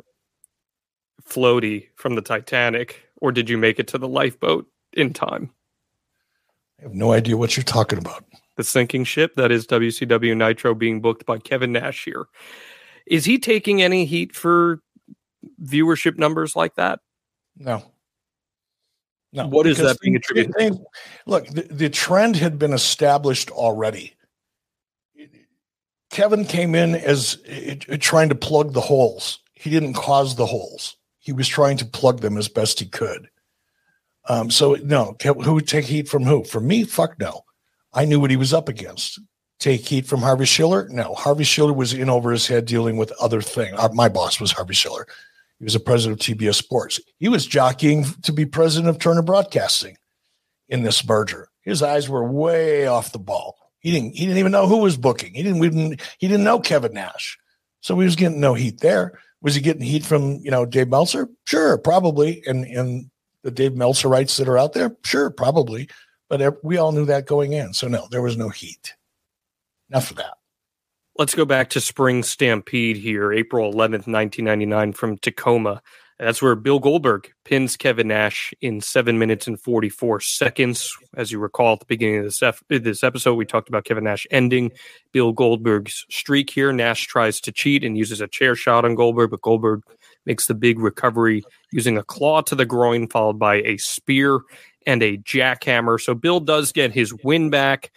floaty 1.29 1.89
from 1.97 2.15
the 2.15 2.23
Titanic, 2.23 3.07
or 3.21 3.33
did 3.33 3.51
you 3.51 3.59
make 3.59 3.79
it 3.79 3.87
to 3.89 3.99
the 3.99 4.09
lifeboat 4.09 4.67
in 4.95 5.13
time? 5.13 5.51
I 6.81 6.85
have 6.85 6.95
no 6.95 7.13
idea 7.13 7.37
what 7.37 7.55
you're 7.55 7.65
talking 7.65 7.99
about. 7.99 8.25
The 8.57 8.65
sinking 8.65 9.05
ship 9.05 9.35
that 9.35 9.53
is 9.53 9.67
WCW 9.67 10.35
Nitro 10.35 10.75
being 10.75 11.03
booked 11.03 11.27
by 11.27 11.37
Kevin 11.37 11.73
Nash 11.73 12.07
here. 12.07 12.25
Is 13.07 13.27
he 13.27 13.39
taking 13.39 13.83
any 13.83 14.07
heat 14.07 14.35
for 14.35 14.81
viewership 15.63 16.17
numbers 16.17 16.57
like 16.57 16.77
that? 16.77 17.01
No. 17.59 17.83
No. 19.35 19.49
What 19.49 19.67
is 19.67 19.79
that 19.79 19.99
being 20.01 20.15
attributed? 20.15 20.79
Look, 21.27 21.49
the, 21.49 21.63
the 21.63 21.91
trend 21.91 22.37
had 22.37 22.57
been 22.57 22.73
established 22.73 23.51
already. 23.51 24.15
Kevin 26.11 26.45
came 26.45 26.77
in 26.77 26.95
as 26.95 27.39
it, 27.45 27.85
it, 27.89 27.99
trying 27.99 28.29
to 28.29 28.37
plug 28.37 28.73
the 28.73 28.81
holes. 28.81 29.41
He 29.53 29.71
didn't 29.71 29.95
cause 29.95 30.37
the 30.37 30.47
holes. 30.47 30.97
He 31.19 31.33
was 31.33 31.49
trying 31.49 31.77
to 31.79 31.85
plug 31.85 32.21
them 32.21 32.39
as 32.39 32.47
best 32.47 32.79
he 32.79 32.87
could. 32.87 33.29
Um, 34.29 34.53
so 34.53 34.75
no, 34.85 35.17
who 35.23 35.55
would 35.55 35.67
take 35.67 35.87
heat 35.87 36.09
from 36.09 36.23
who? 36.23 36.45
From 36.45 36.69
me? 36.69 36.85
Fuck 36.85 37.19
no. 37.19 37.43
I 37.93 38.05
knew 38.05 38.21
what 38.21 38.31
he 38.31 38.37
was 38.37 38.55
up 38.55 38.69
against. 38.69 39.19
Take 39.59 39.87
heat 39.87 40.07
from 40.07 40.21
Harvey 40.21 40.45
Schiller? 40.45 40.89
No. 40.91 41.15
Harvey 41.15 41.45
Schiller 41.45 41.73
was 41.73 41.93
in 41.93 42.09
over 42.09 42.31
his 42.31 42.47
head 42.47 42.67
dealing 42.67 42.97
with 42.97 43.13
other 43.21 43.41
things. 43.41 43.75
Uh, 43.79 43.89
my 43.93 44.09
boss 44.09 44.39
was 44.39 44.53
Harvey 44.53 44.75
Schiller. 44.75 45.07
He 45.59 45.65
was 45.65 45.75
the 45.75 45.81
president 45.81 46.21
of 46.21 46.37
TBS 46.37 46.57
Sports. 46.57 47.01
He 47.19 47.29
was 47.29 47.47
jockeying 47.47 48.05
to 48.23 48.33
be 48.33 48.45
president 48.45 48.89
of 48.89 48.99
Turner 48.99 49.23
Broadcasting 49.23 49.97
in 50.69 50.83
this 50.83 51.07
merger. 51.07 51.49
His 51.63 51.83
eyes 51.83 52.09
were 52.09 52.31
way 52.31 52.87
off 52.87 53.13
the 53.13 53.19
ball. 53.19 53.57
He 53.79 53.91
didn't. 53.91 54.15
He 54.15 54.25
didn't 54.25 54.39
even 54.39 54.53
know 54.53 54.67
who 54.67 54.79
was 54.79 54.97
booking. 54.97 55.35
He 55.35 55.43
didn't. 55.43 55.63
even. 55.63 55.99
he 56.19 56.29
didn't 56.29 56.45
know 56.45 56.59
Kevin 56.59 56.95
Nash, 56.95 57.39
so 57.81 57.99
he 57.99 58.05
was 58.05 58.17
getting 58.17 58.41
no 58.41 58.55
heat 58.55 58.81
there. 58.81 59.19
Was 59.43 59.55
he 59.55 59.61
getting 59.61 59.83
heat 59.83 60.05
from 60.05 60.41
you 60.43 60.51
know 60.51 60.65
Dave 60.65 60.89
Meltzer? 60.89 61.29
Sure, 61.47 61.77
probably. 61.79 62.43
And 62.47 62.65
and 62.65 63.11
the 63.43 63.51
Dave 63.51 63.75
Meltzer 63.75 64.09
rights 64.09 64.39
that 64.39 64.49
are 64.49 64.59
out 64.59 64.73
there, 64.73 64.97
sure, 65.05 65.31
probably. 65.31 65.89
But 66.31 66.65
we 66.65 66.79
all 66.79 66.93
knew 66.93 67.05
that 67.05 67.27
going 67.27 67.53
in, 67.53 67.75
so 67.75 67.87
no, 67.87 68.09
there 68.11 68.23
was 68.23 68.39
no 68.39 68.49
heat. 68.49 68.95
Enough 69.91 70.11
of 70.11 70.17
that. 70.17 70.35
Let's 71.17 71.37
go 71.37 71.45
back 71.45 71.71
to 71.71 71.81
Spring 71.81 72.25
Stampede 72.25 72.97
here, 72.97 73.33
April 73.33 73.73
11th, 73.73 74.09
1999, 74.09 74.93
from 74.95 75.17
Tacoma. 75.19 75.81
That's 76.19 76.43
where 76.43 76.57
Bill 76.57 76.81
Goldberg 76.81 77.33
pins 77.45 77.77
Kevin 77.77 78.09
Nash 78.09 78.53
in 78.61 78.81
seven 78.81 79.17
minutes 79.17 79.47
and 79.47 79.61
44 79.61 80.19
seconds. 80.19 80.93
As 81.17 81.31
you 81.31 81.39
recall 81.39 81.75
at 81.75 81.81
the 81.81 81.87
beginning 81.87 82.19
of 82.19 82.25
this, 82.25 82.43
ef- 82.43 82.65
this 82.69 83.05
episode, 83.05 83.35
we 83.35 83.45
talked 83.45 83.69
about 83.69 83.85
Kevin 83.85 84.03
Nash 84.03 84.27
ending 84.33 84.73
Bill 85.13 85.33
Goldberg's 85.33 86.05
streak 86.11 86.51
here. 86.51 86.73
Nash 86.73 87.07
tries 87.07 87.41
to 87.43 87.53
cheat 87.53 87.85
and 87.85 87.97
uses 87.97 88.21
a 88.21 88.27
chair 88.27 88.57
shot 88.57 88.85
on 88.85 88.97
Goldberg, 88.97 89.31
but 89.31 89.43
Goldberg 89.43 89.83
makes 90.27 90.49
the 90.49 90.55
big 90.55 90.81
recovery 90.81 91.45
using 91.71 91.97
a 91.97 92.03
claw 92.03 92.41
to 92.41 92.57
the 92.57 92.67
groin, 92.67 93.07
followed 93.07 93.39
by 93.39 93.63
a 93.63 93.77
spear 93.77 94.41
and 94.85 95.01
a 95.01 95.19
jackhammer. 95.19 96.01
So 96.01 96.15
Bill 96.15 96.41
does 96.41 96.73
get 96.73 96.93
his 96.93 97.15
win 97.23 97.51
back. 97.51 97.93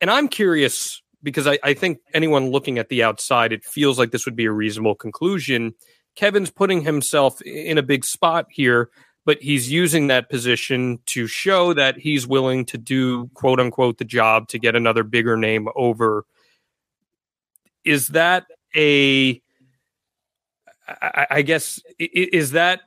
And 0.00 0.10
I'm 0.10 0.26
curious 0.28 1.00
because 1.26 1.48
I, 1.48 1.58
I 1.64 1.74
think 1.74 1.98
anyone 2.14 2.50
looking 2.50 2.78
at 2.78 2.88
the 2.88 3.02
outside, 3.02 3.52
it 3.52 3.64
feels 3.64 3.98
like 3.98 4.12
this 4.12 4.24
would 4.24 4.36
be 4.36 4.44
a 4.44 4.52
reasonable 4.52 4.94
conclusion 4.94 5.74
Kevin's 6.16 6.50
putting 6.50 6.80
himself 6.80 7.40
in 7.42 7.78
a 7.78 7.82
big 7.82 8.04
spot 8.04 8.46
here, 8.50 8.90
but 9.24 9.40
he's 9.40 9.70
using 9.70 10.06
that 10.08 10.28
position 10.30 10.98
to 11.06 11.26
show 11.26 11.72
that 11.74 11.98
he's 11.98 12.26
willing 12.26 12.64
to 12.66 12.78
do 12.78 13.28
quote 13.34 13.60
unquote 13.60 13.98
the 13.98 14.04
job 14.04 14.48
to 14.48 14.58
get 14.58 14.74
another 14.74 15.04
bigger 15.04 15.36
name 15.36 15.68
over. 15.76 16.24
Is 17.84 18.08
that 18.08 18.46
a 18.74 19.40
I, 20.88 21.26
I 21.30 21.42
guess 21.42 21.80
is 21.98 22.52
that 22.52 22.80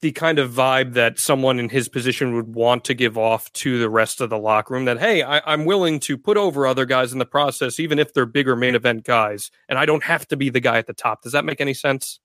the 0.00 0.12
kind 0.12 0.38
of 0.38 0.50
vibe 0.50 0.94
that 0.94 1.18
someone 1.18 1.58
in 1.58 1.68
his 1.68 1.88
position 1.88 2.34
would 2.34 2.54
want 2.54 2.84
to 2.84 2.94
give 2.94 3.18
off 3.18 3.52
to 3.52 3.78
the 3.78 3.90
rest 3.90 4.20
of 4.20 4.30
the 4.30 4.38
locker 4.38 4.74
room 4.74 4.84
that 4.86 4.98
hey 4.98 5.22
I, 5.22 5.52
am 5.52 5.64
willing 5.64 6.00
to 6.00 6.16
put 6.16 6.36
over 6.36 6.66
other 6.66 6.86
guys 6.86 7.12
in 7.12 7.18
the 7.18 7.26
process 7.26 7.78
even 7.78 7.98
if 7.98 8.14
they're 8.14 8.26
bigger 8.26 8.56
main 8.56 8.74
event 8.74 9.04
guys 9.04 9.50
and 9.68 9.78
i 9.78 9.86
don't 9.86 10.04
have 10.04 10.26
to 10.28 10.36
be 10.36 10.50
the 10.50 10.60
guy 10.60 10.78
at 10.78 10.86
the 10.86 10.92
top. 10.92 11.22
Does 11.22 11.32
that 11.32 11.44
make 11.44 11.60
any 11.60 11.74
sense? 11.74 12.20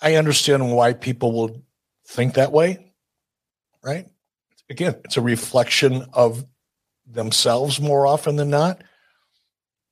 I 0.00 0.14
understand 0.14 0.70
why 0.72 0.92
people 0.92 1.32
will 1.32 1.62
think 2.06 2.34
that 2.34 2.52
way 2.52 2.92
right? 3.82 4.06
Again 4.70 4.96
it's 5.04 5.16
a 5.16 5.22
reflection 5.22 6.06
of 6.12 6.44
themselves 7.06 7.80
more 7.80 8.06
often 8.06 8.36
than 8.36 8.50
not. 8.50 8.82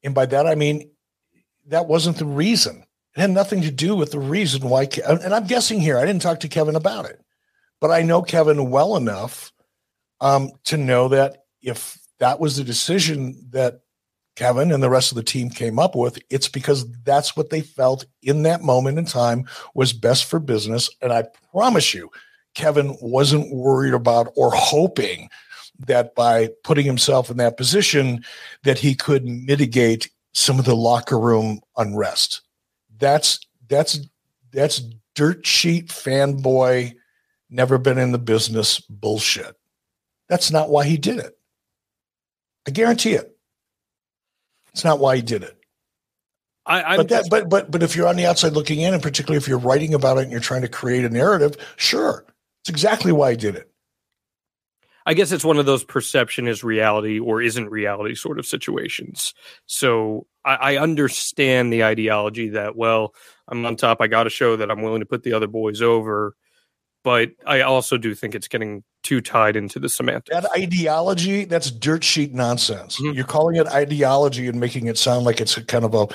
And 0.05 0.15
by 0.15 0.27
that 0.27 0.47
i 0.47 0.55
mean 0.55 0.91
that 1.67 1.87
wasn't 1.87 2.19
the 2.19 2.27
reason 2.27 2.86
it 3.17 3.21
had 3.21 3.31
nothing 3.31 3.63
to 3.63 3.71
do 3.71 3.97
with 3.97 4.13
the 4.13 4.19
reason 4.19 4.69
why. 4.69 4.89
And 5.07 5.35
I'm 5.35 5.47
guessing 5.47 5.81
here, 5.81 5.99
I 5.99 6.05
didn't 6.05 6.23
talk 6.23 6.41
to 6.41 6.49
Kevin 6.49 6.77
about 6.77 7.07
it, 7.07 7.19
but 7.81 7.91
I 7.91 8.03
know 8.03 8.21
Kevin 8.21 8.71
well 8.71 8.97
enough 8.97 9.53
um, 10.21 10.51
to 10.65 10.77
know 10.77 11.09
that 11.09 11.45
if 11.63 11.99
that 12.19 12.41
was 12.41 12.57
the 12.57 12.65
decision 12.65 13.49
that 13.51 13.81
Kevin 14.37 14.71
and 14.71 14.83
the 14.83 14.91
rest 14.91 15.13
of 15.13 15.17
the 15.17 15.23
team 15.23 15.49
came 15.49 15.79
up 15.79 15.97
with, 15.97 16.19
it's 16.29 16.49
because 16.49 16.91
that's 17.05 17.35
what 17.35 17.49
they 17.49 17.63
felt 17.63 18.05
in 18.23 18.43
that 18.43 18.63
moment 18.63 18.99
in 18.99 19.07
time 19.07 19.47
was 19.75 19.95
best 19.95 20.27
for 20.27 20.39
business. 20.39 20.91
And 21.01 21.11
I 21.11 21.25
promise 21.53 21.95
you, 21.95 22.11
Kevin 22.55 22.99
wasn't 23.01 23.55
worried 23.55 23.95
about 23.95 24.31
or 24.37 24.51
hoping 24.53 25.31
that 25.79 26.15
by 26.15 26.51
putting 26.65 26.85
himself 26.85 27.31
in 27.31 27.39
that 27.39 27.57
position 27.57 28.25
that 28.65 28.79
he 28.79 28.95
could 28.95 29.25
mitigate 29.25 30.11
some 30.33 30.59
of 30.59 30.67
the 30.67 30.77
locker 30.77 31.19
room 31.19 31.61
unrest 31.79 32.43
that's 32.99 33.41
that's 33.69 34.01
that's 34.53 34.83
dirt 35.15 35.47
sheet 35.47 35.89
fanboy, 35.89 36.95
never 37.51 37.79
been 37.79 37.99
in 37.99 38.13
the 38.13 38.19
business 38.19 38.81
bullshit. 38.81 39.57
That's 40.29 40.51
not 40.51 40.71
why 40.71 40.85
he 40.85 40.97
did 40.97 41.19
it. 41.19 41.39
I 42.67 42.71
guarantee 42.71 43.13
it. 43.13 43.37
It's 44.73 44.85
not 44.85 44.99
why 44.99 45.17
he 45.17 45.23
did 45.23 45.43
it. 45.43 45.57
I, 46.69 46.97
but 46.97 47.09
that, 47.11 47.27
but 47.31 47.49
but 47.49 47.71
but 47.71 47.85
if 47.85 47.95
you're 47.95 48.09
on 48.09 48.17
the 48.17 48.27
outside 48.27 48.55
looking 48.55 48.81
in, 48.81 48.93
and 48.93 49.03
particularly 49.03 49.37
if 49.37 49.47
you're 49.47 49.59
writing 49.59 49.95
about 49.95 50.19
it 50.19 50.25
and 50.25 50.33
you're 50.33 50.41
trying 50.41 50.63
to 50.63 50.69
create 50.69 51.05
a 51.05 51.09
narrative, 51.09 51.57
sure, 51.77 52.25
it's 52.63 52.69
exactly 52.69 53.13
why 53.13 53.31
he 53.31 53.37
did 53.37 53.55
it. 53.55 53.71
I 55.07 55.15
guess 55.15 55.31
it's 55.31 55.45
one 55.45 55.59
of 55.59 55.67
those 55.67 55.85
perception 55.85 56.49
is 56.49 56.65
reality 56.65 57.21
or 57.21 57.41
isn't 57.41 57.71
reality 57.71 58.17
sort 58.17 58.41
of 58.41 58.47
situations. 58.47 59.33
So 59.67 60.27
I, 60.47 60.75
I 60.75 60.77
understand 60.79 61.73
the 61.73 61.85
ideology 61.85 62.51
that, 62.51 62.77
well, 62.77 63.15
I'm 63.49 63.67
on 63.67 63.77
top. 63.77 64.01
I 64.01 64.07
got 64.07 64.25
to 64.25 64.31
show 64.31 64.57
that 64.57 64.71
I'm 64.71 64.83
willing 64.83 65.01
to 65.01 65.07
put 65.07 65.23
the 65.23 65.33
other 65.33 65.47
boys 65.47 65.83
over. 65.83 66.35
But 67.05 67.31
I 67.47 67.61
also 67.61 67.99
do 67.99 68.15
think 68.15 68.35
it's 68.35 68.49
getting 68.49 68.83
too 69.05 69.21
tied 69.21 69.55
into 69.55 69.79
the 69.79 69.89
semantics. 69.89 70.31
That 70.31 70.51
ideology, 70.57 71.45
that's 71.45 71.71
dirt 71.71 72.03
sheet 72.03 72.35
nonsense. 72.35 73.01
Mm-hmm. 73.01 73.15
You're 73.15 73.25
calling 73.25 73.57
it 73.57 73.69
ideology 73.69 74.49
and 74.49 74.59
making 74.59 74.87
it 74.87 74.99
sound 74.99 75.25
like 75.25 75.41
it's 75.41 75.57
a 75.57 75.65
kind 75.65 75.85
of 75.85 75.95
a 75.95 76.09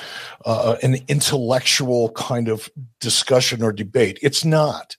uh, 0.45 0.75
an 0.83 0.97
intellectual 1.07 2.11
kind 2.11 2.49
of 2.49 2.69
discussion 2.99 3.63
or 3.63 3.71
debate. 3.71 4.19
It's 4.21 4.43
not 4.43 4.97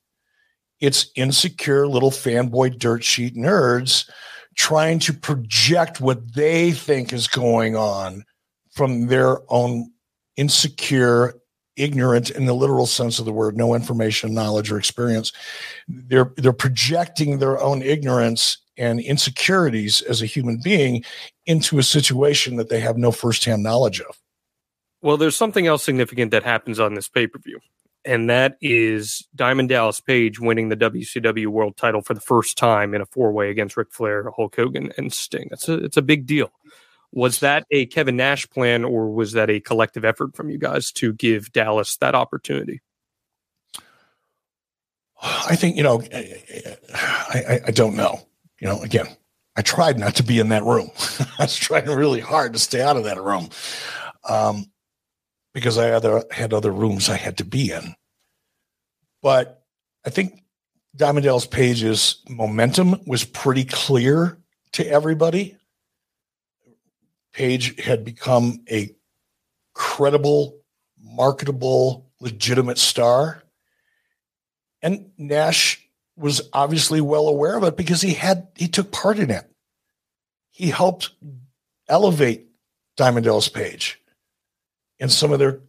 it's 0.82 1.12
insecure 1.14 1.86
little 1.86 2.10
fanboy 2.10 2.76
dirt 2.76 3.04
sheet 3.04 3.36
nerds 3.36 4.10
trying 4.56 4.98
to 4.98 5.14
project 5.14 6.00
what 6.00 6.34
they 6.34 6.72
think 6.72 7.12
is 7.12 7.28
going 7.28 7.76
on 7.76 8.24
from 8.72 9.06
their 9.06 9.38
own 9.52 9.90
insecure 10.36 11.34
ignorant 11.76 12.30
in 12.30 12.44
the 12.44 12.54
literal 12.54 12.86
sense 12.86 13.18
of 13.18 13.24
the 13.24 13.32
word 13.32 13.56
no 13.56 13.74
information 13.74 14.34
knowledge 14.34 14.70
or 14.70 14.78
experience 14.78 15.32
they're 15.88 16.32
they're 16.36 16.52
projecting 16.52 17.38
their 17.38 17.58
own 17.62 17.80
ignorance 17.80 18.58
and 18.76 19.00
insecurities 19.00 20.02
as 20.02 20.20
a 20.20 20.26
human 20.26 20.60
being 20.62 21.02
into 21.46 21.78
a 21.78 21.82
situation 21.82 22.56
that 22.56 22.68
they 22.68 22.80
have 22.80 22.98
no 22.98 23.10
firsthand 23.10 23.62
knowledge 23.62 24.00
of 24.00 24.20
well 25.00 25.16
there's 25.16 25.36
something 25.36 25.66
else 25.66 25.82
significant 25.82 26.30
that 26.30 26.42
happens 26.42 26.78
on 26.78 26.92
this 26.92 27.08
pay-per-view 27.08 27.58
and 28.04 28.28
that 28.28 28.56
is 28.60 29.26
Diamond 29.34 29.68
Dallas 29.68 30.00
Page 30.00 30.40
winning 30.40 30.68
the 30.68 30.76
WCW 30.76 31.46
World 31.46 31.76
Title 31.76 32.02
for 32.02 32.14
the 32.14 32.20
first 32.20 32.58
time 32.58 32.94
in 32.94 33.00
a 33.00 33.06
four 33.06 33.32
way 33.32 33.50
against 33.50 33.76
Ric 33.76 33.92
Flair, 33.92 34.28
Hulk 34.34 34.56
Hogan, 34.56 34.92
and 34.98 35.12
Sting. 35.12 35.46
That's 35.50 35.68
a 35.68 35.74
it's 35.74 35.96
a 35.96 36.02
big 36.02 36.26
deal. 36.26 36.50
Was 37.12 37.40
that 37.40 37.66
a 37.70 37.86
Kevin 37.86 38.16
Nash 38.16 38.48
plan, 38.48 38.84
or 38.84 39.10
was 39.10 39.32
that 39.32 39.50
a 39.50 39.60
collective 39.60 40.04
effort 40.04 40.34
from 40.34 40.50
you 40.50 40.58
guys 40.58 40.90
to 40.92 41.12
give 41.12 41.52
Dallas 41.52 41.96
that 41.98 42.14
opportunity? 42.14 42.80
I 45.20 45.54
think 45.56 45.76
you 45.76 45.82
know, 45.82 46.02
I, 46.12 46.38
I, 47.34 47.60
I 47.66 47.70
don't 47.70 47.96
know. 47.96 48.20
You 48.60 48.68
know, 48.68 48.80
again, 48.82 49.06
I 49.56 49.62
tried 49.62 49.98
not 49.98 50.16
to 50.16 50.22
be 50.22 50.38
in 50.38 50.48
that 50.48 50.64
room. 50.64 50.90
I 51.38 51.44
was 51.44 51.56
trying 51.56 51.86
really 51.86 52.20
hard 52.20 52.54
to 52.54 52.58
stay 52.58 52.80
out 52.80 52.96
of 52.96 53.04
that 53.04 53.22
room. 53.22 53.50
Um, 54.28 54.66
because 55.52 55.78
I 55.78 55.90
other 55.90 56.24
had 56.30 56.52
other 56.52 56.70
rooms 56.70 57.08
I 57.08 57.16
had 57.16 57.38
to 57.38 57.44
be 57.44 57.72
in. 57.72 57.94
But 59.22 59.62
I 60.04 60.10
think 60.10 60.42
Diamond 60.96 61.24
Dallas 61.24 61.46
Page's 61.46 62.22
momentum 62.28 63.00
was 63.06 63.24
pretty 63.24 63.64
clear 63.64 64.38
to 64.72 64.86
everybody. 64.86 65.56
Page 67.32 67.80
had 67.80 68.04
become 68.04 68.62
a 68.70 68.94
credible, 69.74 70.58
marketable, 71.00 72.10
legitimate 72.20 72.78
star. 72.78 73.42
And 74.82 75.10
Nash 75.16 75.86
was 76.16 76.48
obviously 76.52 77.00
well 77.00 77.28
aware 77.28 77.56
of 77.56 77.64
it 77.64 77.76
because 77.76 78.02
he 78.02 78.14
had 78.14 78.48
he 78.56 78.68
took 78.68 78.92
part 78.92 79.18
in 79.18 79.30
it. 79.30 79.48
He 80.50 80.68
helped 80.68 81.10
elevate 81.88 82.48
Diamond 82.96 83.24
Dallas 83.24 83.48
Page 83.48 84.00
in 84.98 85.08
some 85.08 85.32
of 85.32 85.38
their 85.38 85.60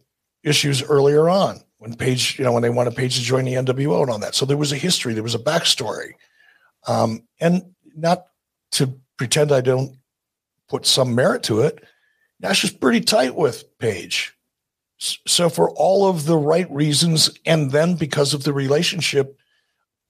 issues 0.42 0.82
earlier 0.82 1.28
on 1.28 1.60
when 1.78 1.94
Page, 1.94 2.38
you 2.38 2.44
know, 2.44 2.52
when 2.52 2.62
they 2.62 2.70
wanted 2.70 2.96
Page 2.96 3.16
to 3.16 3.22
join 3.22 3.44
the 3.44 3.54
NWO 3.54 4.02
and 4.02 4.10
all 4.10 4.18
that. 4.18 4.34
So 4.34 4.46
there 4.46 4.56
was 4.56 4.72
a 4.72 4.76
history, 4.76 5.14
there 5.14 5.22
was 5.22 5.34
a 5.34 5.38
backstory. 5.38 6.12
Um, 6.86 7.26
and 7.40 7.74
not 7.96 8.26
to 8.72 8.98
pretend 9.16 9.52
I 9.52 9.60
don't 9.60 9.96
put 10.68 10.86
some 10.86 11.14
merit 11.14 11.42
to 11.44 11.60
it, 11.60 11.82
Nash 12.40 12.64
is 12.64 12.70
pretty 12.70 13.00
tight 13.00 13.34
with 13.34 13.64
Page. 13.78 14.36
So 14.98 15.48
for 15.48 15.70
all 15.70 16.08
of 16.08 16.24
the 16.24 16.36
right 16.36 16.70
reasons, 16.70 17.30
and 17.44 17.70
then 17.72 17.94
because 17.94 18.32
of 18.32 18.44
the 18.44 18.52
relationship, 18.52 19.38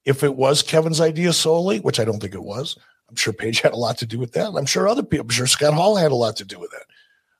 if 0.05 0.22
it 0.22 0.36
was 0.36 0.62
Kevin's 0.62 1.01
idea 1.01 1.32
solely, 1.32 1.81
which 1.81 1.98
I 1.98 2.05
don't 2.05 2.20
think 2.20 2.35
it 2.35 2.43
was, 2.43 2.76
I'm 3.09 3.16
sure 3.16 3.32
Page 3.32 3.60
had 3.60 3.72
a 3.72 3.76
lot 3.76 3.98
to 3.98 4.06
do 4.06 4.18
with 4.18 4.32
that. 4.32 4.55
I'm 4.55 4.66
sure 4.66 4.89
other 4.89 5.02
people, 5.02 5.24
I'm 5.24 5.31
sure 5.31 5.47
Scott 5.47 5.74
Hall 5.74 5.97
had 5.97 6.12
a 6.12 6.16
lot 6.16 6.36
to 6.36 6.44
do 6.44 6.59
with 6.59 6.70
that. 6.70 6.86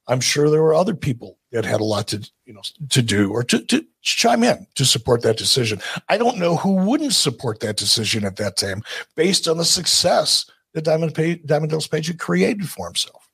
I'm 0.07 0.21
sure 0.21 0.51
there 0.51 0.63
were 0.63 0.75
other 0.75 0.95
people 0.95 1.39
that 1.53 1.65
had 1.65 1.81
a 1.81 1.85
lot 1.85 2.09
to 2.09 2.31
you 2.45 2.53
know 2.53 2.63
to 2.91 3.01
do 3.01 3.33
or 3.33 3.43
to, 3.45 3.61
to 3.67 3.87
chime 4.03 4.45
in 4.45 4.67
to 4.75 4.85
support 4.85 5.23
that 5.23 5.39
decision. 5.39 5.81
I 6.09 6.19
don't 6.19 6.39
know 6.39 6.57
who 6.57 6.75
wouldn't 6.75 7.15
support 7.15 7.61
that 7.61 7.77
decision 7.77 8.25
at 8.25 8.37
that 8.37 8.57
time 8.57 8.83
based 9.15 9.49
on 9.49 9.57
the 9.57 9.65
success 9.65 10.51
that 10.75 10.85
Diamond 10.85 11.15
Page, 11.15 11.41
Diamond 11.47 11.71
Dallas 11.71 11.87
Page 11.87 12.09
had 12.09 12.19
created 12.19 12.69
for 12.69 12.87
himself. 12.87 13.29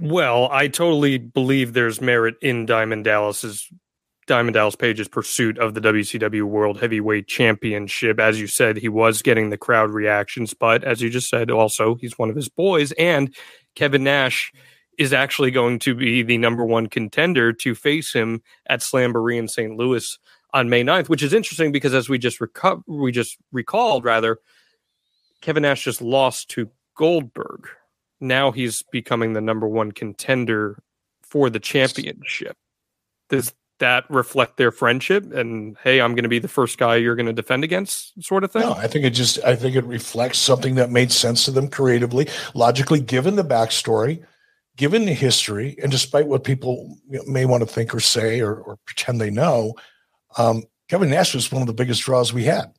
Well, 0.00 0.48
I 0.50 0.68
totally 0.68 1.18
believe 1.18 1.72
there's 1.74 2.00
merit 2.00 2.36
in 2.40 2.66
Diamond 2.66 3.04
Dallas's 3.04 3.68
Diamond 4.26 4.54
Dallas 4.54 4.76
Page's 4.76 5.08
pursuit 5.08 5.58
of 5.58 5.74
the 5.74 5.80
WCW 5.80 6.44
World 6.44 6.80
Heavyweight 6.80 7.26
Championship. 7.26 8.18
As 8.18 8.40
you 8.40 8.46
said, 8.46 8.76
he 8.76 8.88
was 8.88 9.20
getting 9.20 9.50
the 9.50 9.58
crowd 9.58 9.90
reactions, 9.90 10.54
but 10.54 10.84
as 10.84 11.02
you 11.02 11.10
just 11.10 11.28
said, 11.28 11.50
also 11.50 11.96
he's 11.96 12.18
one 12.18 12.30
of 12.30 12.36
his 12.36 12.48
boys, 12.48 12.92
and 12.92 13.34
Kevin 13.74 14.04
Nash 14.04 14.52
is 14.98 15.12
actually 15.12 15.50
going 15.50 15.78
to 15.80 15.94
be 15.94 16.22
the 16.22 16.38
number 16.38 16.64
one 16.64 16.86
contender 16.86 17.52
to 17.52 17.74
face 17.74 18.12
him 18.12 18.42
at 18.66 18.80
Slamboree 18.80 19.38
in 19.38 19.48
St. 19.48 19.76
Louis 19.76 20.18
on 20.54 20.68
May 20.68 20.84
9th, 20.84 21.08
which 21.08 21.22
is 21.22 21.32
interesting 21.32 21.72
because 21.72 21.94
as 21.94 22.08
we 22.08 22.18
just 22.18 22.38
reco- 22.38 22.82
we 22.86 23.10
just 23.10 23.38
recalled 23.52 24.04
rather, 24.04 24.38
Kevin 25.42 25.62
Nash 25.62 25.84
just 25.84 26.00
lost 26.00 26.48
to 26.50 26.70
Goldberg. 26.96 27.68
Now 28.20 28.52
he's 28.52 28.82
becoming 28.90 29.34
the 29.34 29.40
number 29.40 29.68
one 29.68 29.92
contender 29.92 30.82
for 31.22 31.50
the 31.50 31.60
championship. 31.60 32.56
Does 33.28 33.52
that 33.78 34.04
reflect 34.08 34.58
their 34.58 34.70
friendship 34.70 35.32
and 35.32 35.76
hey 35.82 36.00
i'm 36.00 36.14
going 36.14 36.22
to 36.22 36.28
be 36.28 36.38
the 36.38 36.46
first 36.46 36.78
guy 36.78 36.94
you're 36.94 37.16
going 37.16 37.26
to 37.26 37.32
defend 37.32 37.64
against 37.64 38.22
sort 38.22 38.44
of 38.44 38.52
thing 38.52 38.62
no 38.62 38.74
i 38.74 38.86
think 38.86 39.04
it 39.04 39.10
just 39.10 39.42
i 39.44 39.56
think 39.56 39.74
it 39.74 39.84
reflects 39.86 40.38
something 40.38 40.76
that 40.76 40.88
made 40.88 41.10
sense 41.10 41.46
to 41.46 41.50
them 41.50 41.66
creatively 41.66 42.28
logically 42.54 43.00
given 43.00 43.34
the 43.34 43.42
backstory 43.42 44.24
given 44.76 45.04
the 45.04 45.12
history, 45.12 45.76
and 45.82 45.90
despite 45.90 46.26
what 46.26 46.44
people 46.44 46.96
may 47.26 47.44
want 47.44 47.62
to 47.62 47.66
think 47.66 47.94
or 47.94 48.00
say 48.00 48.40
or, 48.40 48.54
or 48.54 48.78
pretend 48.86 49.20
they 49.20 49.30
know, 49.30 49.74
um, 50.38 50.64
Kevin 50.88 51.10
Nash 51.10 51.34
was 51.34 51.52
one 51.52 51.62
of 51.62 51.68
the 51.68 51.74
biggest 51.74 52.02
draws 52.02 52.32
we 52.32 52.44
had. 52.44 52.72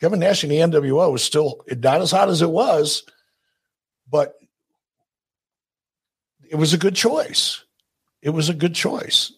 Kevin 0.00 0.20
Nash 0.20 0.44
in 0.44 0.50
the 0.50 0.56
NWO 0.56 1.10
was 1.12 1.22
still 1.22 1.62
not 1.68 2.00
as 2.00 2.10
hot 2.10 2.28
as 2.28 2.42
it 2.42 2.50
was, 2.50 3.04
but 4.10 4.34
it 6.50 6.56
was 6.56 6.74
a 6.74 6.78
good 6.78 6.94
choice. 6.94 7.64
It 8.22 8.30
was 8.30 8.48
a 8.48 8.54
good 8.54 8.74
choice. 8.74 9.32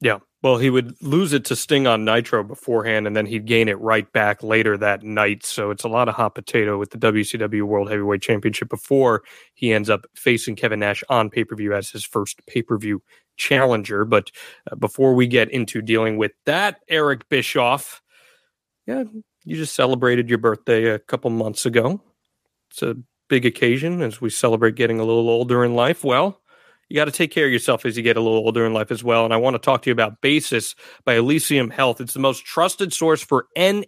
Yeah. 0.00 0.18
Well, 0.42 0.58
he 0.58 0.70
would 0.70 0.94
lose 1.02 1.32
it 1.32 1.44
to 1.46 1.56
Sting 1.56 1.86
on 1.86 2.04
Nitro 2.04 2.44
beforehand, 2.44 3.06
and 3.06 3.16
then 3.16 3.26
he'd 3.26 3.46
gain 3.46 3.68
it 3.68 3.80
right 3.80 4.10
back 4.12 4.42
later 4.42 4.76
that 4.76 5.02
night. 5.02 5.44
So 5.44 5.70
it's 5.70 5.82
a 5.82 5.88
lot 5.88 6.08
of 6.08 6.14
hot 6.14 6.34
potato 6.34 6.78
with 6.78 6.90
the 6.90 6.98
WCW 6.98 7.62
World 7.62 7.90
Heavyweight 7.90 8.22
Championship 8.22 8.68
before 8.68 9.22
he 9.54 9.72
ends 9.72 9.90
up 9.90 10.06
facing 10.14 10.54
Kevin 10.54 10.80
Nash 10.80 11.02
on 11.08 11.30
pay 11.30 11.42
per 11.42 11.56
view 11.56 11.74
as 11.74 11.90
his 11.90 12.04
first 12.04 12.46
pay 12.46 12.62
per 12.62 12.78
view 12.78 13.02
challenger. 13.36 14.04
But 14.04 14.30
uh, 14.70 14.76
before 14.76 15.14
we 15.14 15.26
get 15.26 15.50
into 15.50 15.82
dealing 15.82 16.16
with 16.16 16.32
that, 16.44 16.80
Eric 16.88 17.28
Bischoff, 17.28 18.02
yeah, 18.86 19.04
you 19.46 19.56
just 19.56 19.74
celebrated 19.74 20.28
your 20.28 20.38
birthday 20.38 20.86
a 20.86 20.98
couple 20.98 21.30
months 21.30 21.64
ago. 21.64 22.02
It's 22.70 22.82
a 22.82 22.96
big 23.28 23.46
occasion 23.46 24.02
as 24.02 24.20
we 24.20 24.28
celebrate 24.28 24.74
getting 24.74 24.98
a 24.98 25.04
little 25.04 25.30
older 25.30 25.64
in 25.64 25.74
life. 25.74 26.04
Well, 26.04 26.40
you 26.88 26.96
got 26.96 27.06
to 27.06 27.12
take 27.12 27.30
care 27.30 27.46
of 27.46 27.52
yourself 27.52 27.86
as 27.86 27.96
you 27.96 28.02
get 28.02 28.16
a 28.16 28.20
little 28.20 28.38
older 28.38 28.66
in 28.66 28.72
life 28.72 28.90
as 28.90 29.02
well. 29.04 29.24
And 29.24 29.32
I 29.32 29.36
want 29.36 29.54
to 29.54 29.58
talk 29.58 29.82
to 29.82 29.90
you 29.90 29.92
about 29.92 30.20
Basis 30.20 30.74
by 31.04 31.14
Elysium 31.14 31.70
Health. 31.70 32.00
It's 32.00 32.14
the 32.14 32.20
most 32.20 32.44
trusted 32.44 32.92
source 32.92 33.22
for 33.22 33.46
NAD 33.56 33.84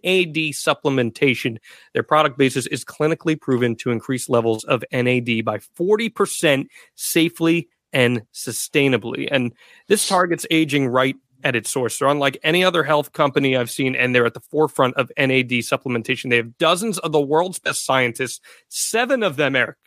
supplementation. 0.55 1.57
Their 1.93 2.03
product 2.03 2.37
basis 2.37 2.65
is 2.67 2.85
clinically 2.85 3.39
proven 3.39 3.75
to 3.77 3.91
increase 3.91 4.29
levels 4.29 4.63
of 4.63 4.83
NAD 4.93 5.43
by 5.43 5.59
40% 5.77 6.67
safely 6.95 7.67
and 7.91 8.21
sustainably. 8.33 9.27
And 9.29 9.53
this 9.87 10.07
targets 10.07 10.45
aging 10.51 10.87
right 10.87 11.15
at 11.43 11.55
its 11.55 11.69
source. 11.69 11.97
They're 11.97 12.07
unlike 12.07 12.37
any 12.43 12.63
other 12.63 12.83
health 12.83 13.13
company 13.13 13.55
I've 13.55 13.71
seen, 13.71 13.95
and 13.95 14.13
they're 14.13 14.25
at 14.25 14.33
the 14.33 14.39
forefront 14.39 14.95
of 14.95 15.11
NAD 15.17 15.49
supplementation. 15.49 16.29
They 16.29 16.37
have 16.37 16.57
dozens 16.57 16.99
of 16.99 17.11
the 17.11 17.21
world's 17.21 17.59
best 17.59 17.85
scientists. 17.85 18.39
Seven 18.67 19.23
of 19.23 19.35
them, 19.35 19.55
Eric, 19.55 19.77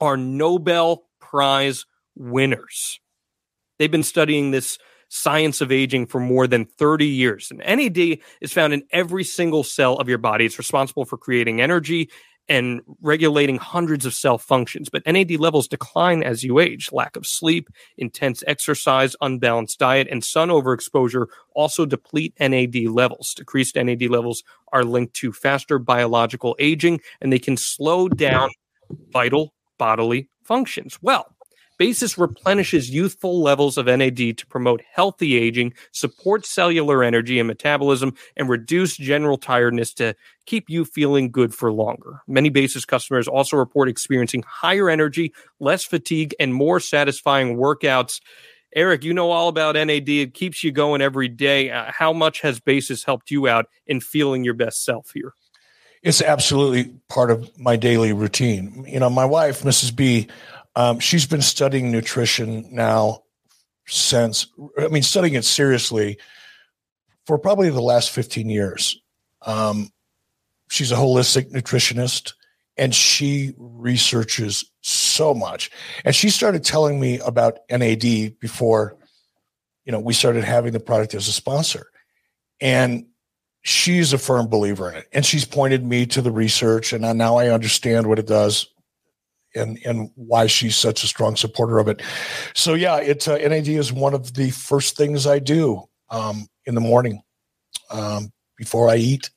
are 0.00 0.16
Nobel 0.16 1.04
Prize 1.20 1.86
winners. 2.16 3.00
They've 3.78 3.90
been 3.90 4.02
studying 4.02 4.50
this 4.50 4.78
science 5.08 5.60
of 5.60 5.70
aging 5.70 6.06
for 6.06 6.20
more 6.20 6.46
than 6.46 6.64
30 6.64 7.06
years. 7.06 7.50
And 7.50 7.58
NAD 7.58 8.18
is 8.40 8.52
found 8.52 8.72
in 8.72 8.82
every 8.92 9.24
single 9.24 9.62
cell 9.62 9.96
of 9.96 10.08
your 10.08 10.18
body. 10.18 10.46
It's 10.46 10.58
responsible 10.58 11.04
for 11.04 11.18
creating 11.18 11.60
energy 11.60 12.10
and 12.48 12.80
regulating 13.00 13.56
hundreds 13.56 14.04
of 14.04 14.14
cell 14.14 14.38
functions. 14.38 14.88
But 14.88 15.06
NAD 15.06 15.32
levels 15.38 15.68
decline 15.68 16.22
as 16.22 16.42
you 16.42 16.58
age. 16.58 16.90
Lack 16.92 17.16
of 17.16 17.26
sleep, 17.26 17.68
intense 17.96 18.42
exercise, 18.46 19.16
unbalanced 19.20 19.78
diet, 19.78 20.08
and 20.10 20.24
sun 20.24 20.48
overexposure 20.48 21.26
also 21.54 21.86
deplete 21.86 22.34
NAD 22.40 22.86
levels. 22.86 23.34
Decreased 23.34 23.76
NAD 23.76 24.02
levels 24.02 24.42
are 24.72 24.84
linked 24.84 25.14
to 25.14 25.32
faster 25.32 25.78
biological 25.78 26.56
aging 26.58 27.00
and 27.20 27.32
they 27.32 27.38
can 27.38 27.56
slow 27.56 28.08
down 28.08 28.50
vital 29.10 29.54
bodily 29.78 30.28
functions. 30.42 30.98
Well, 31.02 31.34
Basis 31.78 32.18
replenishes 32.18 32.90
youthful 32.90 33.42
levels 33.42 33.76
of 33.78 33.86
NAD 33.86 34.38
to 34.38 34.46
promote 34.48 34.82
healthy 34.92 35.36
aging, 35.36 35.74
support 35.90 36.46
cellular 36.46 37.02
energy 37.02 37.38
and 37.38 37.48
metabolism, 37.48 38.14
and 38.36 38.48
reduce 38.48 38.96
general 38.96 39.38
tiredness 39.38 39.92
to 39.94 40.14
keep 40.46 40.68
you 40.68 40.84
feeling 40.84 41.30
good 41.30 41.54
for 41.54 41.72
longer. 41.72 42.22
Many 42.26 42.50
Basis 42.50 42.84
customers 42.84 43.28
also 43.28 43.56
report 43.56 43.88
experiencing 43.88 44.44
higher 44.46 44.90
energy, 44.90 45.32
less 45.60 45.84
fatigue, 45.84 46.34
and 46.38 46.54
more 46.54 46.80
satisfying 46.80 47.56
workouts. 47.56 48.20
Eric, 48.74 49.04
you 49.04 49.12
know 49.12 49.30
all 49.30 49.48
about 49.48 49.74
NAD. 49.74 50.08
It 50.08 50.34
keeps 50.34 50.64
you 50.64 50.72
going 50.72 51.02
every 51.02 51.28
day. 51.28 51.70
Uh, 51.70 51.90
how 51.90 52.12
much 52.12 52.40
has 52.40 52.58
Basis 52.58 53.04
helped 53.04 53.30
you 53.30 53.46
out 53.46 53.66
in 53.86 54.00
feeling 54.00 54.44
your 54.44 54.54
best 54.54 54.84
self 54.84 55.10
here? 55.12 55.34
It's 56.02 56.20
absolutely 56.20 56.94
part 57.08 57.30
of 57.30 57.56
my 57.58 57.76
daily 57.76 58.12
routine. 58.12 58.84
You 58.88 58.98
know, 58.98 59.10
my 59.10 59.24
wife, 59.24 59.62
Mrs. 59.62 59.94
B, 59.94 60.26
um, 60.74 60.98
she's 61.00 61.26
been 61.26 61.42
studying 61.42 61.90
nutrition 61.90 62.66
now 62.70 63.22
since, 63.86 64.46
I 64.78 64.88
mean, 64.88 65.02
studying 65.02 65.34
it 65.34 65.44
seriously 65.44 66.18
for 67.26 67.38
probably 67.38 67.70
the 67.70 67.82
last 67.82 68.10
15 68.10 68.48
years. 68.48 69.00
Um, 69.42 69.90
she's 70.68 70.92
a 70.92 70.96
holistic 70.96 71.52
nutritionist 71.52 72.32
and 72.76 72.94
she 72.94 73.52
researches 73.58 74.64
so 74.80 75.34
much. 75.34 75.70
And 76.04 76.14
she 76.14 76.30
started 76.30 76.64
telling 76.64 76.98
me 76.98 77.18
about 77.18 77.58
NAD 77.70 78.38
before, 78.38 78.96
you 79.84 79.92
know, 79.92 80.00
we 80.00 80.14
started 80.14 80.44
having 80.44 80.72
the 80.72 80.80
product 80.80 81.14
as 81.14 81.28
a 81.28 81.32
sponsor. 81.32 81.86
And 82.60 83.06
she's 83.62 84.12
a 84.12 84.18
firm 84.18 84.48
believer 84.48 84.88
in 84.90 84.96
it. 84.96 85.08
And 85.12 85.26
she's 85.26 85.44
pointed 85.44 85.84
me 85.84 86.06
to 86.06 86.22
the 86.22 86.30
research, 86.30 86.92
and 86.92 87.02
now 87.18 87.36
I 87.36 87.48
understand 87.48 88.06
what 88.06 88.18
it 88.18 88.26
does 88.26 88.71
and 89.54 89.78
and 89.84 90.10
why 90.14 90.46
she's 90.46 90.76
such 90.76 91.04
a 91.04 91.06
strong 91.06 91.36
supporter 91.36 91.78
of 91.78 91.88
it. 91.88 92.02
So 92.54 92.74
yeah, 92.74 92.96
it's 92.96 93.28
uh, 93.28 93.36
NAD 93.36 93.68
is 93.68 93.92
one 93.92 94.14
of 94.14 94.34
the 94.34 94.50
first 94.50 94.96
things 94.96 95.26
I 95.26 95.38
do 95.38 95.82
um, 96.10 96.46
in 96.66 96.74
the 96.74 96.80
morning 96.80 97.22
um, 97.90 98.32
before 98.56 98.88
I 98.88 98.96
eat. 98.96 99.30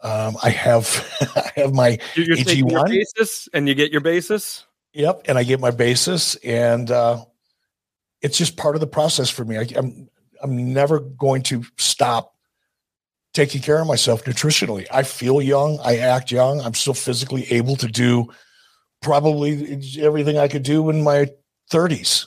Um, 0.00 0.36
I 0.42 0.50
have 0.50 1.06
I 1.36 1.60
have 1.60 1.74
my 1.74 1.98
you're 2.14 2.36
taking 2.36 2.68
your 2.68 2.86
basis, 2.86 3.48
and 3.52 3.68
you 3.68 3.74
get 3.74 3.90
your 3.90 4.00
basis. 4.00 4.64
Yep, 4.94 5.22
and 5.26 5.38
I 5.38 5.42
get 5.42 5.60
my 5.60 5.70
basis, 5.70 6.34
and 6.36 6.90
uh, 6.90 7.24
it's 8.22 8.38
just 8.38 8.56
part 8.56 8.74
of 8.74 8.80
the 8.80 8.86
process 8.86 9.30
for 9.30 9.44
me. 9.44 9.58
I, 9.58 9.66
I'm 9.76 10.08
I'm 10.42 10.72
never 10.72 11.00
going 11.00 11.42
to 11.44 11.64
stop 11.76 12.34
taking 13.34 13.60
care 13.60 13.80
of 13.80 13.86
myself 13.86 14.24
nutritionally. 14.24 14.86
I 14.90 15.02
feel 15.02 15.42
young. 15.42 15.78
I 15.84 15.98
act 15.98 16.30
young. 16.30 16.60
I'm 16.60 16.74
still 16.74 16.94
physically 16.94 17.44
able 17.52 17.76
to 17.76 17.86
do 17.86 18.28
probably 19.02 19.80
everything 20.00 20.38
I 20.38 20.48
could 20.48 20.62
do 20.62 20.88
in 20.90 21.02
my 21.02 21.28
30s. 21.70 22.26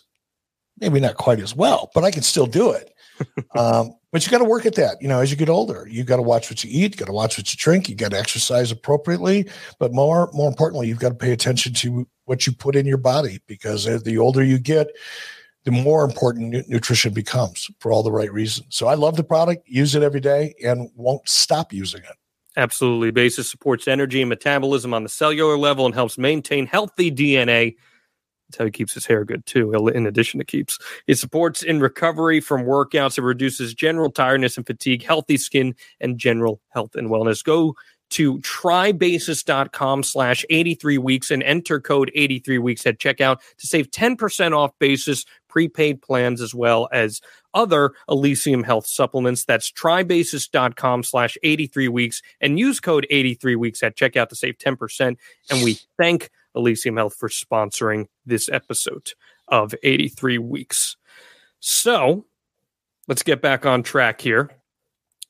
Maybe 0.80 0.99
not 0.99 1.18
quite 1.18 1.39
as 1.39 1.56
well, 1.56 1.91
but 1.93 2.03
I 2.03 2.11
can 2.11 2.23
still 2.23 2.48
do 2.48 2.72
it. 2.72 2.93
um, 3.56 3.93
but 4.11 4.26
you 4.26 4.31
got 4.31 4.39
to 4.39 4.45
work 4.45 4.65
at 4.65 4.76
that. 4.76 5.02
You 5.02 5.07
know, 5.07 5.19
as 5.19 5.31
you 5.31 5.38
get 5.38 5.49
older, 5.49 5.88
you 5.89 6.03
got 6.03 6.18
to 6.18 6.22
watch 6.22 6.49
what 6.49 6.64
you 6.64 6.69
eat, 6.72 6.93
you 6.93 6.98
got 6.98 7.06
to 7.06 7.14
watch 7.14 7.38
what 7.38 7.53
you 7.53 7.57
drink, 7.57 7.88
you 7.88 7.95
got 7.95 8.11
to 8.11 8.19
exercise 8.19 8.72
appropriately. 8.72 9.49
But 9.80 9.93
more, 9.93 10.30
more 10.34 10.49
importantly, 10.49 10.88
you've 10.88 10.99
got 10.99 11.10
to 11.10 11.15
pay 11.15 11.31
attention 11.31 11.73
to 11.76 12.07
what 12.26 12.45
you 12.45 12.53
put 12.53 12.76
in 12.76 12.85
your 12.85 12.98
body 12.98 13.39
because 13.48 13.85
the 14.03 14.18
older 14.18 14.43
you 14.43 14.60
get, 14.60 14.88
the 15.64 15.72
more 15.72 16.03
important 16.03 16.68
nutrition 16.68 17.14
becomes 17.14 17.69
for 17.80 17.91
all 17.91 18.03
the 18.03 18.11
right 18.11 18.31
reasons. 18.34 18.76
So 18.76 18.88
I 18.88 18.95
love 18.95 19.15
the 19.15 19.23
product, 19.23 19.68
use 19.68 19.95
it 19.95 20.03
every 20.03 20.19
day, 20.19 20.56
and 20.64 20.89
won't 20.95 21.27
stop 21.30 21.72
using 21.72 22.02
it. 22.02 22.15
Absolutely. 22.57 23.11
Basis 23.11 23.49
supports 23.49 23.88
energy 23.88 24.22
and 24.22 24.30
metabolism 24.30 24.94
on 24.94 25.03
the 25.03 25.10
cellular 25.10 25.57
level 25.57 25.86
and 25.86 25.95
helps 25.95 26.18
maintain 26.18 26.65
healthy 26.65 27.10
DNA. 27.11 27.76
That's 28.49 28.57
how 28.57 28.65
he 28.65 28.72
keeps 28.72 28.94
his 28.94 29.06
hair 29.06 29.23
good 29.23 29.45
too, 29.45 29.73
in 29.88 30.06
addition 30.06 30.40
to 30.40 30.45
keeps. 30.45 30.78
It 31.07 31.15
supports 31.15 31.64
in 31.64 31.80
recovery 31.80 32.41
from 32.41 32.64
workouts. 32.64 33.18
It 33.18 33.22
reduces 33.22 33.73
general 33.73 34.11
tiredness 34.11 34.57
and 34.57 34.68
fatigue, 34.68 35.03
healthy 35.03 35.38
skin, 35.38 35.76
and 36.02 36.18
general 36.18 36.60
health 36.69 36.95
and 36.95 37.10
wellness. 37.10 37.41
Go 37.41 37.76
to 38.11 38.40
trybasis.com 38.40 40.03
slash 40.03 40.45
83 40.49 40.98
weeks 40.98 41.32
and 41.32 41.41
enter 41.44 41.80
code 41.80 42.11
83 42.14 42.57
weeks 42.57 42.86
at 42.86 42.99
checkout 42.99 43.40
to 43.57 43.68
save 43.68 43.90
10% 43.90 44.56
off 44.56 44.72
basis 44.80 45.26
prepaid 45.52 46.02
plans 46.02 46.41
as 46.41 46.56
well 46.56 46.88
as 46.91 47.22
other 47.53 47.91
Elysium 48.10 48.64
Health 48.64 48.88
supplements. 48.88 49.45
That's 49.45 49.72
trybasis.com 49.72 51.03
slash 51.03 51.38
83 51.44 51.90
weeks 51.90 52.22
and 52.40 52.57
use 52.57 52.80
code 52.80 53.06
83 53.10 53.57
weeks 53.57 53.84
at 53.84 53.98
checkout 53.98 54.30
to 54.30 54.36
save 54.36 54.57
10%. 54.57 55.18
And 55.49 55.64
we 55.64 55.78
thank 55.98 56.30
Elysium 56.56 56.98
Health 56.98 57.15
for 57.15 57.30
sponsoring 57.30 58.07
this 58.26 58.49
episode 58.49 59.11
of 59.49 59.76
83 59.84 60.38
weeks. 60.38 60.95
So 61.60 62.26
let's 63.07 63.23
get 63.23 63.41
back 63.41 63.65
on 63.65 63.84
track 63.84 64.22
here 64.22 64.49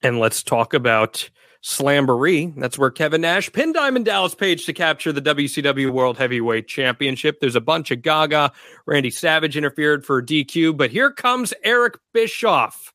and 0.04 0.20
let's 0.20 0.44
talk 0.44 0.74
about 0.74 1.30
Slamboree. 1.64 2.54
That's 2.58 2.78
where 2.78 2.90
Kevin 2.90 3.22
Nash 3.22 3.52
pinned 3.52 3.76
Diamond 3.76 4.06
Dallas 4.06 4.34
Page 4.34 4.66
to 4.66 4.74
capture 4.74 5.12
the 5.12 5.22
WCW 5.22 5.92
World 5.92 6.18
Heavyweight 6.18 6.68
Championship. 6.68 7.40
There's 7.40 7.56
a 7.56 7.62
bunch 7.62 7.92
of 7.92 8.02
gaga. 8.02 8.52
Randy 8.88 9.12
Savage 9.12 9.56
interfered 9.56 10.04
for 10.06 10.24
DQ, 10.24 10.76
but 10.76 10.92
here 10.92 11.12
comes 11.12 11.54
Eric 11.64 11.98
Bischoff. 12.14 12.92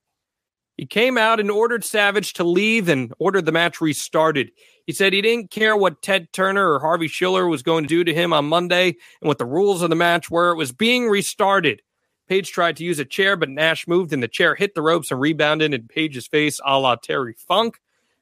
He 0.76 0.84
came 0.84 1.16
out 1.16 1.40
and 1.40 1.51
ordered 1.51 1.84
Savage 1.84 2.34
to 2.34 2.44
leave 2.44 2.88
and 2.88 3.14
ordered 3.18 3.47
the 3.47 3.52
match 3.52 3.80
restarted. 3.80 4.51
He 4.84 4.93
said 4.93 5.12
he 5.12 5.22
didn't 5.22 5.51
care 5.51 5.76
what 5.76 6.02
Ted 6.02 6.32
Turner 6.32 6.72
or 6.72 6.80
Harvey 6.80 7.09
Schiller 7.09 7.47
was 7.47 7.62
going 7.62 7.84
to 7.84 7.88
do 7.88 8.05
to 8.05 8.12
him 8.12 8.32
on 8.32 8.44
Monday 8.47 8.88
and 9.20 9.28
what 9.28 9.38
the 9.38 9.47
rules 9.47 9.80
of 9.80 9.90
the 9.90 9.97
match 9.97 10.30
were. 10.30 10.51
It 10.51 10.56
was 10.56 10.72
being 10.72 11.09
restarted. 11.09 11.82
Page 12.28 12.51
tried 12.51 12.76
to 12.76 12.84
use 12.84 12.98
a 12.98 13.05
chair, 13.05 13.36
but 13.36 13.48
Nash 13.48 13.86
moved 13.86 14.12
and 14.12 14.22
the 14.22 14.28
chair 14.28 14.55
hit 14.55 14.74
the 14.74 14.82
ropes 14.82 15.12
and 15.12 15.20
rebounded 15.20 15.72
in 15.72 15.86
Page's 15.86 16.26
face 16.26 16.60
a 16.64 16.78
la 16.78 16.97
Terry 16.97 17.34
Funk. 17.34 17.78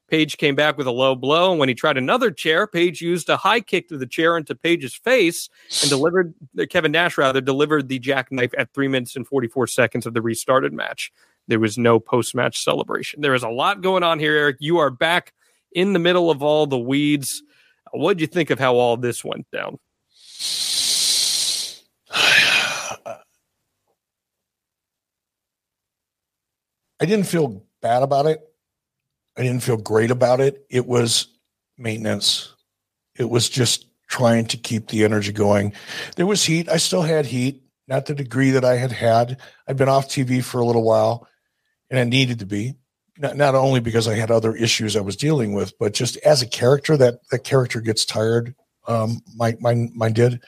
Page 0.07 0.37
came 0.37 0.53
back 0.53 0.77
with 0.77 0.85
a 0.85 0.91
low 0.91 1.15
blow, 1.15 1.49
and 1.51 1.59
when 1.59 1.67
he 1.67 1.73
tried 1.75 1.97
another 1.97 2.29
chair, 2.29 2.67
Page 2.67 3.01
used 3.01 3.27
a 3.27 3.37
high 3.37 3.59
kick 3.59 3.87
to 3.89 3.97
the 3.97 4.05
chair 4.05 4.37
into 4.37 4.53
Page's 4.53 4.93
face 4.93 5.49
and 5.81 5.89
delivered 5.89 6.35
uh, 6.59 6.65
Kevin 6.69 6.91
Nash 6.91 7.17
rather 7.17 7.41
delivered 7.41 7.89
the 7.89 7.97
jackknife 7.97 8.51
at 8.57 8.71
three 8.73 8.87
minutes 8.87 9.15
and 9.15 9.27
44 9.27 9.65
seconds 9.65 10.05
of 10.05 10.13
the 10.13 10.21
restarted 10.21 10.73
match. 10.73 11.11
There 11.47 11.59
was 11.59 11.77
no 11.77 11.99
post 11.99 12.35
match 12.35 12.63
celebration. 12.63 13.21
There 13.21 13.33
is 13.33 13.43
a 13.43 13.49
lot 13.49 13.81
going 13.81 14.03
on 14.03 14.19
here, 14.19 14.35
Eric. 14.35 14.57
You 14.59 14.77
are 14.77 14.91
back 14.91 15.33
in 15.71 15.93
the 15.93 15.99
middle 15.99 16.29
of 16.29 16.43
all 16.43 16.67
the 16.67 16.77
weeds. 16.77 17.41
What 17.91 18.17
did 18.17 18.21
you 18.21 18.27
think 18.27 18.51
of 18.51 18.59
how 18.59 18.75
all 18.75 18.97
this 18.97 19.23
went 19.23 19.49
down? 19.51 19.79
I 26.97 27.05
didn't 27.05 27.25
feel 27.25 27.63
bad 27.81 28.03
about 28.03 28.25
it. 28.27 28.41
I 29.37 29.43
didn't 29.43 29.63
feel 29.63 29.77
great 29.77 30.11
about 30.11 30.39
it. 30.39 30.65
It 30.69 30.85
was 30.85 31.27
maintenance. 31.77 32.53
It 33.17 33.29
was 33.29 33.49
just 33.49 33.87
trying 34.07 34.45
to 34.47 34.57
keep 34.57 34.87
the 34.87 35.03
energy 35.03 35.31
going. 35.31 35.73
There 36.15 36.25
was 36.25 36.45
heat. 36.45 36.69
I 36.69 36.77
still 36.77 37.01
had 37.01 37.25
heat, 37.25 37.63
not 37.87 38.05
the 38.05 38.15
degree 38.15 38.51
that 38.51 38.65
I 38.65 38.75
had 38.75 38.91
had. 38.91 39.39
I'd 39.67 39.77
been 39.77 39.89
off 39.89 40.07
TV 40.07 40.43
for 40.43 40.59
a 40.59 40.65
little 40.65 40.83
while 40.83 41.27
and 41.89 41.99
I 41.99 42.03
needed 42.03 42.39
to 42.39 42.45
be. 42.45 42.75
Not, 43.17 43.37
not 43.37 43.55
only 43.55 43.79
because 43.79 44.07
I 44.07 44.15
had 44.15 44.29
other 44.29 44.55
issues 44.55 44.95
I 44.95 45.01
was 45.01 45.15
dealing 45.15 45.53
with, 45.53 45.77
but 45.79 45.93
just 45.93 46.17
as 46.17 46.41
a 46.41 46.47
character, 46.47 46.97
that 46.97 47.19
that 47.31 47.45
character 47.45 47.79
gets 47.79 48.03
tired. 48.03 48.55
Um, 48.87 49.21
my 49.35 49.55
mine 49.61 49.91
mine 49.95 50.11
did 50.11 50.41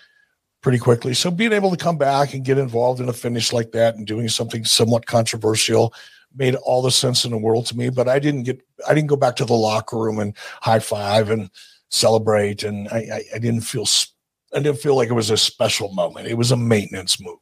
pretty 0.62 0.78
quickly. 0.78 1.14
So 1.14 1.32
being 1.32 1.54
able 1.54 1.72
to 1.72 1.82
come 1.82 1.98
back 1.98 2.34
and 2.34 2.44
get 2.44 2.58
involved 2.58 3.00
in 3.00 3.08
a 3.08 3.14
finish 3.14 3.54
like 3.54 3.72
that 3.72 3.96
and 3.96 4.06
doing 4.06 4.28
something 4.28 4.66
somewhat 4.66 5.06
controversial 5.06 5.94
made 6.38 6.56
all 6.56 6.82
the 6.82 6.92
sense 6.92 7.26
in 7.26 7.32
the 7.32 7.38
world 7.38 7.66
to 7.68 7.78
me. 7.78 7.90
But 7.90 8.08
I 8.08 8.20
didn't 8.20 8.44
get 8.44 8.62
I 8.88 8.94
didn't 8.94 9.10
go 9.10 9.16
back 9.16 9.36
to 9.38 9.46
the 9.46 9.54
locker 9.54 9.98
room 9.98 10.20
and 10.20 10.36
high 10.62 10.80
five 10.80 11.30
and 11.30 11.50
celebrate, 11.90 12.64
and 12.64 12.88
I, 12.90 12.98
I, 12.98 13.24
I 13.36 13.40
didn't 13.40 13.62
feel 13.62 13.86
I 14.54 14.60
didn't 14.60 14.80
feel 14.80 14.96
like 14.96 15.10
it 15.10 15.14
was 15.14 15.30
a 15.30 15.38
special 15.38 15.94
moment. 15.94 16.28
It 16.28 16.38
was 16.38 16.52
a 16.52 16.58
maintenance 16.58 17.20
move. 17.20 17.40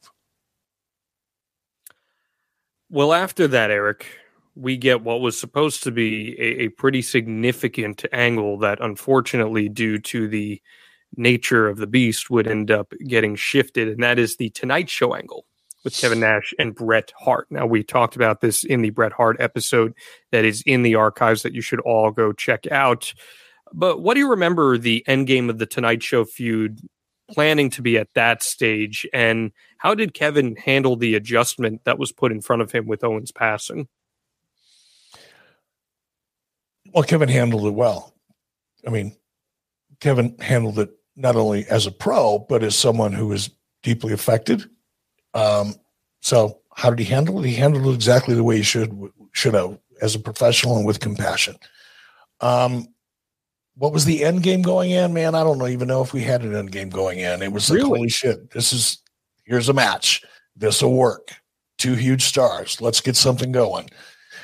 Well, 2.89 3.13
after 3.13 3.47
that, 3.47 3.72
Eric, 3.72 4.05
we 4.55 4.77
get 4.77 5.01
what 5.01 5.19
was 5.19 5.39
supposed 5.39 5.84
to 5.84 5.91
be 5.91 6.35
a, 6.39 6.65
a, 6.65 6.69
pretty 6.69 7.01
significant 7.01 8.05
angle 8.13 8.57
that, 8.59 8.80
unfortunately, 8.80 9.69
due 9.69 9.97
to 9.99 10.27
the 10.27 10.61
nature 11.17 11.67
of 11.67 11.77
the 11.77 11.88
beast, 11.88 12.30
would 12.30 12.47
end 12.47 12.72
up 12.72 12.93
getting 13.07 13.35
shifted, 13.35 13.89
and 13.89 14.03
that 14.03 14.19
is 14.19 14.38
the 14.38 14.49
Tonight 14.51 14.89
Show 14.89 15.15
angle 15.15 15.45
with 15.86 15.95
Kevin 15.95 16.20
Nash 16.20 16.53
and 16.60 16.76
Bret 16.76 17.14
Hart. 17.18 17.48
Now, 17.49 17.66
we 17.66 17.84
talked 17.84 18.18
about 18.18 18.41
this 18.41 18.66
in 18.66 18.82
the 18.82 18.90
Bret 18.90 19.14
Hart 19.14 19.38
episode 19.40 19.94
that 20.32 20.44
is 20.44 20.62
in 20.66 20.82
the 20.82 20.95
archives 20.95 21.44
that 21.44 21.53
you 21.53 21.62
should 21.62 21.80
all 21.82 22.12
go 22.12 22.34
check 22.34 22.68
out. 22.72 23.14
But 23.72 24.02
what 24.02 24.16
do 24.16 24.20
you 24.20 24.30
remember 24.30 24.78
the 24.78 25.06
end 25.07 25.28
game 25.28 25.49
of 25.49 25.60
the 25.60 25.66
Tonight 25.68 26.03
Show 26.03 26.26
feud 26.26 26.82
planning 27.32 27.70
to 27.70 27.84
be 27.84 27.98
at 27.98 28.14
that 28.16 28.41
stage? 28.41 29.07
And 29.14 29.52
how 29.78 29.94
did 29.94 30.16
Kevin 30.16 30.56
handle 30.56 30.95
the 30.95 31.14
adjustment 31.14 31.86
that 31.86 31.99
was 31.99 32.12
put 32.12 32.32
in 32.32 32.41
front 32.41 32.64
of 32.64 32.72
him 32.72 32.88
with 32.88 33.03
Owens 33.03 33.32
passing? 33.32 33.88
Well, 36.94 37.03
Kevin 37.03 37.30
handled 37.30 37.68
it 37.68 37.74
well. 37.76 38.16
I 38.88 38.90
mean, 38.90 39.16
Kevin 39.99 40.36
handled 40.40 40.80
it 40.80 40.90
not 41.16 41.36
only 41.36 41.66
as 41.68 41.86
a 41.86 41.91
pro, 41.91 42.40
but 42.40 42.64
as 42.64 42.76
someone 42.76 43.14
who 43.14 43.28
was 43.28 43.52
deeply 43.84 44.14
affected 44.14 44.68
um, 45.36 45.76
so 46.22 46.60
how 46.76 46.90
did 46.90 46.99
he 46.99 47.06
handle 47.06 47.44
it? 47.44 47.48
He 47.48 47.53
handled 47.53 47.86
it 47.86 47.94
exactly 47.94 48.34
the 48.34 48.44
way 48.44 48.57
he 48.57 48.64
should 48.64 48.98
should 49.34 49.53
have, 49.53 49.78
as 50.02 50.16
a 50.16 50.20
professional 50.20 50.78
and 50.78 50.86
with 50.86 50.99
compassion. 50.99 51.56
Um, 52.41 52.88
what 53.76 53.94
was 53.94 54.06
the 54.06 54.24
end 54.24 54.41
game 54.44 54.62
going 54.62 54.91
in? 54.91 55.14
Man, 55.14 55.36
I 55.36 55.44
don't 55.44 55.62
even 55.70 55.88
know 55.88 56.02
if 56.02 56.14
we 56.14 56.22
had 56.22 56.44
an 56.44 56.56
end 56.56 56.72
game 56.72 56.90
going 56.90 57.20
in. 57.20 57.41
It 57.41 57.52
was 57.52 57.70
like, 57.70 57.82
holy 57.82 58.10
shit, 58.10 58.52
this 58.52 58.74
is 58.74 58.98
here's 59.44 59.70
a 59.70 59.74
match. 59.74 60.24
This 60.56 60.82
will 60.82 60.94
work. 60.94 61.32
Two 61.78 61.94
huge 61.94 62.24
stars. 62.24 62.80
Let's 62.80 63.02
get 63.02 63.18
something 63.18 63.52
going. 63.52 63.90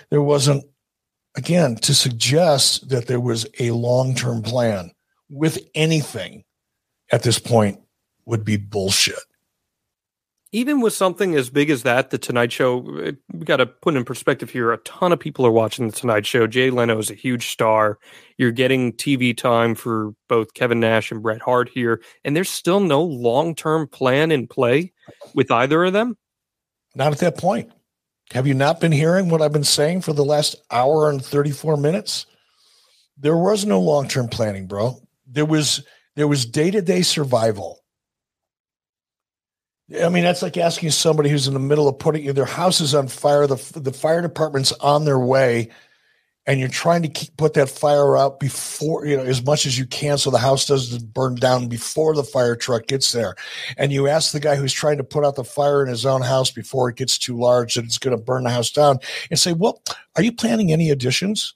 There 0.10 0.22
wasn't 0.22 0.66
again 1.36 1.78
to 1.78 1.96
suggest 1.96 2.90
that 2.90 3.08
there 3.08 3.22
was 3.22 3.48
a 3.60 3.72
long-term 3.72 4.42
plan 4.42 4.92
with 5.30 5.58
anything 5.74 6.44
at 7.14 7.24
this 7.24 7.40
point 7.40 7.80
would 8.26 8.44
be 8.44 8.58
bullshit 8.58 9.16
even 10.54 10.82
with 10.82 10.94
something 10.94 11.36
as 11.36 11.50
big 11.50 11.70
as 11.70 11.84
that, 11.84 12.10
the 12.10 12.18
Tonight 12.18 12.52
Show, 12.52 12.80
uh, 12.80 13.12
we 13.32 13.46
got 13.46 13.58
to 13.58 13.66
put 13.66 13.96
in 13.96 14.04
perspective 14.04 14.50
here. 14.50 14.74
A 14.74 14.78
ton 14.80 15.14
of 15.14 15.20
people 15.20 15.46
are 15.46 15.52
watching 15.52 15.88
the 15.88 15.96
Tonight 15.96 16.26
Show. 16.26 16.46
Jay 16.46 16.70
Leno 16.70 16.98
is 16.98 17.10
a 17.10 17.16
huge 17.16 17.48
star. 17.48 18.00
You're 18.38 18.52
getting 18.52 18.92
TV 18.94 19.36
time 19.36 19.76
for 19.76 20.12
both 20.28 20.54
Kevin 20.54 20.82
Nash 20.82 21.12
and 21.12 21.22
Bret 21.22 21.42
Hart 21.42 21.70
here, 21.70 22.02
and 22.26 22.36
there's 22.36 22.50
still 22.50 22.82
no 22.82 23.02
long 23.02 23.56
term 23.56 23.88
plan 23.88 24.32
in 24.32 24.48
play 24.48 24.92
with 25.34 25.52
either 25.52 25.86
of 25.86 25.94
them. 25.94 26.18
Not 26.96 27.14
at 27.14 27.20
that 27.20 27.38
point. 27.38 27.72
Have 28.34 28.48
you 28.48 28.54
not 28.54 28.82
been 28.82 28.92
hearing 28.92 29.30
what 29.30 29.42
I've 29.42 29.54
been 29.54 29.64
saying 29.64 30.02
for 30.02 30.14
the 30.14 30.26
last 30.26 30.56
hour 30.70 31.10
and 31.10 31.24
34 31.24 31.78
minutes? 31.78 32.26
There 33.18 33.38
was 33.38 33.66
no 33.66 33.80
long 33.80 34.10
term 34.10 34.28
planning, 34.28 34.68
bro. 34.68 35.00
There 35.28 35.46
was 35.46 35.86
there 36.16 36.28
was 36.28 36.46
day 36.46 36.72
to 36.72 36.82
day 36.82 37.04
survival 37.04 37.81
I 40.00 40.10
mean, 40.10 40.24
that's 40.24 40.42
like 40.42 40.58
asking 40.58 40.92
somebody 40.92 41.30
who's 41.30 41.48
in 41.48 41.54
the 41.54 41.60
middle 41.60 41.88
of 41.88 42.00
putting 42.00 42.32
their 42.34 42.46
house 42.46 42.80
is 42.82 42.96
on 42.96 43.08
fire, 43.08 43.48
the 43.48 43.80
the 43.80 43.92
fire 43.92 44.22
department's 44.22 44.72
on 44.74 45.06
their 45.06 45.20
way, 45.20 45.70
and 46.46 46.60
you're 46.60 46.70
trying 46.70 47.02
to 47.02 47.10
keep, 47.10 47.36
put 47.38 47.54
that 47.56 47.70
fire 47.70 48.16
out 48.16 48.40
before 48.40 49.06
you 49.06 49.18
know 49.18 49.24
as 49.24 49.44
much 49.44 49.66
as 49.66 49.78
you 49.78 49.86
can, 49.86 50.18
so 50.18 50.30
the 50.30 50.38
house 50.38 50.66
doesn't 50.66 51.14
burn 51.14 51.36
down 51.36 51.68
before 51.68 52.16
the 52.16 52.24
fire 52.24 52.56
truck 52.56 52.88
gets 52.88 53.12
there. 53.12 53.36
And 53.78 53.92
you 53.92 54.08
ask 54.08 54.32
the 54.32 54.40
guy 54.40 54.56
who's 54.56 54.74
trying 54.74 54.98
to 54.98 55.04
put 55.04 55.26
out 55.26 55.36
the 55.36 55.44
fire 55.44 55.82
in 55.82 55.90
his 55.90 56.06
own 56.06 56.22
house 56.22 56.52
before 56.52 56.90
it 56.90 56.96
gets 56.96 57.18
too 57.18 57.38
large 57.38 57.76
that 57.76 57.86
it's 57.86 57.98
going 57.98 58.16
to 58.16 58.24
burn 58.24 58.44
the 58.44 58.50
house 58.50 58.72
down, 58.72 59.00
and 59.30 59.40
say, 59.40 59.54
"Well, 59.54 59.82
are 60.16 60.24
you 60.24 60.32
planning 60.32 60.72
any 60.72 60.90
additions 60.90 61.54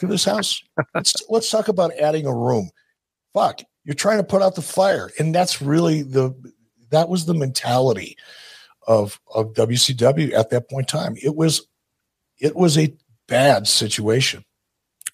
to 0.00 0.06
this 0.06 0.24
house? 0.24 0.62
let's 0.94 1.14
let's 1.28 1.50
talk 1.50 1.68
about 1.68 1.96
adding 1.98 2.26
a 2.26 2.34
room." 2.34 2.70
Fuck, 3.34 3.62
you're 3.84 3.94
trying 3.94 4.18
to 4.18 4.24
put 4.24 4.42
out 4.42 4.54
the 4.54 4.62
fire, 4.62 5.10
and 5.18 5.34
that's 5.34 5.60
really 5.60 6.02
the 6.02 6.32
that 6.92 7.08
was 7.08 7.26
the 7.26 7.34
mentality 7.34 8.16
of 8.86 9.20
of 9.34 9.52
WCW 9.54 10.32
at 10.32 10.50
that 10.50 10.70
point 10.70 10.92
in 10.92 10.98
time. 10.98 11.16
It 11.22 11.34
was 11.34 11.66
it 12.38 12.54
was 12.54 12.78
a 12.78 12.94
bad 13.26 13.66
situation. 13.66 14.44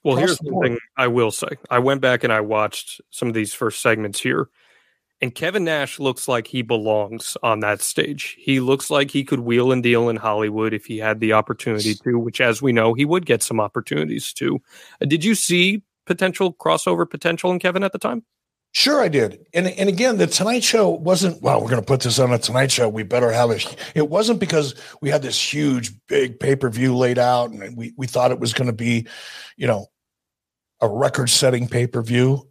Well, 0.04 0.16
here's 0.16 0.38
the 0.38 0.58
thing 0.62 0.78
I 0.96 1.08
will 1.08 1.30
say. 1.30 1.48
I 1.70 1.80
went 1.80 2.00
back 2.00 2.24
and 2.24 2.32
I 2.32 2.40
watched 2.40 3.00
some 3.10 3.28
of 3.28 3.34
these 3.34 3.52
first 3.52 3.82
segments 3.82 4.20
here. 4.20 4.48
And 5.20 5.34
Kevin 5.34 5.64
Nash 5.64 5.98
looks 5.98 6.28
like 6.28 6.46
he 6.46 6.62
belongs 6.62 7.36
on 7.42 7.58
that 7.60 7.82
stage. 7.82 8.36
He 8.38 8.60
looks 8.60 8.88
like 8.88 9.10
he 9.10 9.24
could 9.24 9.40
wheel 9.40 9.72
and 9.72 9.82
deal 9.82 10.08
in 10.08 10.14
Hollywood 10.16 10.72
if 10.72 10.86
he 10.86 10.98
had 10.98 11.18
the 11.18 11.32
opportunity 11.32 11.96
to, 11.96 12.18
which, 12.18 12.40
as 12.40 12.62
we 12.62 12.70
know, 12.70 12.94
he 12.94 13.04
would 13.04 13.26
get 13.26 13.42
some 13.42 13.58
opportunities 13.58 14.32
to. 14.34 14.60
Did 15.00 15.24
you 15.24 15.34
see 15.34 15.82
potential 16.06 16.54
crossover 16.54 17.08
potential 17.10 17.50
in 17.50 17.58
Kevin 17.58 17.82
at 17.82 17.90
the 17.90 17.98
time? 17.98 18.24
Sure, 18.72 19.00
I 19.00 19.08
did. 19.08 19.46
And 19.54 19.66
and 19.66 19.88
again, 19.88 20.18
the 20.18 20.26
Tonight 20.26 20.62
Show 20.62 20.90
wasn't. 20.90 21.42
Well, 21.42 21.60
we're 21.60 21.70
going 21.70 21.82
to 21.82 21.86
put 21.86 22.00
this 22.00 22.18
on 22.18 22.32
a 22.32 22.38
Tonight 22.38 22.70
Show. 22.70 22.88
We 22.88 23.02
better 23.02 23.32
have 23.32 23.50
it. 23.50 23.76
It 23.94 24.08
wasn't 24.08 24.40
because 24.40 24.74
we 25.00 25.08
had 25.08 25.22
this 25.22 25.52
huge, 25.52 25.92
big 26.06 26.38
pay 26.38 26.54
per 26.54 26.68
view 26.68 26.96
laid 26.96 27.18
out, 27.18 27.50
and 27.50 27.76
we 27.76 27.92
we 27.96 28.06
thought 28.06 28.30
it 28.30 28.40
was 28.40 28.52
going 28.52 28.66
to 28.66 28.74
be, 28.74 29.06
you 29.56 29.66
know, 29.66 29.86
a 30.80 30.88
record 30.88 31.30
setting 31.30 31.66
pay 31.66 31.86
per 31.86 32.02
view. 32.02 32.48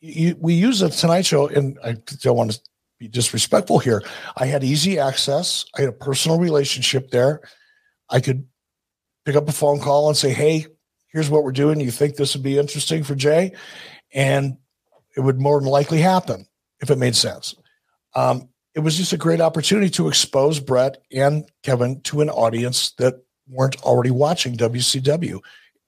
We 0.00 0.54
use 0.54 0.78
the 0.78 0.90
Tonight 0.90 1.26
Show, 1.26 1.48
and 1.48 1.76
I 1.84 1.96
don't 2.22 2.36
want 2.36 2.52
to 2.52 2.60
be 3.00 3.08
disrespectful 3.08 3.80
here. 3.80 4.02
I 4.36 4.46
had 4.46 4.62
easy 4.62 4.98
access. 4.98 5.64
I 5.76 5.82
had 5.82 5.90
a 5.90 5.92
personal 5.92 6.38
relationship 6.38 7.10
there. 7.10 7.40
I 8.08 8.20
could 8.20 8.46
pick 9.24 9.34
up 9.34 9.48
a 9.48 9.52
phone 9.52 9.80
call 9.80 10.08
and 10.08 10.16
say, 10.16 10.32
"Hey, 10.32 10.66
here's 11.08 11.28
what 11.28 11.42
we're 11.42 11.52
doing. 11.52 11.80
You 11.80 11.90
think 11.90 12.14
this 12.14 12.34
would 12.34 12.44
be 12.44 12.58
interesting 12.58 13.02
for 13.02 13.16
Jay?" 13.16 13.52
And 14.14 14.56
it 15.16 15.20
would 15.20 15.40
more 15.40 15.60
than 15.60 15.68
likely 15.68 15.98
happen 15.98 16.46
if 16.80 16.90
it 16.90 16.98
made 16.98 17.16
sense. 17.16 17.54
Um, 18.14 18.48
it 18.74 18.80
was 18.80 18.96
just 18.96 19.12
a 19.12 19.18
great 19.18 19.40
opportunity 19.40 19.90
to 19.90 20.08
expose 20.08 20.60
Bret 20.60 20.98
and 21.12 21.44
Kevin 21.62 22.00
to 22.02 22.20
an 22.20 22.30
audience 22.30 22.92
that 22.92 23.22
weren't 23.48 23.80
already 23.82 24.10
watching 24.10 24.56
WCW. 24.56 25.40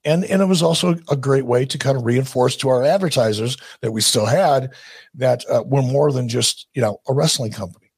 And, 0.04 0.24
and 0.24 0.40
it 0.40 0.46
was 0.46 0.62
also 0.62 0.96
a 1.10 1.16
great 1.16 1.44
way 1.44 1.66
to 1.66 1.78
kind 1.78 1.96
of 1.96 2.04
reinforce 2.04 2.56
to 2.56 2.68
our 2.68 2.82
advertisers 2.82 3.56
that 3.82 3.92
we 3.92 4.00
still 4.00 4.26
had 4.26 4.72
that 5.14 5.44
uh, 5.50 5.62
we're 5.64 5.82
more 5.82 6.10
than 6.10 6.28
just 6.28 6.66
you 6.72 6.80
know 6.80 7.00
a 7.06 7.12
wrestling 7.12 7.52
company. 7.52 7.90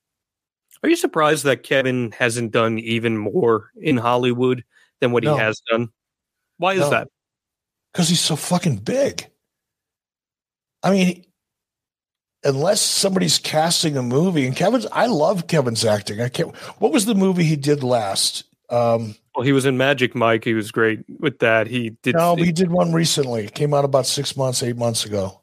Are 0.82 0.88
you 0.88 0.96
surprised 0.96 1.44
that 1.44 1.62
Kevin 1.62 2.10
hasn't 2.12 2.50
done 2.50 2.78
even 2.80 3.16
more 3.16 3.70
in 3.80 3.96
Hollywood 3.96 4.64
than 5.00 5.12
what 5.12 5.22
no. 5.22 5.34
he 5.34 5.40
has 5.40 5.62
done? 5.70 5.88
Why 6.58 6.72
is 6.74 6.80
no. 6.80 6.90
that? 6.90 7.08
Because 7.92 8.08
he's 8.08 8.20
so 8.20 8.34
fucking 8.34 8.78
big. 8.78 9.30
I 10.82 10.90
mean, 10.90 11.24
unless 12.44 12.80
somebody's 12.80 13.38
casting 13.38 13.96
a 13.96 14.02
movie, 14.02 14.46
and 14.46 14.56
Kevin's, 14.56 14.86
I 14.92 15.06
love 15.06 15.46
Kevin's 15.46 15.84
acting. 15.84 16.20
I 16.20 16.28
can't. 16.28 16.54
What 16.80 16.92
was 16.92 17.06
the 17.06 17.14
movie 17.14 17.44
he 17.44 17.56
did 17.56 17.82
last? 17.82 18.44
Um, 18.68 19.14
Well, 19.36 19.44
he 19.44 19.52
was 19.52 19.64
in 19.66 19.76
Magic 19.76 20.14
Mike. 20.14 20.44
He 20.44 20.54
was 20.54 20.70
great 20.70 21.00
with 21.20 21.38
that. 21.40 21.66
He 21.66 21.90
did. 22.02 22.14
No, 22.16 22.34
he 22.36 22.52
did 22.52 22.70
one 22.70 22.92
recently. 22.92 23.44
It 23.44 23.54
came 23.54 23.74
out 23.74 23.84
about 23.84 24.06
six 24.06 24.36
months, 24.36 24.62
eight 24.62 24.76
months 24.76 25.04
ago. 25.04 25.40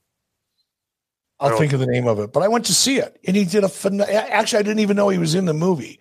I'll 1.42 1.58
think 1.58 1.72
of 1.72 1.80
the 1.80 1.88
name 1.88 2.06
of 2.06 2.20
it, 2.20 2.34
but 2.34 2.44
I 2.44 2.50
went 2.50 2.66
to 2.66 2.74
see 2.74 2.98
it, 2.98 3.18
and 3.26 3.34
he 3.34 3.46
did 3.46 3.64
a. 3.64 3.68
Phen- 3.68 4.06
actually, 4.10 4.60
I 4.60 4.64
didn't 4.64 4.80
even 4.80 4.98
know 4.98 5.08
he 5.08 5.18
was 5.18 5.36
in 5.36 5.46
the 5.46 5.54
movie. 5.54 5.98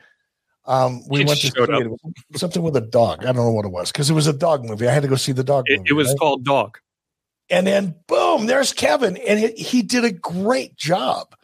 Um, 0.65 1.03
we 1.09 1.21
He 1.21 1.25
went 1.25 1.39
to 1.41 1.47
see 1.47 1.63
up. 1.63 1.69
it. 1.71 1.87
It 2.33 2.39
something 2.41 2.61
with 2.61 2.75
a 2.77 2.81
dog. 2.81 3.21
I 3.21 3.27
don't 3.27 3.37
know 3.37 3.53
what 3.53 3.65
it 3.65 3.71
was 3.71 3.93
because 3.93 4.11
it 4.11 4.15
was 4.15 4.27
a 4.27 4.33
dog 4.33 4.65
movie. 4.65 4.89
I 4.89 4.93
had 4.93 5.03
to 5.05 5.09
go 5.09 5.15
see 5.15 5.31
the 5.31 5.45
dog 5.45 5.65
It, 5.69 5.79
movie. 5.79 5.91
it 5.91 5.93
was 5.93 6.09
right? 6.09 6.19
called 6.19 6.45
Dog. 6.45 6.79
And 7.51 7.67
then 7.67 7.95
boom, 8.07 8.47
there's 8.47 8.73
Kevin. 8.73 9.17
And 9.17 9.39
he, 9.39 9.49
he 9.53 9.83
did 9.83 10.05
a 10.05 10.13
great 10.13 10.77
job. 10.77 11.35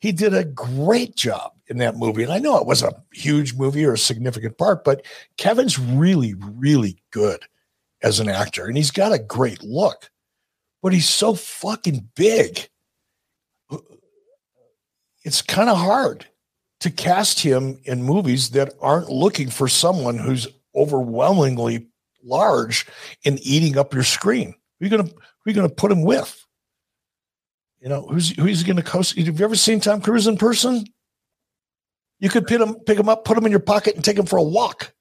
He 0.00 0.12
did 0.12 0.34
a 0.34 0.44
great 0.44 1.14
job 1.14 1.52
in 1.68 1.78
that 1.78 1.96
movie. 1.96 2.22
And 2.22 2.32
I 2.32 2.38
know 2.38 2.58
it 2.58 2.66
was 2.66 2.82
a 2.82 3.02
huge 3.12 3.54
movie 3.54 3.84
or 3.84 3.92
a 3.92 3.98
significant 3.98 4.58
part, 4.58 4.84
but 4.84 5.04
Kevin's 5.36 5.78
really, 5.78 6.34
really 6.34 7.02
good 7.10 7.44
as 8.02 8.18
an 8.18 8.28
actor. 8.28 8.66
And 8.66 8.76
he's 8.76 8.90
got 8.90 9.12
a 9.12 9.18
great 9.18 9.62
look, 9.62 10.10
but 10.82 10.92
he's 10.92 11.08
so 11.08 11.34
fucking 11.34 12.08
big. 12.16 12.68
It's 15.24 15.40
kind 15.40 15.70
of 15.70 15.78
hard 15.78 16.26
to 16.80 16.90
cast 16.90 17.40
him 17.40 17.80
in 17.84 18.02
movies 18.02 18.50
that 18.50 18.74
aren't 18.80 19.08
looking 19.08 19.50
for 19.50 19.68
someone 19.68 20.18
who's 20.18 20.48
overwhelmingly 20.74 21.86
large 22.24 22.86
and 23.24 23.38
eating 23.42 23.78
up 23.78 23.94
your 23.94 24.02
screen. 24.02 24.54
Who 24.80 24.86
are 24.86 24.88
gonna 24.88 25.10
who 25.44 25.48
are 25.48 25.52
you 25.52 25.54
gonna 25.54 25.68
put 25.68 25.92
him 25.92 26.02
with? 26.02 26.44
You 27.80 27.88
know, 27.88 28.02
who's 28.02 28.30
who's 28.30 28.62
gonna 28.62 28.82
coast? 28.82 29.16
Have 29.16 29.38
you 29.38 29.44
ever 29.44 29.56
seen 29.56 29.80
Tom 29.80 30.00
Cruise 30.00 30.26
in 30.26 30.36
person? 30.36 30.84
You 32.20 32.28
could 32.28 32.46
pick 32.46 32.60
him, 32.60 32.76
pick 32.86 32.98
him 32.98 33.08
up, 33.08 33.24
put 33.24 33.36
him 33.36 33.44
in 33.44 33.50
your 33.50 33.60
pocket, 33.60 33.96
and 33.96 34.04
take 34.04 34.16
him 34.16 34.26
for 34.26 34.38
a 34.38 34.42
walk. 34.42 34.94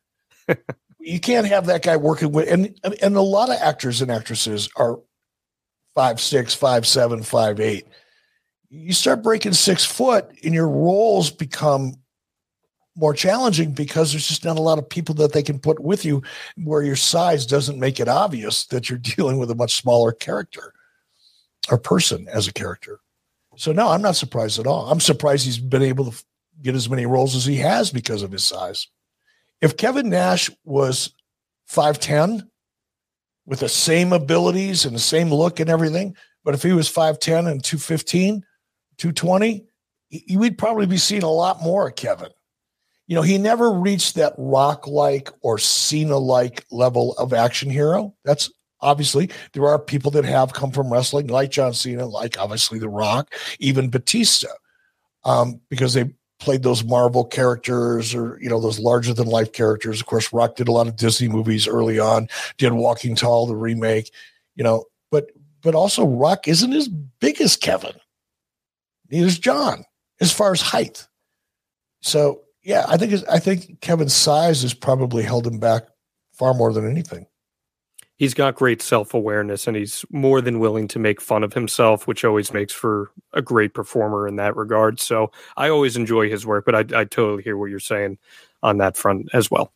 you 0.99 1.19
can't 1.19 1.45
have 1.45 1.67
that 1.67 1.83
guy 1.83 1.97
working 1.97 2.31
with 2.31 2.49
and 2.49 2.75
and 3.01 3.15
a 3.15 3.21
lot 3.21 3.49
of 3.49 3.57
actors 3.61 4.01
and 4.01 4.11
actresses 4.11 4.69
are 4.75 4.99
five 5.93 6.19
six, 6.19 6.53
five 6.53 6.87
seven, 6.87 7.21
five 7.21 7.59
eight. 7.59 7.85
You 8.69 8.93
start 8.93 9.21
breaking 9.21 9.53
six 9.53 9.85
foot, 9.85 10.31
and 10.43 10.53
your 10.53 10.69
roles 10.69 11.29
become 11.29 11.95
more 12.95 13.13
challenging 13.13 13.71
because 13.71 14.11
there's 14.11 14.27
just 14.27 14.43
not 14.43 14.57
a 14.57 14.61
lot 14.61 14.77
of 14.77 14.89
people 14.89 15.15
that 15.15 15.33
they 15.33 15.43
can 15.43 15.59
put 15.59 15.79
with 15.79 16.03
you 16.03 16.21
where 16.57 16.83
your 16.83 16.95
size 16.95 17.45
doesn't 17.45 17.79
make 17.79 17.99
it 17.99 18.07
obvious 18.07 18.65
that 18.65 18.89
you're 18.89 18.99
dealing 19.15 19.37
with 19.37 19.51
a 19.51 19.55
much 19.55 19.75
smaller 19.75 20.11
character 20.11 20.73
or 21.69 21.77
person 21.77 22.27
as 22.27 22.47
a 22.47 22.53
character. 22.53 22.99
So 23.55 23.71
no, 23.71 23.89
I'm 23.89 24.01
not 24.01 24.15
surprised 24.15 24.59
at 24.59 24.67
all. 24.67 24.89
I'm 24.89 24.99
surprised 24.99 25.45
he's 25.45 25.59
been 25.59 25.83
able 25.83 26.11
to 26.11 26.23
get 26.61 26.75
as 26.75 26.89
many 26.89 27.05
roles 27.05 27.35
as 27.35 27.45
he 27.45 27.57
has 27.57 27.91
because 27.91 28.23
of 28.23 28.31
his 28.31 28.43
size. 28.43 28.87
If 29.61 29.77
Kevin 29.77 30.09
Nash 30.09 30.49
was 30.63 31.13
5'10 31.69 32.47
with 33.45 33.59
the 33.59 33.69
same 33.69 34.13
abilities 34.13 34.85
and 34.85 34.95
the 34.95 34.99
same 34.99 35.29
look 35.31 35.59
and 35.59 35.69
everything, 35.69 36.15
but 36.43 36.53
if 36.53 36.63
he 36.63 36.73
was 36.73 36.89
5'10 36.89 37.51
and 37.51 37.63
215, 37.63 38.43
220, 38.97 39.65
he- 40.09 40.37
we'd 40.37 40.57
probably 40.57 40.85
be 40.85 40.97
seeing 40.97 41.23
a 41.23 41.29
lot 41.29 41.61
more 41.61 41.87
of 41.87 41.95
Kevin 41.95 42.29
you 43.11 43.15
know, 43.15 43.23
he 43.23 43.37
never 43.37 43.73
reached 43.73 44.15
that 44.15 44.33
rock 44.37 44.87
like 44.87 45.29
or 45.41 45.57
Cena 45.57 46.17
like 46.17 46.65
level 46.71 47.11
of 47.17 47.33
action 47.33 47.69
hero. 47.69 48.15
That's 48.23 48.49
obviously 48.79 49.29
there 49.51 49.67
are 49.67 49.77
people 49.77 50.11
that 50.11 50.23
have 50.23 50.53
come 50.53 50.71
from 50.71 50.89
wrestling, 50.89 51.27
like 51.27 51.51
John 51.51 51.73
Cena, 51.73 52.05
like 52.05 52.39
obviously 52.39 52.79
The 52.79 52.87
Rock, 52.87 53.33
even 53.59 53.89
Batista, 53.89 54.47
um, 55.25 55.59
because 55.69 55.93
they 55.93 56.13
played 56.39 56.63
those 56.63 56.85
Marvel 56.85 57.25
characters 57.25 58.15
or, 58.15 58.39
you 58.41 58.47
know, 58.49 58.61
those 58.61 58.79
larger 58.79 59.13
than 59.13 59.27
life 59.27 59.51
characters. 59.51 59.99
Of 59.99 60.05
course, 60.05 60.31
Rock 60.31 60.55
did 60.55 60.69
a 60.69 60.71
lot 60.71 60.87
of 60.87 60.95
Disney 60.95 61.27
movies 61.27 61.67
early 61.67 61.99
on, 61.99 62.29
did 62.57 62.71
Walking 62.71 63.17
Tall, 63.17 63.45
the 63.45 63.57
remake, 63.57 64.09
you 64.55 64.63
know, 64.63 64.85
but, 65.11 65.31
but 65.61 65.75
also 65.75 66.07
Rock 66.07 66.47
isn't 66.47 66.71
as 66.71 66.87
big 66.87 67.41
as 67.41 67.57
Kevin. 67.57 67.91
Neither's 69.09 69.37
John 69.37 69.83
as 70.21 70.31
far 70.31 70.53
as 70.53 70.61
height. 70.61 71.09
So, 71.99 72.43
yeah, 72.63 72.85
I 72.87 72.97
think 72.97 73.23
I 73.29 73.39
think 73.39 73.81
Kevin's 73.81 74.13
size 74.13 74.61
has 74.61 74.73
probably 74.73 75.23
held 75.23 75.47
him 75.47 75.59
back 75.59 75.87
far 76.33 76.53
more 76.53 76.73
than 76.73 76.89
anything. 76.89 77.25
He's 78.17 78.35
got 78.35 78.53
great 78.53 78.83
self 78.83 79.15
awareness 79.15 79.65
and 79.65 79.75
he's 79.75 80.05
more 80.11 80.41
than 80.41 80.59
willing 80.59 80.87
to 80.89 80.99
make 80.99 81.19
fun 81.19 81.43
of 81.43 81.53
himself, 81.53 82.07
which 82.07 82.23
always 82.23 82.53
makes 82.53 82.71
for 82.71 83.11
a 83.33 83.41
great 83.41 83.73
performer 83.73 84.27
in 84.27 84.35
that 84.35 84.55
regard. 84.55 84.99
So 84.99 85.31
I 85.57 85.69
always 85.69 85.97
enjoy 85.97 86.29
his 86.29 86.45
work, 86.45 86.65
but 86.65 86.75
I, 86.75 87.01
I 87.01 87.05
totally 87.05 87.41
hear 87.41 87.57
what 87.57 87.71
you're 87.71 87.79
saying 87.79 88.19
on 88.61 88.77
that 88.77 88.95
front 88.95 89.29
as 89.33 89.49
well. 89.49 89.73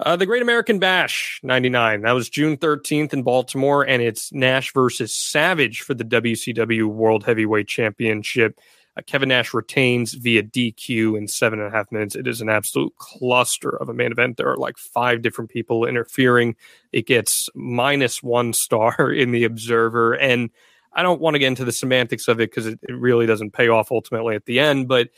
Uh, 0.00 0.16
the 0.16 0.26
Great 0.26 0.42
American 0.42 0.78
Bash 0.78 1.40
99. 1.42 2.02
That 2.02 2.12
was 2.12 2.28
June 2.28 2.56
13th 2.56 3.12
in 3.12 3.22
Baltimore, 3.22 3.86
and 3.86 4.02
it's 4.02 4.32
Nash 4.32 4.72
versus 4.72 5.14
Savage 5.14 5.82
for 5.82 5.94
the 5.94 6.04
WCW 6.04 6.86
World 6.86 7.24
Heavyweight 7.24 7.68
Championship. 7.68 8.60
Uh, 8.96 9.02
Kevin 9.06 9.30
Nash 9.30 9.54
retains 9.54 10.12
via 10.12 10.42
DQ 10.42 11.16
in 11.16 11.26
seven 11.26 11.60
and 11.60 11.68
a 11.68 11.76
half 11.76 11.90
minutes. 11.90 12.14
It 12.14 12.26
is 12.26 12.40
an 12.40 12.48
absolute 12.48 12.94
cluster 12.96 13.70
of 13.70 13.88
a 13.88 13.94
main 13.94 14.12
event. 14.12 14.36
There 14.36 14.50
are 14.50 14.56
like 14.56 14.76
five 14.76 15.22
different 15.22 15.50
people 15.50 15.86
interfering. 15.86 16.56
It 16.92 17.06
gets 17.06 17.48
minus 17.54 18.22
one 18.22 18.52
star 18.52 19.10
in 19.12 19.32
the 19.32 19.44
Observer. 19.44 20.14
And 20.14 20.50
I 20.94 21.02
don't 21.02 21.20
want 21.20 21.34
to 21.34 21.38
get 21.38 21.46
into 21.46 21.64
the 21.64 21.72
semantics 21.72 22.28
of 22.28 22.38
it 22.38 22.50
because 22.50 22.66
it, 22.66 22.78
it 22.82 22.92
really 22.92 23.24
doesn't 23.24 23.52
pay 23.52 23.68
off 23.68 23.90
ultimately 23.90 24.34
at 24.34 24.44
the 24.44 24.60
end. 24.60 24.88
But 24.88 25.08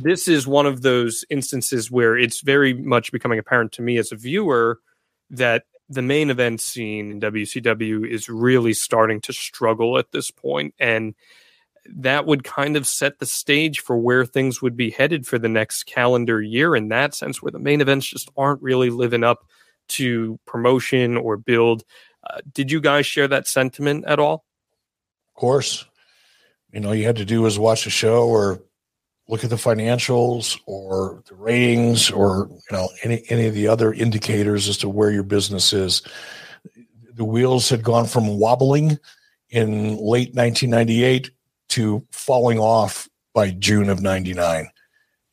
this 0.00 0.26
is 0.26 0.46
one 0.46 0.66
of 0.66 0.82
those 0.82 1.24
instances 1.30 1.90
where 1.90 2.18
it's 2.18 2.40
very 2.40 2.74
much 2.74 3.12
becoming 3.12 3.38
apparent 3.38 3.70
to 3.72 3.82
me 3.82 3.96
as 3.96 4.10
a 4.10 4.16
viewer 4.16 4.80
that 5.30 5.64
the 5.88 6.02
main 6.02 6.30
event 6.30 6.60
scene 6.60 7.12
in 7.12 7.20
WCW 7.20 8.08
is 8.08 8.28
really 8.28 8.72
starting 8.72 9.20
to 9.20 9.32
struggle 9.32 9.98
at 9.98 10.12
this 10.12 10.30
point, 10.30 10.74
and 10.78 11.14
that 11.88 12.26
would 12.26 12.44
kind 12.44 12.76
of 12.76 12.86
set 12.86 13.18
the 13.18 13.26
stage 13.26 13.80
for 13.80 13.96
where 13.96 14.24
things 14.24 14.62
would 14.62 14.76
be 14.76 14.90
headed 14.90 15.26
for 15.26 15.38
the 15.38 15.48
next 15.48 15.84
calendar 15.84 16.40
year 16.40 16.74
in 16.74 16.88
that 16.88 17.14
sense, 17.14 17.42
where 17.42 17.52
the 17.52 17.58
main 17.58 17.80
events 17.80 18.06
just 18.06 18.30
aren't 18.36 18.62
really 18.62 18.90
living 18.90 19.24
up 19.24 19.46
to 19.88 20.38
promotion 20.46 21.16
or 21.16 21.36
build. 21.36 21.84
Uh, 22.28 22.40
did 22.52 22.70
you 22.70 22.80
guys 22.80 23.06
share 23.06 23.28
that 23.28 23.46
sentiment 23.46 24.04
at 24.06 24.18
all? 24.18 24.44
Of 25.34 25.40
course, 25.40 25.84
you 26.72 26.80
know, 26.80 26.92
you 26.92 27.04
had 27.04 27.16
to 27.16 27.24
do 27.24 27.42
was 27.42 27.58
watch 27.58 27.86
a 27.86 27.90
show 27.90 28.26
or 28.26 28.62
look 29.28 29.44
at 29.44 29.50
the 29.50 29.56
financials 29.56 30.58
or 30.66 31.22
the 31.28 31.34
ratings 31.34 32.10
or 32.10 32.48
you 32.50 32.76
know 32.76 32.88
any 33.02 33.22
any 33.28 33.46
of 33.46 33.54
the 33.54 33.68
other 33.68 33.92
indicators 33.92 34.68
as 34.68 34.78
to 34.78 34.88
where 34.88 35.10
your 35.10 35.22
business 35.22 35.72
is. 35.72 36.02
The 37.14 37.24
wheels 37.24 37.68
had 37.68 37.82
gone 37.82 38.06
from 38.06 38.38
wobbling 38.38 38.98
in 39.50 39.96
late 39.96 40.34
1998 40.34 41.30
to 41.74 42.06
falling 42.12 42.58
off 42.58 43.08
by 43.34 43.50
June 43.50 43.90
of 43.90 44.00
99. 44.00 44.68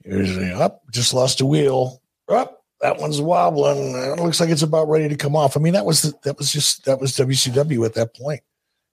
It 0.04 0.16
was 0.16 0.38
up, 0.60 0.82
just 0.92 1.14
lost 1.14 1.42
a 1.42 1.46
wheel. 1.46 2.02
Up, 2.28 2.64
that 2.82 2.98
one's 2.98 3.22
wobbling. 3.22 3.96
It 3.96 4.20
looks 4.20 4.40
like 4.40 4.50
it's 4.50 4.64
about 4.64 4.90
ready 4.90 5.08
to 5.10 5.16
come 5.16 5.36
off. 5.36 5.56
I 5.56 5.60
mean, 5.60 5.74
that 5.74 5.86
was 5.86 6.14
that 6.24 6.38
was 6.38 6.52
just 6.52 6.86
that 6.86 7.00
was 7.00 7.16
WCW 7.16 7.86
at 7.86 7.94
that 7.94 8.16
point. 8.16 8.42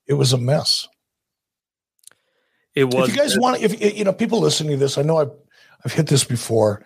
It 0.06 0.14
was 0.14 0.32
a 0.32 0.38
mess. 0.38 0.88
It 2.74 2.84
was. 2.84 3.08
If 3.08 3.16
you 3.16 3.22
guys 3.22 3.38
want, 3.38 3.62
if 3.62 3.96
you 3.96 4.04
know, 4.04 4.12
people 4.12 4.40
listening 4.40 4.72
to 4.72 4.76
this, 4.76 4.98
I 4.98 5.02
know 5.02 5.16
I've 5.16 5.32
I've 5.84 5.92
hit 5.92 6.08
this 6.08 6.24
before, 6.24 6.84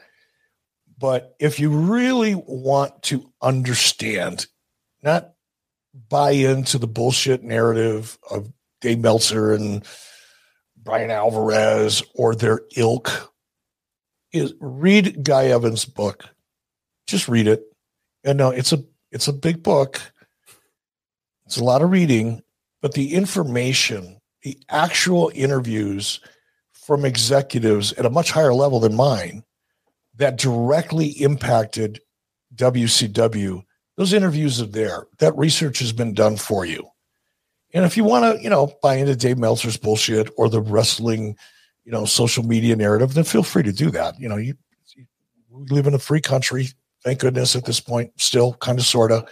but 0.97 1.35
if 1.41 1.59
you 1.59 1.71
really 1.71 2.35
want 2.35 3.03
to 3.05 3.33
understand, 3.43 4.47
not 5.03 5.33
buy 6.09 6.31
into 6.31 6.79
the 6.79 6.87
bullshit 6.87 7.43
narrative 7.43 8.17
of 8.31 8.53
Dave 8.81 9.01
Meltzer 9.01 9.53
and 9.53 9.85
Bryan 10.83 11.11
Alvarez 11.11 12.03
or 12.15 12.35
their 12.35 12.63
ilk, 12.77 13.33
is 14.33 14.55
read 14.61 15.23
Guy 15.23 15.47
Evans' 15.47 15.85
book. 15.85 16.25
Just 17.07 17.29
read 17.29 17.47
it. 17.47 17.65
And 18.25 18.39
no, 18.39 18.51
it's 18.51 18.73
a 18.73 18.83
it's 19.11 19.29
a 19.29 19.33
big 19.33 19.63
book. 19.63 20.01
It's 21.47 21.59
a 21.59 21.65
lot 21.65 21.83
of 21.83 21.91
reading, 21.91 22.43
but 22.81 22.95
the 22.95 23.15
information 23.15 24.21
the 24.43 24.59
actual 24.69 25.31
interviews 25.35 26.21
from 26.73 27.05
executives 27.05 27.93
at 27.95 28.07
a 28.07 28.11
much 28.11 28.31
higher 28.31 28.53
level 28.53 28.81
than 28.81 28.95
mine 28.95 29.45
that 30.17 30.37
directly 30.37 31.09
impacted 31.09 32.01
WCW, 32.55 33.63
those 33.97 34.13
interviews 34.13 34.61
are 34.61 34.67
there. 34.67 35.07
That 35.19 35.37
research 35.37 35.79
has 35.79 35.93
been 35.93 36.13
done 36.13 36.37
for 36.37 36.67
you. 36.67 36.89
And 37.73 37.85
if 37.85 37.97
you 37.97 38.05
want 38.05 38.37
to, 38.37 38.43
you 38.43 38.51
know, 38.51 38.73
buy 38.83 38.97
into 38.97 39.17
Dave 39.17 39.39
Meltzer's 39.39 39.77
bullshit 39.77 40.31
or 40.37 40.49
the 40.49 40.61
wrestling, 40.61 41.37
you 41.85 41.93
know, 41.93 42.05
social 42.05 42.45
media 42.45 42.77
narrative, 42.77 43.15
then 43.15 43.25
feel 43.25 43.43
free 43.43 43.63
to 43.63 43.73
do 43.73 43.91
that. 43.91 44.19
You 44.21 44.29
know, 44.29 44.37
you, 44.37 44.55
you 44.95 45.07
we 45.51 45.67
live 45.67 45.87
in 45.87 45.95
a 45.95 45.99
free 45.99 46.21
country, 46.21 46.69
thank 47.03 47.21
goodness 47.21 47.57
at 47.57 47.65
this 47.65 47.81
point, 47.81 48.13
still 48.21 48.55
kind 48.55 48.79
of 48.79 48.85
sort 48.85 49.11
of, 49.11 49.29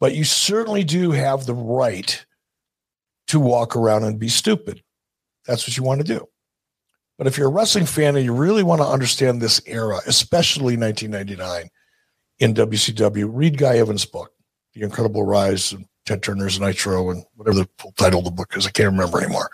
but 0.00 0.14
you 0.14 0.24
certainly 0.24 0.84
do 0.84 1.10
have 1.12 1.46
the 1.46 1.54
right 1.54 2.24
to 3.28 3.40
walk 3.40 3.74
around 3.74 4.04
and 4.04 4.18
be 4.18 4.28
stupid. 4.28 4.82
That's 5.46 5.66
what 5.66 5.76
you 5.76 5.82
want 5.82 6.00
to 6.00 6.06
do. 6.06 6.26
But 7.16 7.26
if 7.26 7.36
you're 7.36 7.48
a 7.48 7.52
wrestling 7.52 7.86
fan 7.86 8.16
and 8.16 8.24
you 8.24 8.32
really 8.32 8.62
want 8.62 8.80
to 8.80 8.86
understand 8.86 9.40
this 9.40 9.60
era, 9.66 9.98
especially 10.06 10.76
1999, 10.76 11.68
in 12.38 12.54
WCW. 12.54 13.28
Read 13.30 13.58
Guy 13.58 13.78
Evans' 13.78 14.04
book, 14.04 14.32
The 14.74 14.82
Incredible 14.82 15.24
Rise 15.24 15.72
of 15.72 15.84
Ted 16.08 16.22
Turner's 16.22 16.58
Nitro, 16.58 17.10
and 17.10 17.22
whatever 17.34 17.58
the 17.58 17.68
full 17.76 17.92
title 17.92 18.20
of 18.20 18.24
the 18.24 18.30
book 18.30 18.56
is. 18.56 18.66
I 18.66 18.70
can't 18.70 18.90
remember 18.90 19.22
anymore. 19.22 19.50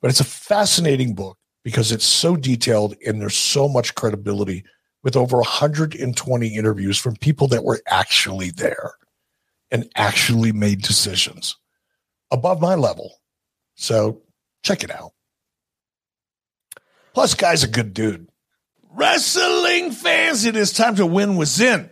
But 0.00 0.10
it's 0.10 0.20
a 0.20 0.24
fascinating 0.24 1.16
book 1.16 1.36
because 1.64 1.90
it's 1.90 2.06
so 2.06 2.36
detailed 2.36 2.94
and 3.04 3.20
there's 3.20 3.36
so 3.36 3.68
much 3.68 3.96
credibility 3.96 4.64
with 5.02 5.16
over 5.16 5.38
120 5.38 6.54
interviews 6.54 6.96
from 6.96 7.16
people 7.16 7.48
that 7.48 7.64
were 7.64 7.80
actually 7.88 8.50
there 8.50 8.92
and 9.72 9.90
actually 9.96 10.52
made 10.52 10.82
decisions 10.82 11.56
above 12.30 12.60
my 12.60 12.76
level. 12.76 13.20
So 13.74 14.22
check 14.62 14.84
it 14.84 14.92
out. 14.92 15.12
Plus, 17.14 17.34
guy's 17.34 17.64
a 17.64 17.68
good 17.68 17.92
dude. 17.92 18.28
Wrestling 18.92 19.90
fans, 19.90 20.44
it 20.44 20.54
is 20.54 20.72
time 20.72 20.94
to 20.96 21.06
win 21.06 21.36
with 21.36 21.48
ZYN. 21.48 21.90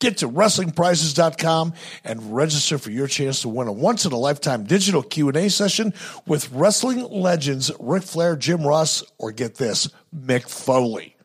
Get 0.00 0.18
to 0.18 0.28
WrestlingPrizes.com 0.28 1.74
and 2.04 2.36
register 2.36 2.78
for 2.78 2.90
your 2.90 3.08
chance 3.08 3.42
to 3.42 3.48
win 3.48 3.66
a 3.66 3.72
once-in-a-lifetime 3.72 4.62
digital 4.62 5.02
Q&A 5.02 5.48
session 5.50 5.92
with 6.24 6.52
wrestling 6.52 7.02
legends 7.10 7.72
Ric 7.80 8.04
Flair, 8.04 8.36
Jim 8.36 8.64
Ross, 8.64 9.02
or 9.18 9.32
get 9.32 9.56
this, 9.56 9.90
Mick 10.14 10.48
Foley. 10.48 11.16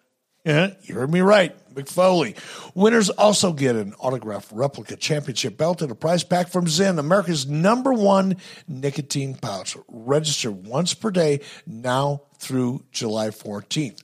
Yeah, 0.44 0.74
you 0.82 0.96
heard 0.96 1.12
me 1.12 1.22
right. 1.22 1.56
Mick 1.74 1.88
Foley. 1.88 2.36
Winners 2.74 3.12
also 3.12 3.54
get 3.54 3.76
an 3.76 3.94
autographed 4.00 4.52
replica 4.52 4.96
championship 4.96 5.56
belt 5.56 5.84
and 5.84 5.92
a 5.92 5.96
prize 5.96 6.24
pack 6.24 6.50
from 6.50 6.66
ZYN, 6.66 6.98
America's 6.98 7.48
number 7.48 7.94
one 7.94 8.38
nicotine 8.68 9.36
pouch. 9.36 9.78
Register 9.88 10.52
once 10.52 10.96
per 10.96 11.12
day 11.12 11.42
now 11.68 12.24
through 12.40 12.84
July 12.92 13.30
14th. 13.30 14.02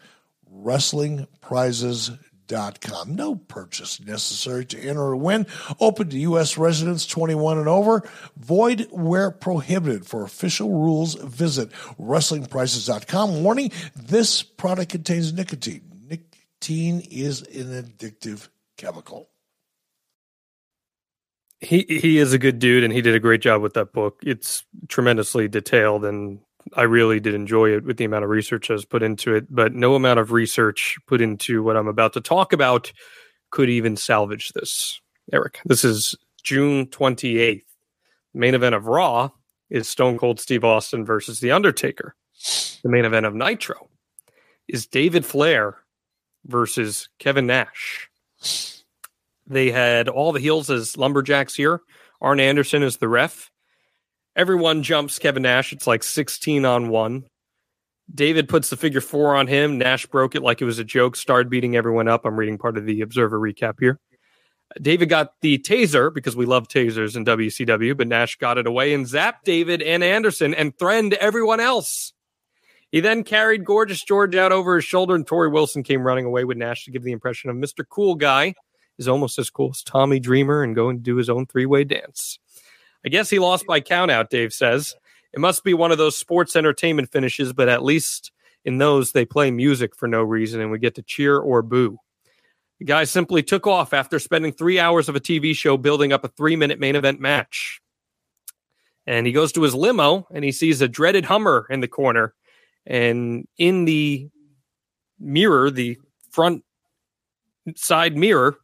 WrestlingPrizes.com. 2.50 3.16
No 3.16 3.36
purchase 3.36 4.00
necessary 4.00 4.66
to 4.66 4.80
enter 4.80 5.02
or 5.02 5.16
win. 5.16 5.46
Open 5.80 6.10
to 6.10 6.20
U.S. 6.20 6.58
residents 6.58 7.06
21 7.06 7.58
and 7.58 7.68
over. 7.68 8.08
Void 8.38 8.88
where 8.92 9.32
prohibited. 9.32 10.06
For 10.06 10.24
official 10.24 10.70
rules, 10.70 11.16
visit 11.16 11.72
WrestlingPrizes.com. 12.00 13.44
Warning 13.44 13.72
this 13.96 14.44
product 14.44 14.92
contains 14.92 15.34
nicotine. 15.34 15.82
Nicotine 16.08 17.02
is 17.10 17.42
an 17.42 17.84
addictive 17.84 18.50
chemical. 18.78 19.30
He 21.62 21.86
he 21.90 22.20
is 22.20 22.32
a 22.32 22.38
good 22.38 22.58
dude, 22.60 22.86
and 22.86 22.94
he 22.94 23.02
did 23.02 23.16
a 23.16 23.20
great 23.20 23.42
job 23.42 23.62
with 23.62 23.74
that 23.74 23.92
book. 23.92 24.22
It's 24.26 24.64
tremendously 24.88 25.50
detailed, 25.50 26.06
and 26.06 26.40
I 26.76 26.84
really 26.84 27.20
did 27.20 27.34
enjoy 27.34 27.76
it 27.76 27.84
with 27.84 27.98
the 27.98 28.06
amount 28.06 28.24
of 28.24 28.30
research 28.30 28.70
I 28.70 28.74
was 28.74 28.86
put 28.86 29.04
into 29.04 29.36
it. 29.36 29.48
But 29.50 29.74
no 29.74 29.96
amount 29.96 30.20
of 30.20 30.32
research 30.32 30.98
put 31.08 31.22
into 31.22 31.64
what 31.64 31.78
I'm 31.78 31.88
about 31.88 32.14
to 32.14 32.22
talk 32.22 32.54
about 32.54 32.92
could 33.52 33.70
even 33.70 33.96
salvage 33.96 34.50
this. 34.50 35.02
Eric, 35.32 35.60
this 35.66 35.84
is 35.84 36.16
June 36.44 36.88
28th. 36.88 37.64
main 38.34 38.56
event 38.56 38.76
of 38.76 38.88
Raw 38.88 39.30
is 39.70 39.88
Stone 39.88 40.18
Cold 40.18 40.40
Steve 40.40 40.64
Austin 40.64 41.06
versus 41.06 41.40
The 41.40 41.52
Undertaker. 41.52 42.16
The 42.84 42.90
main 42.90 43.06
event 43.06 43.26
of 43.26 43.36
Nitro 43.36 43.90
is 44.68 44.88
David 44.88 45.26
Flair 45.26 45.78
versus 46.46 47.10
Kevin 47.20 47.48
Nash. 47.48 48.10
They 49.48 49.72
had 49.72 50.08
all 50.08 50.32
the 50.32 50.40
heels 50.40 50.70
as 50.70 50.98
lumberjacks 50.98 51.56
here. 51.56 51.82
Arn 52.22 52.40
Anderson 52.40 52.84
is 52.84 52.98
the 52.98 53.08
ref. 53.08 53.52
Everyone 54.40 54.84
jumps 54.84 55.20
Kevin 55.20 55.44
Nash. 55.44 55.74
It's 55.74 55.86
like 55.86 56.02
16 56.02 56.64
on 56.64 56.88
one. 56.88 57.26
David 58.10 58.48
puts 58.48 58.70
the 58.70 58.78
figure 58.78 59.02
four 59.02 59.36
on 59.36 59.48
him. 59.48 59.78
Nash 59.78 60.06
broke 60.06 60.34
it 60.34 60.42
like 60.42 60.62
it 60.62 60.66
was 60.66 60.80
a 60.80 60.86
joke, 60.86 61.18
started 61.18 61.50
beating 61.50 61.76
everyone 61.76 62.08
up. 62.08 62.24
I'm 62.24 62.40
reading 62.40 62.58
part 62.58 62.78
of 62.78 62.86
the 62.86 63.02
Observer 63.02 63.38
recap 63.38 63.82
here. 63.82 64.00
David 64.82 65.10
got 65.10 65.34
the 65.42 65.58
taser 65.58 66.14
because 66.14 66.38
we 66.38 66.46
love 66.46 66.70
tasers 66.70 67.18
in 67.18 67.26
WCW, 67.26 67.98
but 67.98 68.08
Nash 68.08 68.38
got 68.38 68.58
it 68.58 68.66
away 68.66 68.94
and 68.94 69.06
zapped 69.06 69.44
David 69.44 69.82
and 69.82 70.06
Anderson 70.06 70.54
and 70.54 70.72
threatened 70.80 71.16
everyone 71.16 71.60
else. 71.60 72.14
He 72.94 73.02
then 73.02 73.26
carried 73.26 73.66
Gorgeous 73.66 74.02
George 74.02 74.38
out 74.38 74.54
over 74.54 74.78
his 74.78 74.86
shoulder, 74.86 75.16
and 75.16 75.28
Torrie 75.28 75.52
Wilson 75.52 75.84
came 75.84 76.08
running 76.08 76.24
away 76.24 76.46
with 76.46 76.56
Nash 76.56 76.86
to 76.86 76.92
give 76.92 77.04
the 77.04 77.12
impression 77.12 77.50
of 77.50 77.58
Mr. 77.58 77.84
Cool 77.86 78.16
Guy 78.16 78.54
is 78.98 79.10
almost 79.10 79.38
as 79.38 79.50
cool 79.50 79.72
as 79.72 79.84
Tommy 79.84 80.22
Dreamer 80.22 80.64
and 80.64 80.74
going 80.74 80.96
to 80.96 81.04
do 81.04 81.18
his 81.18 81.30
own 81.30 81.46
three 81.46 81.66
way 81.66 81.84
dance. 81.84 82.40
I 83.06 83.10
guess 83.10 83.30
he 83.30 83.40
lost 83.40 83.66
by 83.66 83.82
countout, 83.82 84.30
Dave 84.30 84.54
says. 84.54 84.96
It 85.34 85.40
must 85.40 85.64
be 85.64 85.74
one 85.74 85.92
of 85.92 85.98
those 85.98 86.18
sports 86.18 86.56
entertainment 86.56 87.12
finishes, 87.12 87.54
but 87.54 87.70
at 87.70 87.84
least 87.84 88.32
in 88.66 88.78
those, 88.78 89.12
they 89.12 89.26
play 89.26 89.52
music 89.52 89.96
for 89.96 90.08
no 90.08 90.22
reason 90.22 90.60
and 90.60 90.72
we 90.72 90.80
get 90.80 90.96
to 90.96 91.02
cheer 91.02 91.38
or 91.38 91.62
boo. 91.62 91.98
The 92.80 92.86
guy 92.86 93.04
simply 93.04 93.44
took 93.44 93.68
off 93.68 93.94
after 93.94 94.20
spending 94.20 94.54
three 94.54 94.80
hours 94.80 95.10
of 95.10 95.16
a 95.16 95.20
TV 95.20 95.56
show 95.56 95.78
building 95.78 96.14
up 96.14 96.24
a 96.24 96.30
three 96.30 96.56
minute 96.56 96.80
main 96.80 96.96
event 96.96 97.20
match. 97.20 97.82
And 99.06 99.26
he 99.26 99.34
goes 99.34 99.52
to 99.54 99.62
his 99.62 99.76
limo 99.76 100.28
and 100.34 100.44
he 100.44 100.52
sees 100.52 100.82
a 100.82 100.88
dreaded 100.88 101.26
Hummer 101.26 101.68
in 101.70 101.82
the 101.82 101.88
corner. 101.88 102.34
And 102.86 103.48
in 103.58 103.86
the 103.86 104.30
mirror, 105.20 105.70
the 105.70 105.98
front 106.32 106.64
side 107.76 108.16
mirror, 108.16 108.58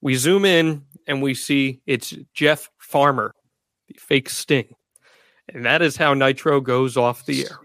we 0.00 0.14
zoom 0.16 0.44
in 0.44 0.82
and 1.06 1.22
we 1.22 1.34
see 1.34 1.80
it's 1.86 2.14
Jeff 2.34 2.68
Farmer, 2.78 3.34
the 3.88 3.94
fake 3.94 4.28
Sting. 4.28 4.74
And 5.48 5.64
that 5.64 5.82
is 5.82 5.96
how 5.96 6.14
Nitro 6.14 6.60
goes 6.60 6.96
off 6.96 7.26
the 7.26 7.44
air. 7.44 7.58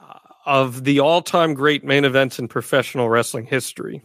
Uh, 0.00 0.18
of 0.46 0.84
the 0.84 1.00
all 1.00 1.22
time 1.22 1.54
great 1.54 1.84
main 1.84 2.04
events 2.04 2.38
in 2.38 2.48
professional 2.48 3.08
wrestling 3.08 3.46
history, 3.46 4.02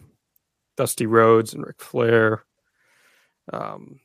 Dusty 0.76 1.06
Rhodes 1.06 1.54
and 1.54 1.64
Ric 1.64 1.80
Flair, 1.80 2.44
um, 3.52 4.00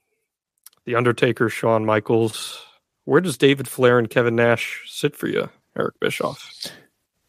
The 0.85 0.95
Undertaker, 0.95 1.49
Shawn 1.49 1.85
Michaels. 1.85 2.61
Where 3.05 3.21
does 3.21 3.37
David 3.37 3.67
Flair 3.67 3.99
and 3.99 4.09
Kevin 4.09 4.35
Nash 4.35 4.83
sit 4.87 5.15
for 5.15 5.27
you, 5.27 5.49
Eric 5.77 5.99
Bischoff? 5.99 6.71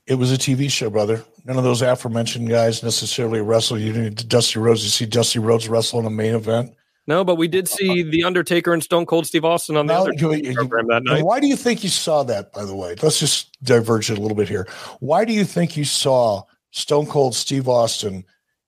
It 0.06 0.14
was 0.14 0.32
a 0.32 0.38
TV 0.38 0.70
show, 0.70 0.88
brother. 0.88 1.24
None 1.44 1.58
of 1.58 1.64
those 1.64 1.82
aforementioned 1.82 2.48
guys 2.48 2.82
necessarily 2.82 3.40
wrestle. 3.40 3.78
You 3.78 3.92
didn't 3.92 4.28
Dusty 4.28 4.58
Rhodes. 4.58 4.82
You 4.82 4.88
see 4.88 5.06
Dusty 5.06 5.38
Rhodes 5.38 5.68
wrestle 5.68 6.00
in 6.00 6.06
a 6.06 6.10
main 6.10 6.34
event. 6.34 6.74
No, 7.08 7.24
but 7.24 7.36
we 7.36 7.48
did 7.48 7.66
see 7.68 8.02
uh, 8.02 8.10
The 8.10 8.22
Undertaker 8.24 8.74
and 8.74 8.82
Stone 8.84 9.06
Cold 9.06 9.26
Steve 9.26 9.44
Austin 9.44 9.78
on 9.78 9.86
the 9.86 9.94
Now, 9.94 10.02
other 10.02 10.12
you- 10.12 10.52
program 10.54 10.86
that 10.88 11.02
night. 11.04 11.24
Why 11.24 11.40
do 11.40 11.46
you 11.46 11.56
think 11.56 11.82
you 11.82 11.88
saw 11.88 12.22
that, 12.24 12.52
by 12.52 12.66
the 12.66 12.76
way? 12.76 12.94
Let's 13.02 13.18
just 13.18 13.56
diverge 13.64 14.10
it 14.10 14.18
a 14.18 14.20
little 14.20 14.36
bit 14.36 14.46
here. 14.48 14.68
Why 15.00 15.24
do 15.24 15.32
you 15.32 15.44
think 15.46 15.74
you 15.74 15.84
saw 15.86 16.42
Stone 16.70 17.06
Cold 17.06 17.34
Steve 17.34 17.66
Austin 17.66 18.24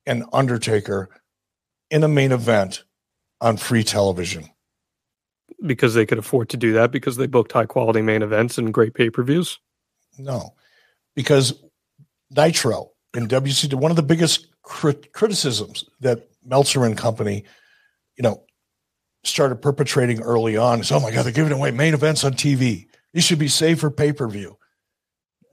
and 0.06 0.24
Undertaker 0.32 1.10
in 1.90 2.02
a 2.02 2.08
main 2.08 2.32
event 2.32 2.82
on 3.42 3.58
free 3.58 3.84
television? 3.84 4.48
Because 5.66 5.92
they 5.92 6.06
could 6.06 6.16
afford 6.18 6.48
to 6.48 6.56
do 6.56 6.72
that 6.72 6.90
because 6.90 7.18
they 7.18 7.26
booked 7.26 7.52
high 7.52 7.66
quality 7.66 8.00
main 8.00 8.22
events 8.22 8.56
and 8.56 8.72
great 8.72 8.94
pay 8.94 9.10
per 9.10 9.22
views. 9.22 9.58
No, 10.18 10.54
because 11.14 11.62
Nitro 12.30 12.92
and 13.12 13.28
WCW, 13.28 13.74
one 13.74 13.90
of 13.92 13.96
the 13.96 14.02
biggest 14.02 14.46
crit- 14.62 15.12
criticisms 15.12 15.84
that 16.00 16.30
Meltzer 16.42 16.86
and 16.86 16.96
company, 16.96 17.44
you 18.20 18.28
know, 18.28 18.44
started 19.24 19.62
perpetrating 19.62 20.20
early 20.20 20.55
on 20.55 20.80
is, 20.80 20.92
oh 20.92 21.01
my 21.01 21.10
God, 21.10 21.24
they're 21.24 21.32
giving 21.32 21.55
away 21.55 21.70
main 21.70 21.94
events 21.94 22.22
on 22.22 22.34
TV. 22.34 22.86
These 23.14 23.24
should 23.24 23.38
be 23.38 23.48
saved 23.48 23.80
for 23.80 23.90
pay 23.90 24.12
per 24.12 24.28
view. 24.28 24.59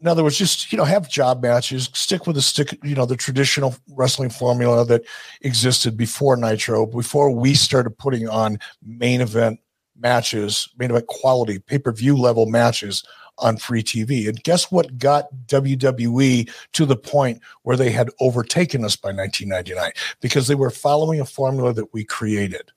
In 0.02 0.08
other 0.08 0.22
words, 0.22 0.38
just 0.38 0.70
you 0.74 0.78
know, 0.78 0.84
have 0.84 1.10
job 1.10 1.42
matches, 1.42 1.90
stick 1.94 2.28
with 2.28 2.36
the 2.36 2.42
stick, 2.42 2.78
you 2.84 2.94
know, 2.94 3.06
the 3.06 3.16
traditional 3.16 3.74
wrestling 3.96 4.30
formula 4.30 4.84
that 4.86 5.04
existed 5.42 5.96
before 5.96 6.36
Nitro, 6.36 6.86
before 6.86 7.32
we 7.32 7.54
started 7.54 7.98
putting 7.98 8.28
on 8.28 8.60
main 8.86 9.22
event 9.22 9.62
matches, 9.98 10.68
main 10.78 10.92
event 10.92 11.08
quality 11.08 11.60
pay 11.60 11.80
per 11.80 11.94
view 11.94 12.18
level 12.18 12.48
matches 12.48 13.02
on 13.40 13.58
free 13.58 13.84
TV. 13.84 14.28
And 14.28 14.42
guess 14.44 14.72
what 14.72 14.98
got 14.98 15.28
WWE 15.48 16.50
to 16.74 16.86
the 16.86 16.96
point 16.96 17.42
where 17.64 17.78
they 17.78 17.92
had 17.92 18.10
overtaken 18.20 18.84
us 18.84 18.96
by 18.96 19.10
1999? 19.10 19.92
Because 20.22 20.48
they 20.48 20.56
were 20.56 20.70
following 20.70 21.20
a 21.20 21.26
formula 21.26 21.74
that 21.74 21.94
we 21.94 22.04
created. 22.04 22.72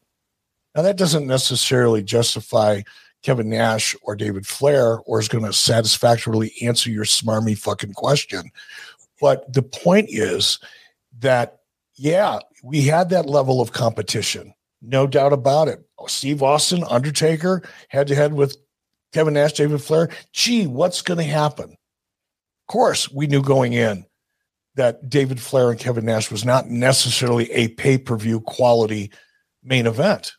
Now, 0.75 0.83
that 0.83 0.97
doesn't 0.97 1.27
necessarily 1.27 2.03
justify 2.03 2.83
Kevin 3.23 3.51
Nash 3.51 3.95
or 4.03 4.17
David 4.17 4.47
Flair 4.47 5.01
or 5.01 5.21
is 5.21 5.29
going 5.29 5.45
to 5.45 5.53
satisfactorily 5.53 6.53
answer 6.63 6.91
your 6.91 7.05
smarmy 7.05 7.57
fucking 7.59 7.95
question. 7.95 8.51
But 9.21 9.53
the 9.53 9.63
point 9.63 10.09
is 10.09 10.59
that, 11.19 11.61
yeah, 11.97 12.39
we 12.63 12.83
had 12.83 13.11
that 13.11 13.27
level 13.27 13.61
of 13.61 13.73
competition. 13.73 14.55
No 14.81 15.07
doubt 15.07 15.33
about 15.33 15.69
it. 15.69 15.85
Steve 16.07 16.43
Austin, 16.43 16.85
Undertaker, 16.89 17.63
head 17.89 18.07
to 18.07 18.15
head 18.15 18.33
with 18.33 18.57
Kevin 19.13 19.35
Nash, 19.35 19.55
David 19.55 19.83
Flair. 19.83 20.09
Gee, 20.33 20.67
what's 20.67 21.03
going 21.03 21.19
to 21.19 21.25
happen? 21.25 21.71
Of 21.71 22.73
course, 22.73 23.11
we 23.11 23.27
knew 23.27 23.43
going 23.43 23.73
in 23.73 24.05
that 24.77 25.09
David 25.09 25.41
Flair 25.41 25.71
and 25.71 25.81
Kevin 25.81 26.05
Nash 26.05 26.31
was 26.31 26.45
not 26.45 26.69
necessarily 26.69 27.51
a 27.51 27.69
pay 27.69 27.99
per 27.99 28.17
view 28.17 28.41
quality 28.41 29.11
main 29.63 29.87
event, 29.87 30.33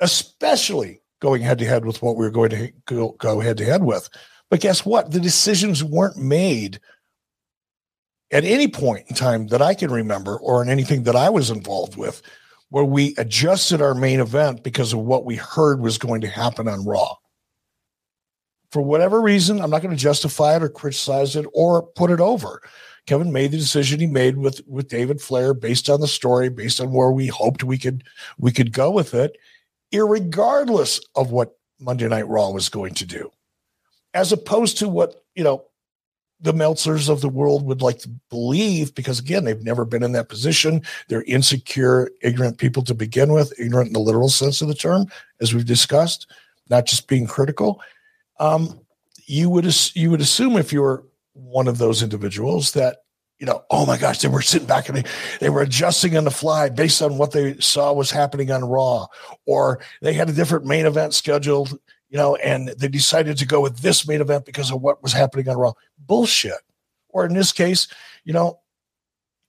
especially 0.00 1.00
going 1.20 1.42
head 1.42 1.58
to 1.58 1.66
head 1.66 1.84
with 1.84 2.02
what 2.02 2.16
we 2.16 2.24
were 2.24 2.30
going 2.30 2.50
to 2.50 2.72
go, 3.18 3.40
head 3.40 3.56
to 3.58 3.64
head 3.64 3.82
with. 3.82 4.08
But 4.50 4.60
guess 4.60 4.84
what? 4.84 5.10
The 5.10 5.20
decisions 5.20 5.82
weren't 5.82 6.16
made 6.16 6.80
at 8.30 8.44
any 8.44 8.68
point 8.68 9.06
in 9.08 9.16
time 9.16 9.48
that 9.48 9.62
I 9.62 9.74
can 9.74 9.90
remember 9.90 10.36
or 10.36 10.62
in 10.62 10.68
anything 10.68 11.04
that 11.04 11.16
I 11.16 11.30
was 11.30 11.50
involved 11.50 11.96
with 11.96 12.22
where 12.70 12.84
we 12.84 13.14
adjusted 13.18 13.82
our 13.82 13.94
main 13.94 14.20
event 14.20 14.62
because 14.62 14.92
of 14.92 15.00
what 15.00 15.24
we 15.24 15.36
heard 15.36 15.80
was 15.80 15.98
going 15.98 16.20
to 16.20 16.28
happen 16.28 16.68
on 16.68 16.84
Raw. 16.84 17.16
For 18.72 18.82
whatever 18.82 19.20
reason, 19.20 19.60
I'm 19.60 19.70
not 19.70 19.82
going 19.82 19.96
to 19.96 20.02
justify 20.02 20.56
it 20.56 20.62
or 20.62 20.68
criticize 20.68 21.34
it 21.34 21.46
or 21.52 21.82
put 21.82 22.10
it 22.10 22.20
over. 22.20 22.62
Kevin 23.06 23.32
made 23.32 23.50
the 23.50 23.58
decision 23.58 23.98
he 23.98 24.06
made 24.06 24.36
with 24.36 24.60
with 24.66 24.88
David 24.88 25.20
Flair 25.20 25.54
based 25.54 25.90
on 25.90 26.00
the 26.00 26.06
story, 26.06 26.48
based 26.48 26.80
on 26.80 26.92
where 26.92 27.10
we 27.10 27.26
hoped 27.26 27.64
we 27.64 27.78
could 27.78 28.04
we 28.38 28.52
could 28.52 28.72
go 28.72 28.90
with 28.90 29.14
it, 29.14 29.36
regardless 29.92 31.00
of 31.16 31.32
what 31.32 31.58
Monday 31.80 32.06
Night 32.06 32.28
Raw 32.28 32.50
was 32.50 32.68
going 32.68 32.94
to 32.94 33.06
do, 33.06 33.32
as 34.14 34.30
opposed 34.32 34.78
to 34.78 34.88
what 34.88 35.24
you 35.34 35.42
know 35.42 35.64
the 36.40 36.52
Meltzers 36.54 37.08
of 37.08 37.20
the 37.20 37.28
world 37.28 37.66
would 37.66 37.82
like 37.82 37.98
to 37.98 38.10
believe, 38.30 38.94
because 38.94 39.18
again, 39.18 39.44
they've 39.44 39.62
never 39.62 39.84
been 39.84 40.02
in 40.02 40.12
that 40.12 40.28
position. 40.28 40.82
They're 41.08 41.24
insecure, 41.24 42.10
ignorant 42.22 42.58
people 42.58 42.82
to 42.84 42.94
begin 42.94 43.32
with, 43.32 43.52
ignorant 43.58 43.88
in 43.88 43.92
the 43.94 44.00
literal 44.00 44.28
sense 44.28 44.62
of 44.62 44.68
the 44.68 44.74
term, 44.74 45.06
as 45.40 45.52
we've 45.52 45.66
discussed, 45.66 46.30
not 46.68 46.86
just 46.86 47.08
being 47.08 47.26
critical. 47.26 47.82
Um, 48.40 48.80
you 49.26 49.48
would 49.50 49.72
you 49.94 50.10
would 50.10 50.20
assume 50.20 50.56
if 50.56 50.72
you 50.72 50.80
were 50.80 51.06
one 51.34 51.68
of 51.68 51.78
those 51.78 52.02
individuals 52.02 52.72
that 52.72 52.96
you 53.38 53.46
know, 53.46 53.64
oh 53.70 53.86
my 53.86 53.96
gosh, 53.96 54.18
they 54.18 54.28
were 54.28 54.42
sitting 54.42 54.68
back 54.68 54.88
and 54.88 54.98
they, 54.98 55.04
they 55.40 55.48
were 55.48 55.62
adjusting 55.62 56.16
on 56.16 56.24
the 56.24 56.30
fly 56.30 56.68
based 56.68 57.00
on 57.00 57.16
what 57.16 57.32
they 57.32 57.56
saw 57.58 57.92
was 57.92 58.10
happening 58.10 58.50
on 58.50 58.64
Raw, 58.64 59.06
or 59.46 59.80
they 60.02 60.12
had 60.12 60.28
a 60.28 60.34
different 60.34 60.66
main 60.66 60.84
event 60.84 61.14
scheduled, 61.14 61.70
you 62.10 62.18
know, 62.18 62.36
and 62.36 62.68
they 62.68 62.88
decided 62.88 63.38
to 63.38 63.46
go 63.46 63.62
with 63.62 63.78
this 63.78 64.06
main 64.06 64.20
event 64.20 64.44
because 64.44 64.70
of 64.70 64.82
what 64.82 65.02
was 65.02 65.14
happening 65.14 65.48
on 65.48 65.56
Raw. 65.56 65.72
Bullshit. 65.98 66.60
Or 67.08 67.24
in 67.24 67.32
this 67.32 67.50
case, 67.50 67.88
you 68.24 68.34
know, 68.34 68.60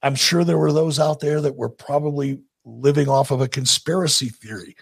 I'm 0.02 0.16
sure 0.16 0.46
there 0.46 0.58
were 0.58 0.72
those 0.72 0.98
out 0.98 1.20
there 1.20 1.42
that 1.42 1.58
were 1.58 1.70
probably 1.70 2.40
living 2.64 3.10
off 3.10 3.30
of 3.30 3.42
a 3.42 3.48
conspiracy 3.48 4.30
theory 4.30 4.76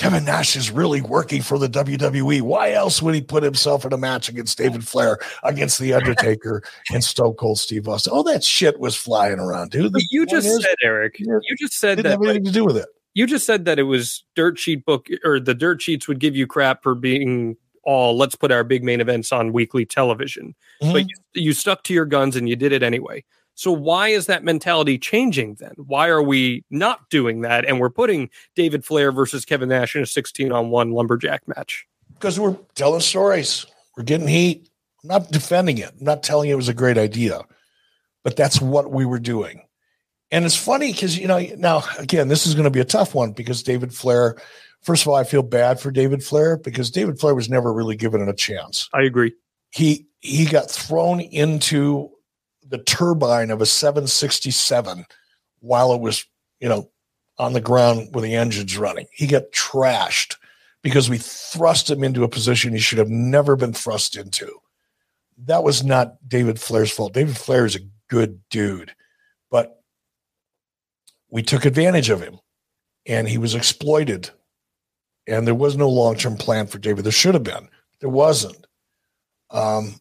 Kevin 0.00 0.24
Nash 0.24 0.56
is 0.56 0.70
really 0.70 1.02
working 1.02 1.42
for 1.42 1.58
the 1.58 1.68
WWE. 1.68 2.40
Why 2.40 2.72
else 2.72 3.02
would 3.02 3.14
he 3.14 3.20
put 3.20 3.42
himself 3.42 3.84
in 3.84 3.92
a 3.92 3.98
match 3.98 4.30
against 4.30 4.56
David 4.56 4.88
Flair, 4.88 5.18
against 5.42 5.78
The 5.78 5.92
Undertaker, 5.92 6.62
and 6.90 7.04
Stone 7.04 7.34
Cold 7.34 7.58
Steve 7.58 7.86
Austin? 7.86 8.10
All 8.10 8.22
that 8.22 8.42
shit 8.42 8.80
was 8.80 8.96
flying 8.96 9.38
around, 9.38 9.72
dude. 9.72 9.92
But 9.92 10.04
you 10.10 10.24
just 10.24 10.46
is, 10.46 10.62
said, 10.62 10.76
Eric, 10.82 11.16
you 11.18 11.38
just 11.58 11.74
said 11.74 11.96
didn't 11.96 12.04
that 12.04 12.10
have 12.12 12.22
anything 12.22 12.46
to 12.46 12.50
do 12.50 12.64
with 12.64 12.78
it. 12.78 12.88
You 13.12 13.26
just 13.26 13.44
said 13.44 13.66
that 13.66 13.78
it 13.78 13.82
was 13.82 14.24
dirt 14.34 14.58
sheet 14.58 14.86
book 14.86 15.08
or 15.22 15.38
the 15.38 15.54
dirt 15.54 15.82
sheets 15.82 16.08
would 16.08 16.18
give 16.18 16.34
you 16.34 16.46
crap 16.46 16.82
for 16.82 16.94
being 16.94 17.58
all 17.84 18.16
let's 18.16 18.34
put 18.34 18.50
our 18.50 18.64
big 18.64 18.82
main 18.82 19.02
events 19.02 19.32
on 19.32 19.52
weekly 19.52 19.84
television. 19.84 20.54
Mm-hmm. 20.82 20.92
But 20.92 21.02
you, 21.02 21.16
you 21.34 21.52
stuck 21.52 21.82
to 21.84 21.94
your 21.94 22.06
guns 22.06 22.36
and 22.36 22.48
you 22.48 22.56
did 22.56 22.72
it 22.72 22.82
anyway. 22.82 23.22
So 23.54 23.72
why 23.72 24.08
is 24.08 24.26
that 24.26 24.42
mentality 24.42 24.98
changing 24.98 25.56
then? 25.60 25.74
Why 25.76 26.08
are 26.08 26.22
we 26.22 26.64
not 26.70 27.10
doing 27.10 27.42
that 27.42 27.66
and 27.66 27.78
we're 27.78 27.90
putting 27.90 28.30
David 28.54 28.84
Flair 28.84 29.12
versus 29.12 29.44
Kevin 29.44 29.68
Nash 29.68 29.94
in 29.94 30.02
a 30.02 30.06
16 30.06 30.50
on 30.50 30.70
1 30.70 30.92
lumberjack 30.92 31.46
match? 31.46 31.86
Because 32.14 32.40
we're 32.40 32.56
telling 32.74 33.00
stories. 33.00 33.66
We're 33.96 34.04
getting 34.04 34.28
heat. 34.28 34.68
I'm 35.02 35.08
not 35.08 35.30
defending 35.30 35.78
it. 35.78 35.92
I'm 35.98 36.04
not 36.04 36.22
telling 36.22 36.48
you 36.48 36.54
it 36.54 36.56
was 36.56 36.68
a 36.68 36.74
great 36.74 36.98
idea. 36.98 37.42
But 38.22 38.36
that's 38.36 38.60
what 38.60 38.90
we 38.90 39.04
were 39.04 39.18
doing. 39.18 39.62
And 40.30 40.44
it's 40.44 40.56
funny 40.56 40.92
because, 40.92 41.18
you 41.18 41.26
know, 41.26 41.40
now 41.56 41.82
again, 41.98 42.28
this 42.28 42.46
is 42.46 42.54
going 42.54 42.64
to 42.64 42.70
be 42.70 42.80
a 42.80 42.84
tough 42.84 43.14
one 43.14 43.32
because 43.32 43.62
David 43.62 43.92
Flair, 43.92 44.36
first 44.82 45.02
of 45.02 45.08
all, 45.08 45.16
I 45.16 45.24
feel 45.24 45.42
bad 45.42 45.80
for 45.80 45.90
David 45.90 46.22
Flair 46.22 46.56
because 46.56 46.90
David 46.90 47.18
Flair 47.18 47.34
was 47.34 47.48
never 47.48 47.72
really 47.72 47.96
given 47.96 48.26
a 48.26 48.34
chance. 48.34 48.88
I 48.92 49.02
agree. 49.02 49.34
He 49.70 50.06
he 50.20 50.44
got 50.44 50.70
thrown 50.70 51.20
into 51.20 52.10
the 52.70 52.78
turbine 52.78 53.50
of 53.50 53.60
a 53.60 53.66
767 53.66 55.04
while 55.58 55.92
it 55.92 56.00
was, 56.00 56.24
you 56.60 56.68
know, 56.68 56.90
on 57.38 57.52
the 57.52 57.60
ground 57.60 58.14
with 58.14 58.24
the 58.24 58.36
engines 58.36 58.78
running. 58.78 59.06
He 59.12 59.26
got 59.26 59.50
trashed 59.52 60.36
because 60.82 61.10
we 61.10 61.18
thrust 61.18 61.90
him 61.90 62.02
into 62.02 62.24
a 62.24 62.28
position 62.28 62.72
he 62.72 62.78
should 62.78 62.98
have 62.98 63.10
never 63.10 63.56
been 63.56 63.72
thrust 63.72 64.16
into. 64.16 64.60
That 65.44 65.64
was 65.64 65.82
not 65.82 66.16
David 66.26 66.60
Flair's 66.60 66.90
fault. 66.90 67.12
David 67.12 67.36
Flair 67.36 67.66
is 67.66 67.76
a 67.76 67.88
good 68.08 68.40
dude, 68.50 68.94
but 69.50 69.82
we 71.30 71.42
took 71.42 71.64
advantage 71.64 72.10
of 72.10 72.22
him 72.22 72.38
and 73.06 73.28
he 73.28 73.38
was 73.38 73.54
exploited. 73.54 74.30
And 75.26 75.46
there 75.46 75.54
was 75.54 75.76
no 75.76 75.88
long 75.88 76.16
term 76.16 76.36
plan 76.36 76.66
for 76.66 76.78
David. 76.78 77.04
There 77.04 77.12
should 77.12 77.34
have 77.34 77.44
been. 77.44 77.68
There 78.00 78.10
wasn't. 78.10 78.66
Um, 79.50 80.00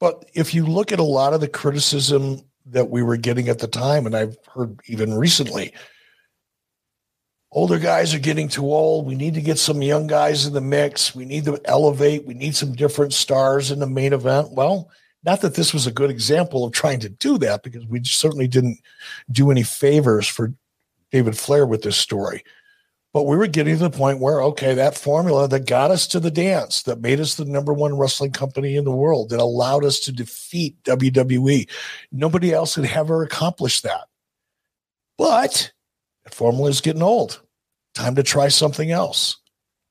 but 0.00 0.24
if 0.34 0.54
you 0.54 0.66
look 0.66 0.92
at 0.92 0.98
a 0.98 1.04
lot 1.04 1.34
of 1.34 1.40
the 1.40 1.48
criticism 1.48 2.42
that 2.66 2.90
we 2.90 3.02
were 3.02 3.16
getting 3.16 3.48
at 3.48 3.58
the 3.58 3.68
time, 3.68 4.06
and 4.06 4.16
I've 4.16 4.36
heard 4.54 4.80
even 4.86 5.14
recently, 5.14 5.72
older 7.52 7.78
guys 7.78 8.12
are 8.14 8.18
getting 8.18 8.48
too 8.48 8.64
old. 8.64 9.06
We 9.06 9.14
need 9.14 9.34
to 9.34 9.40
get 9.40 9.58
some 9.58 9.80
young 9.80 10.06
guys 10.06 10.46
in 10.46 10.52
the 10.52 10.60
mix. 10.60 11.14
We 11.14 11.24
need 11.24 11.44
to 11.44 11.60
elevate. 11.64 12.26
We 12.26 12.34
need 12.34 12.56
some 12.56 12.72
different 12.72 13.12
stars 13.12 13.70
in 13.70 13.78
the 13.78 13.86
main 13.86 14.12
event. 14.12 14.52
Well, 14.52 14.90
not 15.24 15.40
that 15.40 15.54
this 15.54 15.72
was 15.72 15.86
a 15.86 15.92
good 15.92 16.10
example 16.10 16.64
of 16.64 16.72
trying 16.72 17.00
to 17.00 17.08
do 17.08 17.38
that 17.38 17.62
because 17.62 17.86
we 17.86 18.02
certainly 18.04 18.48
didn't 18.48 18.78
do 19.30 19.50
any 19.50 19.62
favors 19.62 20.26
for 20.26 20.52
David 21.10 21.38
Flair 21.38 21.66
with 21.66 21.82
this 21.82 21.96
story. 21.96 22.42
But 23.14 23.22
we 23.22 23.36
were 23.36 23.46
getting 23.46 23.78
to 23.78 23.82
the 23.88 23.96
point 23.96 24.18
where, 24.18 24.42
okay, 24.42 24.74
that 24.74 24.98
formula 24.98 25.46
that 25.46 25.68
got 25.68 25.92
us 25.92 26.08
to 26.08 26.18
the 26.18 26.32
dance, 26.32 26.82
that 26.82 27.00
made 27.00 27.20
us 27.20 27.36
the 27.36 27.44
number 27.44 27.72
one 27.72 27.96
wrestling 27.96 28.32
company 28.32 28.74
in 28.74 28.84
the 28.84 28.90
world, 28.90 29.30
that 29.30 29.38
allowed 29.38 29.84
us 29.84 30.00
to 30.00 30.12
defeat 30.12 30.82
WWE. 30.82 31.70
Nobody 32.10 32.52
else 32.52 32.74
had 32.74 32.86
ever 32.86 33.22
accomplished 33.22 33.84
that. 33.84 34.08
But 35.16 35.72
that 36.24 36.34
formula 36.34 36.68
is 36.70 36.80
getting 36.80 37.04
old. 37.04 37.40
Time 37.94 38.16
to 38.16 38.24
try 38.24 38.48
something 38.48 38.90
else. 38.90 39.36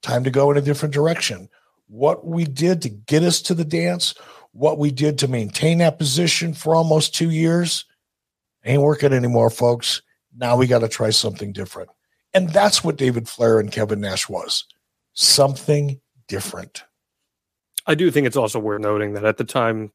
Time 0.02 0.26
to 0.26 0.30
go 0.30 0.52
in 0.52 0.58
a 0.58 0.62
different 0.62 0.94
direction. 0.94 1.48
What 1.88 2.28
we 2.28 2.44
did 2.44 2.82
to 2.82 2.90
get 2.90 3.24
us 3.24 3.41
to 3.44 3.54
the 3.54 3.64
dance, 3.64 4.16
what 4.52 4.78
we 4.78 4.91
did 4.91 5.18
to 5.20 5.30
maintain 5.30 5.78
that 5.78 5.98
position 5.98 6.54
for 6.54 6.76
almost 6.76 7.16
two 7.16 7.30
years, 7.30 7.86
ain't 8.66 8.82
working 8.82 9.14
anymore, 9.14 9.50
folks. 9.50 10.02
Now 10.36 10.58
we 10.58 10.68
got 10.68 10.80
to 10.80 10.90
try 10.90 11.12
something 11.12 11.54
different. 11.54 11.90
And 12.34 12.49
that's 12.49 12.84
what 12.84 12.97
David 12.97 13.30
Flair 13.30 13.60
and 13.60 13.72
Kevin 13.72 14.01
Nash 14.01 14.27
was 14.27 14.65
something 15.14 16.01
different. 16.27 16.84
I 17.85 17.95
do 17.95 18.10
think 18.11 18.27
it's 18.27 18.38
also 18.38 18.60
worth 18.60 18.81
noting 18.81 19.14
that 19.14 19.26
at 19.26 19.38
the 19.38 19.43
time, 19.43 19.91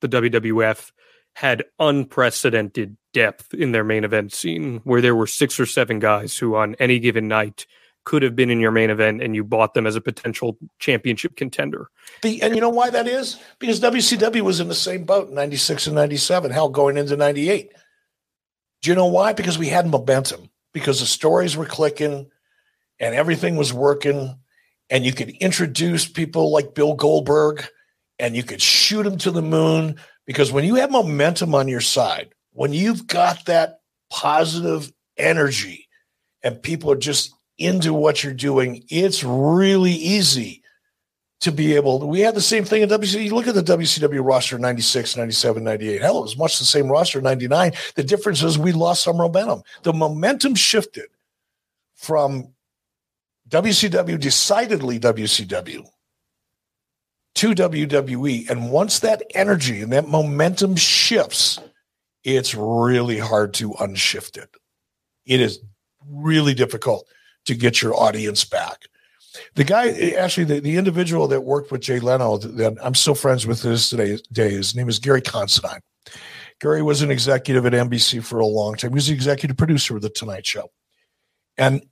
the 0.00 0.08
WWF 0.08 0.92
had 1.34 1.64
unprecedented 1.78 2.96
depth 3.12 3.54
in 3.54 3.72
their 3.72 3.84
main 3.84 4.04
event 4.04 4.32
scene, 4.32 4.80
where 4.84 5.00
there 5.00 5.14
were 5.14 5.26
six 5.26 5.58
or 5.60 5.66
seven 5.66 5.98
guys 5.98 6.36
who, 6.36 6.56
on 6.56 6.74
any 6.78 6.98
given 6.98 7.28
night, 7.28 7.66
could 8.04 8.22
have 8.22 8.34
been 8.34 8.50
in 8.50 8.60
your 8.60 8.70
main 8.70 8.90
event 8.90 9.22
and 9.22 9.34
you 9.34 9.44
bought 9.44 9.74
them 9.74 9.86
as 9.86 9.94
a 9.94 10.00
potential 10.00 10.58
championship 10.78 11.36
contender. 11.36 11.88
and 12.24 12.54
you 12.54 12.60
know 12.60 12.70
why 12.70 12.90
that 12.90 13.06
is? 13.06 13.38
Because 13.58 13.80
WCW 13.80 14.40
was 14.40 14.58
in 14.58 14.68
the 14.68 14.74
same 14.74 15.04
boat 15.04 15.28
in 15.28 15.34
96 15.34 15.86
and 15.86 15.96
97, 15.96 16.50
hell, 16.50 16.68
going 16.68 16.96
into 16.96 17.16
98. 17.16 17.72
Do 18.82 18.90
you 18.90 18.96
know 18.96 19.06
why? 19.06 19.32
Because 19.32 19.58
we 19.58 19.68
had 19.68 19.86
momentum 19.86 20.49
because 20.72 21.00
the 21.00 21.06
stories 21.06 21.56
were 21.56 21.66
clicking 21.66 22.30
and 22.98 23.14
everything 23.14 23.56
was 23.56 23.72
working 23.72 24.36
and 24.90 25.06
you 25.06 25.12
could 25.12 25.30
introduce 25.30 26.08
people 26.08 26.50
like 26.50 26.74
Bill 26.74 26.94
Goldberg 26.94 27.66
and 28.18 28.36
you 28.36 28.42
could 28.42 28.60
shoot 28.60 29.04
them 29.04 29.18
to 29.18 29.30
the 29.30 29.42
moon 29.42 29.96
because 30.26 30.52
when 30.52 30.64
you 30.64 30.76
have 30.76 30.90
momentum 30.90 31.54
on 31.54 31.68
your 31.68 31.80
side, 31.80 32.34
when 32.52 32.72
you've 32.72 33.06
got 33.06 33.46
that 33.46 33.80
positive 34.10 34.92
energy 35.16 35.88
and 36.42 36.62
people 36.62 36.90
are 36.90 36.96
just 36.96 37.32
into 37.58 37.94
what 37.94 38.22
you're 38.22 38.34
doing, 38.34 38.84
it's 38.88 39.22
really 39.22 39.92
easy 39.92 40.59
to 41.40 41.50
be 41.50 41.74
able 41.74 42.00
to, 42.00 42.06
we 42.06 42.20
had 42.20 42.34
the 42.34 42.40
same 42.40 42.64
thing 42.64 42.82
in 42.82 42.88
WCW. 42.88 43.24
You 43.24 43.34
look 43.34 43.48
at 43.48 43.54
the 43.54 43.62
WCW 43.62 44.24
roster 44.24 44.58
96, 44.58 45.16
97, 45.16 45.64
98. 45.64 46.02
Hell, 46.02 46.18
it 46.18 46.22
was 46.22 46.36
much 46.36 46.58
the 46.58 46.64
same 46.64 46.88
roster 46.88 47.20
99. 47.20 47.72
The 47.94 48.04
difference 48.04 48.42
is 48.42 48.58
we 48.58 48.72
lost 48.72 49.02
some 49.02 49.16
momentum. 49.16 49.62
The 49.82 49.92
momentum 49.92 50.54
shifted 50.54 51.08
from 51.94 52.52
WCW, 53.48 54.20
decidedly 54.20 55.00
WCW, 55.00 55.86
to 57.34 57.54
WWE. 57.54 58.50
And 58.50 58.70
once 58.70 58.98
that 59.00 59.22
energy 59.34 59.80
and 59.82 59.92
that 59.92 60.08
momentum 60.08 60.76
shifts, 60.76 61.58
it's 62.22 62.54
really 62.54 63.18
hard 63.18 63.54
to 63.54 63.70
unshift 63.72 64.36
it. 64.36 64.50
It 65.24 65.40
is 65.40 65.60
really 66.06 66.54
difficult 66.54 67.06
to 67.46 67.54
get 67.54 67.80
your 67.80 67.94
audience 67.94 68.44
back. 68.44 68.82
The 69.54 69.64
guy, 69.64 69.90
actually, 70.18 70.44
the, 70.44 70.60
the 70.60 70.76
individual 70.76 71.28
that 71.28 71.42
worked 71.42 71.70
with 71.70 71.82
Jay 71.82 72.00
Leno, 72.00 72.36
that 72.38 72.76
I'm 72.82 72.94
still 72.94 73.14
friends 73.14 73.46
with 73.46 73.62
this 73.62 73.90
today, 73.90 74.18
day, 74.32 74.50
his 74.50 74.74
name 74.74 74.88
is 74.88 74.98
Gary 74.98 75.22
Considine. 75.22 75.80
Gary 76.60 76.82
was 76.82 77.02
an 77.02 77.10
executive 77.10 77.64
at 77.64 77.72
NBC 77.72 78.22
for 78.22 78.38
a 78.38 78.46
long 78.46 78.76
time. 78.76 78.90
He 78.90 78.96
was 78.96 79.06
the 79.06 79.14
executive 79.14 79.56
producer 79.56 79.96
of 79.96 80.02
The 80.02 80.10
Tonight 80.10 80.46
Show. 80.46 80.70
And 81.56 81.82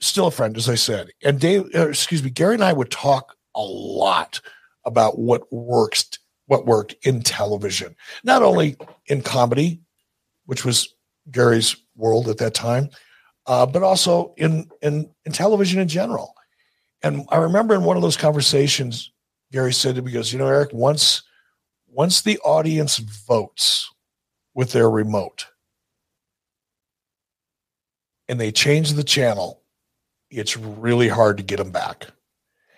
still 0.00 0.28
a 0.28 0.30
friend, 0.30 0.56
as 0.56 0.68
I 0.68 0.74
said. 0.74 1.10
And 1.22 1.38
Dave, 1.38 1.66
uh, 1.74 1.88
excuse 1.88 2.22
me, 2.22 2.30
Gary 2.30 2.54
and 2.54 2.64
I 2.64 2.72
would 2.72 2.90
talk 2.90 3.36
a 3.54 3.62
lot 3.62 4.40
about 4.84 5.18
what 5.18 5.52
works 5.52 6.08
what 6.46 6.66
worked 6.66 6.96
in 7.06 7.22
television, 7.22 7.94
not 8.24 8.42
only 8.42 8.76
in 9.06 9.22
comedy, 9.22 9.80
which 10.46 10.64
was 10.64 10.96
Gary's 11.30 11.76
world 11.94 12.28
at 12.28 12.38
that 12.38 12.54
time, 12.54 12.90
uh, 13.46 13.64
but 13.66 13.84
also 13.84 14.34
in, 14.36 14.68
in 14.82 15.08
in 15.24 15.32
television 15.32 15.80
in 15.80 15.86
general. 15.86 16.34
And 17.02 17.26
I 17.30 17.38
remember 17.38 17.74
in 17.74 17.84
one 17.84 17.96
of 17.96 18.02
those 18.02 18.16
conversations, 18.16 19.10
Gary 19.52 19.72
said 19.72 19.94
to 19.94 20.02
me, 20.02 20.12
"Goes, 20.12 20.32
you 20.32 20.38
know, 20.38 20.48
Eric, 20.48 20.70
once 20.72 21.22
once 21.86 22.22
the 22.22 22.38
audience 22.40 22.98
votes 22.98 23.90
with 24.54 24.72
their 24.72 24.90
remote, 24.90 25.46
and 28.28 28.40
they 28.40 28.52
change 28.52 28.92
the 28.92 29.04
channel, 29.04 29.62
it's 30.30 30.56
really 30.56 31.08
hard 31.08 31.36
to 31.38 31.42
get 31.42 31.56
them 31.56 31.72
back. 31.72 32.06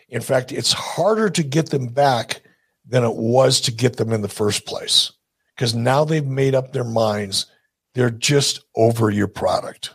In 0.09 0.23
fact, 0.23 0.53
it's 0.53 0.73
harder 0.73 1.28
to 1.31 1.43
get 1.43 1.70
them 1.70 1.89
back 1.89 2.43
than 2.86 3.05
it 3.05 3.15
was 3.15 3.61
to 3.62 3.73
get 3.73 3.97
them 3.97 4.12
in 4.12 4.23
the 4.23 4.28
first 4.28 4.66
place 4.66 5.12
because 5.55 5.74
now 5.74 6.05
they've 6.05 6.27
made 6.27 6.55
up 6.55 6.73
their 6.73 6.85
minds. 6.85 7.47
They're 7.94 8.11
just 8.11 8.61
over 8.77 9.11
your 9.11 9.28
product. 9.28 9.94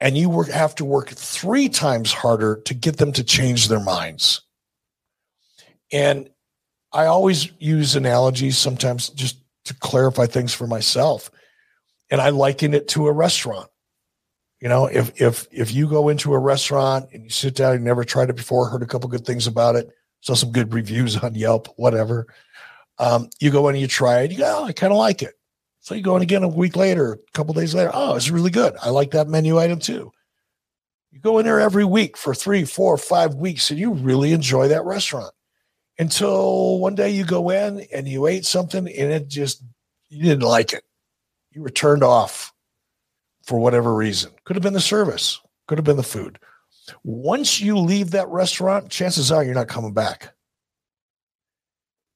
And 0.00 0.16
you 0.16 0.30
work, 0.30 0.48
have 0.48 0.74
to 0.76 0.84
work 0.84 1.10
three 1.10 1.68
times 1.68 2.12
harder 2.12 2.62
to 2.64 2.74
get 2.74 2.96
them 2.96 3.12
to 3.12 3.24
change 3.24 3.68
their 3.68 3.80
minds. 3.80 4.40
And 5.92 6.30
I 6.92 7.06
always 7.06 7.50
use 7.58 7.96
analogies 7.96 8.56
sometimes 8.56 9.10
just 9.10 9.36
to 9.66 9.74
clarify 9.74 10.26
things 10.26 10.54
for 10.54 10.66
myself. 10.66 11.30
And 12.10 12.20
I 12.20 12.30
liken 12.30 12.74
it 12.74 12.88
to 12.88 13.06
a 13.06 13.12
restaurant. 13.12 13.68
You 14.60 14.68
know, 14.68 14.86
if 14.86 15.20
if 15.20 15.46
if 15.50 15.72
you 15.72 15.88
go 15.88 16.08
into 16.08 16.34
a 16.34 16.38
restaurant 16.38 17.08
and 17.12 17.24
you 17.24 17.30
sit 17.30 17.54
down, 17.54 17.74
you 17.74 17.80
never 17.80 18.04
tried 18.04 18.28
it 18.28 18.36
before, 18.36 18.68
heard 18.68 18.82
a 18.82 18.86
couple 18.86 19.08
good 19.08 19.24
things 19.24 19.46
about 19.46 19.76
it, 19.76 19.88
saw 20.20 20.34
some 20.34 20.52
good 20.52 20.74
reviews 20.74 21.16
on 21.16 21.34
Yelp, 21.34 21.68
whatever. 21.76 22.26
Um, 22.98 23.30
you 23.38 23.50
go 23.50 23.68
in 23.68 23.74
and 23.74 23.80
you 23.80 23.88
try 23.88 24.20
it, 24.20 24.30
you 24.30 24.38
go, 24.38 24.58
oh, 24.58 24.64
I 24.64 24.72
kind 24.72 24.92
of 24.92 24.98
like 24.98 25.22
it. 25.22 25.34
So 25.90 25.96
you 25.96 26.02
go 26.02 26.14
in 26.14 26.22
again 26.22 26.44
a 26.44 26.48
week 26.48 26.76
later, 26.76 27.14
a 27.14 27.32
couple 27.32 27.52
days 27.52 27.74
later, 27.74 27.90
oh, 27.92 28.14
it's 28.14 28.30
really 28.30 28.52
good. 28.52 28.76
I 28.80 28.90
like 28.90 29.10
that 29.10 29.26
menu 29.26 29.58
item 29.58 29.80
too. 29.80 30.12
You 31.10 31.18
go 31.18 31.40
in 31.40 31.44
there 31.44 31.58
every 31.58 31.84
week 31.84 32.16
for 32.16 32.32
three, 32.32 32.64
four, 32.64 32.96
five 32.96 33.34
weeks, 33.34 33.72
and 33.72 33.80
you 33.80 33.94
really 33.94 34.30
enjoy 34.30 34.68
that 34.68 34.84
restaurant 34.84 35.34
until 35.98 36.78
one 36.78 36.94
day 36.94 37.10
you 37.10 37.24
go 37.24 37.50
in 37.50 37.88
and 37.92 38.06
you 38.06 38.28
ate 38.28 38.44
something 38.44 38.86
and 38.86 39.12
it 39.12 39.26
just 39.26 39.64
you 40.10 40.22
didn't 40.22 40.44
like 40.44 40.72
it. 40.72 40.84
You 41.50 41.60
were 41.60 41.70
turned 41.70 42.04
off 42.04 42.52
for 43.44 43.58
whatever 43.58 43.92
reason. 43.92 44.30
Could 44.44 44.54
have 44.54 44.62
been 44.62 44.74
the 44.74 44.80
service, 44.80 45.40
could 45.66 45.78
have 45.78 45.84
been 45.84 45.96
the 45.96 46.04
food. 46.04 46.38
Once 47.02 47.60
you 47.60 47.76
leave 47.76 48.12
that 48.12 48.28
restaurant, 48.28 48.90
chances 48.90 49.32
are 49.32 49.42
you're 49.42 49.54
not 49.54 49.66
coming 49.66 49.92
back. 49.92 50.34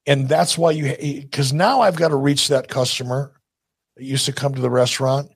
And 0.06 0.28
that's 0.28 0.56
why 0.56 0.70
you, 0.70 0.94
because 1.22 1.52
now 1.52 1.80
I've 1.80 1.96
got 1.96 2.10
to 2.10 2.16
reach 2.16 2.46
that 2.46 2.68
customer 2.68 3.33
used 3.96 4.26
to 4.26 4.32
come 4.32 4.54
to 4.54 4.60
the 4.60 4.70
restaurant 4.70 5.30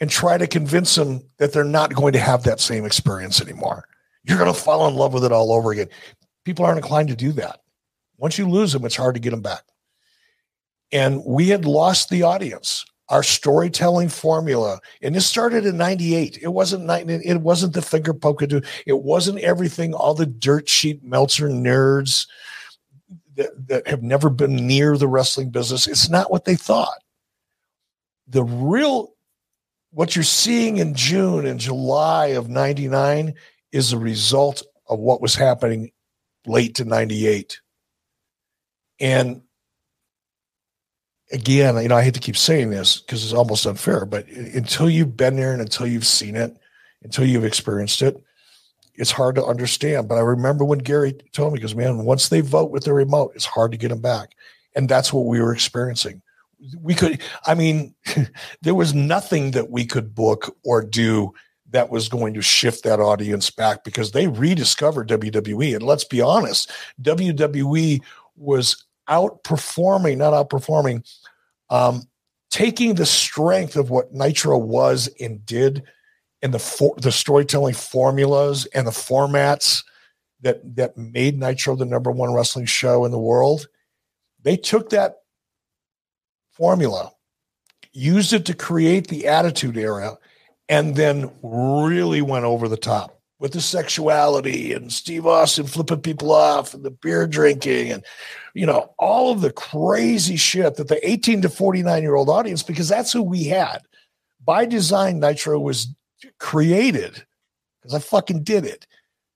and 0.00 0.10
try 0.10 0.36
to 0.36 0.46
convince 0.46 0.94
them 0.94 1.22
that 1.38 1.52
they're 1.52 1.64
not 1.64 1.94
going 1.94 2.12
to 2.12 2.18
have 2.18 2.42
that 2.42 2.60
same 2.60 2.84
experience 2.84 3.40
anymore. 3.40 3.86
You're 4.24 4.38
going 4.38 4.52
to 4.52 4.58
fall 4.58 4.88
in 4.88 4.94
love 4.94 5.12
with 5.12 5.24
it 5.24 5.32
all 5.32 5.52
over 5.52 5.72
again. 5.72 5.88
People 6.44 6.64
aren't 6.64 6.78
inclined 6.78 7.08
to 7.08 7.16
do 7.16 7.32
that. 7.32 7.60
Once 8.16 8.38
you 8.38 8.48
lose 8.48 8.72
them, 8.72 8.84
it's 8.84 8.96
hard 8.96 9.14
to 9.14 9.20
get 9.20 9.30
them 9.30 9.42
back. 9.42 9.62
And 10.92 11.24
we 11.24 11.48
had 11.48 11.64
lost 11.64 12.08
the 12.08 12.22
audience 12.22 12.84
our 13.10 13.22
storytelling 13.22 14.08
formula 14.08 14.80
and 15.02 15.14
this 15.14 15.26
started 15.26 15.66
in 15.66 15.76
98 15.76 16.38
it 16.40 16.48
wasn't 16.48 16.90
it 17.10 17.40
wasn't 17.42 17.72
the 17.74 17.82
finger 17.82 18.14
poke 18.14 18.42
it 18.42 18.64
wasn't 18.86 19.38
everything 19.40 19.92
all 19.92 20.14
the 20.14 20.26
dirt 20.26 20.68
sheet 20.68 21.04
meltzer 21.04 21.48
nerds 21.48 22.26
that, 23.36 23.50
that 23.68 23.86
have 23.86 24.02
never 24.02 24.30
been 24.30 24.56
near 24.56 24.96
the 24.96 25.08
wrestling 25.08 25.50
business 25.50 25.86
it's 25.86 26.08
not 26.08 26.30
what 26.30 26.46
they 26.46 26.56
thought 26.56 27.02
the 28.28 28.44
real 28.44 29.14
what 29.90 30.16
you're 30.16 30.22
seeing 30.22 30.78
in 30.78 30.94
june 30.94 31.46
and 31.46 31.60
july 31.60 32.28
of 32.28 32.48
99 32.48 33.34
is 33.72 33.92
a 33.92 33.98
result 33.98 34.62
of 34.88 34.98
what 34.98 35.20
was 35.20 35.34
happening 35.34 35.90
late 36.46 36.74
to 36.76 36.84
98 36.84 37.60
and 39.00 39.42
again, 41.32 41.76
you 41.82 41.88
know, 41.88 41.96
I 41.96 42.04
hate 42.04 42.14
to 42.14 42.20
keep 42.20 42.36
saying 42.36 42.70
this 42.70 43.00
because 43.00 43.24
it's 43.24 43.32
almost 43.32 43.66
unfair, 43.66 44.04
but 44.06 44.26
until 44.28 44.88
you've 44.88 45.16
been 45.16 45.36
there 45.36 45.52
and 45.52 45.60
until 45.60 45.86
you've 45.86 46.06
seen 46.06 46.36
it, 46.36 46.56
until 47.02 47.24
you've 47.24 47.44
experienced 47.44 48.02
it, 48.02 48.22
it's 48.94 49.10
hard 49.10 49.34
to 49.34 49.44
understand. 49.44 50.08
But 50.08 50.16
I 50.16 50.20
remember 50.20 50.64
when 50.64 50.78
Gary 50.78 51.12
told 51.32 51.52
me, 51.52 51.58
because 51.58 51.74
man, 51.74 52.04
once 52.04 52.28
they 52.28 52.40
vote 52.40 52.70
with 52.70 52.84
the 52.84 52.92
remote, 52.92 53.32
it's 53.34 53.44
hard 53.44 53.72
to 53.72 53.78
get 53.78 53.88
them 53.88 54.00
back. 54.00 54.30
And 54.76 54.88
that's 54.88 55.12
what 55.12 55.26
we 55.26 55.40
were 55.40 55.52
experiencing. 55.52 56.22
We 56.80 56.94
could, 56.94 57.20
I 57.46 57.54
mean, 57.54 57.94
there 58.62 58.74
was 58.74 58.94
nothing 58.94 59.52
that 59.52 59.70
we 59.70 59.84
could 59.84 60.14
book 60.14 60.56
or 60.64 60.82
do 60.82 61.32
that 61.70 61.90
was 61.90 62.08
going 62.08 62.34
to 62.34 62.42
shift 62.42 62.84
that 62.84 63.00
audience 63.00 63.50
back 63.50 63.82
because 63.82 64.12
they 64.12 64.28
rediscovered 64.28 65.08
WWE. 65.08 65.74
And 65.74 65.82
let's 65.82 66.04
be 66.04 66.20
honest, 66.20 66.70
WWE 67.02 68.00
was 68.36 68.84
outperforming, 69.08 70.16
not 70.18 70.32
outperforming, 70.32 71.04
um, 71.70 72.02
taking 72.50 72.94
the 72.94 73.06
strength 73.06 73.76
of 73.76 73.90
what 73.90 74.12
Nitro 74.12 74.56
was 74.56 75.08
and 75.20 75.44
did, 75.44 75.82
and 76.42 76.54
the 76.54 76.58
for, 76.58 76.94
the 76.98 77.10
storytelling 77.10 77.74
formulas 77.74 78.66
and 78.66 78.86
the 78.86 78.92
formats 78.92 79.82
that 80.42 80.76
that 80.76 80.96
made 80.96 81.38
Nitro 81.38 81.74
the 81.74 81.84
number 81.84 82.10
one 82.12 82.32
wrestling 82.32 82.66
show 82.66 83.04
in 83.04 83.10
the 83.10 83.18
world. 83.18 83.66
They 84.42 84.56
took 84.56 84.90
that 84.90 85.23
formula, 86.54 87.12
used 87.92 88.32
it 88.32 88.44
to 88.46 88.54
create 88.54 89.08
the 89.08 89.26
Attitude 89.26 89.76
Era, 89.76 90.16
and 90.68 90.96
then 90.96 91.30
really 91.42 92.22
went 92.22 92.44
over 92.44 92.68
the 92.68 92.76
top 92.76 93.20
with 93.38 93.52
the 93.52 93.60
sexuality 93.60 94.72
and 94.72 94.92
Steve 94.92 95.26
Austin 95.26 95.66
flipping 95.66 96.00
people 96.00 96.32
off 96.32 96.72
and 96.72 96.84
the 96.84 96.90
beer 96.90 97.26
drinking 97.26 97.92
and 97.92 98.02
you 98.54 98.64
know 98.64 98.94
all 98.98 99.32
of 99.32 99.42
the 99.42 99.52
crazy 99.52 100.36
shit 100.36 100.76
that 100.76 100.88
the 100.88 101.06
18 101.06 101.42
to 101.42 101.48
49 101.48 102.02
year 102.02 102.14
old 102.14 102.30
audience 102.30 102.62
because 102.62 102.88
that's 102.88 103.12
who 103.12 103.22
we 103.22 103.44
had. 103.44 103.80
By 104.42 104.64
design 104.64 105.20
Nitro 105.20 105.58
was 105.58 105.88
created 106.38 107.24
because 107.82 107.94
I 107.94 107.98
fucking 107.98 108.44
did 108.44 108.64
it 108.64 108.86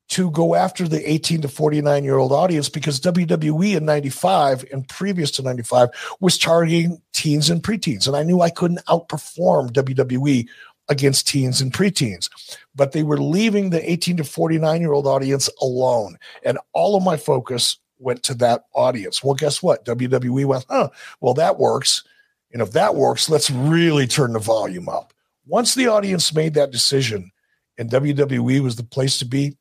to 0.09 0.31
go 0.31 0.55
after 0.55 0.89
the 0.89 1.11
18 1.11 1.43
to 1.43 1.49
49 1.49 2.05
year 2.05 2.17
old 2.17 2.33
audience 2.33 2.69
because 2.69 3.01
WWE 3.01 3.77
in 3.77 3.85
95 3.85 4.65
and 4.73 4.89
previous 4.89 5.31
to 5.33 5.43
95 5.43 5.91
was 6.21 6.39
targeting 6.39 7.01
teens 7.13 7.51
and 7.51 7.63
preteens 7.63 8.07
and 8.07 8.17
I 8.17 8.23
knew 8.23 8.41
I 8.41 8.51
couldn't 8.51 8.85
outperform 8.87 9.71
WWE 9.73 10.49
against 10.89 11.29
teens 11.29 11.61
and 11.61 11.73
preteens. 11.73 12.31
But 12.75 12.93
they 12.93 13.03
were 13.03 13.19
leaving 13.19 13.71
the 13.71 13.91
18 13.91 14.19
to 14.19 14.25
49 14.25 14.81
year 14.81 14.93
old 14.93 15.07
audience 15.07 15.49
alone. 15.61 16.19
And 16.43 16.59
all 16.73 16.97
of 16.97 17.03
my 17.03 17.17
focus 17.17 17.79
went 17.99 18.23
to 18.25 18.35
that 18.35 18.65
audience. 18.75 19.23
Well, 19.23 19.35
guess 19.35 19.63
what? 19.63 19.85
WWE 19.85 20.45
went, 20.47 20.65
huh, 20.69 20.89
well, 21.21 21.35
that 21.35 21.59
works. 21.59 22.05
And 22.53 22.63
if 22.63 22.73
that 22.73 22.95
works, 22.95 23.29
let's 23.29 23.51
really 23.51 24.07
turn 24.07 24.33
the 24.33 24.39
volume 24.39 24.89
up. 24.89 25.13
Once 25.47 25.75
the 25.75 25.89
audience 25.89 26.35
made 26.35 26.55
that 26.55 26.71
decision 26.71 27.31
and 27.77 27.91
WWE 27.91 28.61
was 28.61 28.77
the 28.77 28.83
place 28.83 29.19
to 29.19 29.25
be, 29.25 29.57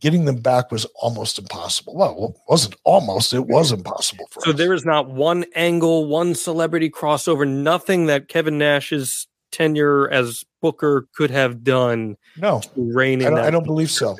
getting 0.00 0.24
them 0.24 0.36
back 0.36 0.70
was 0.70 0.84
almost 0.96 1.38
impossible. 1.38 1.94
Well, 1.96 2.34
it 2.34 2.40
wasn't 2.48 2.76
almost, 2.84 3.32
it 3.32 3.46
was 3.46 3.72
impossible 3.72 4.26
for 4.30 4.40
us. 4.40 4.44
so 4.44 4.50
us. 4.50 4.56
there 4.56 4.72
is 4.72 4.84
not 4.84 5.10
one 5.10 5.44
angle, 5.54 6.06
one 6.06 6.34
celebrity 6.34 6.90
crossover, 6.90 7.46
nothing 7.46 8.06
that 8.06 8.28
Kevin 8.28 8.58
Nash's 8.58 9.26
tenure 9.50 10.08
as 10.10 10.44
Booker 10.60 11.08
could 11.14 11.30
have 11.30 11.64
done. 11.64 12.16
No, 12.36 12.60
reign. 12.76 13.24
I 13.24 13.30
don't, 13.30 13.38
I 13.38 13.50
don't 13.50 13.64
believe 13.64 13.90
so. 13.90 14.16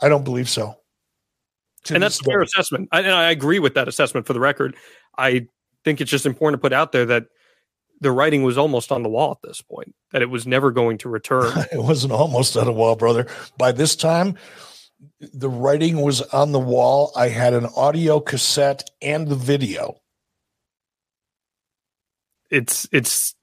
I 0.00 0.08
don't 0.08 0.24
believe 0.24 0.48
so. 0.48 0.76
To 1.84 1.94
and 1.94 2.02
that's 2.02 2.20
a 2.20 2.24
fair 2.24 2.40
assessment. 2.40 2.88
I, 2.92 3.00
and 3.00 3.12
I 3.12 3.30
agree 3.30 3.58
with 3.58 3.74
that 3.74 3.88
assessment. 3.88 4.26
For 4.26 4.32
the 4.32 4.40
record, 4.40 4.76
I 5.18 5.46
think 5.84 6.00
it's 6.00 6.10
just 6.10 6.26
important 6.26 6.60
to 6.60 6.64
put 6.64 6.72
out 6.72 6.92
there 6.92 7.04
that 7.06 7.26
the 8.00 8.10
writing 8.10 8.42
was 8.42 8.56
almost 8.56 8.90
on 8.90 9.02
the 9.02 9.08
wall 9.08 9.32
at 9.32 9.46
this 9.46 9.60
point. 9.60 9.94
That 10.12 10.22
it 10.22 10.30
was 10.30 10.46
never 10.46 10.70
going 10.70 10.98
to 10.98 11.08
return. 11.08 11.52
it 11.72 11.82
wasn't 11.82 12.12
almost 12.12 12.56
on 12.56 12.64
the 12.64 12.72
wall, 12.72 12.96
brother. 12.96 13.26
By 13.58 13.72
this 13.72 13.96
time, 13.96 14.36
the 15.20 15.48
writing 15.48 16.00
was 16.00 16.22
on 16.22 16.52
the 16.52 16.60
wall. 16.60 17.12
I 17.16 17.28
had 17.28 17.54
an 17.54 17.66
audio 17.76 18.20
cassette 18.20 18.88
and 19.02 19.28
the 19.28 19.34
video. 19.34 20.00
It's 22.50 22.88
it's 22.92 23.34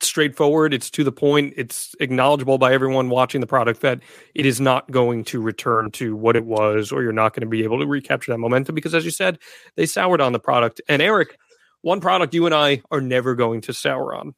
straightforward. 0.00 0.74
It's 0.74 0.90
to 0.90 1.04
the 1.04 1.12
point. 1.12 1.54
It's 1.56 1.94
acknowledgeable 2.00 2.58
by 2.58 2.72
everyone 2.72 3.08
watching 3.08 3.40
the 3.40 3.46
product 3.46 3.80
that 3.82 4.00
it 4.34 4.46
is 4.46 4.60
not 4.60 4.90
going 4.90 5.24
to 5.24 5.40
return 5.40 5.90
to 5.92 6.16
what 6.16 6.36
it 6.36 6.44
was, 6.44 6.92
or 6.92 7.02
you're 7.02 7.12
not 7.12 7.34
going 7.34 7.42
to 7.42 7.46
be 7.46 7.64
able 7.64 7.78
to 7.78 7.86
recapture 7.86 8.32
that 8.32 8.38
momentum 8.38 8.74
because, 8.74 8.94
as 8.94 9.04
you 9.04 9.10
said, 9.10 9.38
they 9.76 9.86
soured 9.86 10.20
on 10.20 10.32
the 10.32 10.40
product. 10.40 10.80
And 10.88 11.00
Eric, 11.00 11.36
one 11.82 12.00
product 12.00 12.34
you 12.34 12.46
and 12.46 12.54
I 12.54 12.82
are 12.90 13.00
never 13.00 13.34
going 13.34 13.60
to 13.62 13.72
sour 13.72 14.14
on 14.14 14.34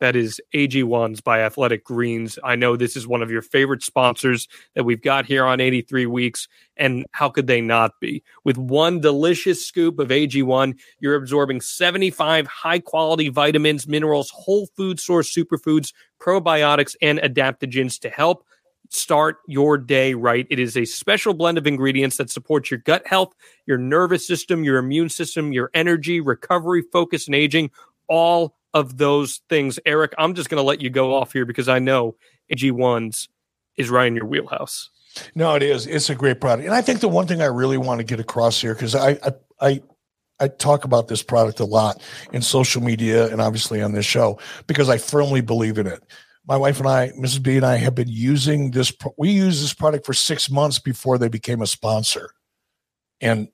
That 0.00 0.16
is 0.16 0.40
AG1s 0.54 1.22
by 1.22 1.40
Athletic 1.40 1.84
Greens. 1.84 2.38
I 2.42 2.56
know 2.56 2.74
this 2.74 2.96
is 2.96 3.06
one 3.06 3.22
of 3.22 3.30
your 3.30 3.42
favorite 3.42 3.82
sponsors 3.82 4.48
that 4.74 4.84
we've 4.84 5.02
got 5.02 5.26
here 5.26 5.44
on 5.44 5.60
83 5.60 6.06
Weeks. 6.06 6.48
And 6.76 7.04
how 7.12 7.28
could 7.28 7.46
they 7.46 7.60
not 7.60 7.92
be? 8.00 8.22
With 8.42 8.56
one 8.56 9.00
delicious 9.00 9.64
scoop 9.64 9.98
of 9.98 10.08
AG1, 10.08 10.78
you're 11.00 11.16
absorbing 11.16 11.60
75 11.60 12.46
high 12.46 12.78
quality 12.78 13.28
vitamins, 13.28 13.86
minerals, 13.86 14.30
whole 14.30 14.66
food 14.74 14.98
source 14.98 15.34
superfoods, 15.34 15.92
probiotics, 16.18 16.96
and 17.02 17.18
adaptogens 17.18 18.00
to 18.00 18.08
help 18.08 18.44
start 18.88 19.36
your 19.46 19.78
day 19.78 20.14
right. 20.14 20.46
It 20.50 20.58
is 20.58 20.76
a 20.76 20.84
special 20.84 21.34
blend 21.34 21.58
of 21.58 21.66
ingredients 21.66 22.16
that 22.16 22.30
supports 22.30 22.70
your 22.70 22.80
gut 22.80 23.06
health, 23.06 23.34
your 23.66 23.78
nervous 23.78 24.26
system, 24.26 24.64
your 24.64 24.78
immune 24.78 25.10
system, 25.10 25.52
your 25.52 25.70
energy, 25.74 26.20
recovery, 26.20 26.82
focus, 26.92 27.26
and 27.26 27.34
aging. 27.34 27.70
All 28.08 28.56
of 28.74 28.98
those 28.98 29.40
things. 29.48 29.78
Eric, 29.84 30.14
I'm 30.18 30.34
just 30.34 30.48
going 30.48 30.60
to 30.60 30.66
let 30.66 30.80
you 30.80 30.90
go 30.90 31.14
off 31.14 31.32
here 31.32 31.44
because 31.44 31.68
I 31.68 31.78
know 31.78 32.16
AG1s 32.54 33.28
is 33.76 33.90
right 33.90 34.06
in 34.06 34.16
your 34.16 34.26
wheelhouse. 34.26 34.90
No, 35.34 35.54
it 35.54 35.62
is. 35.62 35.86
It's 35.86 36.10
a 36.10 36.14
great 36.14 36.40
product. 36.40 36.66
And 36.66 36.74
I 36.74 36.82
think 36.82 37.00
the 37.00 37.08
one 37.08 37.26
thing 37.26 37.42
I 37.42 37.46
really 37.46 37.78
want 37.78 37.98
to 37.98 38.04
get 38.04 38.20
across 38.20 38.60
here, 38.60 38.74
because 38.74 38.94
I, 38.94 39.10
I, 39.10 39.32
I, 39.60 39.82
I 40.38 40.48
talk 40.48 40.84
about 40.84 41.08
this 41.08 41.22
product 41.22 41.60
a 41.60 41.64
lot 41.64 42.02
in 42.32 42.42
social 42.42 42.82
media 42.82 43.30
and 43.30 43.40
obviously 43.40 43.82
on 43.82 43.92
this 43.92 44.06
show 44.06 44.38
because 44.66 44.88
I 44.88 44.98
firmly 44.98 45.40
believe 45.40 45.78
in 45.78 45.86
it. 45.86 46.02
My 46.46 46.56
wife 46.56 46.78
and 46.78 46.88
I, 46.88 47.10
Mrs. 47.10 47.42
B 47.42 47.56
and 47.56 47.66
I, 47.66 47.76
have 47.76 47.94
been 47.94 48.08
using 48.08 48.70
this. 48.70 48.92
We 49.18 49.30
used 49.30 49.62
this 49.62 49.74
product 49.74 50.06
for 50.06 50.14
six 50.14 50.50
months 50.50 50.78
before 50.78 51.18
they 51.18 51.28
became 51.28 51.60
a 51.60 51.66
sponsor, 51.66 52.32
and 53.20 53.48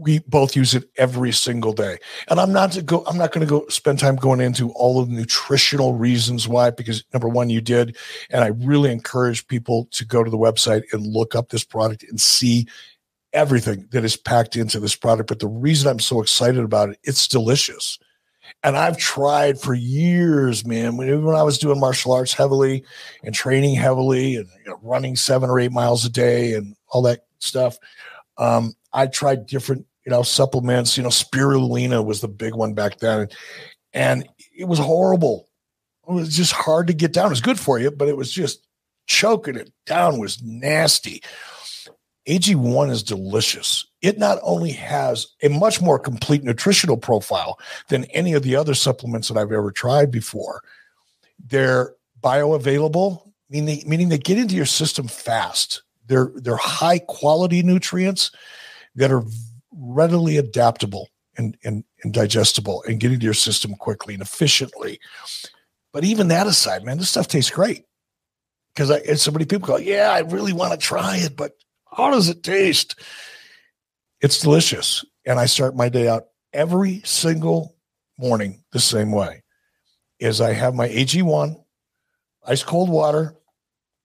we 0.00 0.20
both 0.20 0.56
use 0.56 0.74
it 0.74 0.90
every 0.96 1.30
single 1.30 1.72
day. 1.72 1.98
And 2.28 2.40
I'm 2.40 2.52
not 2.52 2.72
to 2.72 2.82
go, 2.82 3.04
I'm 3.06 3.18
not 3.18 3.32
going 3.32 3.46
to 3.46 3.50
go 3.50 3.66
spend 3.68 3.98
time 3.98 4.16
going 4.16 4.40
into 4.40 4.70
all 4.70 5.00
of 5.00 5.08
the 5.08 5.14
nutritional 5.14 5.94
reasons 5.94 6.48
why, 6.48 6.70
because 6.70 7.04
number 7.12 7.28
one, 7.28 7.50
you 7.50 7.60
did. 7.60 7.96
And 8.30 8.42
I 8.42 8.48
really 8.48 8.90
encourage 8.90 9.46
people 9.46 9.86
to 9.92 10.04
go 10.04 10.24
to 10.24 10.30
the 10.30 10.38
website 10.38 10.84
and 10.92 11.06
look 11.06 11.34
up 11.34 11.50
this 11.50 11.64
product 11.64 12.02
and 12.04 12.20
see 12.20 12.66
everything 13.32 13.86
that 13.90 14.04
is 14.04 14.16
packed 14.16 14.56
into 14.56 14.80
this 14.80 14.96
product. 14.96 15.28
But 15.28 15.38
the 15.38 15.48
reason 15.48 15.88
I'm 15.88 16.00
so 16.00 16.20
excited 16.20 16.64
about 16.64 16.88
it, 16.90 16.98
it's 17.04 17.28
delicious. 17.28 17.98
And 18.62 18.76
I've 18.76 18.96
tried 18.96 19.60
for 19.60 19.74
years, 19.74 20.66
man. 20.66 20.96
When, 20.96 21.24
when 21.24 21.36
I 21.36 21.42
was 21.42 21.58
doing 21.58 21.78
martial 21.78 22.12
arts 22.12 22.32
heavily 22.32 22.84
and 23.22 23.34
training 23.34 23.76
heavily 23.76 24.36
and 24.36 24.48
you 24.64 24.70
know, 24.70 24.78
running 24.82 25.14
seven 25.14 25.50
or 25.50 25.60
eight 25.60 25.72
miles 25.72 26.04
a 26.04 26.10
day 26.10 26.54
and 26.54 26.74
all 26.88 27.02
that 27.02 27.26
stuff, 27.38 27.78
um, 28.38 28.74
I 28.92 29.06
tried 29.06 29.46
different, 29.46 29.86
you 30.04 30.10
know, 30.10 30.22
supplements. 30.22 30.96
You 30.96 31.02
know, 31.02 31.08
spirulina 31.08 32.04
was 32.04 32.20
the 32.20 32.28
big 32.28 32.54
one 32.54 32.74
back 32.74 32.98
then, 32.98 33.28
and 33.92 34.28
it 34.56 34.64
was 34.64 34.78
horrible. 34.78 35.48
It 36.08 36.12
was 36.12 36.36
just 36.36 36.52
hard 36.52 36.86
to 36.88 36.92
get 36.92 37.12
down. 37.12 37.26
It 37.26 37.30
was 37.30 37.40
good 37.40 37.60
for 37.60 37.78
you, 37.78 37.90
but 37.90 38.08
it 38.08 38.16
was 38.16 38.32
just 38.32 38.66
choking 39.06 39.56
it 39.56 39.72
down 39.86 40.18
was 40.18 40.42
nasty. 40.42 41.22
AG1 42.28 42.90
is 42.90 43.02
delicious. 43.02 43.86
It 44.02 44.18
not 44.18 44.38
only 44.42 44.70
has 44.72 45.26
a 45.42 45.48
much 45.48 45.80
more 45.80 45.98
complete 45.98 46.44
nutritional 46.44 46.96
profile 46.96 47.58
than 47.88 48.04
any 48.06 48.34
of 48.34 48.42
the 48.42 48.56
other 48.56 48.74
supplements 48.74 49.28
that 49.28 49.36
I've 49.36 49.52
ever 49.52 49.72
tried 49.72 50.10
before. 50.10 50.62
They're 51.44 51.94
bioavailable, 52.22 53.30
meaning 53.48 53.82
meaning 53.86 54.10
they 54.10 54.18
get 54.18 54.38
into 54.38 54.54
your 54.54 54.66
system 54.66 55.08
fast. 55.08 55.82
They're 56.06 56.30
they're 56.36 56.56
high 56.56 57.00
quality 57.00 57.62
nutrients 57.62 58.30
that 58.94 59.10
are 59.10 59.24
readily 59.80 60.36
adaptable 60.36 61.08
and, 61.36 61.56
and, 61.64 61.84
and 62.02 62.12
digestible 62.12 62.84
and 62.86 63.00
get 63.00 63.12
into 63.12 63.24
your 63.24 63.34
system 63.34 63.74
quickly 63.74 64.14
and 64.14 64.22
efficiently. 64.22 65.00
But 65.92 66.04
even 66.04 66.28
that 66.28 66.46
aside, 66.46 66.84
man, 66.84 66.98
this 66.98 67.10
stuff 67.10 67.28
tastes 67.28 67.50
great. 67.50 67.84
Because 68.74 68.90
I 68.90 69.00
so 69.14 69.32
many 69.32 69.46
people 69.46 69.66
go, 69.66 69.78
yeah, 69.78 70.12
I 70.12 70.20
really 70.20 70.52
want 70.52 70.72
to 70.72 70.78
try 70.78 71.16
it, 71.16 71.36
but 71.36 71.52
how 71.90 72.10
does 72.10 72.28
it 72.28 72.44
taste? 72.44 73.00
It's 74.20 74.38
delicious. 74.38 75.04
And 75.26 75.40
I 75.40 75.46
start 75.46 75.74
my 75.74 75.88
day 75.88 76.06
out 76.06 76.26
every 76.52 77.02
single 77.04 77.74
morning 78.16 78.62
the 78.72 78.78
same 78.78 79.10
way. 79.10 79.42
Is 80.20 80.40
I 80.40 80.52
have 80.52 80.74
my 80.74 80.88
AG1, 80.88 81.56
ice 82.46 82.62
cold 82.62 82.90
water, 82.90 83.34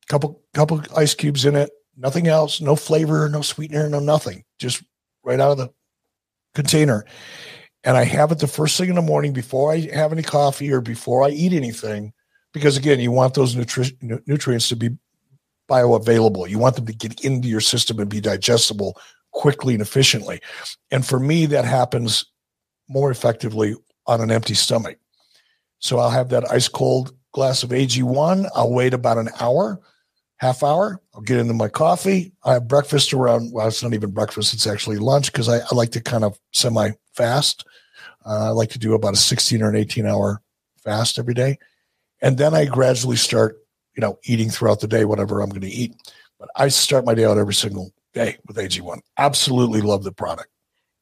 couple 0.07 0.41
couple 0.53 0.81
ice 0.95 1.13
cubes 1.13 1.45
in 1.45 1.55
it, 1.55 1.69
nothing 1.97 2.27
else, 2.27 2.61
no 2.61 2.75
flavor, 2.75 3.29
no 3.29 3.41
sweetener, 3.41 3.89
no 3.89 3.99
nothing, 3.99 4.43
just 4.57 4.81
right 5.25 5.39
out 5.39 5.51
of 5.51 5.57
the 5.57 5.69
container. 6.53 7.05
And 7.83 7.97
I 7.97 8.03
have 8.03 8.31
it 8.31 8.39
the 8.39 8.47
first 8.47 8.77
thing 8.77 8.89
in 8.89 8.95
the 8.95 9.01
morning 9.01 9.33
before 9.33 9.73
I 9.73 9.89
have 9.93 10.11
any 10.11 10.23
coffee 10.23 10.71
or 10.71 10.81
before 10.81 11.23
I 11.23 11.29
eat 11.29 11.53
anything, 11.53 12.13
because 12.53 12.77
again, 12.77 12.99
you 12.99 13.11
want 13.11 13.33
those 13.33 13.55
nutri- 13.55 14.21
nutrients 14.25 14.69
to 14.69 14.75
be 14.75 14.89
bioavailable. 15.69 16.49
You 16.49 16.59
want 16.59 16.75
them 16.75 16.85
to 16.85 16.93
get 16.93 17.21
into 17.21 17.47
your 17.47 17.61
system 17.61 17.99
and 17.99 18.09
be 18.09 18.21
digestible 18.21 18.97
quickly 19.31 19.73
and 19.73 19.81
efficiently. 19.81 20.39
And 20.91 21.05
for 21.05 21.19
me, 21.19 21.45
that 21.47 21.65
happens 21.65 22.25
more 22.87 23.11
effectively 23.11 23.75
on 24.07 24.21
an 24.21 24.31
empty 24.31 24.53
stomach. 24.53 24.97
So 25.79 25.99
I'll 25.99 26.09
have 26.09 26.29
that 26.29 26.49
ice 26.51 26.67
cold 26.67 27.15
glass 27.33 27.63
of 27.63 27.71
AG1. 27.71 28.49
I'll 28.55 28.71
wait 28.71 28.93
about 28.93 29.17
an 29.17 29.29
hour 29.39 29.79
half 30.37 30.63
hour. 30.63 31.01
I'll 31.13 31.21
get 31.21 31.39
into 31.39 31.53
my 31.53 31.67
coffee. 31.67 32.33
I 32.43 32.53
have 32.53 32.67
breakfast 32.67 33.13
around, 33.13 33.53
well, 33.53 33.67
it's 33.67 33.81
not 33.81 33.93
even 33.93 34.11
breakfast, 34.11 34.53
it's 34.53 34.67
actually 34.67 34.97
lunch 34.97 35.31
because 35.31 35.49
I, 35.49 35.59
I, 35.59 35.73
like 35.73 35.91
to 35.91 36.01
kind 36.01 36.23
of 36.23 36.39
semi 36.51 36.91
fast. 37.13 37.65
Uh, 38.25 38.47
I 38.47 38.49
like 38.49 38.69
to 38.71 38.79
do 38.79 38.93
about 38.93 39.13
a 39.13 39.17
16 39.17 39.61
or 39.61 39.69
an 39.69 39.75
18 39.75 40.05
hour 40.05 40.41
fast 40.83 41.19
every 41.19 41.33
day. 41.33 41.57
And 42.21 42.37
then 42.37 42.53
I 42.53 42.65
gradually 42.65 43.17
start, 43.17 43.57
you 43.95 44.01
know, 44.01 44.19
eating 44.23 44.49
throughout 44.49 44.79
the 44.79 44.87
day, 44.87 45.05
whatever 45.05 45.41
I'm 45.41 45.49
going 45.49 45.61
to 45.61 45.67
eat. 45.67 45.95
But 46.39 46.49
I 46.55 46.67
start 46.69 47.05
my 47.05 47.13
day 47.13 47.25
out 47.25 47.37
every 47.37 47.53
single 47.53 47.93
day 48.13 48.37
with 48.47 48.57
AG1. 48.57 48.99
Absolutely 49.17 49.81
love 49.81 50.03
the 50.03 50.11
product. 50.11 50.49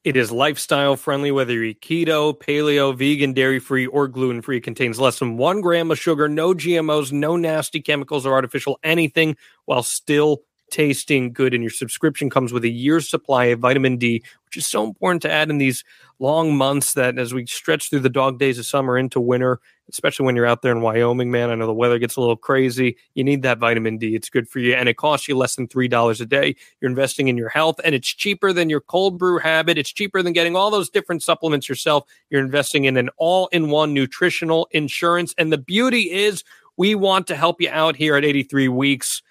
It 0.04 0.18
is 0.18 0.34
lifestyle 0.34 0.98
friendly, 0.98 1.32
whether 1.32 1.54
you 1.54 1.64
eat 1.64 1.82
keto, 1.82 2.38
paleo, 2.38 2.94
vegan, 2.94 3.32
dairy 3.32 3.60
free, 3.60 3.88
or 3.88 4.10
gluten 4.10 4.42
free. 4.42 4.60
Contains 4.60 5.00
less 5.00 5.20
than 5.20 5.38
one 5.38 5.62
gram 5.62 5.92
of 5.92 6.00
sugar, 6.00 6.28
no 6.28 6.54
GMOs, 6.54 7.14
no 7.14 7.38
nasty 7.38 7.80
chemicals 7.80 8.26
or 8.26 8.34
artificial 8.34 8.80
anything, 8.84 9.38
while 9.64 9.82
still 9.82 10.42
tasting 10.70 11.32
good. 11.32 11.54
And 11.54 11.64
your 11.64 11.70
subscription 11.70 12.30
comes 12.30 12.52
with 12.52 12.66
a 12.66 12.70
year's 12.70 13.10
supply 13.10 13.46
of 13.46 13.60
vitamin 13.60 13.96
D, 13.96 14.22
which 14.46 14.58
is 14.58 14.68
so 14.68 14.84
important 14.84 15.22
to 15.22 15.32
add 15.32 15.50
in 15.50 15.58
these 15.58 15.86
long 16.20 16.58
months 16.58 16.96
that 16.96 17.18
as 17.18 17.34
we 17.34 17.46
stretch 17.46 17.90
through 17.90 18.02
the 18.02 18.10
dog 18.10 18.40
days 18.40 18.60
of 18.60 18.66
summer 18.66 18.98
into 18.98 19.22
winter, 19.22 19.62
especially 19.90 20.26
when 20.26 20.36
you're 20.36 20.46
out 20.46 20.62
there 20.62 20.72
in 20.72 20.82
Wyoming, 20.82 21.32
man. 21.32 21.50
I 21.50 21.56
know 21.56 21.68
the 21.68 21.74
weather 21.74 22.00
gets 22.00 22.16
a 22.16 22.22
little 22.22 22.38
crazy. 22.38 22.98
You 23.16 23.24
need 23.24 23.42
that 23.44 23.60
vitamin 23.60 23.98
D. 23.98 24.16
It's 24.16 24.30
good 24.30 24.50
for 24.50 24.60
you. 24.60 24.74
And 24.74 24.88
it 24.88 24.98
costs 24.98 25.28
you 25.28 25.38
less 25.38 25.56
than 25.56 25.68
$3 25.68 26.22
a 26.22 26.26
day. 26.26 26.56
You're 26.80 26.90
investing 26.90 27.28
in 27.28 27.38
your 27.38 27.50
health 27.50 27.80
and 27.84 27.94
it's 27.94 28.08
cheaper 28.08 28.54
than 28.54 28.70
your 28.70 28.82
cold 28.82 29.18
brew 29.18 29.40
habit. 29.40 29.78
It's 29.78 29.92
cheaper 29.92 30.24
than 30.24 30.34
getting 30.34 30.56
all 30.56 30.72
those 30.72 30.90
different 30.90 31.24
supplements 31.24 31.68
yourself. 31.68 32.06
You're 32.30 32.42
investing 32.42 32.86
in 32.86 32.98
an 32.98 33.10
all 33.18 33.48
in 33.48 33.70
one 33.70 33.94
nutritional 33.94 34.68
insurance. 34.72 35.34
And 35.38 35.52
the 35.52 35.58
beauty 35.58 36.12
is 36.12 36.44
we 36.78 36.96
want 36.96 37.28
to 37.28 37.36
help 37.36 37.62
you 37.62 37.70
out 37.70 37.96
here 37.96 38.16
at 38.16 38.26
83 38.26 38.68
weeks 38.70 39.22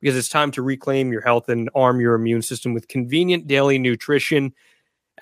because 0.00 0.16
it's 0.16 0.28
time 0.28 0.50
to 0.52 0.62
reclaim 0.62 1.12
your 1.12 1.22
health 1.22 1.48
and 1.48 1.70
arm 1.74 2.00
your 2.00 2.14
immune 2.14 2.42
system 2.42 2.72
with 2.72 2.88
convenient 2.88 3.46
daily 3.46 3.78
nutrition. 3.78 4.54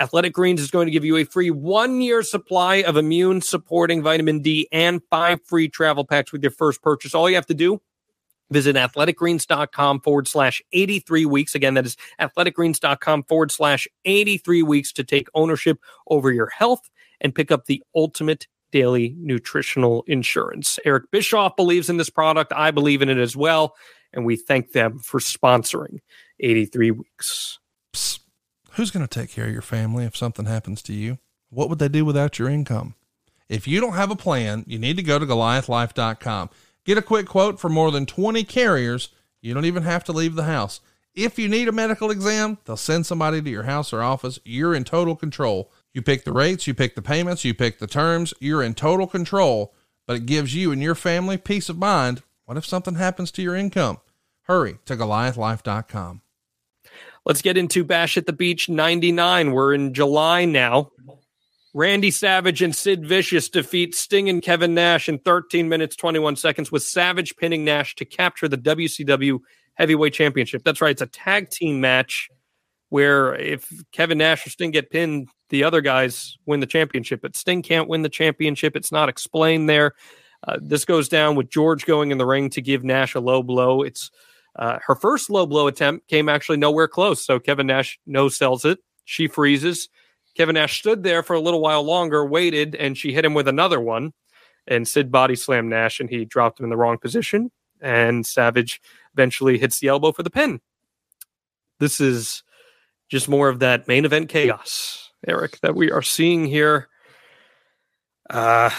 Athletic 0.00 0.32
Greens 0.32 0.60
is 0.60 0.70
going 0.70 0.86
to 0.86 0.92
give 0.92 1.04
you 1.04 1.16
a 1.16 1.24
free 1.24 1.50
one 1.50 2.00
year 2.00 2.22
supply 2.22 2.76
of 2.76 2.96
immune 2.96 3.40
supporting 3.40 4.02
vitamin 4.02 4.40
D 4.40 4.68
and 4.72 5.00
five 5.10 5.40
free 5.44 5.68
travel 5.68 6.04
packs 6.04 6.32
with 6.32 6.42
your 6.42 6.50
first 6.50 6.82
purchase. 6.82 7.14
All 7.14 7.28
you 7.28 7.36
have 7.36 7.46
to 7.46 7.54
do, 7.54 7.80
visit 8.50 8.76
athleticgreens.com 8.76 10.00
forward 10.00 10.28
slash 10.28 10.62
83 10.72 11.26
weeks. 11.26 11.54
Again, 11.54 11.74
that 11.74 11.86
is 11.86 11.96
athleticgreens.com 12.20 13.24
forward 13.24 13.50
slash 13.50 13.88
83 14.04 14.62
weeks 14.62 14.92
to 14.92 15.04
take 15.04 15.28
ownership 15.34 15.78
over 16.08 16.32
your 16.32 16.48
health 16.48 16.88
and 17.20 17.34
pick 17.34 17.50
up 17.50 17.66
the 17.66 17.82
ultimate 17.94 18.46
daily 18.72 19.14
nutritional 19.18 20.04
insurance. 20.06 20.78
Eric 20.84 21.10
Bischoff 21.10 21.56
believes 21.56 21.88
in 21.88 21.96
this 21.96 22.10
product. 22.10 22.52
I 22.54 22.70
believe 22.70 23.00
in 23.00 23.08
it 23.08 23.18
as 23.18 23.36
well. 23.36 23.74
And 24.12 24.24
we 24.24 24.36
thank 24.36 24.72
them 24.72 24.98
for 24.98 25.20
sponsoring 25.20 25.98
83 26.40 26.90
weeks. 26.90 27.58
Psst. 27.94 28.25
Who's 28.76 28.90
going 28.90 29.06
to 29.06 29.20
take 29.20 29.30
care 29.30 29.46
of 29.46 29.52
your 29.52 29.62
family 29.62 30.04
if 30.04 30.14
something 30.14 30.44
happens 30.44 30.82
to 30.82 30.92
you? 30.92 31.16
What 31.48 31.70
would 31.70 31.78
they 31.78 31.88
do 31.88 32.04
without 32.04 32.38
your 32.38 32.50
income? 32.50 32.94
If 33.48 33.66
you 33.66 33.80
don't 33.80 33.94
have 33.94 34.10
a 34.10 34.16
plan, 34.16 34.64
you 34.66 34.78
need 34.78 34.98
to 34.98 35.02
go 35.02 35.18
to 35.18 35.24
goliathlife.com. 35.24 36.50
Get 36.84 36.98
a 36.98 37.02
quick 37.02 37.26
quote 37.26 37.58
for 37.58 37.70
more 37.70 37.90
than 37.90 38.04
20 38.04 38.44
carriers. 38.44 39.08
You 39.40 39.54
don't 39.54 39.64
even 39.64 39.82
have 39.84 40.04
to 40.04 40.12
leave 40.12 40.34
the 40.34 40.44
house. 40.44 40.80
If 41.14 41.38
you 41.38 41.48
need 41.48 41.68
a 41.68 41.72
medical 41.72 42.10
exam, 42.10 42.58
they'll 42.66 42.76
send 42.76 43.06
somebody 43.06 43.40
to 43.40 43.48
your 43.48 43.62
house 43.62 43.94
or 43.94 44.02
office. 44.02 44.38
You're 44.44 44.74
in 44.74 44.84
total 44.84 45.16
control. 45.16 45.72
You 45.94 46.02
pick 46.02 46.24
the 46.24 46.32
rates, 46.32 46.66
you 46.66 46.74
pick 46.74 46.96
the 46.96 47.02
payments, 47.02 47.46
you 47.46 47.54
pick 47.54 47.78
the 47.78 47.86
terms. 47.86 48.34
You're 48.40 48.62
in 48.62 48.74
total 48.74 49.06
control, 49.06 49.72
but 50.06 50.16
it 50.16 50.26
gives 50.26 50.54
you 50.54 50.70
and 50.70 50.82
your 50.82 50.94
family 50.94 51.38
peace 51.38 51.70
of 51.70 51.78
mind. 51.78 52.22
What 52.44 52.58
if 52.58 52.66
something 52.66 52.96
happens 52.96 53.30
to 53.32 53.42
your 53.42 53.56
income? 53.56 54.00
Hurry 54.42 54.80
to 54.84 54.96
goliathlife.com. 54.96 56.20
Let's 57.26 57.42
get 57.42 57.56
into 57.56 57.82
Bash 57.82 58.16
at 58.16 58.26
the 58.26 58.32
Beach 58.32 58.68
99. 58.68 59.50
We're 59.50 59.74
in 59.74 59.92
July 59.92 60.44
now. 60.44 60.92
Randy 61.74 62.12
Savage 62.12 62.62
and 62.62 62.74
Sid 62.74 63.04
Vicious 63.04 63.48
defeat 63.48 63.96
Sting 63.96 64.28
and 64.28 64.40
Kevin 64.40 64.74
Nash 64.74 65.08
in 65.08 65.18
13 65.18 65.68
minutes 65.68 65.96
21 65.96 66.36
seconds, 66.36 66.70
with 66.70 66.84
Savage 66.84 67.36
pinning 67.36 67.64
Nash 67.64 67.96
to 67.96 68.04
capture 68.04 68.46
the 68.46 68.56
WCW 68.56 69.40
Heavyweight 69.74 70.14
Championship. 70.14 70.62
That's 70.64 70.80
right, 70.80 70.92
it's 70.92 71.02
a 71.02 71.06
tag 71.06 71.50
team 71.50 71.80
match 71.80 72.30
where 72.90 73.34
if 73.34 73.72
Kevin 73.90 74.18
Nash 74.18 74.46
or 74.46 74.50
Sting 74.50 74.70
get 74.70 74.90
pinned, 74.90 75.28
the 75.48 75.64
other 75.64 75.80
guys 75.80 76.38
win 76.46 76.60
the 76.60 76.66
championship. 76.66 77.22
But 77.22 77.36
Sting 77.36 77.60
can't 77.60 77.88
win 77.88 78.02
the 78.02 78.08
championship. 78.08 78.76
It's 78.76 78.92
not 78.92 79.08
explained 79.08 79.68
there. 79.68 79.94
Uh, 80.46 80.58
this 80.62 80.84
goes 80.84 81.08
down 81.08 81.34
with 81.34 81.50
George 81.50 81.86
going 81.86 82.12
in 82.12 82.18
the 82.18 82.26
ring 82.26 82.50
to 82.50 82.62
give 82.62 82.84
Nash 82.84 83.16
a 83.16 83.20
low 83.20 83.42
blow. 83.42 83.82
It's 83.82 84.12
uh, 84.58 84.78
her 84.86 84.94
first 84.94 85.30
low 85.30 85.46
blow 85.46 85.66
attempt 85.66 86.08
came 86.08 86.28
actually 86.28 86.56
nowhere 86.56 86.88
close. 86.88 87.24
So 87.24 87.38
Kevin 87.38 87.66
Nash 87.66 87.98
no 88.06 88.28
sells 88.28 88.64
it. 88.64 88.78
She 89.04 89.28
freezes. 89.28 89.88
Kevin 90.36 90.54
Nash 90.54 90.78
stood 90.78 91.02
there 91.02 91.22
for 91.22 91.34
a 91.34 91.40
little 91.40 91.60
while 91.60 91.82
longer, 91.82 92.24
waited, 92.24 92.74
and 92.74 92.96
she 92.96 93.12
hit 93.12 93.24
him 93.24 93.34
with 93.34 93.48
another 93.48 93.80
one. 93.80 94.12
And 94.66 94.86
Sid 94.86 95.12
body 95.12 95.36
slammed 95.36 95.70
Nash, 95.70 96.00
and 96.00 96.10
he 96.10 96.24
dropped 96.24 96.58
him 96.58 96.64
in 96.64 96.70
the 96.70 96.76
wrong 96.76 96.98
position. 96.98 97.50
And 97.80 98.26
Savage 98.26 98.80
eventually 99.14 99.58
hits 99.58 99.78
the 99.80 99.88
elbow 99.88 100.12
for 100.12 100.22
the 100.22 100.30
pin. 100.30 100.60
This 101.78 102.00
is 102.00 102.42
just 103.08 103.28
more 103.28 103.48
of 103.48 103.60
that 103.60 103.86
main 103.86 104.04
event 104.04 104.28
chaos, 104.28 105.10
Eric, 105.26 105.60
that 105.60 105.74
we 105.74 105.90
are 105.90 106.02
seeing 106.02 106.46
here. 106.46 106.88
Uh, 108.28 108.70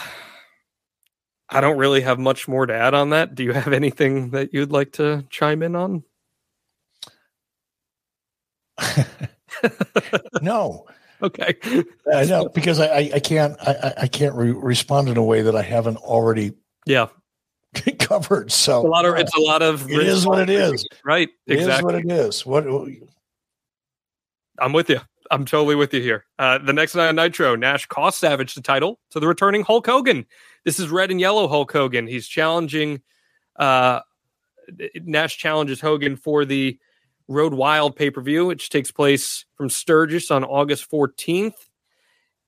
I 1.49 1.61
don't 1.61 1.77
really 1.77 2.01
have 2.01 2.19
much 2.19 2.47
more 2.47 2.65
to 2.65 2.73
add 2.73 2.93
on 2.93 3.11
that. 3.11 3.35
Do 3.35 3.43
you 3.43 3.53
have 3.53 3.71
anything 3.71 4.31
that 4.31 4.53
you'd 4.53 4.71
like 4.71 4.91
to 4.93 5.25
chime 5.29 5.63
in 5.63 5.75
on? 5.75 6.03
no. 10.41 10.85
Okay. 11.19 11.55
I 12.13 12.25
know 12.25 12.47
because 12.49 12.79
I, 12.79 13.09
I 13.11 13.19
can't 13.19 13.57
I, 13.59 13.93
I 14.03 14.07
can't 14.07 14.35
re- 14.35 14.51
respond 14.51 15.09
in 15.09 15.17
a 15.17 15.23
way 15.23 15.41
that 15.41 15.55
I 15.55 15.63
haven't 15.63 15.97
already 15.97 16.53
yeah 16.85 17.07
covered. 17.97 18.51
So 18.51 18.81
it's 18.81 18.85
a 18.85 18.87
lot 18.87 19.05
of 19.05 19.15
it's 19.15 19.35
a 19.35 19.41
lot 19.41 19.63
of 19.63 19.89
it 19.89 20.05
is 20.05 20.27
what 20.27 20.47
it 20.47 20.51
is. 20.51 20.85
Right. 21.03 21.29
It 21.47 21.53
exactly. 21.53 21.77
is 21.77 21.83
what 21.83 21.95
it 21.95 22.11
is. 22.11 22.45
What 22.45 22.67
I'm 24.59 24.73
with 24.73 24.91
you. 24.91 25.01
I'm 25.31 25.45
totally 25.45 25.75
with 25.75 25.93
you 25.93 26.01
here. 26.01 26.25
Uh, 26.39 26.57
the 26.57 26.73
next 26.73 26.95
night 26.95 27.09
on 27.09 27.15
Nitro, 27.15 27.55
Nash 27.55 27.85
cost 27.85 28.19
Savage 28.19 28.53
the 28.53 28.61
title 28.61 28.99
to 29.11 29.19
the 29.19 29.27
returning 29.27 29.63
Hulk 29.63 29.85
Hogan. 29.85 30.25
This 30.65 30.79
is 30.79 30.89
red 30.89 31.11
and 31.11 31.19
yellow 31.19 31.47
Hulk 31.47 31.71
Hogan. 31.71 32.07
He's 32.07 32.27
challenging. 32.27 33.01
Uh, 33.55 34.01
Nash 34.95 35.37
challenges 35.37 35.81
Hogan 35.81 36.15
for 36.15 36.45
the 36.45 36.77
Road 37.27 37.53
Wild 37.53 37.95
pay 37.95 38.09
per 38.09 38.21
view, 38.21 38.45
which 38.45 38.69
takes 38.69 38.91
place 38.91 39.45
from 39.55 39.69
Sturgis 39.69 40.31
on 40.31 40.43
August 40.43 40.89
14th. 40.89 41.67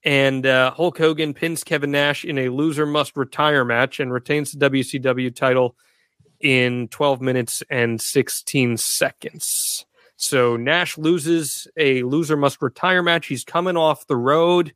And 0.02 0.46
uh, 0.46 0.70
Hulk 0.70 0.96
Hogan 0.96 1.34
pins 1.34 1.62
Kevin 1.62 1.90
Nash 1.90 2.24
in 2.24 2.38
a 2.38 2.48
loser 2.48 2.86
must 2.86 3.16
retire 3.16 3.64
match 3.64 4.00
and 4.00 4.12
retains 4.12 4.52
the 4.52 4.70
WCW 4.70 5.34
title 5.34 5.76
in 6.40 6.88
12 6.88 7.20
minutes 7.20 7.62
and 7.68 8.00
16 8.00 8.78
seconds. 8.78 9.84
So 10.20 10.54
Nash 10.58 10.98
loses 10.98 11.66
a 11.78 12.02
loser 12.02 12.36
must 12.36 12.60
retire 12.60 13.02
match. 13.02 13.26
He's 13.26 13.42
coming 13.42 13.78
off 13.78 14.06
the 14.06 14.18
road. 14.18 14.74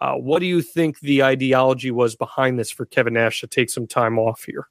Uh, 0.00 0.14
what 0.14 0.40
do 0.40 0.46
you 0.46 0.60
think 0.60 0.98
the 0.98 1.22
ideology 1.22 1.92
was 1.92 2.16
behind 2.16 2.58
this 2.58 2.72
for 2.72 2.84
Kevin 2.84 3.14
Nash 3.14 3.40
to 3.40 3.46
take 3.46 3.70
some 3.70 3.86
time 3.86 4.18
off 4.18 4.42
here? 4.44 4.66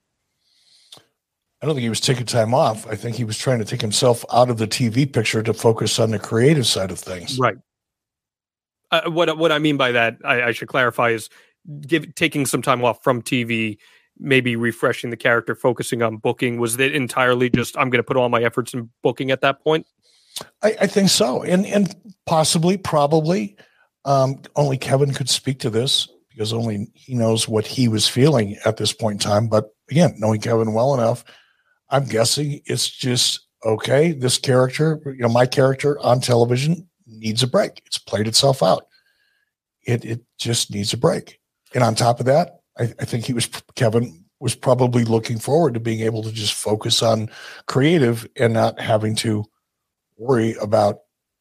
I 1.61 1.65
don't 1.65 1.75
think 1.75 1.83
he 1.83 1.89
was 1.89 2.01
taking 2.01 2.25
time 2.25 2.53
off. 2.53 2.85
I 2.87 2.95
think 2.95 3.15
he 3.15 3.23
was 3.23 3.37
trying 3.37 3.59
to 3.59 3.65
take 3.65 3.79
himself 3.79 4.25
out 4.33 4.49
of 4.49 4.57
the 4.57 4.67
TV 4.67 5.11
picture 5.11 5.41
to 5.41 5.53
focus 5.53 5.97
on 5.97 6.11
the 6.11 6.19
creative 6.19 6.67
side 6.67 6.91
of 6.91 6.99
things. 6.99 7.39
Right. 7.39 7.55
Uh, 8.91 9.09
what 9.09 9.37
what 9.37 9.53
I 9.53 9.59
mean 9.59 9.77
by 9.77 9.93
that, 9.93 10.17
I, 10.25 10.43
I 10.43 10.51
should 10.51 10.67
clarify, 10.67 11.11
is 11.11 11.29
give, 11.87 12.13
taking 12.15 12.45
some 12.45 12.61
time 12.61 12.83
off 12.83 13.01
from 13.01 13.21
TV, 13.21 13.77
maybe 14.17 14.55
refreshing 14.55 15.09
the 15.09 15.17
character, 15.17 15.55
focusing 15.55 16.01
on 16.01 16.17
booking. 16.17 16.59
Was 16.59 16.79
it 16.79 16.95
entirely 16.95 17.49
just 17.49 17.77
I'm 17.77 17.89
going 17.89 17.99
to 17.99 18.03
put 18.03 18.17
all 18.17 18.29
my 18.29 18.41
efforts 18.43 18.73
in 18.73 18.89
booking 19.01 19.31
at 19.31 19.41
that 19.41 19.63
point? 19.63 19.85
I, 20.61 20.75
I 20.81 20.87
think 20.87 21.09
so, 21.09 21.43
and 21.43 21.65
and 21.65 21.95
possibly, 22.25 22.77
probably, 22.77 23.57
um, 24.03 24.41
only 24.55 24.77
Kevin 24.77 25.13
could 25.13 25.29
speak 25.29 25.59
to 25.59 25.69
this 25.69 26.09
because 26.29 26.51
only 26.51 26.87
he 26.93 27.15
knows 27.15 27.47
what 27.47 27.65
he 27.65 27.87
was 27.87 28.07
feeling 28.07 28.57
at 28.65 28.77
this 28.77 28.91
point 28.91 29.23
in 29.23 29.29
time. 29.29 29.47
But 29.47 29.73
again, 29.89 30.15
knowing 30.17 30.41
Kevin 30.41 30.73
well 30.73 30.93
enough, 30.93 31.23
I'm 31.89 32.05
guessing 32.05 32.61
it's 32.65 32.89
just 32.89 33.47
okay. 33.65 34.11
This 34.11 34.37
character, 34.37 34.99
you 35.05 35.21
know, 35.21 35.29
my 35.29 35.45
character 35.45 35.97
on 35.99 36.19
television 36.19 36.89
needs 37.07 37.41
a 37.41 37.47
break. 37.47 37.81
It's 37.85 37.97
played 37.97 38.27
itself 38.27 38.61
out. 38.61 38.87
It 39.83 40.03
it 40.03 40.21
just 40.37 40.71
needs 40.71 40.91
a 40.91 40.97
break. 40.97 41.39
And 41.73 41.83
on 41.83 41.95
top 41.95 42.19
of 42.19 42.25
that, 42.25 42.59
I, 42.77 42.83
I 42.99 43.05
think 43.05 43.25
he 43.25 43.33
was 43.33 43.47
Kevin 43.75 44.25
was 44.39 44.55
probably 44.55 45.05
looking 45.05 45.39
forward 45.39 45.73
to 45.73 45.79
being 45.79 46.01
able 46.01 46.21
to 46.23 46.31
just 46.31 46.53
focus 46.53 47.01
on 47.01 47.29
creative 47.67 48.27
and 48.35 48.53
not 48.53 48.79
having 48.79 49.15
to 49.15 49.45
worry 50.17 50.55
about 50.61 50.99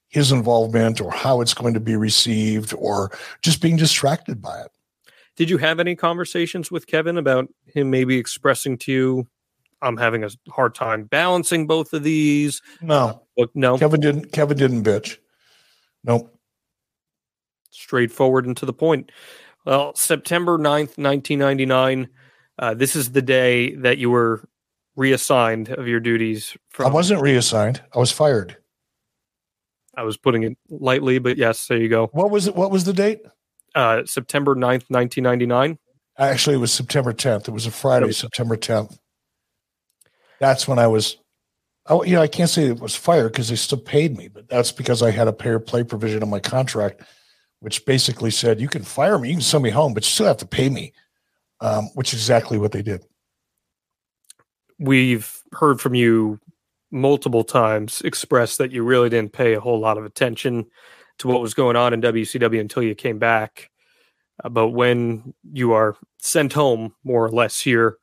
his 0.09 0.31
involvement 0.31 1.01
or 1.01 1.11
how 1.11 1.40
it's 1.40 1.55
going 1.55 1.74
to 1.74 1.81
be 1.81 1.97
received 1.97 2.73
or 2.78 3.11
just 3.43 3.61
being 3.61 3.77
distracted 3.77 4.40
by 4.40 4.61
it. 4.61 4.70
Did 5.36 5.51
you 5.51 5.59
have 5.59 5.81
any 5.81 5.97
conversations 5.97 6.70
with 6.70 6.86
Kevin 6.86 7.19
about 7.19 7.48
him 7.66 7.90
maybe 7.90 8.16
expressing 8.16 8.78
to 8.78 8.93
you, 8.93 9.28
I'm 9.82 9.97
having 9.97 10.23
a 10.23 10.31
hard 10.48 10.74
time 10.74 11.05
balancing 11.05 11.66
both 11.66 11.93
of 11.93 12.05
these? 12.05 12.62
No. 12.81 13.23
No. 13.55 13.77
Kevin 13.77 14.01
didn't 14.01 14.32
Kevin 14.32 14.56
didn't 14.56 14.85
bitch. 14.85 15.19
Nope. 16.05 16.32
Straightforward 17.70 18.47
and 18.47 18.56
to 18.56 18.66
the 18.66 18.73
point. 18.73 19.11
Well, 19.65 19.95
September 19.95 20.59
9th, 20.59 20.99
1999. 20.99 22.09
Uh, 22.59 22.74
this 22.74 22.95
is 22.95 23.12
the 23.12 23.23
day 23.23 23.74
that 23.77 23.99
you 23.99 24.11
were 24.11 24.49
reassigned 24.97 25.70
of 25.70 25.89
your 25.89 26.01
duties. 26.01 26.57
From, 26.70 26.86
I 26.86 26.91
wasn't 26.91 27.20
reassigned. 27.20 27.82
I 27.95 27.99
was 27.99 28.12
fired. 28.12 28.57
I 29.97 30.03
was 30.03 30.16
putting 30.16 30.43
it 30.43 30.59
lightly, 30.69 31.19
but 31.19 31.36
yes, 31.36 31.66
there 31.66 31.78
you 31.78 31.89
go. 31.89 32.09
What 32.12 32.31
was 32.31 32.47
it? 32.47 32.57
What 32.57 32.70
was 32.70 32.85
the 32.85 32.93
date? 32.93 33.20
Uh, 33.74 34.05
September 34.05 34.55
9th, 34.55 34.89
1999. 34.89 35.78
Actually, 36.19 36.57
it 36.57 36.61
was 36.61 36.73
September 36.73 37.12
10th. 37.12 37.49
It 37.49 37.53
was 37.53 37.66
a 37.66 37.70
Friday, 37.70 38.12
September 38.12 38.57
10th. 38.57 38.99
That's 40.39 40.69
when 40.69 40.78
I 40.78 40.86
was, 40.86 41.16
oh, 41.86 42.05
you 42.05 42.15
know, 42.15 42.23
I 42.23 42.28
can't 42.28 42.51
say 42.51 42.66
it 42.66 42.81
was 42.81 42.95
fired 42.95 43.32
because 43.32 43.49
they 43.49 43.57
still 43.57 43.78
paid 43.78 44.16
me, 44.16 44.28
but 44.28 44.49
that's 44.49 44.70
because 44.70 45.03
I 45.03 45.11
had 45.11 45.27
a 45.27 45.32
pay 45.32 45.51
or 45.51 45.59
play 45.59 45.82
provision 45.82 46.23
in 46.23 46.31
my 46.31 46.39
contract, 46.39 47.03
which 47.65 47.86
basically 47.86 48.31
said 48.31 48.61
you 48.61 48.69
can 48.69 48.82
fire 48.82 49.19
me, 49.19 49.31
you 49.31 49.36
can 49.36 49.43
send 49.43 49.65
me 49.65 49.70
home, 49.70 49.95
but 49.95 50.05
you 50.05 50.11
still 50.11 50.27
have 50.27 50.36
to 50.36 50.45
pay 50.47 50.69
me, 50.69 50.93
um, 51.62 51.85
which 51.95 52.12
is 52.12 52.20
exactly 52.20 52.59
what 52.59 52.73
they 52.73 52.82
did. 52.82 53.03
We've 54.78 55.43
heard 55.53 55.81
from 55.81 55.95
you 55.95 56.39
multiple 56.91 57.43
times 57.43 58.03
express 58.03 58.59
that 58.59 58.70
you 58.70 58.82
really 58.82 59.09
didn't 59.09 59.32
pay 59.32 59.55
a 59.55 59.61
whole 59.61 59.81
lot 59.81 59.97
of 59.97 60.05
attention 60.05 60.66
to 61.20 61.28
what 61.28 61.41
was 61.41 61.55
going 61.55 61.74
on 61.74 61.95
in 61.95 62.03
WCW 62.03 62.61
until 62.61 62.82
you 62.82 62.95
came 62.95 63.19
back. 63.19 63.70
Uh, 64.45 64.51
but 64.51 64.69
when 64.69 65.32
you 65.51 65.73
are 65.73 65.97
sent 66.19 66.53
home, 66.53 66.95
more 67.03 67.24
or 67.24 67.31
less 67.31 67.62
here, 67.62 67.97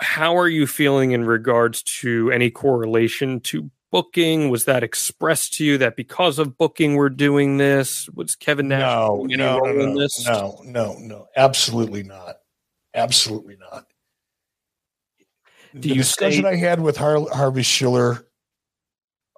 how 0.00 0.36
are 0.36 0.48
you 0.48 0.66
feeling 0.66 1.12
in 1.12 1.24
regards 1.24 1.82
to 1.82 2.30
any 2.30 2.50
correlation 2.50 3.40
to 3.40 3.70
booking? 3.94 4.50
Was 4.50 4.64
that 4.64 4.82
expressed 4.82 5.54
to 5.54 5.64
you 5.64 5.78
that 5.78 5.94
because 5.94 6.40
of 6.40 6.58
booking 6.58 6.96
we're 6.96 7.08
doing 7.08 7.58
this? 7.58 8.08
Was 8.10 8.34
Kevin 8.34 8.66
Nash 8.66 8.80
no, 8.80 9.24
no, 9.28 9.58
no, 9.60 9.72
no, 9.72 10.06
no, 10.26 10.60
no, 10.64 10.96
no, 10.98 11.26
absolutely 11.36 12.02
not, 12.02 12.38
absolutely 12.92 13.56
not. 13.56 13.86
Do 15.74 15.80
the 15.80 15.88
you 15.90 15.94
discussion 15.94 16.42
say- 16.42 16.48
I 16.48 16.56
had 16.56 16.80
with 16.80 16.96
Har- 16.96 17.30
Harvey 17.32 17.62
Schiller, 17.62 18.26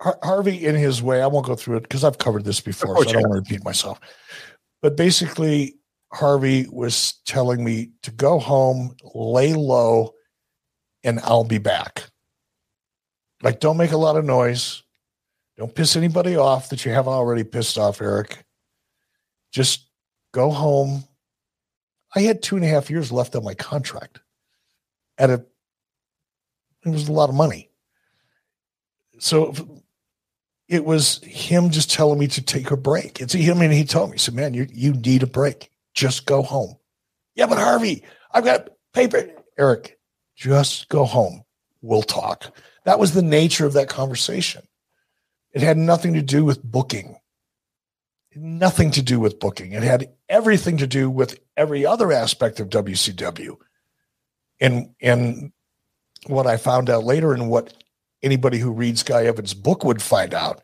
Har- 0.00 0.18
Harvey 0.22 0.64
in 0.64 0.74
his 0.74 1.02
way, 1.02 1.20
I 1.20 1.26
won't 1.26 1.44
go 1.44 1.54
through 1.54 1.76
it 1.76 1.82
because 1.82 2.02
I've 2.02 2.16
covered 2.16 2.46
this 2.46 2.60
before, 2.60 2.96
so 2.96 3.10
I 3.10 3.12
don't 3.12 3.28
want 3.28 3.32
to 3.46 3.52
repeat 3.52 3.62
myself. 3.62 4.00
But 4.80 4.96
basically, 4.96 5.76
Harvey 6.14 6.66
was 6.70 7.20
telling 7.26 7.62
me 7.62 7.90
to 8.04 8.10
go 8.10 8.38
home, 8.38 8.96
lay 9.14 9.52
low, 9.52 10.14
and 11.04 11.20
I'll 11.20 11.44
be 11.44 11.58
back. 11.58 12.04
Like, 13.46 13.60
don't 13.60 13.76
make 13.76 13.92
a 13.92 13.96
lot 13.96 14.16
of 14.16 14.24
noise. 14.24 14.82
Don't 15.56 15.72
piss 15.72 15.94
anybody 15.94 16.34
off 16.34 16.70
that 16.70 16.84
you 16.84 16.90
haven't 16.90 17.12
already 17.12 17.44
pissed 17.44 17.78
off, 17.78 18.02
Eric. 18.02 18.44
Just 19.52 19.86
go 20.32 20.50
home. 20.50 21.04
I 22.12 22.22
had 22.22 22.42
two 22.42 22.56
and 22.56 22.64
a 22.64 22.68
half 22.68 22.90
years 22.90 23.12
left 23.12 23.36
on 23.36 23.44
my 23.44 23.54
contract 23.54 24.18
at 25.16 25.30
a 25.30 25.44
it 26.84 26.88
was 26.88 27.06
a 27.06 27.12
lot 27.12 27.28
of 27.28 27.36
money. 27.36 27.70
So 29.20 29.54
it 30.66 30.84
was 30.84 31.22
him 31.22 31.70
just 31.70 31.92
telling 31.92 32.18
me 32.18 32.26
to 32.26 32.42
take 32.42 32.72
a 32.72 32.76
break. 32.76 33.20
It's 33.20 33.32
him, 33.32 33.60
and 33.60 33.72
he 33.72 33.84
told 33.84 34.10
me, 34.10 34.18
said, 34.18 34.34
"Man, 34.34 34.54
you 34.54 34.66
you 34.72 34.92
need 34.92 35.22
a 35.22 35.28
break. 35.28 35.70
Just 35.94 36.26
go 36.26 36.42
home." 36.42 36.74
Yeah, 37.36 37.46
but 37.46 37.58
Harvey, 37.58 38.02
I've 38.32 38.42
got 38.42 38.70
paper. 38.92 39.30
Eric, 39.56 40.00
just 40.34 40.88
go 40.88 41.04
home. 41.04 41.44
We'll 41.80 42.02
talk. 42.02 42.52
That 42.86 42.98
was 42.98 43.12
the 43.12 43.22
nature 43.22 43.66
of 43.66 43.74
that 43.74 43.88
conversation. 43.88 44.66
It 45.52 45.60
had 45.60 45.76
nothing 45.76 46.14
to 46.14 46.22
do 46.22 46.44
with 46.44 46.62
booking. 46.62 47.18
nothing 48.38 48.90
to 48.90 49.00
do 49.02 49.18
with 49.18 49.40
booking. 49.40 49.72
It 49.72 49.82
had 49.82 50.10
everything 50.28 50.76
to 50.76 50.86
do 50.86 51.08
with 51.08 51.38
every 51.56 51.86
other 51.86 52.12
aspect 52.12 52.60
of 52.60 52.68
WCW. 52.68 53.56
And 54.60 54.94
and 55.00 55.52
what 56.26 56.46
I 56.46 56.58
found 56.58 56.90
out 56.90 57.04
later 57.04 57.32
and 57.32 57.48
what 57.48 57.72
anybody 58.22 58.58
who 58.58 58.72
reads 58.72 59.02
Guy 59.02 59.24
Evans' 59.24 59.54
book 59.54 59.84
would 59.84 60.02
find 60.02 60.34
out 60.34 60.60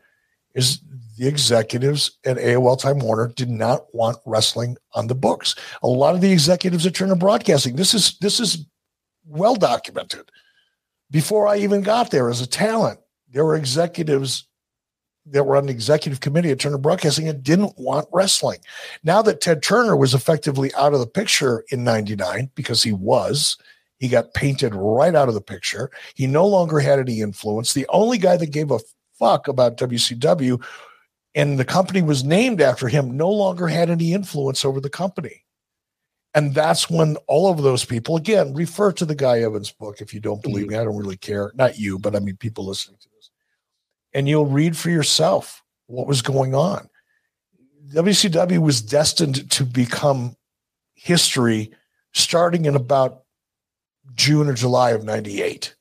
is 0.55 0.81
the 1.16 1.27
executives 1.27 2.19
at 2.27 2.36
AOL 2.36 2.78
Time 2.78 2.99
Warner 2.99 3.28
did 3.28 3.49
not 3.49 3.86
want 3.94 4.19
wrestling 4.27 4.77
on 4.93 5.07
the 5.07 5.15
books. 5.15 5.55
A 5.82 5.89
lot 5.89 6.15
of 6.15 6.20
the 6.20 6.32
executives 6.32 6.85
at 6.86 6.94
Turner 6.94 7.16
Broadcasting, 7.16 7.77
this 7.77 7.94
is 7.94 8.19
this 8.20 8.39
is 8.39 8.66
well 9.27 9.57
documented. 9.57 10.31
Before 11.12 11.47
I 11.47 11.59
even 11.59 11.82
got 11.82 12.10
there 12.10 12.30
as 12.30 12.40
a 12.40 12.47
talent, 12.47 12.98
there 13.30 13.44
were 13.44 13.55
executives 13.55 14.48
that 15.26 15.44
were 15.44 15.56
on 15.56 15.66
the 15.66 15.72
executive 15.72 16.20
committee 16.20 16.51
at 16.51 16.59
Turner 16.59 16.78
Broadcasting 16.78 17.28
and 17.28 17.43
didn't 17.43 17.74
want 17.76 18.09
wrestling. 18.12 18.59
Now 19.05 19.20
that 19.22 19.43
Ted 19.43 19.62
Turner 19.62 19.94
was 19.94 20.14
effectively 20.14 20.74
out 20.74 20.94
of 20.94 21.01
the 21.01 21.06
picture 21.06 21.64
in 21.70 21.84
99 21.84 22.51
because 22.55 22.82
he 22.82 22.93
was, 22.93 23.56
he 23.98 24.09
got 24.09 24.34
painted 24.34 24.74
right 24.74 25.14
out 25.14 25.28
of 25.28 25.34
the 25.34 25.40
picture. 25.43 25.90
He 26.14 26.26
no 26.26 26.47
longer 26.47 26.80
had 26.80 26.98
any 26.98 27.20
influence. 27.20 27.74
The 27.74 27.86
only 27.90 28.18
guy 28.18 28.39
that 28.39 28.51
gave 28.51 28.70
a 28.70 28.80
fuck 29.18 29.48
about 29.48 29.76
WCW 29.76 30.64
and 31.34 31.59
the 31.59 31.64
company 31.64 32.02
was 32.02 32.24
named 32.24 32.60
after 32.60 32.89
him 32.89 33.16
no 33.16 33.30
longer 33.30 33.68
had 33.68 33.90
any 33.90 34.12
influence 34.12 34.64
over 34.64 34.80
the 34.80 34.90
company. 34.90 35.44
And 36.34 36.54
that's 36.54 36.88
when 36.88 37.16
all 37.26 37.50
of 37.50 37.62
those 37.62 37.84
people, 37.84 38.16
again, 38.16 38.54
refer 38.54 38.92
to 38.92 39.04
the 39.04 39.14
Guy 39.14 39.40
Evans 39.40 39.70
book 39.70 40.00
if 40.00 40.14
you 40.14 40.20
don't 40.20 40.38
mm-hmm. 40.38 40.50
believe 40.50 40.68
me. 40.68 40.76
I 40.76 40.84
don't 40.84 40.96
really 40.96 41.16
care. 41.16 41.52
Not 41.54 41.78
you, 41.78 41.98
but 41.98 42.16
I 42.16 42.20
mean 42.20 42.36
people 42.36 42.66
listening 42.66 42.98
to 43.00 43.09
this. 43.10 43.30
And 44.14 44.28
you'll 44.28 44.46
read 44.46 44.76
for 44.76 44.90
yourself 44.90 45.62
what 45.86 46.06
was 46.06 46.22
going 46.22 46.54
on. 46.54 46.88
WCW 47.92 48.59
was 48.59 48.80
destined 48.80 49.50
to 49.50 49.64
become 49.64 50.36
history 50.94 51.72
starting 52.12 52.64
in 52.64 52.76
about 52.76 53.24
June 54.14 54.48
or 54.48 54.54
July 54.54 54.90
of 54.90 55.04
98. 55.04 55.74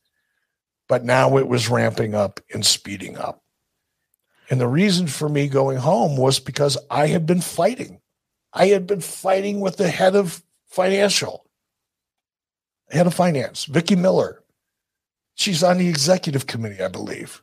But 0.89 1.05
now 1.05 1.37
it 1.37 1.47
was 1.47 1.69
ramping 1.69 2.13
up 2.13 2.41
and 2.53 2.65
speeding 2.65 3.17
up. 3.17 3.41
And 4.49 4.59
the 4.59 4.67
reason 4.67 5.07
for 5.07 5.29
me 5.29 5.47
going 5.47 5.77
home 5.77 6.17
was 6.17 6.39
because 6.39 6.77
I 6.89 7.07
had 7.07 7.25
been 7.25 7.39
fighting. 7.39 8.00
I 8.53 8.67
had 8.67 8.87
been 8.87 9.01
fighting 9.01 9.59
with 9.59 9.77
the 9.77 9.87
head 9.87 10.15
of 10.15 10.43
financial, 10.67 11.45
head 12.89 13.07
of 13.07 13.13
finance, 13.13 13.65
Vicki 13.65 13.95
Miller. 13.95 14.43
She's 15.35 15.63
on 15.63 15.77
the 15.77 15.87
executive 15.87 16.47
committee, 16.47 16.83
I 16.83 16.89
believe. 16.89 17.41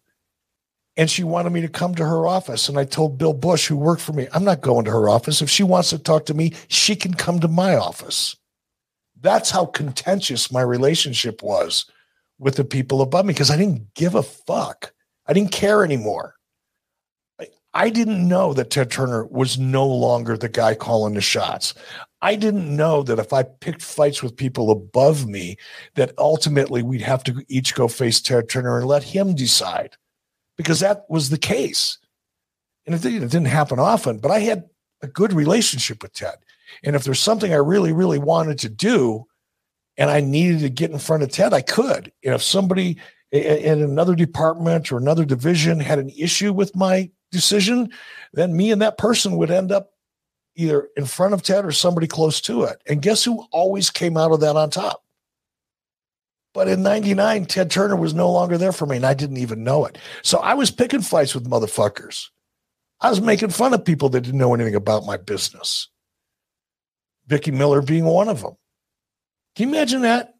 And 0.97 1.09
she 1.09 1.24
wanted 1.24 1.51
me 1.51 1.60
to 1.60 1.68
come 1.68 1.94
to 1.94 2.05
her 2.05 2.26
office. 2.26 2.68
And 2.68 2.78
I 2.78 2.85
told 2.85 3.18
Bill 3.18 3.32
Bush, 3.32 3.68
who 3.68 3.76
worked 3.76 4.02
for 4.02 4.12
me, 4.12 4.26
I'm 4.32 4.44
not 4.44 4.60
going 4.60 4.85
to 4.85 4.90
her 4.90 5.09
office. 5.09 5.40
If 5.40 5.48
she 5.48 5.62
wants 5.62 5.90
to 5.90 5.98
talk 5.98 6.26
to 6.26 6.35
me, 6.35 6.55
she 6.66 6.97
can 6.97 7.14
come 7.14 7.40
to 7.40 7.48
my 7.48 7.76
office. 7.76 8.36
That's 9.20 9.51
how 9.51 9.66
contentious 9.66 10.52
my 10.52 10.60
relationship 10.60 11.43
was 11.43 11.86
with 12.39 12.56
the 12.56 12.64
people 12.64 13.01
above 13.01 13.26
me 13.26 13.32
because 13.32 13.51
I 13.51 13.56
didn't 13.56 13.94
give 13.94 14.14
a 14.14 14.22
fuck. 14.22 14.93
I 15.26 15.32
didn't 15.32 15.52
care 15.52 15.85
anymore. 15.85 16.35
I, 17.79 17.91
didn't 17.91 18.27
know 18.27 18.53
that 18.55 18.71
Ted 18.71 18.91
Turner 18.91 19.25
was 19.27 19.59
no 19.59 19.87
longer 19.87 20.37
the 20.37 20.49
guy 20.49 20.75
calling 20.75 21.15
the 21.15 21.21
shots. 21.21 21.75
I 22.21 22.35
didn't 22.35 22.75
know 22.75 23.03
that 23.05 23.19
if 23.21 23.33
I 23.33 23.45
picked 23.45 23.83
fights 23.83 24.23
with 24.23 24.37
people 24.37 24.71
above 24.71 25.27
me, 25.27 25.57
that 25.95 26.13
ultimately 26.19 26.83
we'd 26.83 27.03
have 27.03 27.23
to 27.25 27.45
each 27.49 27.75
go 27.75 27.87
face 27.87 28.21
Ted 28.21 28.49
Turner 28.49 28.79
and 28.79 28.87
let 28.87 29.05
him 29.05 29.35
decide, 29.35 29.97
because 30.57 30.81
that 30.81 31.05
was 31.09 31.31
the 31.31 31.39
case. 31.39 31.99
And 32.87 32.95
it 32.95 33.03
didn't 33.03 33.45
happen 33.45 33.79
often, 33.79 34.19
but 34.19 34.33
I 34.33 34.41
had 34.41 34.65
a 35.03 35.07
good 35.07 35.33
relationship 35.33 36.03
with 36.03 36.13
Ted. 36.13 36.37
And 36.83 36.97
if 36.97 37.05
there's 37.05 37.21
something 37.21 37.53
I 37.53 37.57
really, 37.57 37.93
really 37.93 38.19
wanted 38.19 38.59
to 38.61 38.69
do, 38.69 39.27
and 39.97 40.11
I 40.11 40.21
needed 40.21 40.61
to 40.61 40.69
get 40.71 40.91
in 40.91 40.99
front 40.99 41.23
of 41.23 41.31
Ted, 41.31 41.53
I 41.53 41.61
could. 41.61 42.13
And 42.25 42.35
if 42.35 42.43
somebody 42.43 42.99
in 43.31 43.83
another 43.83 44.15
department 44.15 44.91
or 44.91 44.97
another 44.97 45.25
division 45.25 45.81
had 45.81 45.99
an 45.99 46.11
issue 46.11 46.53
with 46.53 46.75
my 46.75 47.11
decision, 47.31 47.91
then 48.33 48.57
me 48.57 48.71
and 48.71 48.83
that 48.83 48.99
person 48.99 49.37
would 49.37 49.51
end 49.51 49.73
up 49.73 49.91
either 50.55 50.89
in 50.97 51.07
front 51.07 51.35
of 51.35 51.43
Ted 51.43 51.65
or 51.65 51.73
somebody 51.73 52.07
close 52.07 52.41
to 52.43 52.65
it. 52.65 52.83
And 52.87 53.01
guess 53.01 53.25
who 53.25 53.47
always 53.53 53.91
came 53.91 54.17
out 54.17 54.33
of 54.33 54.41
that 54.41 54.57
on 54.57 54.71
top? 54.71 55.03
But 56.55 56.67
in 56.69 56.83
99, 56.83 57.47
Ted 57.47 57.71
Turner 57.71 57.95
was 57.95 58.15
no 58.15 58.31
longer 58.33 58.59
there 58.59 58.73
for 58.73 58.87
me, 58.87 58.97
and 58.97 59.07
I 59.07 59.15
didn't 59.15 59.37
even 59.37 59.63
know 59.63 59.85
it. 59.85 59.99
So 60.23 60.39
I 60.39 60.55
was 60.55 60.71
picking 60.71 61.03
fights 61.03 61.35
with 61.35 61.49
motherfuckers. 61.49 62.27
I 63.01 63.11
was 63.11 63.21
making 63.21 63.51
fun 63.51 63.75
of 63.75 63.85
people 63.85 64.09
that 64.09 64.23
didn't 64.23 64.41
know 64.41 64.55
anything 64.55 64.75
about 64.75 65.07
my 65.07 65.17
business. 65.17 65.89
Vicki 67.29 67.53
Miller 67.53 67.83
being 67.83 68.07
one 68.07 68.29
of 68.29 68.41
them. 68.41 68.57
Can 69.55 69.69
you 69.69 69.75
imagine 69.75 70.03
that? 70.03 70.35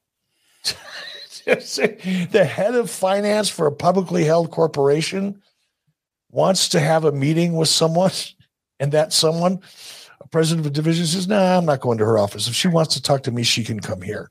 the 1.45 2.45
head 2.45 2.75
of 2.75 2.91
finance 2.91 3.49
for 3.49 3.67
a 3.67 3.73
publicly 3.73 4.25
held 4.25 4.51
corporation 4.51 5.41
wants 6.31 6.69
to 6.71 6.81
have 6.81 7.05
a 7.05 7.13
meeting 7.13 7.55
with 7.55 7.69
someone, 7.69 8.11
and 8.81 8.93
that 8.93 9.13
someone, 9.13 9.61
a 10.21 10.29
president 10.29 10.67
of 10.67 10.73
a 10.73 10.75
division, 10.75 11.07
says, 11.07 11.29
No, 11.29 11.39
nah, 11.39 11.59
I'm 11.59 11.65
not 11.65 11.81
going 11.81 11.99
to 11.99 12.05
her 12.05 12.19
office. 12.19 12.49
If 12.49 12.55
she 12.55 12.69
wants 12.69 12.95
to 12.95 13.03
talk 13.03 13.23
to 13.25 13.33
me, 13.33 13.43
she 13.43 13.65
can 13.65 13.81
come 13.81 14.03
here. 14.03 14.31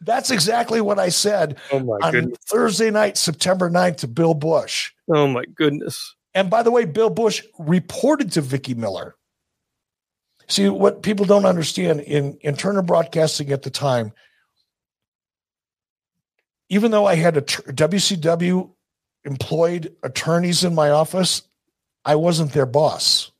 That's 0.00 0.30
exactly 0.30 0.80
what 0.80 0.98
I 0.98 1.10
said 1.10 1.58
oh 1.70 1.78
on 2.02 2.12
goodness. 2.12 2.38
Thursday 2.48 2.90
night, 2.90 3.16
September 3.16 3.70
9th, 3.70 3.98
to 3.98 4.08
Bill 4.08 4.34
Bush. 4.34 4.90
Oh 5.08 5.28
my 5.28 5.44
goodness. 5.44 6.16
And 6.34 6.50
by 6.50 6.62
the 6.62 6.70
way, 6.70 6.86
Bill 6.86 7.10
Bush 7.10 7.42
reported 7.58 8.32
to 8.32 8.40
Vicki 8.40 8.74
Miller 8.74 9.14
See, 10.52 10.68
what 10.68 11.02
people 11.02 11.24
don't 11.24 11.46
understand 11.46 12.00
in, 12.00 12.36
in 12.42 12.56
Turner 12.56 12.82
Broadcasting 12.82 13.52
at 13.52 13.62
the 13.62 13.70
time, 13.70 14.12
even 16.68 16.90
though 16.90 17.06
I 17.06 17.14
had 17.14 17.38
a 17.38 17.40
WCW 17.40 18.70
employed 19.24 19.94
attorneys 20.02 20.64
in 20.64 20.74
my 20.74 20.90
office, 20.90 21.42
I 22.04 22.16
wasn't 22.16 22.52
their 22.52 22.66
boss. 22.66 23.30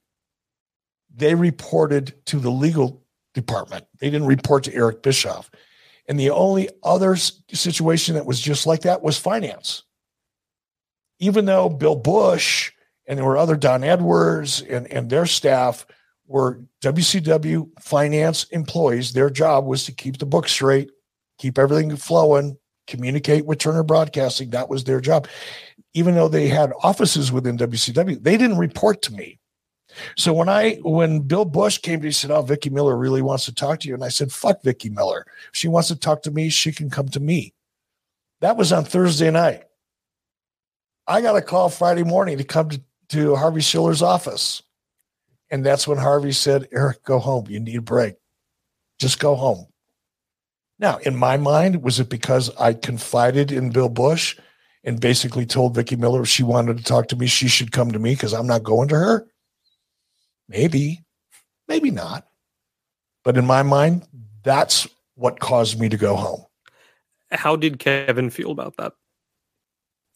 They 1.14 1.34
reported 1.34 2.14
to 2.26 2.38
the 2.38 2.50
legal 2.50 3.02
department. 3.34 3.86
They 3.98 4.10
didn't 4.10 4.28
report 4.28 4.64
to 4.64 4.74
Eric 4.74 5.02
Bischoff. 5.02 5.50
And 6.08 6.18
the 6.18 6.30
only 6.30 6.68
other 6.82 7.16
situation 7.16 8.14
that 8.14 8.26
was 8.26 8.40
just 8.40 8.66
like 8.66 8.82
that 8.82 9.02
was 9.02 9.18
finance. 9.18 9.84
Even 11.18 11.44
though 11.44 11.68
Bill 11.68 11.96
Bush 11.96 12.72
and 13.06 13.18
there 13.18 13.24
were 13.24 13.36
other 13.36 13.56
Don 13.56 13.84
Edwards 13.84 14.62
and, 14.62 14.86
and 14.88 15.10
their 15.10 15.26
staff– 15.26 15.86
were 16.32 16.60
WCW 16.80 17.68
finance 17.80 18.44
employees. 18.44 19.12
Their 19.12 19.30
job 19.30 19.66
was 19.66 19.84
to 19.84 19.92
keep 19.92 20.18
the 20.18 20.26
book 20.26 20.48
straight, 20.48 20.90
keep 21.38 21.58
everything 21.58 21.94
flowing, 21.96 22.56
communicate 22.86 23.44
with 23.44 23.58
Turner 23.58 23.82
Broadcasting. 23.82 24.50
That 24.50 24.68
was 24.68 24.84
their 24.84 25.00
job. 25.00 25.28
Even 25.94 26.14
though 26.14 26.28
they 26.28 26.48
had 26.48 26.72
offices 26.82 27.30
within 27.30 27.58
WCW, 27.58 28.22
they 28.22 28.36
didn't 28.36 28.58
report 28.58 29.02
to 29.02 29.12
me. 29.12 29.38
So 30.16 30.32
when 30.32 30.48
I 30.48 30.76
when 30.82 31.20
Bill 31.20 31.44
Bush 31.44 31.78
came 31.78 31.98
to 31.98 32.04
me, 32.04 32.08
he 32.08 32.12
said, 32.12 32.30
Oh, 32.30 32.42
Vicki 32.42 32.70
Miller 32.70 32.96
really 32.96 33.20
wants 33.20 33.44
to 33.44 33.54
talk 33.54 33.80
to 33.80 33.88
you. 33.88 33.94
And 33.94 34.04
I 34.04 34.08
said, 34.08 34.32
Fuck 34.32 34.62
Vicki 34.62 34.88
Miller. 34.88 35.26
If 35.52 35.56
she 35.56 35.68
wants 35.68 35.88
to 35.88 35.96
talk 35.96 36.22
to 36.22 36.30
me, 36.30 36.48
she 36.48 36.72
can 36.72 36.88
come 36.88 37.08
to 37.10 37.20
me. 37.20 37.52
That 38.40 38.56
was 38.56 38.72
on 38.72 38.84
Thursday 38.84 39.30
night. 39.30 39.64
I 41.06 41.20
got 41.20 41.36
a 41.36 41.42
call 41.42 41.68
Friday 41.68 42.04
morning 42.04 42.38
to 42.38 42.44
come 42.44 42.70
to, 42.70 42.80
to 43.10 43.36
Harvey 43.36 43.60
Schiller's 43.60 44.02
office. 44.02 44.62
And 45.50 45.64
that's 45.64 45.86
when 45.86 45.98
Harvey 45.98 46.32
said, 46.32 46.68
Eric, 46.72 47.04
go 47.04 47.18
home. 47.18 47.46
You 47.48 47.60
need 47.60 47.76
a 47.76 47.82
break. 47.82 48.14
Just 48.98 49.20
go 49.20 49.34
home. 49.34 49.66
Now, 50.78 50.96
in 50.98 51.14
my 51.14 51.36
mind, 51.36 51.82
was 51.82 52.00
it 52.00 52.08
because 52.08 52.50
I 52.56 52.72
confided 52.72 53.52
in 53.52 53.70
Bill 53.70 53.88
Bush 53.88 54.36
and 54.84 55.00
basically 55.00 55.46
told 55.46 55.74
Vicki 55.74 55.96
Miller 55.96 56.22
if 56.22 56.28
she 56.28 56.42
wanted 56.42 56.78
to 56.78 56.84
talk 56.84 57.08
to 57.08 57.16
me, 57.16 57.26
she 57.26 57.48
should 57.48 57.72
come 57.72 57.92
to 57.92 57.98
me 57.98 58.14
because 58.14 58.32
I'm 58.32 58.46
not 58.46 58.62
going 58.62 58.88
to 58.88 58.96
her? 58.96 59.26
Maybe, 60.48 61.04
maybe 61.68 61.90
not. 61.90 62.26
But 63.24 63.36
in 63.36 63.46
my 63.46 63.62
mind, 63.62 64.06
that's 64.42 64.88
what 65.14 65.40
caused 65.40 65.78
me 65.78 65.88
to 65.88 65.96
go 65.96 66.16
home. 66.16 66.44
How 67.30 67.56
did 67.56 67.78
Kevin 67.78 68.30
feel 68.30 68.50
about 68.50 68.76
that? 68.76 68.92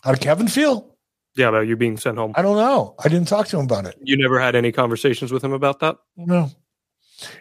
How 0.02 0.12
did 0.12 0.20
Kevin 0.20 0.48
feel? 0.48 0.96
Yeah, 1.36 1.48
about 1.48 1.66
you 1.66 1.76
being 1.76 1.96
sent 1.96 2.18
home. 2.18 2.32
I 2.34 2.42
don't 2.42 2.56
know. 2.56 2.94
I 3.04 3.08
didn't 3.08 3.28
talk 3.28 3.46
to 3.48 3.58
him 3.58 3.66
about 3.66 3.86
it. 3.86 3.96
You 4.02 4.16
never 4.16 4.40
had 4.40 4.54
any 4.54 4.72
conversations 4.72 5.32
with 5.32 5.44
him 5.44 5.52
about 5.52 5.80
that? 5.80 5.96
No. 6.16 6.50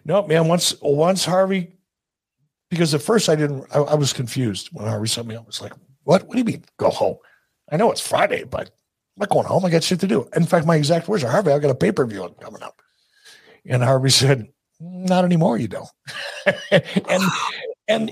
No, 0.03 0.25
man. 0.27 0.47
Once 0.47 0.75
once 0.81 1.25
Harvey 1.25 1.75
because 2.69 2.93
at 2.93 3.01
first 3.01 3.29
I 3.29 3.35
didn't 3.35 3.65
I, 3.73 3.79
I 3.79 3.95
was 3.95 4.13
confused 4.13 4.69
when 4.73 4.87
Harvey 4.87 5.07
sent 5.07 5.27
me. 5.27 5.35
I 5.35 5.41
was 5.41 5.61
like, 5.61 5.73
what? 6.05 6.23
What 6.23 6.33
do 6.33 6.37
you 6.39 6.45
mean 6.45 6.63
go 6.77 6.89
home? 6.89 7.17
I 7.71 7.77
know 7.77 7.91
it's 7.91 8.07
Friday, 8.07 8.43
but 8.43 8.69
I'm 8.69 9.21
not 9.21 9.29
going 9.29 9.45
home. 9.45 9.65
I 9.65 9.69
got 9.69 9.83
shit 9.83 9.99
to 9.99 10.07
do. 10.07 10.29
In 10.35 10.45
fact, 10.45 10.65
my 10.65 10.75
exact 10.75 11.07
words 11.07 11.23
are 11.23 11.31
Harvey, 11.31 11.51
I 11.51 11.59
got 11.59 11.71
a 11.71 11.75
pay-per-view 11.75 12.35
coming 12.39 12.63
up. 12.63 12.81
And 13.65 13.83
Harvey 13.83 14.09
said, 14.11 14.47
Not 14.79 15.25
anymore, 15.25 15.57
you 15.57 15.67
don't. 15.67 15.89
and 16.71 17.23
and 17.87 18.11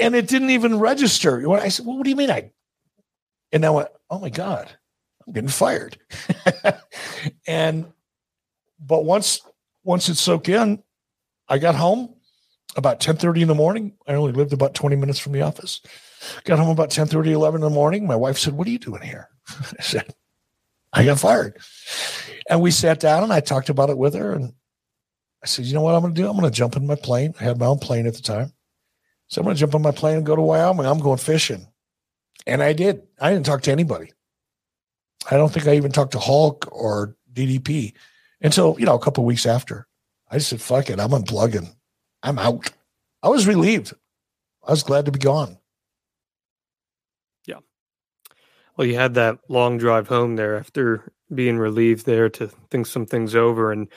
and 0.00 0.14
it 0.14 0.28
didn't 0.28 0.50
even 0.50 0.78
register. 0.78 1.50
I 1.52 1.68
said, 1.68 1.86
Well, 1.86 1.96
what 1.96 2.04
do 2.04 2.10
you 2.10 2.16
mean 2.16 2.30
I 2.30 2.52
and 3.52 3.64
I 3.64 3.70
went, 3.70 3.88
Oh 4.10 4.18
my 4.18 4.30
God, 4.30 4.70
I'm 5.26 5.32
getting 5.32 5.48
fired. 5.48 5.98
and 7.46 7.92
but 8.78 9.04
once 9.04 9.40
once 9.82 10.08
it 10.08 10.16
soaked 10.16 10.48
in, 10.48 10.82
I 11.48 11.58
got 11.58 11.74
home 11.74 12.14
about 12.76 13.00
10 13.00 13.16
30 13.16 13.42
in 13.42 13.48
the 13.48 13.54
morning. 13.54 13.94
I 14.06 14.14
only 14.14 14.32
lived 14.32 14.52
about 14.52 14.74
20 14.74 14.96
minutes 14.96 15.18
from 15.18 15.32
the 15.32 15.42
office. 15.42 15.80
Got 16.44 16.58
home 16.58 16.70
about 16.70 16.90
10 16.90 17.06
30, 17.06 17.32
11 17.32 17.58
in 17.58 17.64
the 17.64 17.70
morning. 17.70 18.06
My 18.06 18.16
wife 18.16 18.38
said, 18.38 18.54
What 18.54 18.66
are 18.66 18.70
you 18.70 18.78
doing 18.78 19.02
here? 19.02 19.28
I 19.78 19.82
said, 19.82 20.14
I 20.92 21.04
got 21.04 21.20
fired. 21.20 21.58
And 22.48 22.60
we 22.60 22.70
sat 22.70 23.00
down 23.00 23.22
and 23.22 23.32
I 23.32 23.40
talked 23.40 23.68
about 23.68 23.90
it 23.90 23.98
with 23.98 24.14
her. 24.14 24.32
And 24.32 24.52
I 25.42 25.46
said, 25.46 25.64
You 25.64 25.74
know 25.74 25.82
what 25.82 25.94
I'm 25.94 26.02
going 26.02 26.14
to 26.14 26.20
do? 26.20 26.28
I'm 26.28 26.36
going 26.36 26.50
to 26.50 26.56
jump 26.56 26.76
in 26.76 26.86
my 26.86 26.96
plane. 26.96 27.34
I 27.40 27.44
had 27.44 27.58
my 27.58 27.66
own 27.66 27.78
plane 27.78 28.06
at 28.06 28.14
the 28.14 28.22
time. 28.22 28.52
So 29.28 29.40
I'm 29.40 29.44
going 29.44 29.56
to 29.56 29.60
jump 29.60 29.74
on 29.74 29.82
my 29.82 29.90
plane 29.90 30.16
and 30.16 30.26
go 30.26 30.36
to 30.36 30.42
Wyoming. 30.42 30.86
I'm 30.86 31.00
going 31.00 31.18
fishing. 31.18 31.66
And 32.46 32.62
I 32.62 32.72
did. 32.72 33.02
I 33.20 33.30
didn't 33.30 33.46
talk 33.46 33.62
to 33.62 33.72
anybody. 33.72 34.12
I 35.30 35.36
don't 35.36 35.52
think 35.52 35.66
I 35.66 35.76
even 35.76 35.92
talked 35.92 36.12
to 36.12 36.18
Hulk 36.18 36.66
or 36.72 37.14
DDP 37.32 37.92
until, 38.40 38.76
you 38.78 38.86
know, 38.86 38.94
a 38.94 39.00
couple 39.00 39.24
weeks 39.24 39.44
after. 39.44 39.86
I 40.30 40.38
said, 40.38 40.60
fuck 40.60 40.88
it. 40.88 41.00
I'm 41.00 41.10
unplugging. 41.10 41.74
I'm 42.22 42.38
out. 42.38 42.70
I 43.22 43.28
was 43.28 43.46
relieved. 43.46 43.92
I 44.66 44.70
was 44.70 44.82
glad 44.82 45.06
to 45.06 45.12
be 45.12 45.18
gone. 45.18 45.58
Yeah. 47.46 47.58
Well, 48.76 48.86
you 48.86 48.96
had 48.96 49.14
that 49.14 49.38
long 49.48 49.78
drive 49.78 50.08
home 50.08 50.36
there 50.36 50.56
after 50.56 51.12
being 51.32 51.58
relieved 51.58 52.06
there 52.06 52.28
to 52.30 52.48
think 52.70 52.86
some 52.86 53.06
things 53.06 53.34
over. 53.34 53.72
And 53.72 53.88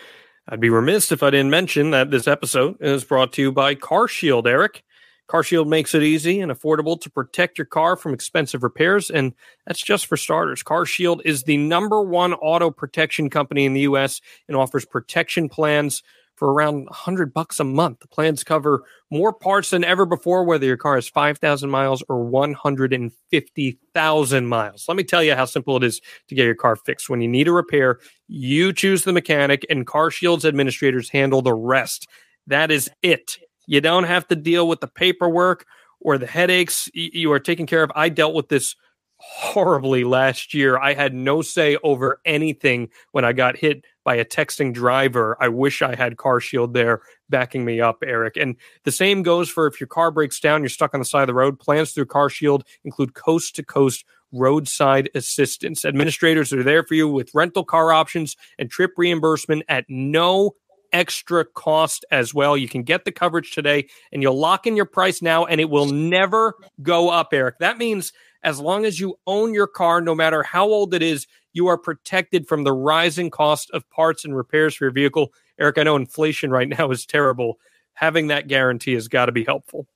I'd 0.47 0.59
be 0.59 0.69
remiss 0.69 1.11
if 1.11 1.23
I 1.23 1.29
didn't 1.29 1.49
mention 1.49 1.91
that 1.91 2.11
this 2.11 2.27
episode 2.27 2.77
is 2.81 3.03
brought 3.03 3.33
to 3.33 3.41
you 3.41 3.51
by 3.51 3.75
CarShield, 3.75 4.47
Eric. 4.47 4.83
CarShield 5.29 5.67
makes 5.67 5.95
it 5.95 6.03
easy 6.03 6.41
and 6.41 6.51
affordable 6.51 6.99
to 6.99 7.09
protect 7.09 7.57
your 7.57 7.65
car 7.65 7.95
from 7.95 8.13
expensive 8.13 8.63
repairs, 8.63 9.09
and 9.09 9.33
that's 9.65 9.81
just 9.81 10.07
for 10.07 10.17
starters. 10.17 10.61
CarShield 10.61 11.21
is 11.23 11.43
the 11.43 11.55
number 11.55 12.01
one 12.01 12.33
auto 12.33 12.69
protection 12.69 13.29
company 13.29 13.65
in 13.65 13.71
the 13.71 13.81
U.S. 13.81 14.19
and 14.49 14.57
offers 14.57 14.83
protection 14.83 15.47
plans 15.47 16.03
for 16.41 16.51
around 16.51 16.85
100 16.85 17.33
bucks 17.35 17.59
a 17.59 17.63
month. 17.63 17.99
The 17.99 18.07
plans 18.07 18.43
cover 18.43 18.81
more 19.11 19.31
parts 19.31 19.69
than 19.69 19.83
ever 19.83 20.07
before, 20.07 20.43
whether 20.43 20.65
your 20.65 20.75
car 20.75 20.97
is 20.97 21.07
5,000 21.07 21.69
miles 21.69 22.03
or 22.09 22.23
150,000 22.23 24.47
miles. 24.47 24.85
Let 24.87 24.97
me 24.97 25.03
tell 25.03 25.21
you 25.21 25.35
how 25.35 25.45
simple 25.45 25.77
it 25.77 25.83
is 25.83 26.01
to 26.29 26.33
get 26.33 26.45
your 26.45 26.55
car 26.55 26.75
fixed. 26.75 27.11
When 27.11 27.21
you 27.21 27.27
need 27.27 27.47
a 27.47 27.51
repair, 27.51 27.99
you 28.27 28.73
choose 28.73 29.03
the 29.03 29.13
mechanic, 29.13 29.67
and 29.69 29.85
CarShield's 29.85 30.43
administrators 30.43 31.11
handle 31.11 31.43
the 31.43 31.53
rest. 31.53 32.07
That 32.47 32.71
is 32.71 32.89
it. 33.03 33.37
You 33.67 33.79
don't 33.79 34.05
have 34.05 34.27
to 34.29 34.35
deal 34.35 34.67
with 34.67 34.79
the 34.79 34.87
paperwork 34.87 35.67
or 35.99 36.17
the 36.17 36.25
headaches. 36.25 36.89
You 36.95 37.31
are 37.33 37.39
taken 37.39 37.67
care 37.67 37.83
of. 37.83 37.91
I 37.93 38.09
dealt 38.09 38.33
with 38.33 38.49
this 38.49 38.75
horribly 39.21 40.03
last 40.03 40.53
year. 40.53 40.79
I 40.79 40.93
had 40.93 41.13
no 41.13 41.41
say 41.41 41.77
over 41.83 42.19
anything 42.25 42.89
when 43.11 43.23
I 43.23 43.33
got 43.33 43.55
hit 43.55 43.85
by 44.03 44.15
a 44.15 44.25
texting 44.25 44.73
driver. 44.73 45.37
I 45.39 45.47
wish 45.47 45.81
I 45.81 45.95
had 45.95 46.17
CarShield 46.17 46.73
there 46.73 47.01
backing 47.29 47.63
me 47.63 47.79
up, 47.79 48.03
Eric. 48.03 48.35
And 48.35 48.55
the 48.83 48.91
same 48.91 49.21
goes 49.21 49.49
for 49.49 49.67
if 49.67 49.79
your 49.79 49.87
car 49.87 50.09
breaks 50.09 50.39
down, 50.39 50.61
you're 50.61 50.69
stuck 50.69 50.93
on 50.93 50.99
the 50.99 51.05
side 51.05 51.21
of 51.21 51.27
the 51.27 51.33
road. 51.35 51.59
Plans 51.59 51.91
through 51.91 52.07
CarShield 52.07 52.63
include 52.83 53.13
coast 53.13 53.55
to 53.57 53.63
coast 53.63 54.05
roadside 54.31 55.09
assistance. 55.13 55.85
Administrators 55.85 56.51
are 56.51 56.63
there 56.63 56.83
for 56.83 56.95
you 56.95 57.07
with 57.07 57.33
rental 57.35 57.63
car 57.63 57.93
options 57.93 58.35
and 58.57 58.71
trip 58.71 58.91
reimbursement 58.97 59.63
at 59.69 59.85
no 59.87 60.55
extra 60.93 61.45
cost 61.45 62.05
as 62.11 62.33
well. 62.33 62.57
You 62.57 62.67
can 62.67 62.83
get 62.83 63.05
the 63.05 63.11
coverage 63.11 63.51
today 63.51 63.87
and 64.11 64.21
you'll 64.21 64.37
lock 64.37 64.67
in 64.67 64.75
your 64.75 64.85
price 64.85 65.21
now 65.21 65.45
and 65.45 65.61
it 65.61 65.69
will 65.69 65.85
never 65.85 66.55
go 66.81 67.09
up, 67.09 67.29
Eric. 67.33 67.59
That 67.59 67.77
means 67.77 68.11
as 68.43 68.59
long 68.59 68.85
as 68.85 68.99
you 68.99 69.17
own 69.27 69.53
your 69.53 69.67
car, 69.67 70.01
no 70.01 70.15
matter 70.15 70.43
how 70.43 70.65
old 70.65 70.93
it 70.93 71.01
is, 71.01 71.27
you 71.53 71.67
are 71.67 71.77
protected 71.77 72.47
from 72.47 72.63
the 72.63 72.73
rising 72.73 73.29
cost 73.29 73.69
of 73.71 73.89
parts 73.89 74.25
and 74.25 74.35
repairs 74.35 74.75
for 74.75 74.85
your 74.85 74.91
vehicle. 74.91 75.33
Eric, 75.59 75.77
I 75.77 75.83
know 75.83 75.95
inflation 75.95 76.49
right 76.49 76.67
now 76.67 76.91
is 76.91 77.05
terrible. 77.05 77.59
Having 77.93 78.27
that 78.27 78.47
guarantee 78.47 78.93
has 78.93 79.07
got 79.07 79.25
to 79.25 79.31
be 79.31 79.43
helpful. 79.43 79.87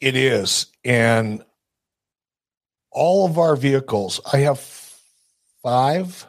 It 0.00 0.14
is. 0.14 0.66
And 0.84 1.42
all 2.92 3.26
of 3.26 3.38
our 3.38 3.56
vehicles, 3.56 4.20
I 4.32 4.38
have 4.38 4.60
five 5.62 6.26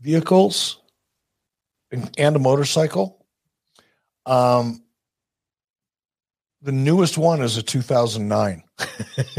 vehicles 0.00 0.80
and 1.90 2.36
a 2.36 2.38
motorcycle. 2.38 3.26
Um, 4.24 4.82
the 6.66 6.72
newest 6.72 7.16
one 7.16 7.42
is 7.42 7.56
a 7.56 7.62
2009. 7.62 8.62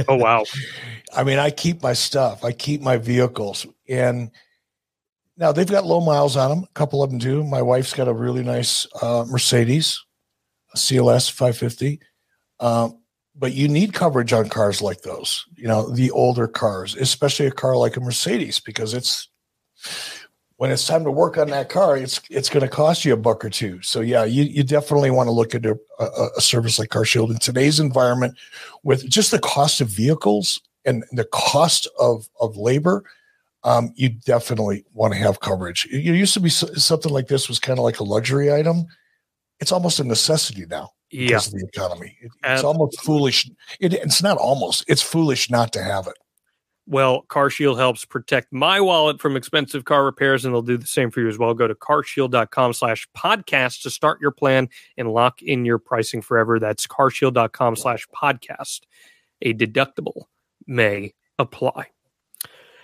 oh 0.07 0.15
wow! 0.15 0.45
I 1.13 1.25
mean, 1.25 1.39
I 1.39 1.51
keep 1.51 1.83
my 1.83 1.91
stuff. 1.91 2.45
I 2.45 2.53
keep 2.53 2.81
my 2.81 2.95
vehicles, 2.95 3.65
and 3.87 4.31
now 5.35 5.51
they've 5.51 5.69
got 5.69 5.85
low 5.85 5.99
miles 5.99 6.37
on 6.37 6.49
them. 6.49 6.63
A 6.63 6.73
couple 6.73 7.03
of 7.03 7.09
them 7.09 7.19
do. 7.19 7.43
My 7.43 7.61
wife's 7.61 7.93
got 7.93 8.07
a 8.07 8.13
really 8.13 8.43
nice 8.43 8.87
uh, 9.01 9.25
Mercedes, 9.27 10.01
a 10.73 10.77
CLS 10.77 11.29
550. 11.29 11.99
Um, 12.61 13.01
but 13.35 13.53
you 13.53 13.67
need 13.67 13.93
coverage 13.93 14.31
on 14.31 14.47
cars 14.47 14.81
like 14.81 15.01
those. 15.01 15.45
You 15.57 15.67
know, 15.67 15.89
the 15.89 16.09
older 16.11 16.47
cars, 16.47 16.95
especially 16.95 17.47
a 17.47 17.51
car 17.51 17.75
like 17.75 17.97
a 17.97 18.01
Mercedes, 18.01 18.61
because 18.61 18.93
it's 18.93 19.27
when 20.57 20.71
it's 20.71 20.87
time 20.87 21.03
to 21.03 21.11
work 21.11 21.37
on 21.37 21.49
that 21.51 21.69
car, 21.69 21.95
it's 21.95 22.19
it's 22.29 22.49
going 22.49 22.61
to 22.61 22.67
cost 22.67 23.05
you 23.05 23.13
a 23.13 23.17
buck 23.17 23.45
or 23.45 23.49
two. 23.49 23.81
So 23.81 24.01
yeah, 24.01 24.25
you, 24.25 24.43
you 24.43 24.63
definitely 24.63 25.11
want 25.11 25.27
to 25.27 25.31
look 25.31 25.55
at 25.55 25.65
a, 25.65 25.77
a, 25.99 26.27
a 26.37 26.41
service 26.41 26.77
like 26.79 26.89
CarShield 26.89 27.29
in 27.29 27.37
today's 27.37 27.79
environment, 27.79 28.35
with 28.83 29.07
just 29.07 29.31
the 29.31 29.39
cost 29.39 29.81
of 29.81 29.87
vehicles 29.87 30.61
and 30.83 31.03
the 31.11 31.25
cost 31.25 31.87
of 31.99 32.27
of 32.39 32.57
labor. 32.57 33.03
Um, 33.63 33.91
you 33.95 34.09
definitely 34.09 34.85
want 34.93 35.13
to 35.13 35.19
have 35.19 35.41
coverage. 35.41 35.87
It 35.91 36.03
used 36.03 36.33
to 36.35 36.39
be 36.39 36.49
something 36.49 37.11
like 37.11 37.27
this 37.27 37.49
was 37.49 37.59
kind 37.59 37.79
of 37.79 37.83
like 37.83 37.99
a 37.99 38.03
luxury 38.03 38.53
item. 38.53 38.85
It's 39.59 39.71
almost 39.71 39.99
a 39.99 40.03
necessity 40.03 40.65
now 40.67 40.91
yeah. 41.11 41.27
because 41.27 41.47
of 41.47 41.53
the 41.53 41.67
economy. 41.67 42.17
It, 42.21 42.31
it's 42.43 42.63
almost 42.63 43.01
foolish. 43.01 43.49
It, 43.79 43.93
it's 43.93 44.23
not 44.23 44.37
almost. 44.37 44.85
It's 44.87 45.01
foolish 45.01 45.49
not 45.49 45.73
to 45.73 45.83
have 45.83 46.07
it. 46.07 46.17
Well, 46.89 47.25
CarShield 47.27 47.77
helps 47.77 48.05
protect 48.05 48.53
my 48.53 48.79
wallet 48.79 49.19
from 49.19 49.35
expensive 49.35 49.83
car 49.83 50.05
repairs, 50.05 50.45
and 50.45 50.53
they'll 50.53 50.61
do 50.61 50.77
the 50.77 50.87
same 50.87 51.11
for 51.11 51.19
you 51.19 51.27
as 51.27 51.37
well. 51.37 51.53
Go 51.53 51.67
to 51.67 51.75
carshield.com 51.75 52.71
slash 52.71 53.07
podcast 53.15 53.81
to 53.81 53.89
start 53.89 54.21
your 54.21 54.31
plan 54.31 54.69
and 54.97 55.11
lock 55.11 55.41
in 55.41 55.65
your 55.65 55.79
pricing 55.79 56.21
forever. 56.21 56.59
That's 56.59 56.87
carshield.com 56.87 57.75
slash 57.75 58.07
podcast. 58.15 58.81
A 59.41 59.53
deductible 59.53 60.23
may 60.65 61.13
apply. 61.37 61.87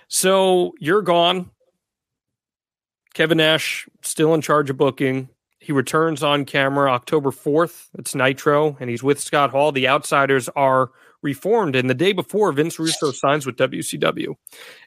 So 0.08 0.74
you're 0.78 1.02
gone. 1.02 1.50
Kevin 3.14 3.38
Nash 3.38 3.88
still 4.02 4.34
in 4.34 4.42
charge 4.42 4.68
of 4.68 4.76
booking. 4.76 5.30
He 5.60 5.72
returns 5.72 6.22
on 6.22 6.44
camera 6.44 6.90
October 6.90 7.30
4th. 7.30 7.88
It's 7.98 8.14
Nitro, 8.14 8.76
and 8.80 8.90
he's 8.90 9.02
with 9.02 9.18
Scott 9.18 9.50
Hall. 9.50 9.72
The 9.72 9.88
outsiders 9.88 10.50
are 10.50 10.90
reformed. 11.24 11.74
And 11.74 11.90
the 11.90 11.94
day 11.94 12.12
before, 12.12 12.52
Vince 12.52 12.78
Russo 12.78 13.10
signs 13.10 13.46
with 13.46 13.56
WCW. 13.56 14.34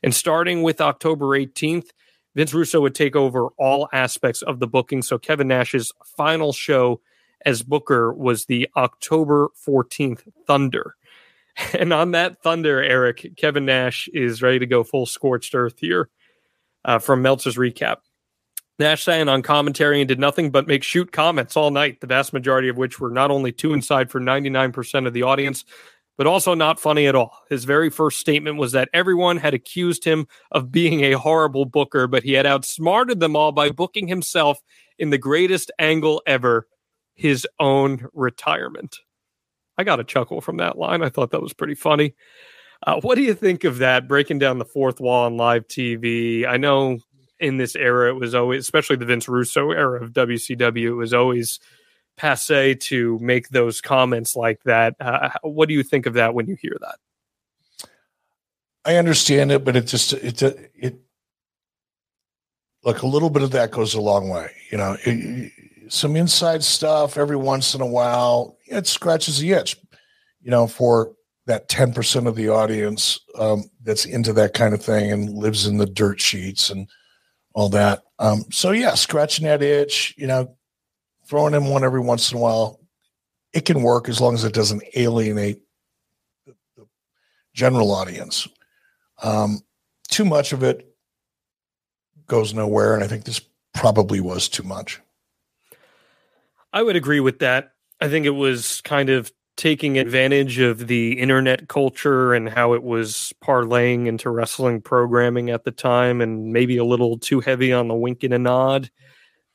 And 0.01 0.15
starting 0.15 0.64
with 0.64 0.80
October 0.80 1.26
18th, 1.38 1.89
Vince 2.35 2.53
Russo 2.53 2.80
would 2.81 2.95
take 2.95 3.15
over 3.15 3.47
all 3.57 3.89
aspects 3.91 4.43
of 4.43 4.59
the 4.59 4.68
booking. 4.68 5.01
So 5.01 5.18
Kevin 5.18 5.47
Nash's 5.47 5.91
final 6.15 6.53
show 6.53 7.01
as 7.45 7.64
Booker 7.64 8.14
was 8.14 8.45
the 8.45 8.69
October 8.77 9.49
14th 9.68 10.22
Thunder. 10.45 10.95
And 11.73 11.91
on 11.91 12.11
that 12.11 12.43
Thunder, 12.43 12.84
Eric, 12.84 13.31
Kevin 13.35 13.65
Nash 13.65 14.07
is 14.14 14.43
ready 14.43 14.59
to 14.59 14.68
go 14.68 14.84
full 14.84 15.07
scorched 15.07 15.55
earth 15.55 15.80
here 15.80 16.07
uh, 16.85 16.99
from 16.99 17.23
Meltzer's 17.23 17.57
recap. 17.57 17.97
Nash 18.77 19.03
sang 19.03 19.27
on 19.27 19.41
commentary 19.41 19.99
and 19.99 20.07
did 20.07 20.19
nothing 20.19 20.51
but 20.51 20.68
make 20.68 20.84
shoot 20.84 21.11
comments 21.11 21.57
all 21.57 21.72
night, 21.72 21.99
the 21.99 22.05
vast 22.05 22.31
majority 22.31 22.69
of 22.69 22.77
which 22.77 22.99
were 22.99 23.09
not 23.09 23.31
only 23.31 23.51
too 23.51 23.73
inside 23.73 24.11
for 24.11 24.22
99% 24.22 25.07
of 25.07 25.14
the 25.14 25.23
audience, 25.23 25.65
but 26.18 26.27
also 26.27 26.53
not 26.53 26.80
funny 26.80 27.07
at 27.07 27.15
all. 27.15 27.38
His 27.49 27.64
very 27.64 27.89
first 27.89 28.19
statement 28.19 28.57
was 28.57 28.72
that 28.73 28.89
everyone 28.94 29.38
had 29.38 29.53
accused 29.53 30.03
him 30.03 30.27
of 30.52 30.72
being 30.72 31.02
a 31.02 31.14
horrible 31.14 31.65
booker, 31.65 32.07
but 32.07 32.23
he 32.23 32.34
had 32.34 32.45
outsmarted 32.45 33.19
them 33.19 33.35
all 33.35 33.52
by 33.52 33.69
booking 33.69 34.07
himself 34.07 34.60
in 34.98 35.11
the 35.11 35.18
greatest 35.18 35.72
angle 35.80 36.22
ever 36.26 36.68
his 37.14 37.48
own 37.60 38.07
retirement. 38.14 38.98
I 39.77 39.84
got 39.84 39.99
a 39.99 40.03
chuckle 40.03 40.41
from 40.41 40.57
that 40.57 40.77
line. 40.77 41.03
I 41.03 41.10
thought 41.10 41.31
that 41.31 41.41
was 41.41 41.53
pretty 41.53 41.76
funny. 41.76 42.15
Uh, 42.85 42.99
what 43.02 43.15
do 43.15 43.22
you 43.23 43.34
think 43.34 43.64
of 43.64 43.80
that 43.80 44.07
breaking 44.07 44.39
down 44.39 44.60
the 44.60 44.65
fourth 44.65 44.99
wall 44.99 45.26
on 45.26 45.38
live 45.38 45.68
TV? 45.68 46.48
I 46.48 46.57
know 46.57 46.99
in 47.39 47.57
this 47.57 47.76
era, 47.76 48.10
it 48.10 48.19
was 48.19 48.34
always, 48.34 48.61
especially 48.61 48.95
the 48.95 49.06
Vince 49.06 49.27
Russo 49.27 49.72
era 49.72 50.03
of 50.03 50.14
WCW, 50.14 50.88
it 50.88 50.94
was 50.94 51.14
always 51.14 51.60
passe 52.18 52.76
to 52.76 53.18
make 53.19 53.49
those 53.49 53.80
comments 53.80 54.35
like 54.35 54.61
that. 54.64 54.95
Uh, 54.99 55.30
what 55.44 55.68
do 55.68 55.73
you 55.73 55.84
think 55.84 56.06
of 56.06 56.14
that 56.15 56.34
when 56.34 56.48
you 56.48 56.57
hear 56.60 56.76
that? 56.81 56.95
I 58.85 58.95
understand 58.95 59.52
it, 59.52 59.64
but 59.64 59.76
it 59.76 59.85
just 59.85 60.14
it 60.14 60.41
it 60.41 60.99
look 62.84 63.02
a 63.02 63.07
little 63.07 63.30
bit 63.30 63.44
of 63.44 63.52
that 63.52 63.72
goes 63.72 63.94
a 63.94 64.02
long 64.02 64.30
way. 64.30 64.52
You 64.72 64.77
know, 64.77 64.98
it, 65.03 65.52
some 65.89 66.15
inside 66.15 66.64
stuff 66.64 67.18
every 67.18 67.35
once 67.35 67.76
in 67.76 67.81
a 67.81 67.85
while 67.85 68.57
it 68.65 68.88
scratches 68.88 69.39
the 69.39 69.52
itch. 69.52 69.77
You 70.41 70.52
know, 70.52 70.68
for 70.68 71.14
that 71.48 71.68
ten 71.68 71.94
percent 71.94 72.27
of 72.27 72.35
the 72.35 72.49
audience 72.49 73.19
um, 73.38 73.69
that's 73.84 74.06
into 74.06 74.34
that 74.34 74.53
kind 74.53 74.73
of 74.73 74.81
thing 74.81 75.11
and 75.11 75.34
lives 75.34 75.68
in 75.68 75.77
the 75.77 75.85
dirt 75.85 76.22
sheets 76.22 76.69
and 76.69 76.88
all 77.53 77.69
that. 77.69 78.03
Um, 78.19 78.45
so 78.52 78.72
yeah, 78.72 78.94
scratching 78.94 79.45
that 79.45 79.61
itch, 79.61 80.14
you 80.18 80.27
know, 80.27 80.56
throwing 81.27 81.53
in 81.53 81.65
one 81.65 81.83
every 81.83 81.99
once 81.99 82.31
in 82.31 82.37
a 82.37 82.41
while, 82.41 82.79
it 83.53 83.65
can 83.65 83.81
work 83.81 84.09
as 84.09 84.21
long 84.21 84.33
as 84.33 84.43
it 84.43 84.53
doesn't 84.53 84.83
alienate 84.95 85.61
the, 86.45 86.55
the 86.75 86.87
general 87.53 87.91
audience. 87.91 88.47
Um, 89.21 89.61
too 90.09 90.25
much 90.25 90.53
of 90.53 90.63
it 90.63 90.93
goes 92.27 92.53
nowhere, 92.53 92.93
and 92.93 93.03
I 93.03 93.07
think 93.07 93.25
this 93.25 93.41
probably 93.73 94.19
was 94.19 94.49
too 94.49 94.63
much. 94.63 95.01
I 96.73 96.83
would 96.83 96.95
agree 96.95 97.19
with 97.19 97.39
that. 97.39 97.71
I 97.99 98.09
think 98.09 98.25
it 98.25 98.31
was 98.31 98.81
kind 98.81 99.09
of 99.09 99.31
taking 99.55 99.97
advantage 99.97 100.59
of 100.59 100.85
the 100.85 101.13
internet 101.13 101.67
culture 101.67 102.33
and 102.33 102.47
how 102.47 102.73
it 102.73 102.83
was 102.83 103.33
parlaying 103.43 104.05
into 104.05 104.29
wrestling 104.29 104.81
programming 104.81 105.49
at 105.49 105.63
the 105.63 105.71
time 105.71 106.21
and 106.21 106.53
maybe 106.53 106.77
a 106.77 106.85
little 106.85 107.17
too 107.17 107.39
heavy 107.39 107.73
on 107.73 107.87
the 107.87 107.95
wink 107.95 108.23
and 108.23 108.35
a 108.35 108.39
nod. 108.39 108.91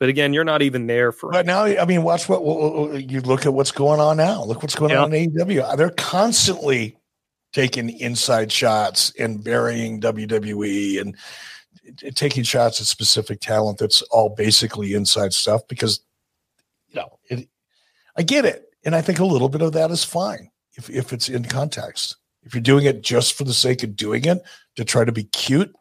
But 0.03 0.09
again, 0.09 0.35
you're 0.35 0.43
not 0.43 0.63
even 0.63 0.89
there 0.89 1.13
for. 1.13 1.31
But 1.31 1.47
now, 1.47 1.63
I 1.63 1.85
mean, 1.85 2.03
watch 2.03 2.29
what, 2.29 2.45
what 2.45 3.09
you 3.09 3.21
look 3.21 3.47
at 3.47 3.55
what's 3.55 3.71
going 3.71 4.01
on 4.01 4.17
now. 4.17 4.43
Look 4.43 4.61
what's 4.61 4.75
going 4.75 4.91
yeah. 4.91 5.05
on 5.05 5.15
in 5.15 5.31
AEW. 5.31 5.77
They're 5.77 5.91
constantly 5.91 6.99
taking 7.53 7.89
inside 8.01 8.51
shots 8.51 9.13
and 9.17 9.45
burying 9.45 10.01
WWE 10.01 11.01
and 11.01 11.17
taking 12.17 12.43
shots 12.43 12.81
at 12.81 12.89
specific 12.89 13.41
talent. 13.41 13.79
That's 13.79 14.03
all 14.11 14.31
basically 14.31 14.95
inside 14.95 15.33
stuff 15.35 15.69
because, 15.69 16.01
you 16.89 16.97
know, 16.97 17.21
it, 17.31 17.49
I 18.17 18.25
get 18.25 18.45
it, 18.45 18.75
and 18.85 18.97
I 18.97 19.03
think 19.03 19.21
a 19.21 19.25
little 19.25 19.49
bit 19.49 19.63
of 19.63 19.73
that 19.75 19.93
is 19.93 20.03
fine 20.03 20.51
if 20.75 20.91
if 20.91 21.13
it's 21.13 21.29
in 21.29 21.45
context. 21.45 22.17
If 22.43 22.57
you're 22.57 22.61
doing 22.61 22.87
it 22.87 23.03
just 23.03 23.35
for 23.35 23.45
the 23.45 23.55
sake 23.55 23.85
of 23.85 23.95
doing 23.95 24.25
it 24.25 24.43
to 24.75 24.85
try 24.85 25.05
to 25.05 25.13
be 25.13 25.23
cute 25.23 25.73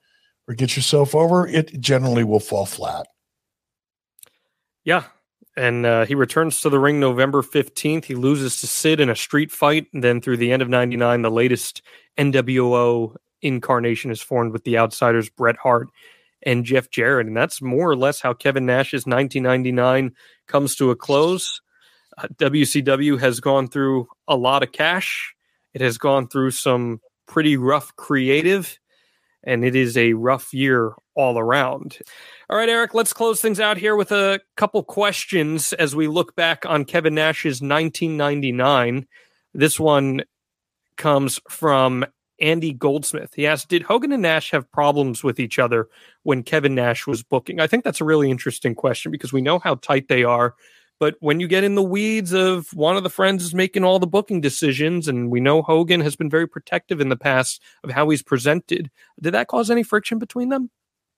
or 0.48 0.54
get 0.54 0.76
yourself 0.76 1.16
over, 1.16 1.48
it 1.48 1.82
generally 1.82 2.24
will 2.24 2.40
fall 2.40 2.68
flat. 2.68 3.08
Yeah. 4.84 5.04
And 5.58 5.86
uh, 5.86 6.06
he 6.06 6.16
returns 6.16 6.62
to 6.62 6.70
the 6.70 6.80
ring 6.80 7.00
November 7.00 7.42
15th. 7.42 8.06
He 8.06 8.16
loses 8.16 8.62
to 8.62 8.68
Sid 8.68 9.00
in 9.00 9.10
a 9.10 9.16
street 9.16 9.52
fight. 9.52 9.88
And 9.94 10.04
then 10.04 10.22
through 10.22 10.38
the 10.38 10.52
end 10.52 10.62
of 10.62 10.70
99, 10.70 11.22
the 11.22 11.32
latest 11.32 11.82
NWO 12.18 13.16
incarnation 13.42 14.12
is 14.12 14.22
formed 14.22 14.54
with 14.54 14.64
the 14.64 14.78
outsiders 14.78 15.30
Bret 15.30 15.58
Hart 15.58 15.90
and 16.44 16.66
Jeff 16.66 16.90
Jarrett. 16.90 17.28
And 17.28 17.36
that's 17.36 17.62
more 17.62 17.90
or 17.90 17.96
less 17.96 18.22
how 18.22 18.34
Kevin 18.34 18.66
Nash's 18.66 19.06
1999 19.06 20.14
comes 20.48 20.76
to 20.76 20.92
a 20.92 20.96
close. 20.96 21.62
Uh, 22.18 22.28
WCW 22.36 23.20
has 23.20 23.40
gone 23.40 23.68
through 23.68 24.08
a 24.28 24.36
lot 24.36 24.64
of 24.64 24.72
cash, 24.72 25.34
it 25.74 25.82
has 25.82 25.98
gone 25.98 26.28
through 26.28 26.52
some 26.52 27.00
pretty 27.26 27.56
rough 27.56 27.96
creative, 27.96 28.78
and 29.44 29.66
it 29.66 29.76
is 29.76 29.98
a 29.98 30.14
rough 30.14 30.54
year 30.54 30.94
all 31.16 31.38
around. 31.38 31.98
All 32.50 32.58
right, 32.58 32.70
Eric, 32.70 32.94
let's 32.94 33.14
close 33.14 33.42
things 33.42 33.60
out 33.60 33.78
here 33.78 33.96
with 33.96 34.12
a 34.12 34.40
couple 34.58 34.84
questions 34.84 35.74
as 35.74 35.96
we 35.96 36.08
look 36.08 36.36
back 36.36 36.66
on 36.66 36.86
Kevin 36.86 37.16
Nash's 37.16 37.62
1999. 37.62 39.08
This 39.54 39.80
one 39.80 40.24
comes 40.98 41.40
from 41.50 42.06
Andy 42.40 42.74
Goldsmith. 42.74 43.34
He 43.36 43.48
asked, 43.48 43.70
Did 43.70 43.84
Hogan 43.84 44.12
and 44.12 44.22
Nash 44.22 44.52
have 44.52 44.72
problems 44.72 45.24
with 45.24 45.40
each 45.40 45.60
other 45.60 45.88
when 46.24 46.44
Kevin 46.44 46.76
Nash 46.76 47.08
was 47.08 47.24
booking? 47.24 47.60
I 47.60 47.68
think 47.68 47.84
that's 47.84 48.02
a 48.02 48.06
really 48.06 48.32
interesting 48.32 48.76
question 48.76 49.12
because 49.12 49.32
we 49.32 49.42
know 49.42 49.60
how 49.60 49.76
tight 49.76 50.08
they 50.08 50.24
are. 50.24 50.56
But 51.02 51.16
when 51.20 51.40
you 51.40 51.48
get 51.48 51.64
in 51.64 51.74
the 51.74 51.82
weeds 51.82 52.32
of 52.32 52.72
one 52.76 52.96
of 52.96 53.02
the 53.02 53.10
friends 53.10 53.44
is 53.44 53.56
making 53.56 53.84
all 53.84 53.98
the 53.98 54.06
booking 54.06 54.40
decisions, 54.40 55.08
and 55.08 55.32
we 55.32 55.40
know 55.40 55.64
Hogan 55.64 56.00
has 56.02 56.16
been 56.16 56.30
very 56.30 56.48
protective 56.48 57.02
in 57.02 57.10
the 57.10 57.18
past 57.18 57.60
of 57.84 57.90
how 57.90 58.08
he's 58.10 58.22
presented, 58.22 58.92
did 59.20 59.34
that 59.34 59.48
cause 59.48 59.72
any 59.72 59.82
friction 59.82 60.20
between 60.20 60.50
them? 60.50 60.70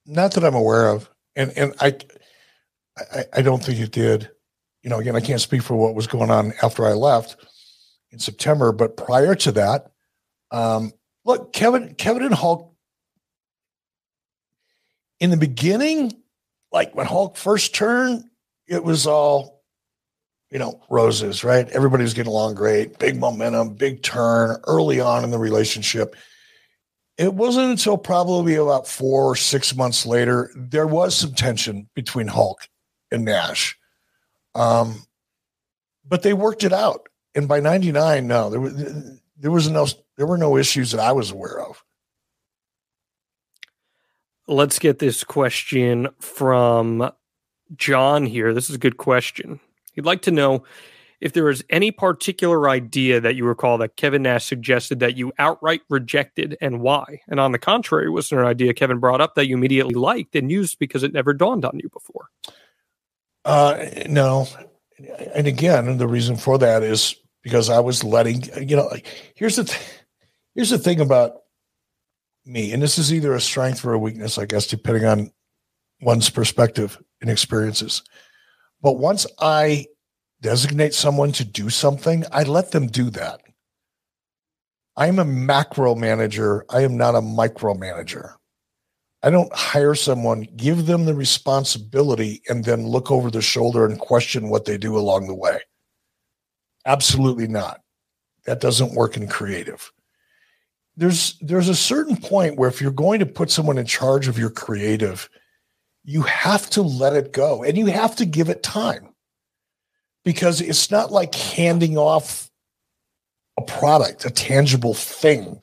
Not 0.06 0.32
that 0.32 0.44
I'm 0.44 0.54
aware 0.54 0.88
of 0.88 1.10
and 1.36 1.52
and 1.56 1.74
I, 1.80 1.98
I, 2.96 3.24
I 3.34 3.42
don't 3.42 3.62
think 3.62 3.78
it 3.78 3.92
did. 3.92 4.30
You 4.82 4.88
know, 4.88 5.00
again, 5.00 5.16
I 5.16 5.20
can't 5.20 5.40
speak 5.40 5.60
for 5.60 5.76
what 5.76 5.94
was 5.94 6.06
going 6.06 6.30
on 6.30 6.54
after 6.62 6.86
I 6.86 6.92
left 6.92 7.36
in 8.10 8.18
September, 8.18 8.72
but 8.72 8.96
prior 8.96 9.34
to 9.34 9.52
that, 9.52 9.90
um, 10.50 10.92
look, 11.26 11.52
Kevin, 11.52 11.94
Kevin 11.94 12.22
and 12.22 12.34
Hulk. 12.34 12.72
In 15.20 15.28
the 15.28 15.36
beginning, 15.36 16.22
like 16.72 16.94
when 16.94 17.04
Hulk 17.04 17.36
first 17.36 17.74
turned, 17.74 18.24
it 18.66 18.82
was 18.82 19.06
all, 19.06 19.53
you 20.54 20.58
know, 20.58 20.80
roses, 20.88 21.44
right? 21.44 21.68
Everybody 21.68 22.04
was 22.04 22.14
getting 22.14 22.32
along 22.32 22.54
great, 22.54 22.98
big 22.98 23.18
momentum, 23.18 23.74
big 23.74 24.02
turn 24.02 24.56
early 24.66 25.00
on 25.00 25.24
in 25.24 25.30
the 25.30 25.38
relationship 25.38 26.16
it 27.16 27.34
wasn't 27.34 27.70
until 27.70 27.96
probably 27.96 28.56
about 28.56 28.88
four 28.88 29.24
or 29.24 29.36
six 29.36 29.74
months 29.74 30.04
later 30.04 30.50
there 30.56 30.86
was 30.86 31.14
some 31.14 31.32
tension 31.34 31.88
between 31.94 32.26
Hulk 32.26 32.68
and 33.10 33.24
Nash, 33.24 33.78
um, 34.54 35.04
but 36.06 36.22
they 36.22 36.32
worked 36.32 36.64
it 36.64 36.72
out. 36.72 37.08
And 37.36 37.46
by 37.48 37.60
'99, 37.60 38.26
no, 38.26 38.50
there 38.50 38.60
was 38.60 38.74
there 39.38 39.50
was 39.50 39.70
no 39.70 39.86
there 40.16 40.26
were 40.26 40.38
no 40.38 40.56
issues 40.56 40.90
that 40.90 41.00
I 41.00 41.12
was 41.12 41.30
aware 41.30 41.60
of. 41.60 41.84
Let's 44.46 44.78
get 44.78 44.98
this 44.98 45.24
question 45.24 46.08
from 46.20 47.10
John 47.76 48.26
here. 48.26 48.52
This 48.52 48.68
is 48.68 48.76
a 48.76 48.80
good 48.80 48.98
question. 48.98 49.60
He'd 49.94 50.04
like 50.04 50.22
to 50.22 50.30
know 50.30 50.64
if 51.20 51.32
there 51.32 51.44
was 51.44 51.64
any 51.70 51.90
particular 51.90 52.68
idea 52.68 53.20
that 53.20 53.34
you 53.34 53.44
recall 53.44 53.78
that 53.78 53.96
Kevin 53.96 54.22
Nash 54.22 54.44
suggested 54.44 55.00
that 55.00 55.16
you 55.16 55.32
outright 55.38 55.80
rejected 55.88 56.56
and 56.60 56.80
why. 56.80 57.20
And 57.28 57.40
on 57.40 57.52
the 57.52 57.58
contrary, 57.58 58.10
was 58.10 58.28
there 58.28 58.40
an 58.40 58.46
idea 58.46 58.74
Kevin 58.74 58.98
brought 58.98 59.20
up 59.20 59.34
that 59.34 59.46
you 59.46 59.56
immediately 59.56 59.94
liked 59.94 60.36
and 60.36 60.50
used 60.50 60.78
because 60.78 61.02
it 61.02 61.12
never 61.12 61.32
dawned 61.32 61.64
on 61.64 61.80
you 61.82 61.88
before? 61.88 62.28
Uh, 63.44 63.86
no. 64.08 64.48
And 65.34 65.46
again, 65.46 65.96
the 65.96 66.08
reason 66.08 66.36
for 66.36 66.58
that 66.58 66.82
is 66.82 67.16
because 67.42 67.70
I 67.70 67.80
was 67.80 68.04
letting, 68.04 68.42
you 68.68 68.76
know, 68.76 68.90
here's 69.34 69.56
the, 69.56 69.64
th- 69.64 69.80
here's 70.54 70.70
the 70.70 70.78
thing 70.78 71.00
about 71.00 71.42
me, 72.44 72.72
and 72.72 72.82
this 72.82 72.98
is 72.98 73.12
either 73.12 73.34
a 73.34 73.40
strength 73.40 73.84
or 73.84 73.92
a 73.92 73.98
weakness, 73.98 74.38
I 74.38 74.44
guess, 74.46 74.66
depending 74.66 75.04
on 75.04 75.32
one's 76.00 76.28
perspective 76.30 76.98
and 77.20 77.30
experiences. 77.30 78.02
But 78.84 78.98
once 78.98 79.26
I 79.40 79.86
designate 80.42 80.92
someone 80.92 81.32
to 81.32 81.44
do 81.44 81.70
something, 81.70 82.22
I 82.30 82.42
let 82.42 82.70
them 82.70 82.86
do 82.86 83.08
that. 83.10 83.40
I'm 84.94 85.18
a 85.18 85.24
macro 85.24 85.94
manager. 85.94 86.66
I 86.68 86.82
am 86.82 86.98
not 86.98 87.14
a 87.14 87.22
micromanager. 87.22 88.34
I 89.22 89.30
don't 89.30 89.50
hire 89.54 89.94
someone, 89.94 90.46
give 90.54 90.84
them 90.84 91.06
the 91.06 91.14
responsibility, 91.14 92.42
and 92.50 92.62
then 92.62 92.86
look 92.86 93.10
over 93.10 93.30
their 93.30 93.40
shoulder 93.40 93.86
and 93.86 93.98
question 93.98 94.50
what 94.50 94.66
they 94.66 94.76
do 94.76 94.98
along 94.98 95.28
the 95.28 95.34
way. 95.34 95.60
Absolutely 96.84 97.48
not. 97.48 97.80
That 98.44 98.60
doesn't 98.60 98.94
work 98.94 99.16
in 99.16 99.28
creative. 99.28 99.90
There's 100.94 101.38
there's 101.40 101.70
a 101.70 101.74
certain 101.74 102.18
point 102.18 102.58
where 102.58 102.68
if 102.68 102.82
you're 102.82 102.90
going 102.90 103.20
to 103.20 103.26
put 103.26 103.50
someone 103.50 103.78
in 103.78 103.86
charge 103.86 104.28
of 104.28 104.38
your 104.38 104.50
creative, 104.50 105.30
you 106.04 106.22
have 106.22 106.68
to 106.70 106.82
let 106.82 107.14
it 107.14 107.32
go 107.32 107.64
and 107.64 107.78
you 107.78 107.86
have 107.86 108.14
to 108.16 108.26
give 108.26 108.48
it 108.48 108.62
time 108.62 109.08
because 110.24 110.60
it's 110.60 110.90
not 110.90 111.10
like 111.10 111.34
handing 111.34 111.96
off 111.96 112.50
a 113.56 113.62
product, 113.62 114.24
a 114.24 114.30
tangible 114.30 114.94
thing. 114.94 115.60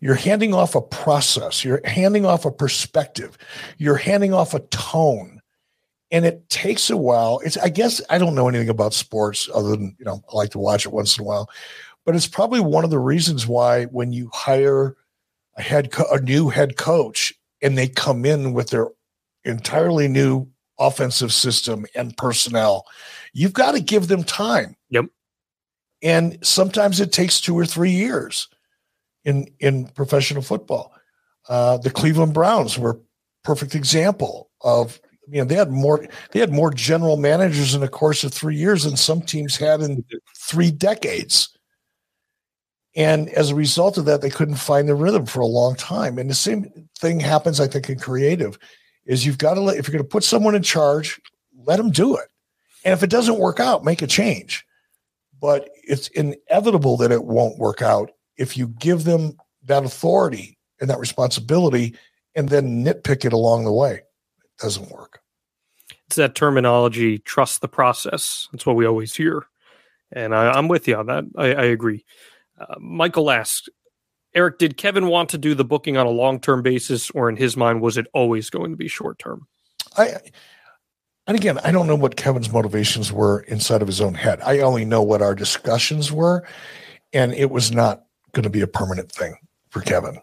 You're 0.00 0.14
handing 0.14 0.54
off 0.54 0.74
a 0.74 0.80
process, 0.80 1.64
you're 1.64 1.80
handing 1.84 2.24
off 2.24 2.44
a 2.44 2.50
perspective, 2.50 3.36
you're 3.78 3.96
handing 3.96 4.32
off 4.32 4.54
a 4.54 4.60
tone. 4.60 5.40
And 6.10 6.24
it 6.24 6.48
takes 6.48 6.88
a 6.88 6.96
while. 6.96 7.40
It's 7.44 7.58
I 7.58 7.68
guess 7.68 8.00
I 8.08 8.16
don't 8.16 8.34
know 8.34 8.48
anything 8.48 8.70
about 8.70 8.94
sports 8.94 9.48
other 9.52 9.70
than, 9.70 9.94
you 9.98 10.06
know, 10.06 10.22
I 10.32 10.36
like 10.36 10.50
to 10.50 10.58
watch 10.58 10.86
it 10.86 10.92
once 10.92 11.18
in 11.18 11.22
a 11.22 11.26
while. 11.26 11.50
But 12.06 12.16
it's 12.16 12.26
probably 12.26 12.60
one 12.60 12.84
of 12.84 12.90
the 12.90 12.98
reasons 12.98 13.46
why 13.46 13.84
when 13.86 14.12
you 14.14 14.30
hire 14.32 14.96
a 15.58 15.62
head 15.62 15.92
co- 15.92 16.10
a 16.10 16.20
new 16.20 16.48
head 16.48 16.78
coach 16.78 17.34
and 17.60 17.76
they 17.76 17.88
come 17.88 18.24
in 18.24 18.54
with 18.54 18.70
their 18.70 18.86
entirely 19.48 20.08
new 20.08 20.46
offensive 20.78 21.32
system 21.32 21.86
and 21.94 22.16
personnel 22.16 22.84
You've 23.32 23.52
got 23.52 23.72
to 23.72 23.80
give 23.80 24.08
them 24.08 24.24
time. 24.24 24.76
Yep. 24.90 25.06
And 26.02 26.38
sometimes 26.44 27.00
it 27.00 27.12
takes 27.12 27.40
two 27.40 27.56
or 27.56 27.66
three 27.66 27.90
years 27.90 28.48
in 29.24 29.48
in 29.60 29.86
professional 29.88 30.42
football. 30.42 30.92
Uh, 31.48 31.78
the 31.78 31.90
Cleveland 31.90 32.34
Browns 32.34 32.78
were 32.78 32.90
a 32.90 32.98
perfect 33.44 33.74
example 33.74 34.50
of 34.60 35.00
you 35.28 35.38
know 35.38 35.44
they 35.44 35.56
had 35.56 35.70
more 35.70 36.06
they 36.32 36.40
had 36.40 36.52
more 36.52 36.72
general 36.72 37.16
managers 37.16 37.74
in 37.74 37.80
the 37.80 37.88
course 37.88 38.22
of 38.24 38.32
three 38.32 38.56
years 38.56 38.84
than 38.84 38.96
some 38.96 39.22
teams 39.22 39.56
had 39.56 39.80
in 39.80 40.04
three 40.36 40.70
decades. 40.70 41.56
And 42.96 43.28
as 43.30 43.50
a 43.50 43.54
result 43.54 43.98
of 43.98 44.06
that, 44.06 44.22
they 44.22 44.30
couldn't 44.30 44.56
find 44.56 44.88
the 44.88 44.94
rhythm 44.94 45.26
for 45.26 45.40
a 45.40 45.46
long 45.46 45.76
time. 45.76 46.18
And 46.18 46.28
the 46.28 46.34
same 46.34 46.88
thing 46.98 47.20
happens, 47.20 47.60
I 47.60 47.68
think, 47.68 47.88
in 47.88 47.98
creative, 47.98 48.58
is 49.08 49.26
you've 49.26 49.38
got 49.38 49.54
to 49.54 49.60
let 49.60 49.78
if 49.78 49.88
you're 49.88 49.94
going 49.94 50.04
to 50.04 50.08
put 50.08 50.22
someone 50.22 50.54
in 50.54 50.62
charge, 50.62 51.20
let 51.64 51.78
them 51.78 51.90
do 51.90 52.14
it. 52.16 52.28
And 52.84 52.92
if 52.92 53.02
it 53.02 53.10
doesn't 53.10 53.40
work 53.40 53.58
out, 53.58 53.84
make 53.84 54.02
a 54.02 54.06
change. 54.06 54.64
But 55.40 55.70
it's 55.82 56.08
inevitable 56.08 56.96
that 56.98 57.10
it 57.10 57.24
won't 57.24 57.58
work 57.58 57.82
out 57.82 58.12
if 58.36 58.56
you 58.56 58.68
give 58.68 59.04
them 59.04 59.36
that 59.64 59.84
authority 59.84 60.58
and 60.80 60.88
that 60.90 61.00
responsibility 61.00 61.96
and 62.36 62.48
then 62.48 62.84
nitpick 62.84 63.24
it 63.24 63.32
along 63.32 63.64
the 63.64 63.72
way. 63.72 63.94
It 63.94 64.60
doesn't 64.60 64.90
work. 64.90 65.20
It's 66.06 66.16
that 66.16 66.34
terminology, 66.34 67.18
trust 67.18 67.60
the 67.60 67.68
process. 67.68 68.48
That's 68.52 68.64
what 68.64 68.76
we 68.76 68.86
always 68.86 69.14
hear. 69.14 69.46
And 70.12 70.34
I, 70.34 70.56
am 70.56 70.68
with 70.68 70.88
you 70.88 70.96
on 70.96 71.06
that. 71.06 71.24
I, 71.36 71.46
I 71.48 71.64
agree. 71.64 72.04
Uh, 72.58 72.76
Michael 72.78 73.30
asks, 73.30 73.68
Eric, 74.34 74.58
did 74.58 74.76
Kevin 74.76 75.08
want 75.08 75.30
to 75.30 75.38
do 75.38 75.54
the 75.54 75.64
booking 75.64 75.96
on 75.96 76.06
a 76.06 76.10
long 76.10 76.40
term 76.40 76.62
basis, 76.62 77.10
or 77.10 77.28
in 77.28 77.36
his 77.36 77.56
mind, 77.56 77.80
was 77.80 77.96
it 77.96 78.06
always 78.12 78.50
going 78.50 78.70
to 78.70 78.76
be 78.76 78.88
short 78.88 79.18
term? 79.18 79.46
I, 79.96 80.16
and 81.26 81.36
again, 81.36 81.58
I 81.64 81.72
don't 81.72 81.86
know 81.86 81.96
what 81.96 82.16
Kevin's 82.16 82.52
motivations 82.52 83.12
were 83.12 83.40
inside 83.40 83.82
of 83.82 83.88
his 83.88 84.00
own 84.00 84.14
head. 84.14 84.40
I 84.42 84.60
only 84.60 84.84
know 84.84 85.02
what 85.02 85.22
our 85.22 85.34
discussions 85.34 86.10
were, 86.10 86.46
and 87.12 87.34
it 87.34 87.50
was 87.50 87.72
not 87.72 88.04
going 88.32 88.44
to 88.44 88.50
be 88.50 88.60
a 88.60 88.66
permanent 88.66 89.12
thing 89.12 89.36
for 89.70 89.80
Kevin. 89.80 90.18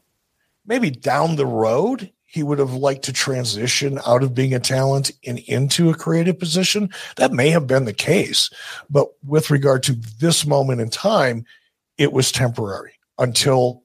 Maybe 0.65 0.89
down 0.89 1.35
the 1.35 1.45
road, 1.45 2.11
he 2.25 2.43
would 2.43 2.59
have 2.59 2.73
liked 2.73 3.03
to 3.03 3.13
transition 3.13 3.99
out 4.05 4.23
of 4.23 4.33
being 4.33 4.53
a 4.53 4.59
talent 4.59 5.11
and 5.25 5.39
into 5.39 5.89
a 5.89 5.95
creative 5.95 6.39
position. 6.39 6.89
That 7.17 7.31
may 7.31 7.49
have 7.51 7.67
been 7.67 7.85
the 7.85 7.93
case. 7.93 8.49
But 8.89 9.07
with 9.23 9.51
regard 9.51 9.83
to 9.83 9.93
this 10.19 10.45
moment 10.45 10.81
in 10.81 10.89
time, 10.89 11.45
it 11.97 12.11
was 12.11 12.31
temporary 12.31 12.93
until 13.19 13.84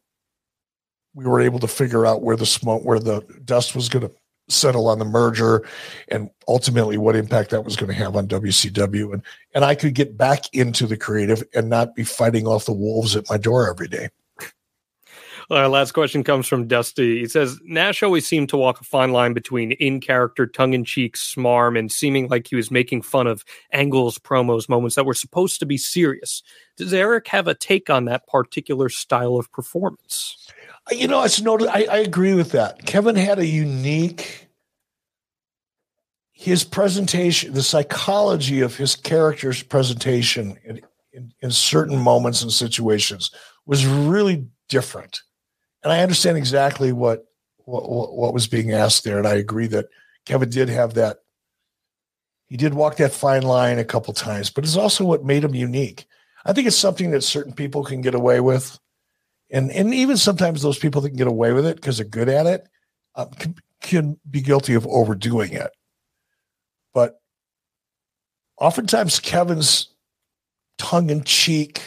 we 1.14 1.26
were 1.26 1.40
able 1.40 1.58
to 1.58 1.68
figure 1.68 2.06
out 2.06 2.22
where 2.22 2.36
the 2.36 2.46
smoke, 2.46 2.84
where 2.84 2.98
the 2.98 3.20
dust 3.44 3.74
was 3.74 3.88
going 3.88 4.06
to 4.06 4.12
settle 4.48 4.88
on 4.88 4.98
the 4.98 5.04
merger 5.04 5.66
and 6.08 6.30
ultimately 6.48 6.98
what 6.98 7.16
impact 7.16 7.50
that 7.50 7.64
was 7.64 7.76
going 7.76 7.88
to 7.88 7.94
have 7.94 8.16
on 8.16 8.26
WCW. 8.26 9.14
And, 9.14 9.22
and 9.54 9.64
I 9.64 9.74
could 9.74 9.94
get 9.94 10.16
back 10.16 10.52
into 10.52 10.86
the 10.86 10.96
creative 10.96 11.42
and 11.54 11.68
not 11.68 11.94
be 11.94 12.04
fighting 12.04 12.46
off 12.46 12.66
the 12.66 12.72
wolves 12.72 13.16
at 13.16 13.28
my 13.30 13.36
door 13.36 13.68
every 13.68 13.88
day. 13.88 14.08
Our 15.50 15.66
last 15.66 15.92
question 15.92 16.22
comes 16.22 16.46
from 16.46 16.68
Dusty. 16.68 17.18
He 17.18 17.26
says 17.26 17.58
Nash 17.64 18.04
always 18.04 18.24
seemed 18.24 18.50
to 18.50 18.56
walk 18.56 18.80
a 18.80 18.84
fine 18.84 19.10
line 19.10 19.32
between 19.32 19.72
in 19.72 20.00
character, 20.00 20.46
tongue 20.46 20.74
in 20.74 20.84
cheek 20.84 21.16
smarm 21.16 21.76
and 21.76 21.90
seeming 21.90 22.28
like 22.28 22.46
he 22.46 22.54
was 22.54 22.70
making 22.70 23.02
fun 23.02 23.26
of 23.26 23.44
angles, 23.72 24.16
promos, 24.16 24.68
moments 24.68 24.94
that 24.94 25.06
were 25.06 25.14
supposed 25.14 25.58
to 25.58 25.66
be 25.66 25.76
serious. 25.76 26.44
Does 26.76 26.94
Eric 26.94 27.26
have 27.28 27.48
a 27.48 27.54
take 27.54 27.90
on 27.90 28.04
that 28.04 28.28
particular 28.28 28.88
style 28.88 29.34
of 29.36 29.50
performance? 29.50 30.36
You 30.90 31.08
know, 31.08 31.22
it's. 31.22 31.40
I, 31.44 31.86
I 31.90 31.98
agree 31.98 32.34
with 32.34 32.52
that. 32.52 32.84
Kevin 32.86 33.16
had 33.16 33.38
a 33.38 33.46
unique 33.46 34.48
his 36.32 36.64
presentation, 36.64 37.52
the 37.52 37.62
psychology 37.62 38.62
of 38.62 38.74
his 38.74 38.96
character's 38.96 39.62
presentation 39.62 40.56
in, 40.64 40.80
in, 41.12 41.34
in, 41.42 41.50
certain 41.50 41.98
moments 41.98 42.40
and 42.40 42.50
situations 42.50 43.30
was 43.66 43.84
really 43.84 44.46
different 44.70 45.20
and 45.82 45.92
I 45.92 46.02
understand 46.02 46.36
exactly 46.36 46.92
what, 46.92 47.24
what 47.64 48.14
what 48.14 48.34
was 48.34 48.46
being 48.46 48.72
asked 48.72 49.04
there, 49.04 49.18
and 49.18 49.26
I 49.26 49.34
agree 49.34 49.66
that 49.68 49.86
Kevin 50.26 50.50
did 50.50 50.68
have 50.68 50.94
that. 50.94 51.18
He 52.46 52.56
did 52.56 52.74
walk 52.74 52.96
that 52.96 53.12
fine 53.12 53.42
line 53.42 53.78
a 53.78 53.84
couple 53.84 54.12
times, 54.12 54.50
but 54.50 54.64
it's 54.64 54.76
also 54.76 55.04
what 55.04 55.24
made 55.24 55.44
him 55.44 55.54
unique. 55.54 56.06
I 56.44 56.52
think 56.52 56.66
it's 56.66 56.76
something 56.76 57.12
that 57.12 57.22
certain 57.22 57.52
people 57.52 57.84
can 57.84 58.00
get 58.00 58.14
away 58.14 58.40
with, 58.40 58.78
and 59.52 59.70
and 59.70 59.94
even 59.94 60.16
sometimes 60.16 60.62
those 60.62 60.78
people 60.78 61.00
that 61.02 61.10
can 61.10 61.18
get 61.18 61.26
away 61.26 61.52
with 61.52 61.66
it 61.66 61.76
because 61.76 61.98
they're 61.98 62.06
good 62.06 62.28
at 62.28 62.46
it 62.46 62.68
um, 63.14 63.30
can, 63.30 63.54
can 63.80 64.20
be 64.30 64.40
guilty 64.40 64.74
of 64.74 64.86
overdoing 64.86 65.52
it. 65.52 65.70
But 66.94 67.20
oftentimes, 68.58 69.20
Kevin's 69.20 69.88
tongue 70.78 71.10
in 71.10 71.24
cheek, 71.24 71.82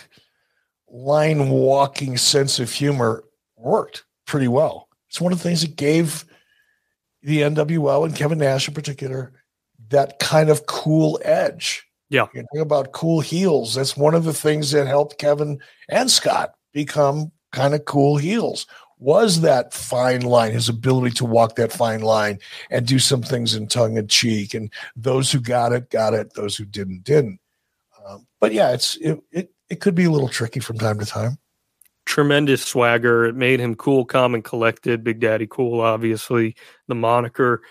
line 0.89 1.49
walking 1.49 2.17
sense 2.17 2.59
of 2.59 2.71
humor 2.71 3.23
worked 3.57 4.03
pretty 4.25 4.47
well. 4.47 4.87
It's 5.09 5.21
one 5.21 5.31
of 5.31 5.39
the 5.39 5.43
things 5.43 5.61
that 5.61 5.75
gave 5.75 6.25
the 7.21 7.41
NWO 7.41 8.05
and 8.05 8.15
Kevin 8.15 8.39
Nash 8.39 8.67
in 8.67 8.73
particular 8.73 9.31
that 9.89 10.19
kind 10.19 10.49
of 10.49 10.65
cool 10.65 11.19
edge. 11.23 11.85
Yeah. 12.09 12.27
You 12.33 12.61
about 12.61 12.91
cool 12.91 13.21
heels. 13.21 13.75
That's 13.75 13.97
one 13.97 14.13
of 14.13 14.23
the 14.23 14.33
things 14.33 14.71
that 14.71 14.87
helped 14.87 15.17
Kevin 15.17 15.59
and 15.89 16.11
Scott 16.11 16.51
become 16.73 17.31
kind 17.53 17.73
of 17.73 17.85
cool 17.85 18.17
heels 18.17 18.67
was 18.99 19.41
that 19.41 19.73
fine 19.73 20.21
line, 20.21 20.51
his 20.51 20.69
ability 20.69 21.13
to 21.15 21.25
walk 21.25 21.55
that 21.55 21.71
fine 21.71 22.01
line 22.01 22.39
and 22.69 22.85
do 22.85 22.99
some 22.99 23.21
things 23.21 23.53
in 23.55 23.67
tongue 23.67 23.97
and 23.97 24.09
cheek. 24.09 24.53
And 24.53 24.71
those 24.95 25.31
who 25.31 25.39
got 25.39 25.73
it, 25.73 25.89
got 25.89 26.13
it. 26.13 26.33
Those 26.33 26.55
who 26.55 26.65
didn't, 26.65 27.03
didn't. 27.03 27.39
Um, 28.05 28.27
but 28.41 28.53
yeah, 28.53 28.71
it's 28.73 28.97
it, 28.97 29.19
it 29.31 29.53
it 29.69 29.79
could 29.79 29.95
be 29.95 30.05
a 30.05 30.11
little 30.11 30.29
tricky 30.29 30.59
from 30.59 30.77
time 30.77 30.99
to 30.99 31.05
time 31.05 31.37
tremendous 32.05 32.63
swagger. 32.63 33.25
It 33.25 33.35
made 33.35 33.59
him 33.59 33.75
cool, 33.75 34.05
calm, 34.05 34.35
and 34.35 34.43
collected. 34.43 35.03
Big 35.03 35.19
Daddy 35.19 35.47
Cool, 35.49 35.81
obviously, 35.81 36.55
the 36.87 36.95
moniker. 36.95 37.61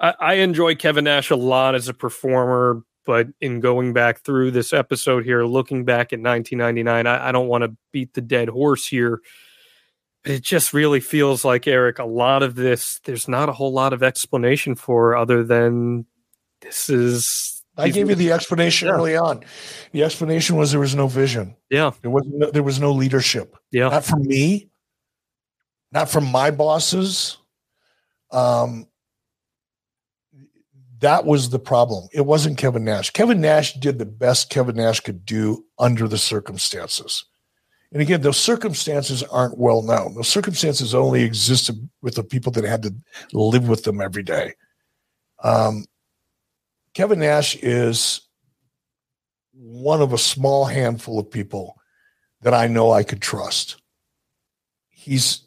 I, 0.00 0.14
I 0.20 0.34
enjoy 0.34 0.74
Kevin 0.74 1.04
Nash 1.04 1.30
a 1.30 1.36
lot 1.36 1.74
as 1.74 1.88
a 1.88 1.94
performer, 1.94 2.82
but 3.04 3.28
in 3.40 3.60
going 3.60 3.92
back 3.92 4.20
through 4.20 4.50
this 4.50 4.72
episode 4.72 5.24
here, 5.24 5.44
looking 5.44 5.84
back 5.84 6.12
at 6.12 6.20
1999, 6.20 7.06
I, 7.06 7.28
I 7.28 7.32
don't 7.32 7.48
want 7.48 7.64
to 7.64 7.76
beat 7.92 8.14
the 8.14 8.20
dead 8.20 8.48
horse 8.48 8.86
here. 8.86 9.20
It 10.24 10.42
just 10.42 10.72
really 10.72 11.00
feels 11.00 11.44
like 11.44 11.66
Eric. 11.66 11.98
A 11.98 12.04
lot 12.04 12.42
of 12.42 12.54
this, 12.54 13.00
there's 13.04 13.28
not 13.28 13.48
a 13.48 13.52
whole 13.52 13.72
lot 13.72 13.92
of 13.92 14.02
explanation 14.02 14.74
for, 14.74 15.16
other 15.16 15.44
than 15.44 16.06
this 16.60 16.88
is 16.88 17.54
I 17.76 17.88
gave 17.88 18.08
you 18.08 18.14
the 18.14 18.32
explanation 18.32 18.88
yeah. 18.88 18.94
early 18.94 19.16
on. 19.16 19.44
The 19.92 20.04
explanation 20.04 20.56
was 20.56 20.70
there 20.70 20.80
was 20.80 20.94
no 20.94 21.08
vision. 21.08 21.56
Yeah, 21.70 21.90
there 22.02 22.10
was 22.10 22.24
no, 22.26 22.50
there 22.50 22.62
was 22.62 22.80
no 22.80 22.92
leadership. 22.92 23.56
Yeah, 23.70 23.88
not 23.88 24.04
from 24.04 24.22
me, 24.22 24.70
not 25.92 26.08
from 26.08 26.24
my 26.26 26.50
bosses. 26.50 27.38
Um, 28.30 28.86
that 31.04 31.26
was 31.26 31.50
the 31.50 31.58
problem. 31.58 32.08
It 32.12 32.22
wasn't 32.22 32.56
Kevin 32.56 32.82
Nash. 32.82 33.10
Kevin 33.10 33.40
Nash 33.40 33.74
did 33.74 33.98
the 33.98 34.06
best 34.06 34.48
Kevin 34.48 34.76
Nash 34.76 35.00
could 35.00 35.26
do 35.26 35.66
under 35.78 36.08
the 36.08 36.16
circumstances. 36.16 37.26
And 37.92 38.00
again, 38.00 38.22
those 38.22 38.38
circumstances 38.38 39.22
aren't 39.22 39.58
well 39.58 39.82
known. 39.82 40.14
Those 40.14 40.28
circumstances 40.28 40.94
only 40.94 41.22
existed 41.22 41.88
with 42.00 42.14
the 42.14 42.24
people 42.24 42.52
that 42.52 42.64
had 42.64 42.82
to 42.84 42.94
live 43.34 43.68
with 43.68 43.84
them 43.84 44.00
every 44.00 44.22
day. 44.22 44.54
Um, 45.42 45.84
Kevin 46.94 47.20
Nash 47.20 47.54
is 47.56 48.22
one 49.52 50.00
of 50.00 50.14
a 50.14 50.18
small 50.18 50.64
handful 50.64 51.18
of 51.18 51.30
people 51.30 51.76
that 52.40 52.54
I 52.54 52.66
know 52.66 52.92
I 52.92 53.02
could 53.02 53.20
trust. 53.20 53.76
He's 54.88 55.43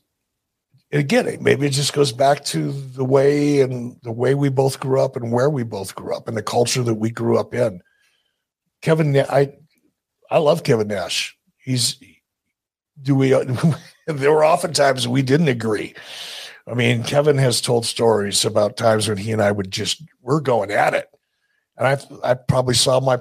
again, 0.92 1.38
maybe 1.42 1.68
it 1.68 1.72
just 1.72 1.94
goes 1.94 2.12
back 2.12 2.44
to 2.46 2.72
the 2.72 3.06
way 3.06 3.62
and 3.62 3.98
the 4.04 4.12
way 4.12 4.36
we 4.36 4.50
both 4.50 4.80
grew 4.80 5.02
up 5.02 5.16
and 5.16 5.32
where 5.32 5.50
we 5.50 5.64
both 5.64 5.96
grew 5.96 6.16
up 6.16 6.28
and 6.28 6.38
the 6.38 6.44
culture 6.44 6.84
that 6.84 6.96
we 6.96 7.10
grew 7.10 7.38
up 7.38 7.54
in. 7.54 7.82
Kevin, 8.82 9.18
I 9.18 9.54
I 10.30 10.38
love 10.38 10.64
Kevin 10.64 10.88
Nash. 10.88 11.38
He's 11.58 11.98
do 13.02 13.16
we 13.16 13.30
there 14.08 14.32
were 14.32 14.44
often 14.44 14.74
times 14.74 15.08
we 15.08 15.22
didn't 15.22 15.50
agree. 15.50 15.94
I 16.66 16.74
mean, 16.74 17.04
Kevin 17.04 17.38
has 17.38 17.62
told 17.62 17.86
stories 17.86 18.44
about 18.44 18.76
times 18.76 19.08
when 19.08 19.18
he 19.18 19.32
and 19.32 19.42
I 19.42 19.52
would 19.52 19.72
just 19.72 20.04
we're 20.22 20.42
going 20.42 20.72
at 20.72 20.94
it 20.94 21.08
and 21.78 21.88
I 21.88 22.32
I 22.32 22.34
probably 22.34 22.74
saw 22.74 23.00
my 23.00 23.20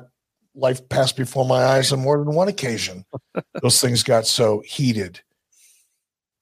life 0.55 0.89
pass 0.89 1.13
before 1.13 1.45
my 1.45 1.65
eyes 1.65 1.93
on 1.93 2.01
more 2.01 2.19
than 2.19 2.35
one 2.35 2.49
occasion. 2.49 3.05
Those 3.63 3.81
things 3.81 4.03
got 4.03 4.27
so 4.27 4.63
heated. 4.65 5.21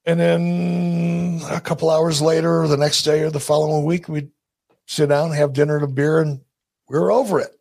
And 0.07 0.21
then 0.21 1.41
a 1.51 1.61
couple 1.61 1.91
hours 1.91 2.21
later, 2.21 2.63
or 2.63 2.69
the 2.69 2.77
next 2.77 3.03
day, 3.03 3.23
or 3.23 3.31
the 3.31 3.41
following 3.41 3.85
week, 3.85 4.09
we'd 4.09 4.31
sit 4.87 5.09
down, 5.09 5.31
have 5.33 5.55
dinner 5.55 5.77
and 5.77 5.85
a 5.85 5.89
beer, 5.89 6.21
and 6.21 6.41
we 6.89 6.99
were 6.99 7.11
over 7.11 7.41
it. 7.41 7.59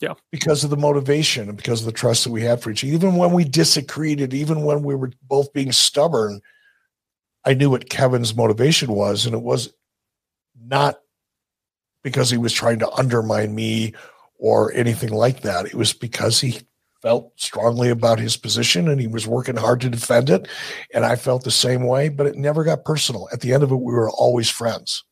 Yeah. 0.00 0.14
Because 0.30 0.64
of 0.64 0.70
the 0.70 0.76
motivation 0.76 1.48
and 1.48 1.56
because 1.56 1.80
of 1.80 1.86
the 1.86 1.92
trust 1.92 2.24
that 2.24 2.32
we 2.32 2.42
had 2.42 2.60
for 2.60 2.70
each 2.70 2.84
other. 2.84 2.92
Even 2.92 3.16
when 3.16 3.32
we 3.32 3.44
disagreed, 3.44 4.20
and 4.20 4.34
even 4.34 4.62
when 4.62 4.82
we 4.82 4.94
were 4.94 5.12
both 5.22 5.52
being 5.52 5.72
stubborn, 5.72 6.42
I 7.44 7.54
knew 7.54 7.70
what 7.70 7.88
Kevin's 7.88 8.34
motivation 8.34 8.92
was. 8.92 9.24
And 9.24 9.34
it 9.34 9.42
was 9.42 9.72
not 10.60 11.00
because 12.02 12.30
he 12.30 12.36
was 12.36 12.52
trying 12.52 12.80
to 12.80 12.90
undermine 12.90 13.54
me 13.54 13.94
or 14.38 14.72
anything 14.74 15.12
like 15.12 15.42
that. 15.42 15.66
It 15.66 15.74
was 15.74 15.92
because 15.92 16.40
he 16.40 16.60
felt 17.02 17.32
strongly 17.36 17.90
about 17.90 18.20
his 18.20 18.36
position 18.36 18.88
and 18.88 19.00
he 19.00 19.08
was 19.08 19.26
working 19.26 19.56
hard 19.56 19.80
to 19.80 19.90
defend 19.90 20.30
it. 20.30 20.46
And 20.94 21.04
I 21.04 21.16
felt 21.16 21.42
the 21.42 21.50
same 21.50 21.84
way, 21.84 22.08
but 22.08 22.26
it 22.26 22.36
never 22.36 22.62
got 22.62 22.84
personal. 22.84 23.28
At 23.32 23.40
the 23.40 23.52
end 23.52 23.64
of 23.64 23.72
it, 23.72 23.76
we 23.76 23.92
were 23.92 24.10
always 24.10 24.48
friends. 24.48 25.04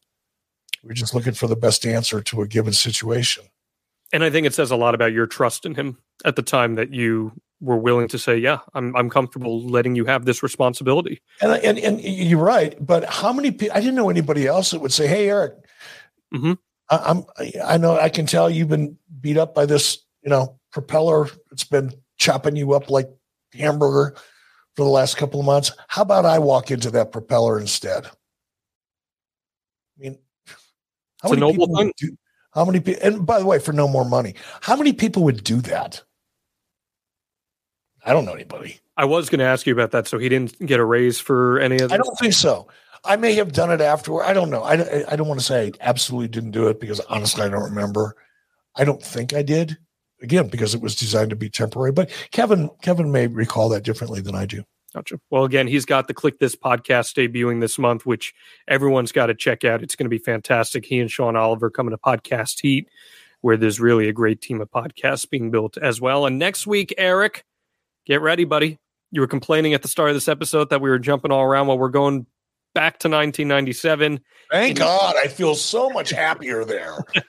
We 0.82 0.88
were 0.88 0.94
just 0.94 1.14
looking 1.14 1.34
for 1.34 1.48
the 1.48 1.56
best 1.56 1.84
answer 1.84 2.22
to 2.22 2.42
a 2.42 2.46
given 2.46 2.72
situation. 2.72 3.44
And 4.12 4.24
I 4.24 4.30
think 4.30 4.46
it 4.46 4.54
says 4.54 4.70
a 4.70 4.76
lot 4.76 4.94
about 4.94 5.12
your 5.12 5.26
trust 5.26 5.66
in 5.66 5.74
him 5.74 5.98
at 6.24 6.36
the 6.36 6.42
time 6.42 6.76
that 6.76 6.92
you 6.92 7.32
were 7.60 7.76
willing 7.76 8.08
to 8.08 8.18
say, 8.18 8.36
"Yeah, 8.36 8.58
I'm 8.74 8.96
I'm 8.96 9.08
comfortable 9.08 9.62
letting 9.62 9.94
you 9.94 10.04
have 10.06 10.24
this 10.24 10.42
responsibility." 10.42 11.20
And 11.40 11.52
and 11.52 11.78
and 11.78 12.00
you're 12.00 12.42
right, 12.42 12.74
but 12.84 13.04
how 13.04 13.32
many 13.32 13.52
people? 13.52 13.76
I 13.76 13.80
didn't 13.80 13.94
know 13.94 14.10
anybody 14.10 14.48
else 14.48 14.72
that 14.72 14.80
would 14.80 14.92
say, 14.92 15.06
"Hey, 15.06 15.28
Eric, 15.28 15.52
mm-hmm. 16.34 16.54
I, 16.88 17.10
am 17.10 17.24
I 17.64 17.76
know 17.76 17.98
I 17.98 18.08
can 18.08 18.26
tell 18.26 18.50
you've 18.50 18.68
been 18.68 18.96
beat 19.20 19.36
up 19.36 19.54
by 19.54 19.66
this, 19.66 19.98
you 20.22 20.30
know, 20.30 20.58
propeller. 20.72 21.28
It's 21.52 21.64
been 21.64 21.92
chopping 22.18 22.56
you 22.56 22.72
up 22.72 22.90
like 22.90 23.08
hamburger 23.52 24.16
for 24.76 24.84
the 24.84 24.90
last 24.90 25.16
couple 25.16 25.40
of 25.40 25.46
months. 25.46 25.72
How 25.88 26.02
about 26.02 26.24
I 26.24 26.38
walk 26.38 26.70
into 26.70 26.90
that 26.92 27.12
propeller 27.12 27.58
instead? 27.58 28.06
I 28.06 28.10
mean, 29.98 30.18
How 31.22 31.32
it's 31.32 31.40
many 31.40 31.52
people 31.52 31.66
thing. 31.66 31.86
would 31.86 31.92
do? 31.96 32.16
How 32.52 32.64
many 32.64 32.80
people? 32.80 33.06
And 33.06 33.26
by 33.26 33.38
the 33.38 33.46
way, 33.46 33.58
for 33.58 33.72
no 33.72 33.86
more 33.86 34.04
money, 34.04 34.34
how 34.60 34.76
many 34.76 34.92
people 34.92 35.24
would 35.24 35.44
do 35.44 35.60
that? 35.62 36.02
I 38.04 38.12
don't 38.12 38.24
know 38.24 38.32
anybody. 38.32 38.80
I 38.96 39.04
was 39.04 39.28
going 39.28 39.38
to 39.40 39.44
ask 39.44 39.66
you 39.66 39.72
about 39.72 39.92
that. 39.92 40.08
So 40.08 40.18
he 40.18 40.28
didn't 40.28 40.58
get 40.64 40.80
a 40.80 40.84
raise 40.84 41.20
for 41.20 41.58
any 41.60 41.78
of 41.78 41.92
I 41.92 41.96
don't 41.96 42.18
think 42.18 42.32
so. 42.32 42.68
I 43.04 43.16
may 43.16 43.34
have 43.34 43.52
done 43.52 43.70
it 43.70 43.80
afterward. 43.80 44.24
I 44.24 44.32
don't 44.32 44.50
know. 44.50 44.62
I, 44.62 45.04
I 45.10 45.16
don't 45.16 45.28
want 45.28 45.40
to 45.40 45.46
say 45.46 45.66
I 45.66 45.72
absolutely 45.80 46.28
didn't 46.28 46.50
do 46.50 46.68
it 46.68 46.80
because 46.80 47.00
honestly, 47.00 47.44
I 47.44 47.48
don't 47.48 47.62
remember. 47.62 48.16
I 48.76 48.84
don't 48.84 49.02
think 49.02 49.32
I 49.32 49.42
did. 49.42 49.78
Again, 50.22 50.48
because 50.48 50.74
it 50.74 50.80
was 50.80 50.94
designed 50.94 51.30
to 51.30 51.36
be 51.36 51.48
temporary. 51.48 51.92
But 51.92 52.10
Kevin, 52.30 52.70
Kevin 52.82 53.10
may 53.12 53.26
recall 53.26 53.68
that 53.70 53.84
differently 53.84 54.20
than 54.20 54.34
I 54.34 54.46
do. 54.46 54.64
Gotcha. 54.94 55.20
Well, 55.30 55.44
again, 55.44 55.68
he's 55.68 55.84
got 55.84 56.08
the 56.08 56.14
Kliq 56.14 56.38
This 56.38 56.56
podcast 56.56 57.14
debuting 57.14 57.60
this 57.60 57.78
month, 57.78 58.04
which 58.04 58.34
everyone's 58.66 59.12
got 59.12 59.26
to 59.26 59.34
check 59.34 59.64
out. 59.64 59.82
It's 59.82 59.94
going 59.94 60.06
to 60.06 60.10
be 60.10 60.18
fantastic. 60.18 60.84
He 60.84 60.98
and 60.98 61.10
Sean 61.10 61.36
Oliver 61.36 61.70
coming 61.70 61.92
to 61.92 61.98
Podcast 61.98 62.60
Heat, 62.60 62.88
where 63.40 63.56
there's 63.56 63.78
really 63.78 64.08
a 64.08 64.12
great 64.12 64.40
team 64.42 64.60
of 64.60 64.68
podcasts 64.70 65.30
being 65.30 65.50
built 65.52 65.76
as 65.78 66.00
well. 66.00 66.26
And 66.26 66.38
next 66.38 66.66
week, 66.66 66.92
Eric, 66.98 67.44
get 68.04 68.20
ready, 68.20 68.44
buddy. 68.44 68.78
You 69.12 69.20
were 69.20 69.28
complaining 69.28 69.74
at 69.74 69.82
the 69.82 69.88
start 69.88 70.10
of 70.10 70.16
this 70.16 70.28
episode 70.28 70.70
that 70.70 70.80
we 70.80 70.90
were 70.90 70.98
jumping 70.98 71.30
all 71.30 71.42
around 71.44 71.68
while 71.68 71.78
we're 71.78 71.88
going 71.88 72.26
back 72.74 72.98
to 73.00 73.08
1997. 73.08 74.20
Thank 74.50 74.78
God. 74.78 75.14
I 75.16 75.28
feel 75.28 75.54
so 75.54 75.88
much 75.90 76.10
happier 76.10 76.64
there. 76.64 76.98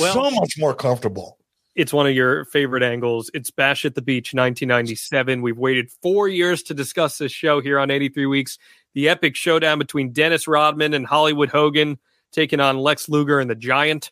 Well- 0.00 0.14
so 0.14 0.30
much 0.30 0.54
more 0.58 0.72
comfortable. 0.74 1.36
It's 1.76 1.92
one 1.92 2.06
of 2.06 2.14
your 2.14 2.46
favorite 2.46 2.82
angles. 2.82 3.30
It's 3.34 3.50
Bash 3.50 3.84
at 3.84 3.94
the 3.94 4.00
Beach 4.00 4.32
1997. 4.32 5.42
We've 5.42 5.58
waited 5.58 5.90
four 6.00 6.26
years 6.26 6.62
to 6.64 6.74
discuss 6.74 7.18
this 7.18 7.32
show 7.32 7.60
here 7.60 7.78
on 7.78 7.90
83 7.90 8.24
Weeks. 8.24 8.58
The 8.94 9.10
epic 9.10 9.36
showdown 9.36 9.78
between 9.78 10.14
Dennis 10.14 10.48
Rodman 10.48 10.94
and 10.94 11.04
Hollywood 11.04 11.50
Hogan 11.50 11.98
taking 12.32 12.60
on 12.60 12.78
Lex 12.78 13.10
Luger 13.10 13.40
and 13.40 13.50
the 13.50 13.54
Giant. 13.54 14.10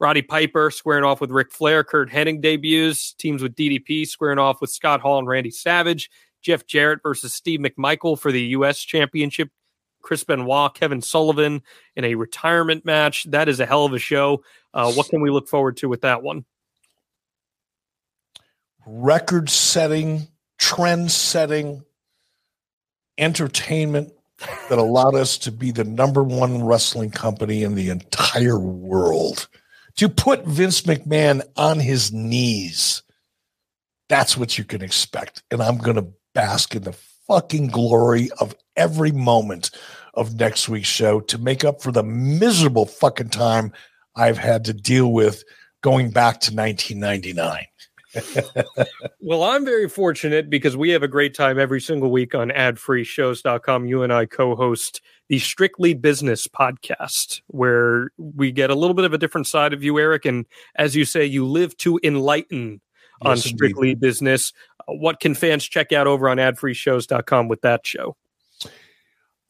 Roddy 0.00 0.22
Piper 0.22 0.70
squaring 0.70 1.04
off 1.04 1.20
with 1.20 1.30
Ric 1.30 1.52
Flair. 1.52 1.84
Curt 1.84 2.10
Hennig 2.10 2.40
debuts. 2.40 3.12
Teams 3.12 3.42
with 3.42 3.54
DDP 3.54 4.08
squaring 4.08 4.38
off 4.38 4.62
with 4.62 4.70
Scott 4.70 5.02
Hall 5.02 5.18
and 5.18 5.28
Randy 5.28 5.50
Savage. 5.50 6.10
Jeff 6.40 6.66
Jarrett 6.66 7.00
versus 7.02 7.34
Steve 7.34 7.60
McMichael 7.60 8.18
for 8.18 8.32
the 8.32 8.40
U.S. 8.40 8.78
Championship. 8.78 9.50
Chris 10.00 10.24
Benoit, 10.24 10.72
Kevin 10.74 11.02
Sullivan 11.02 11.62
in 11.94 12.04
a 12.04 12.14
retirement 12.14 12.86
match. 12.86 13.24
That 13.24 13.50
is 13.50 13.60
a 13.60 13.66
hell 13.66 13.84
of 13.84 13.92
a 13.92 13.98
show. 13.98 14.42
Uh, 14.72 14.90
what 14.92 15.10
can 15.10 15.20
we 15.20 15.30
look 15.30 15.46
forward 15.46 15.76
to 15.76 15.90
with 15.90 16.00
that 16.00 16.22
one? 16.22 16.46
Record 18.86 19.48
setting, 19.48 20.28
trend 20.58 21.10
setting 21.10 21.84
entertainment 23.18 24.12
that 24.68 24.78
allowed 24.78 25.14
us 25.14 25.38
to 25.38 25.52
be 25.52 25.70
the 25.70 25.84
number 25.84 26.22
one 26.22 26.64
wrestling 26.64 27.10
company 27.10 27.62
in 27.62 27.74
the 27.74 27.90
entire 27.90 28.58
world. 28.58 29.48
To 29.96 30.08
put 30.08 30.44
Vince 30.46 30.82
McMahon 30.82 31.42
on 31.56 31.78
his 31.78 32.12
knees, 32.12 33.02
that's 34.08 34.36
what 34.36 34.58
you 34.58 34.64
can 34.64 34.82
expect. 34.82 35.42
And 35.50 35.62
I'm 35.62 35.78
going 35.78 35.96
to 35.96 36.08
bask 36.34 36.74
in 36.74 36.82
the 36.82 36.96
fucking 37.28 37.68
glory 37.68 38.30
of 38.40 38.54
every 38.76 39.12
moment 39.12 39.70
of 40.14 40.34
next 40.34 40.68
week's 40.68 40.88
show 40.88 41.20
to 41.20 41.38
make 41.38 41.64
up 41.64 41.82
for 41.82 41.92
the 41.92 42.02
miserable 42.02 42.86
fucking 42.86 43.30
time 43.30 43.72
I've 44.16 44.38
had 44.38 44.64
to 44.66 44.72
deal 44.72 45.12
with 45.12 45.44
going 45.82 46.10
back 46.10 46.40
to 46.40 46.54
1999. 46.54 47.66
Well, 49.24 49.44
I'm 49.44 49.64
very 49.64 49.88
fortunate 49.88 50.50
because 50.50 50.76
we 50.76 50.90
have 50.90 51.02
a 51.04 51.08
great 51.08 51.32
time 51.34 51.58
every 51.58 51.80
single 51.80 52.10
week 52.10 52.34
on 52.34 52.50
adfreeshows.com. 52.50 53.86
You 53.86 54.02
and 54.02 54.12
I 54.12 54.26
co 54.26 54.56
host 54.56 55.00
the 55.28 55.38
Strictly 55.38 55.94
Business 55.94 56.48
podcast, 56.48 57.40
where 57.46 58.10
we 58.18 58.50
get 58.50 58.70
a 58.70 58.74
little 58.74 58.94
bit 58.94 59.04
of 59.04 59.12
a 59.12 59.18
different 59.18 59.46
side 59.46 59.72
of 59.72 59.84
you, 59.84 59.98
Eric. 59.98 60.24
And 60.24 60.44
as 60.74 60.96
you 60.96 61.04
say, 61.04 61.24
you 61.24 61.46
live 61.46 61.76
to 61.78 62.00
enlighten 62.02 62.80
on 63.22 63.36
Yes, 63.36 63.46
indeed. 63.46 63.56
Strictly 63.56 63.94
Business. 63.94 64.52
Uh, 64.80 64.94
What 64.94 65.20
can 65.20 65.34
fans 65.34 65.64
check 65.64 65.92
out 65.92 66.08
over 66.08 66.28
on 66.28 66.38
adfreeshows.com 66.38 67.46
with 67.48 67.60
that 67.62 67.86
show? 67.86 68.16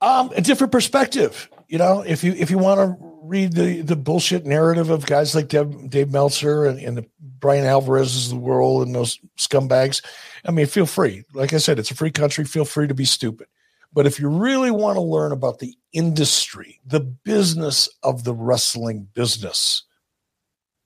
um, 0.03 0.31
a 0.37 0.41
different 0.41 0.73
perspective. 0.73 1.49
You 1.69 1.79
know, 1.79 2.03
if 2.07 2.23
you 2.23 2.33
if 2.33 2.51
you 2.51 2.59
want 2.59 2.79
to 2.81 3.12
read 3.23 3.52
the 3.52 3.83
the 3.83 3.97
bullshit 3.97 4.44
narrative 4.44 4.91
of 4.91 5.07
guys 5.07 5.34
like 5.34 5.49
Dave, 5.49 5.91
Dave 5.91 6.10
Meltzer 6.10 6.65
and, 6.65 6.78
and 6.78 6.97
the 6.97 7.07
Bryan 7.20 7.65
Alvarez's 7.65 8.26
of 8.26 8.39
the 8.39 8.44
world 8.44 8.86
and 8.86 8.94
those 8.94 9.18
scumbags, 9.39 10.05
I 10.44 10.51
mean, 10.51 10.67
feel 10.67 10.86
free. 10.86 11.25
Like 11.33 11.52
I 11.52 11.59
said, 11.59 11.78
it's 11.78 11.91
a 11.91 11.97
free 11.97 12.10
country. 12.10 12.44
Feel 12.44 12.65
free 12.65 12.89
to 12.89 12.94
be 12.94 13.05
stupid. 13.05 13.47
But 13.92 14.07
if 14.07 14.18
you 14.18 14.28
really 14.28 14.70
want 14.70 14.97
to 14.97 15.02
learn 15.02 15.33
about 15.33 15.59
the 15.59 15.76
industry, 15.92 16.81
the 16.86 17.01
business 17.01 17.89
of 18.02 18.25
the 18.25 18.34
wrestling 18.34 19.09
business, 19.12 19.84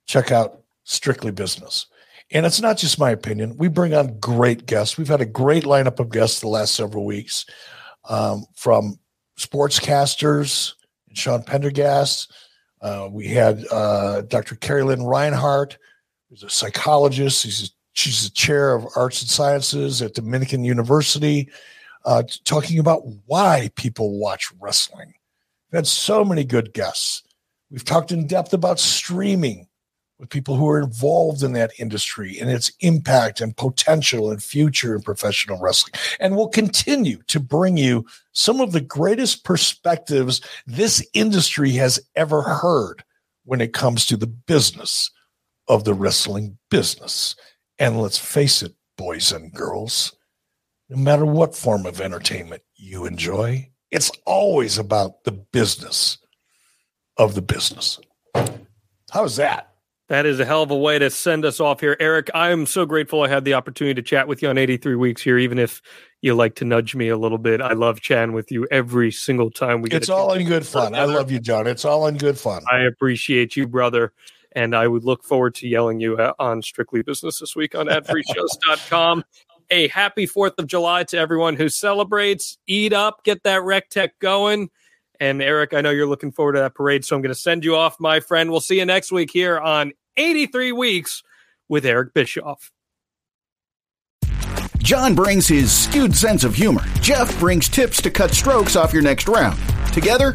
check 0.06 0.32
out 0.32 0.62
Strictly 0.84 1.30
Business. 1.30 1.86
And 2.32 2.44
it's 2.44 2.60
not 2.60 2.76
just 2.76 2.98
my 2.98 3.10
opinion. 3.10 3.56
We 3.56 3.68
bring 3.68 3.94
on 3.94 4.18
great 4.18 4.66
guests. 4.66 4.98
We've 4.98 5.06
had 5.06 5.20
a 5.20 5.26
great 5.26 5.62
lineup 5.62 6.00
of 6.00 6.10
guests 6.10 6.40
the 6.40 6.48
last 6.48 6.74
several 6.74 7.04
weeks 7.04 7.46
um, 8.08 8.44
from 8.56 8.98
sportscasters, 9.38 10.72
Sean 11.16 11.42
Pendergast. 11.42 12.32
Uh, 12.80 13.08
we 13.10 13.28
had 13.28 13.64
uh, 13.70 14.22
Dr. 14.22 14.54
Carrie 14.56 14.84
Lynn 14.84 15.02
Reinhard, 15.02 15.76
who's 16.28 16.42
a 16.42 16.50
psychologist. 16.50 17.42
She's 17.42 17.72
she's 17.92 18.24
the 18.24 18.30
chair 18.30 18.74
of 18.74 18.86
arts 18.94 19.22
and 19.22 19.30
sciences 19.30 20.02
at 20.02 20.14
Dominican 20.14 20.64
University, 20.64 21.50
uh, 22.04 22.22
talking 22.44 22.78
about 22.78 23.02
why 23.24 23.70
people 23.76 24.18
watch 24.18 24.52
wrestling. 24.60 25.14
We've 25.70 25.78
had 25.78 25.86
so 25.86 26.24
many 26.24 26.44
good 26.44 26.72
guests. 26.72 27.22
We've 27.70 27.84
talked 27.84 28.12
in 28.12 28.26
depth 28.26 28.52
about 28.52 28.78
streaming 28.78 29.65
with 30.18 30.30
people 30.30 30.56
who 30.56 30.68
are 30.68 30.80
involved 30.80 31.42
in 31.42 31.52
that 31.52 31.72
industry 31.78 32.38
and 32.38 32.50
its 32.50 32.72
impact 32.80 33.40
and 33.40 33.56
potential 33.56 34.30
and 34.30 34.42
future 34.42 34.94
in 34.94 35.02
professional 35.02 35.60
wrestling. 35.60 35.92
And 36.20 36.36
we'll 36.36 36.48
continue 36.48 37.22
to 37.26 37.38
bring 37.38 37.76
you 37.76 38.06
some 38.32 38.60
of 38.60 38.72
the 38.72 38.80
greatest 38.80 39.44
perspectives 39.44 40.40
this 40.66 41.06
industry 41.12 41.72
has 41.72 42.00
ever 42.14 42.42
heard 42.42 43.04
when 43.44 43.60
it 43.60 43.72
comes 43.72 44.06
to 44.06 44.16
the 44.16 44.26
business 44.26 45.10
of 45.68 45.84
the 45.84 45.94
wrestling 45.94 46.56
business. 46.70 47.36
And 47.78 48.00
let's 48.00 48.18
face 48.18 48.62
it, 48.62 48.74
boys 48.96 49.32
and 49.32 49.52
girls, 49.52 50.14
no 50.88 50.96
matter 50.96 51.26
what 51.26 51.54
form 51.54 51.84
of 51.84 52.00
entertainment 52.00 52.62
you 52.74 53.04
enjoy, 53.04 53.70
it's 53.90 54.10
always 54.24 54.78
about 54.78 55.24
the 55.24 55.32
business 55.32 56.18
of 57.18 57.34
the 57.34 57.42
business. 57.42 57.98
How's 59.10 59.36
that? 59.36 59.75
That 60.08 60.24
is 60.24 60.38
a 60.38 60.44
hell 60.44 60.62
of 60.62 60.70
a 60.70 60.76
way 60.76 61.00
to 61.00 61.10
send 61.10 61.44
us 61.44 61.58
off 61.58 61.80
here. 61.80 61.96
Eric, 61.98 62.30
I 62.32 62.50
am 62.50 62.64
so 62.66 62.86
grateful 62.86 63.22
I 63.22 63.28
had 63.28 63.44
the 63.44 63.54
opportunity 63.54 63.94
to 63.94 64.02
chat 64.02 64.28
with 64.28 64.40
you 64.40 64.48
on 64.48 64.56
83 64.56 64.94
Weeks 64.94 65.20
here, 65.20 65.36
even 65.36 65.58
if 65.58 65.82
you 66.22 66.34
like 66.34 66.54
to 66.56 66.64
nudge 66.64 66.94
me 66.94 67.08
a 67.08 67.18
little 67.18 67.38
bit. 67.38 67.60
I 67.60 67.72
love 67.72 68.00
chatting 68.00 68.32
with 68.32 68.52
you 68.52 68.68
every 68.70 69.10
single 69.10 69.50
time 69.50 69.82
we 69.82 69.88
get 69.88 70.02
It's 70.02 70.08
all 70.08 70.32
in 70.32 70.46
good 70.46 70.64
fun. 70.64 70.94
I 70.94 71.04
love 71.04 71.32
you, 71.32 71.40
John. 71.40 71.66
It's 71.66 71.84
all 71.84 72.06
in 72.06 72.18
good 72.18 72.38
fun. 72.38 72.62
I 72.70 72.82
appreciate 72.82 73.56
you, 73.56 73.66
brother. 73.66 74.12
And 74.52 74.76
I 74.76 74.86
would 74.86 75.04
look 75.04 75.24
forward 75.24 75.56
to 75.56 75.68
yelling 75.68 75.98
you 75.98 76.16
uh, 76.16 76.34
on 76.38 76.62
Strictly 76.62 77.02
Business 77.02 77.40
this 77.40 77.56
week 77.56 77.74
on 77.74 77.86
adfreeshows.com. 77.86 79.24
A 79.70 79.88
happy 79.88 80.28
4th 80.28 80.58
of 80.58 80.68
July 80.68 81.02
to 81.04 81.18
everyone 81.18 81.56
who 81.56 81.68
celebrates. 81.68 82.58
Eat 82.68 82.92
up, 82.92 83.24
get 83.24 83.42
that 83.42 83.62
Recteq 83.62 84.10
going. 84.20 84.70
And 85.20 85.42
Eric, 85.42 85.74
I 85.74 85.80
know 85.80 85.90
you're 85.90 86.06
looking 86.06 86.32
forward 86.32 86.54
to 86.54 86.60
that 86.60 86.74
parade, 86.74 87.04
so 87.04 87.16
I'm 87.16 87.22
going 87.22 87.34
to 87.34 87.40
send 87.40 87.64
you 87.64 87.76
off, 87.76 87.98
my 88.00 88.20
friend. 88.20 88.50
We'll 88.50 88.60
see 88.60 88.78
you 88.78 88.84
next 88.84 89.12
week 89.12 89.30
here 89.30 89.58
on 89.58 89.92
83 90.16 90.72
Weeks 90.72 91.22
with 91.68 91.84
Eric 91.84 92.14
Bischoff. 92.14 92.72
John 94.78 95.16
brings 95.16 95.48
his 95.48 95.72
skewed 95.72 96.14
sense 96.14 96.44
of 96.44 96.54
humor. 96.54 96.82
Jeff 97.00 97.36
brings 97.40 97.68
tips 97.68 98.00
to 98.02 98.10
cut 98.10 98.30
strokes 98.30 98.76
off 98.76 98.92
your 98.92 99.02
next 99.02 99.26
round. 99.26 99.58
Together, 99.92 100.34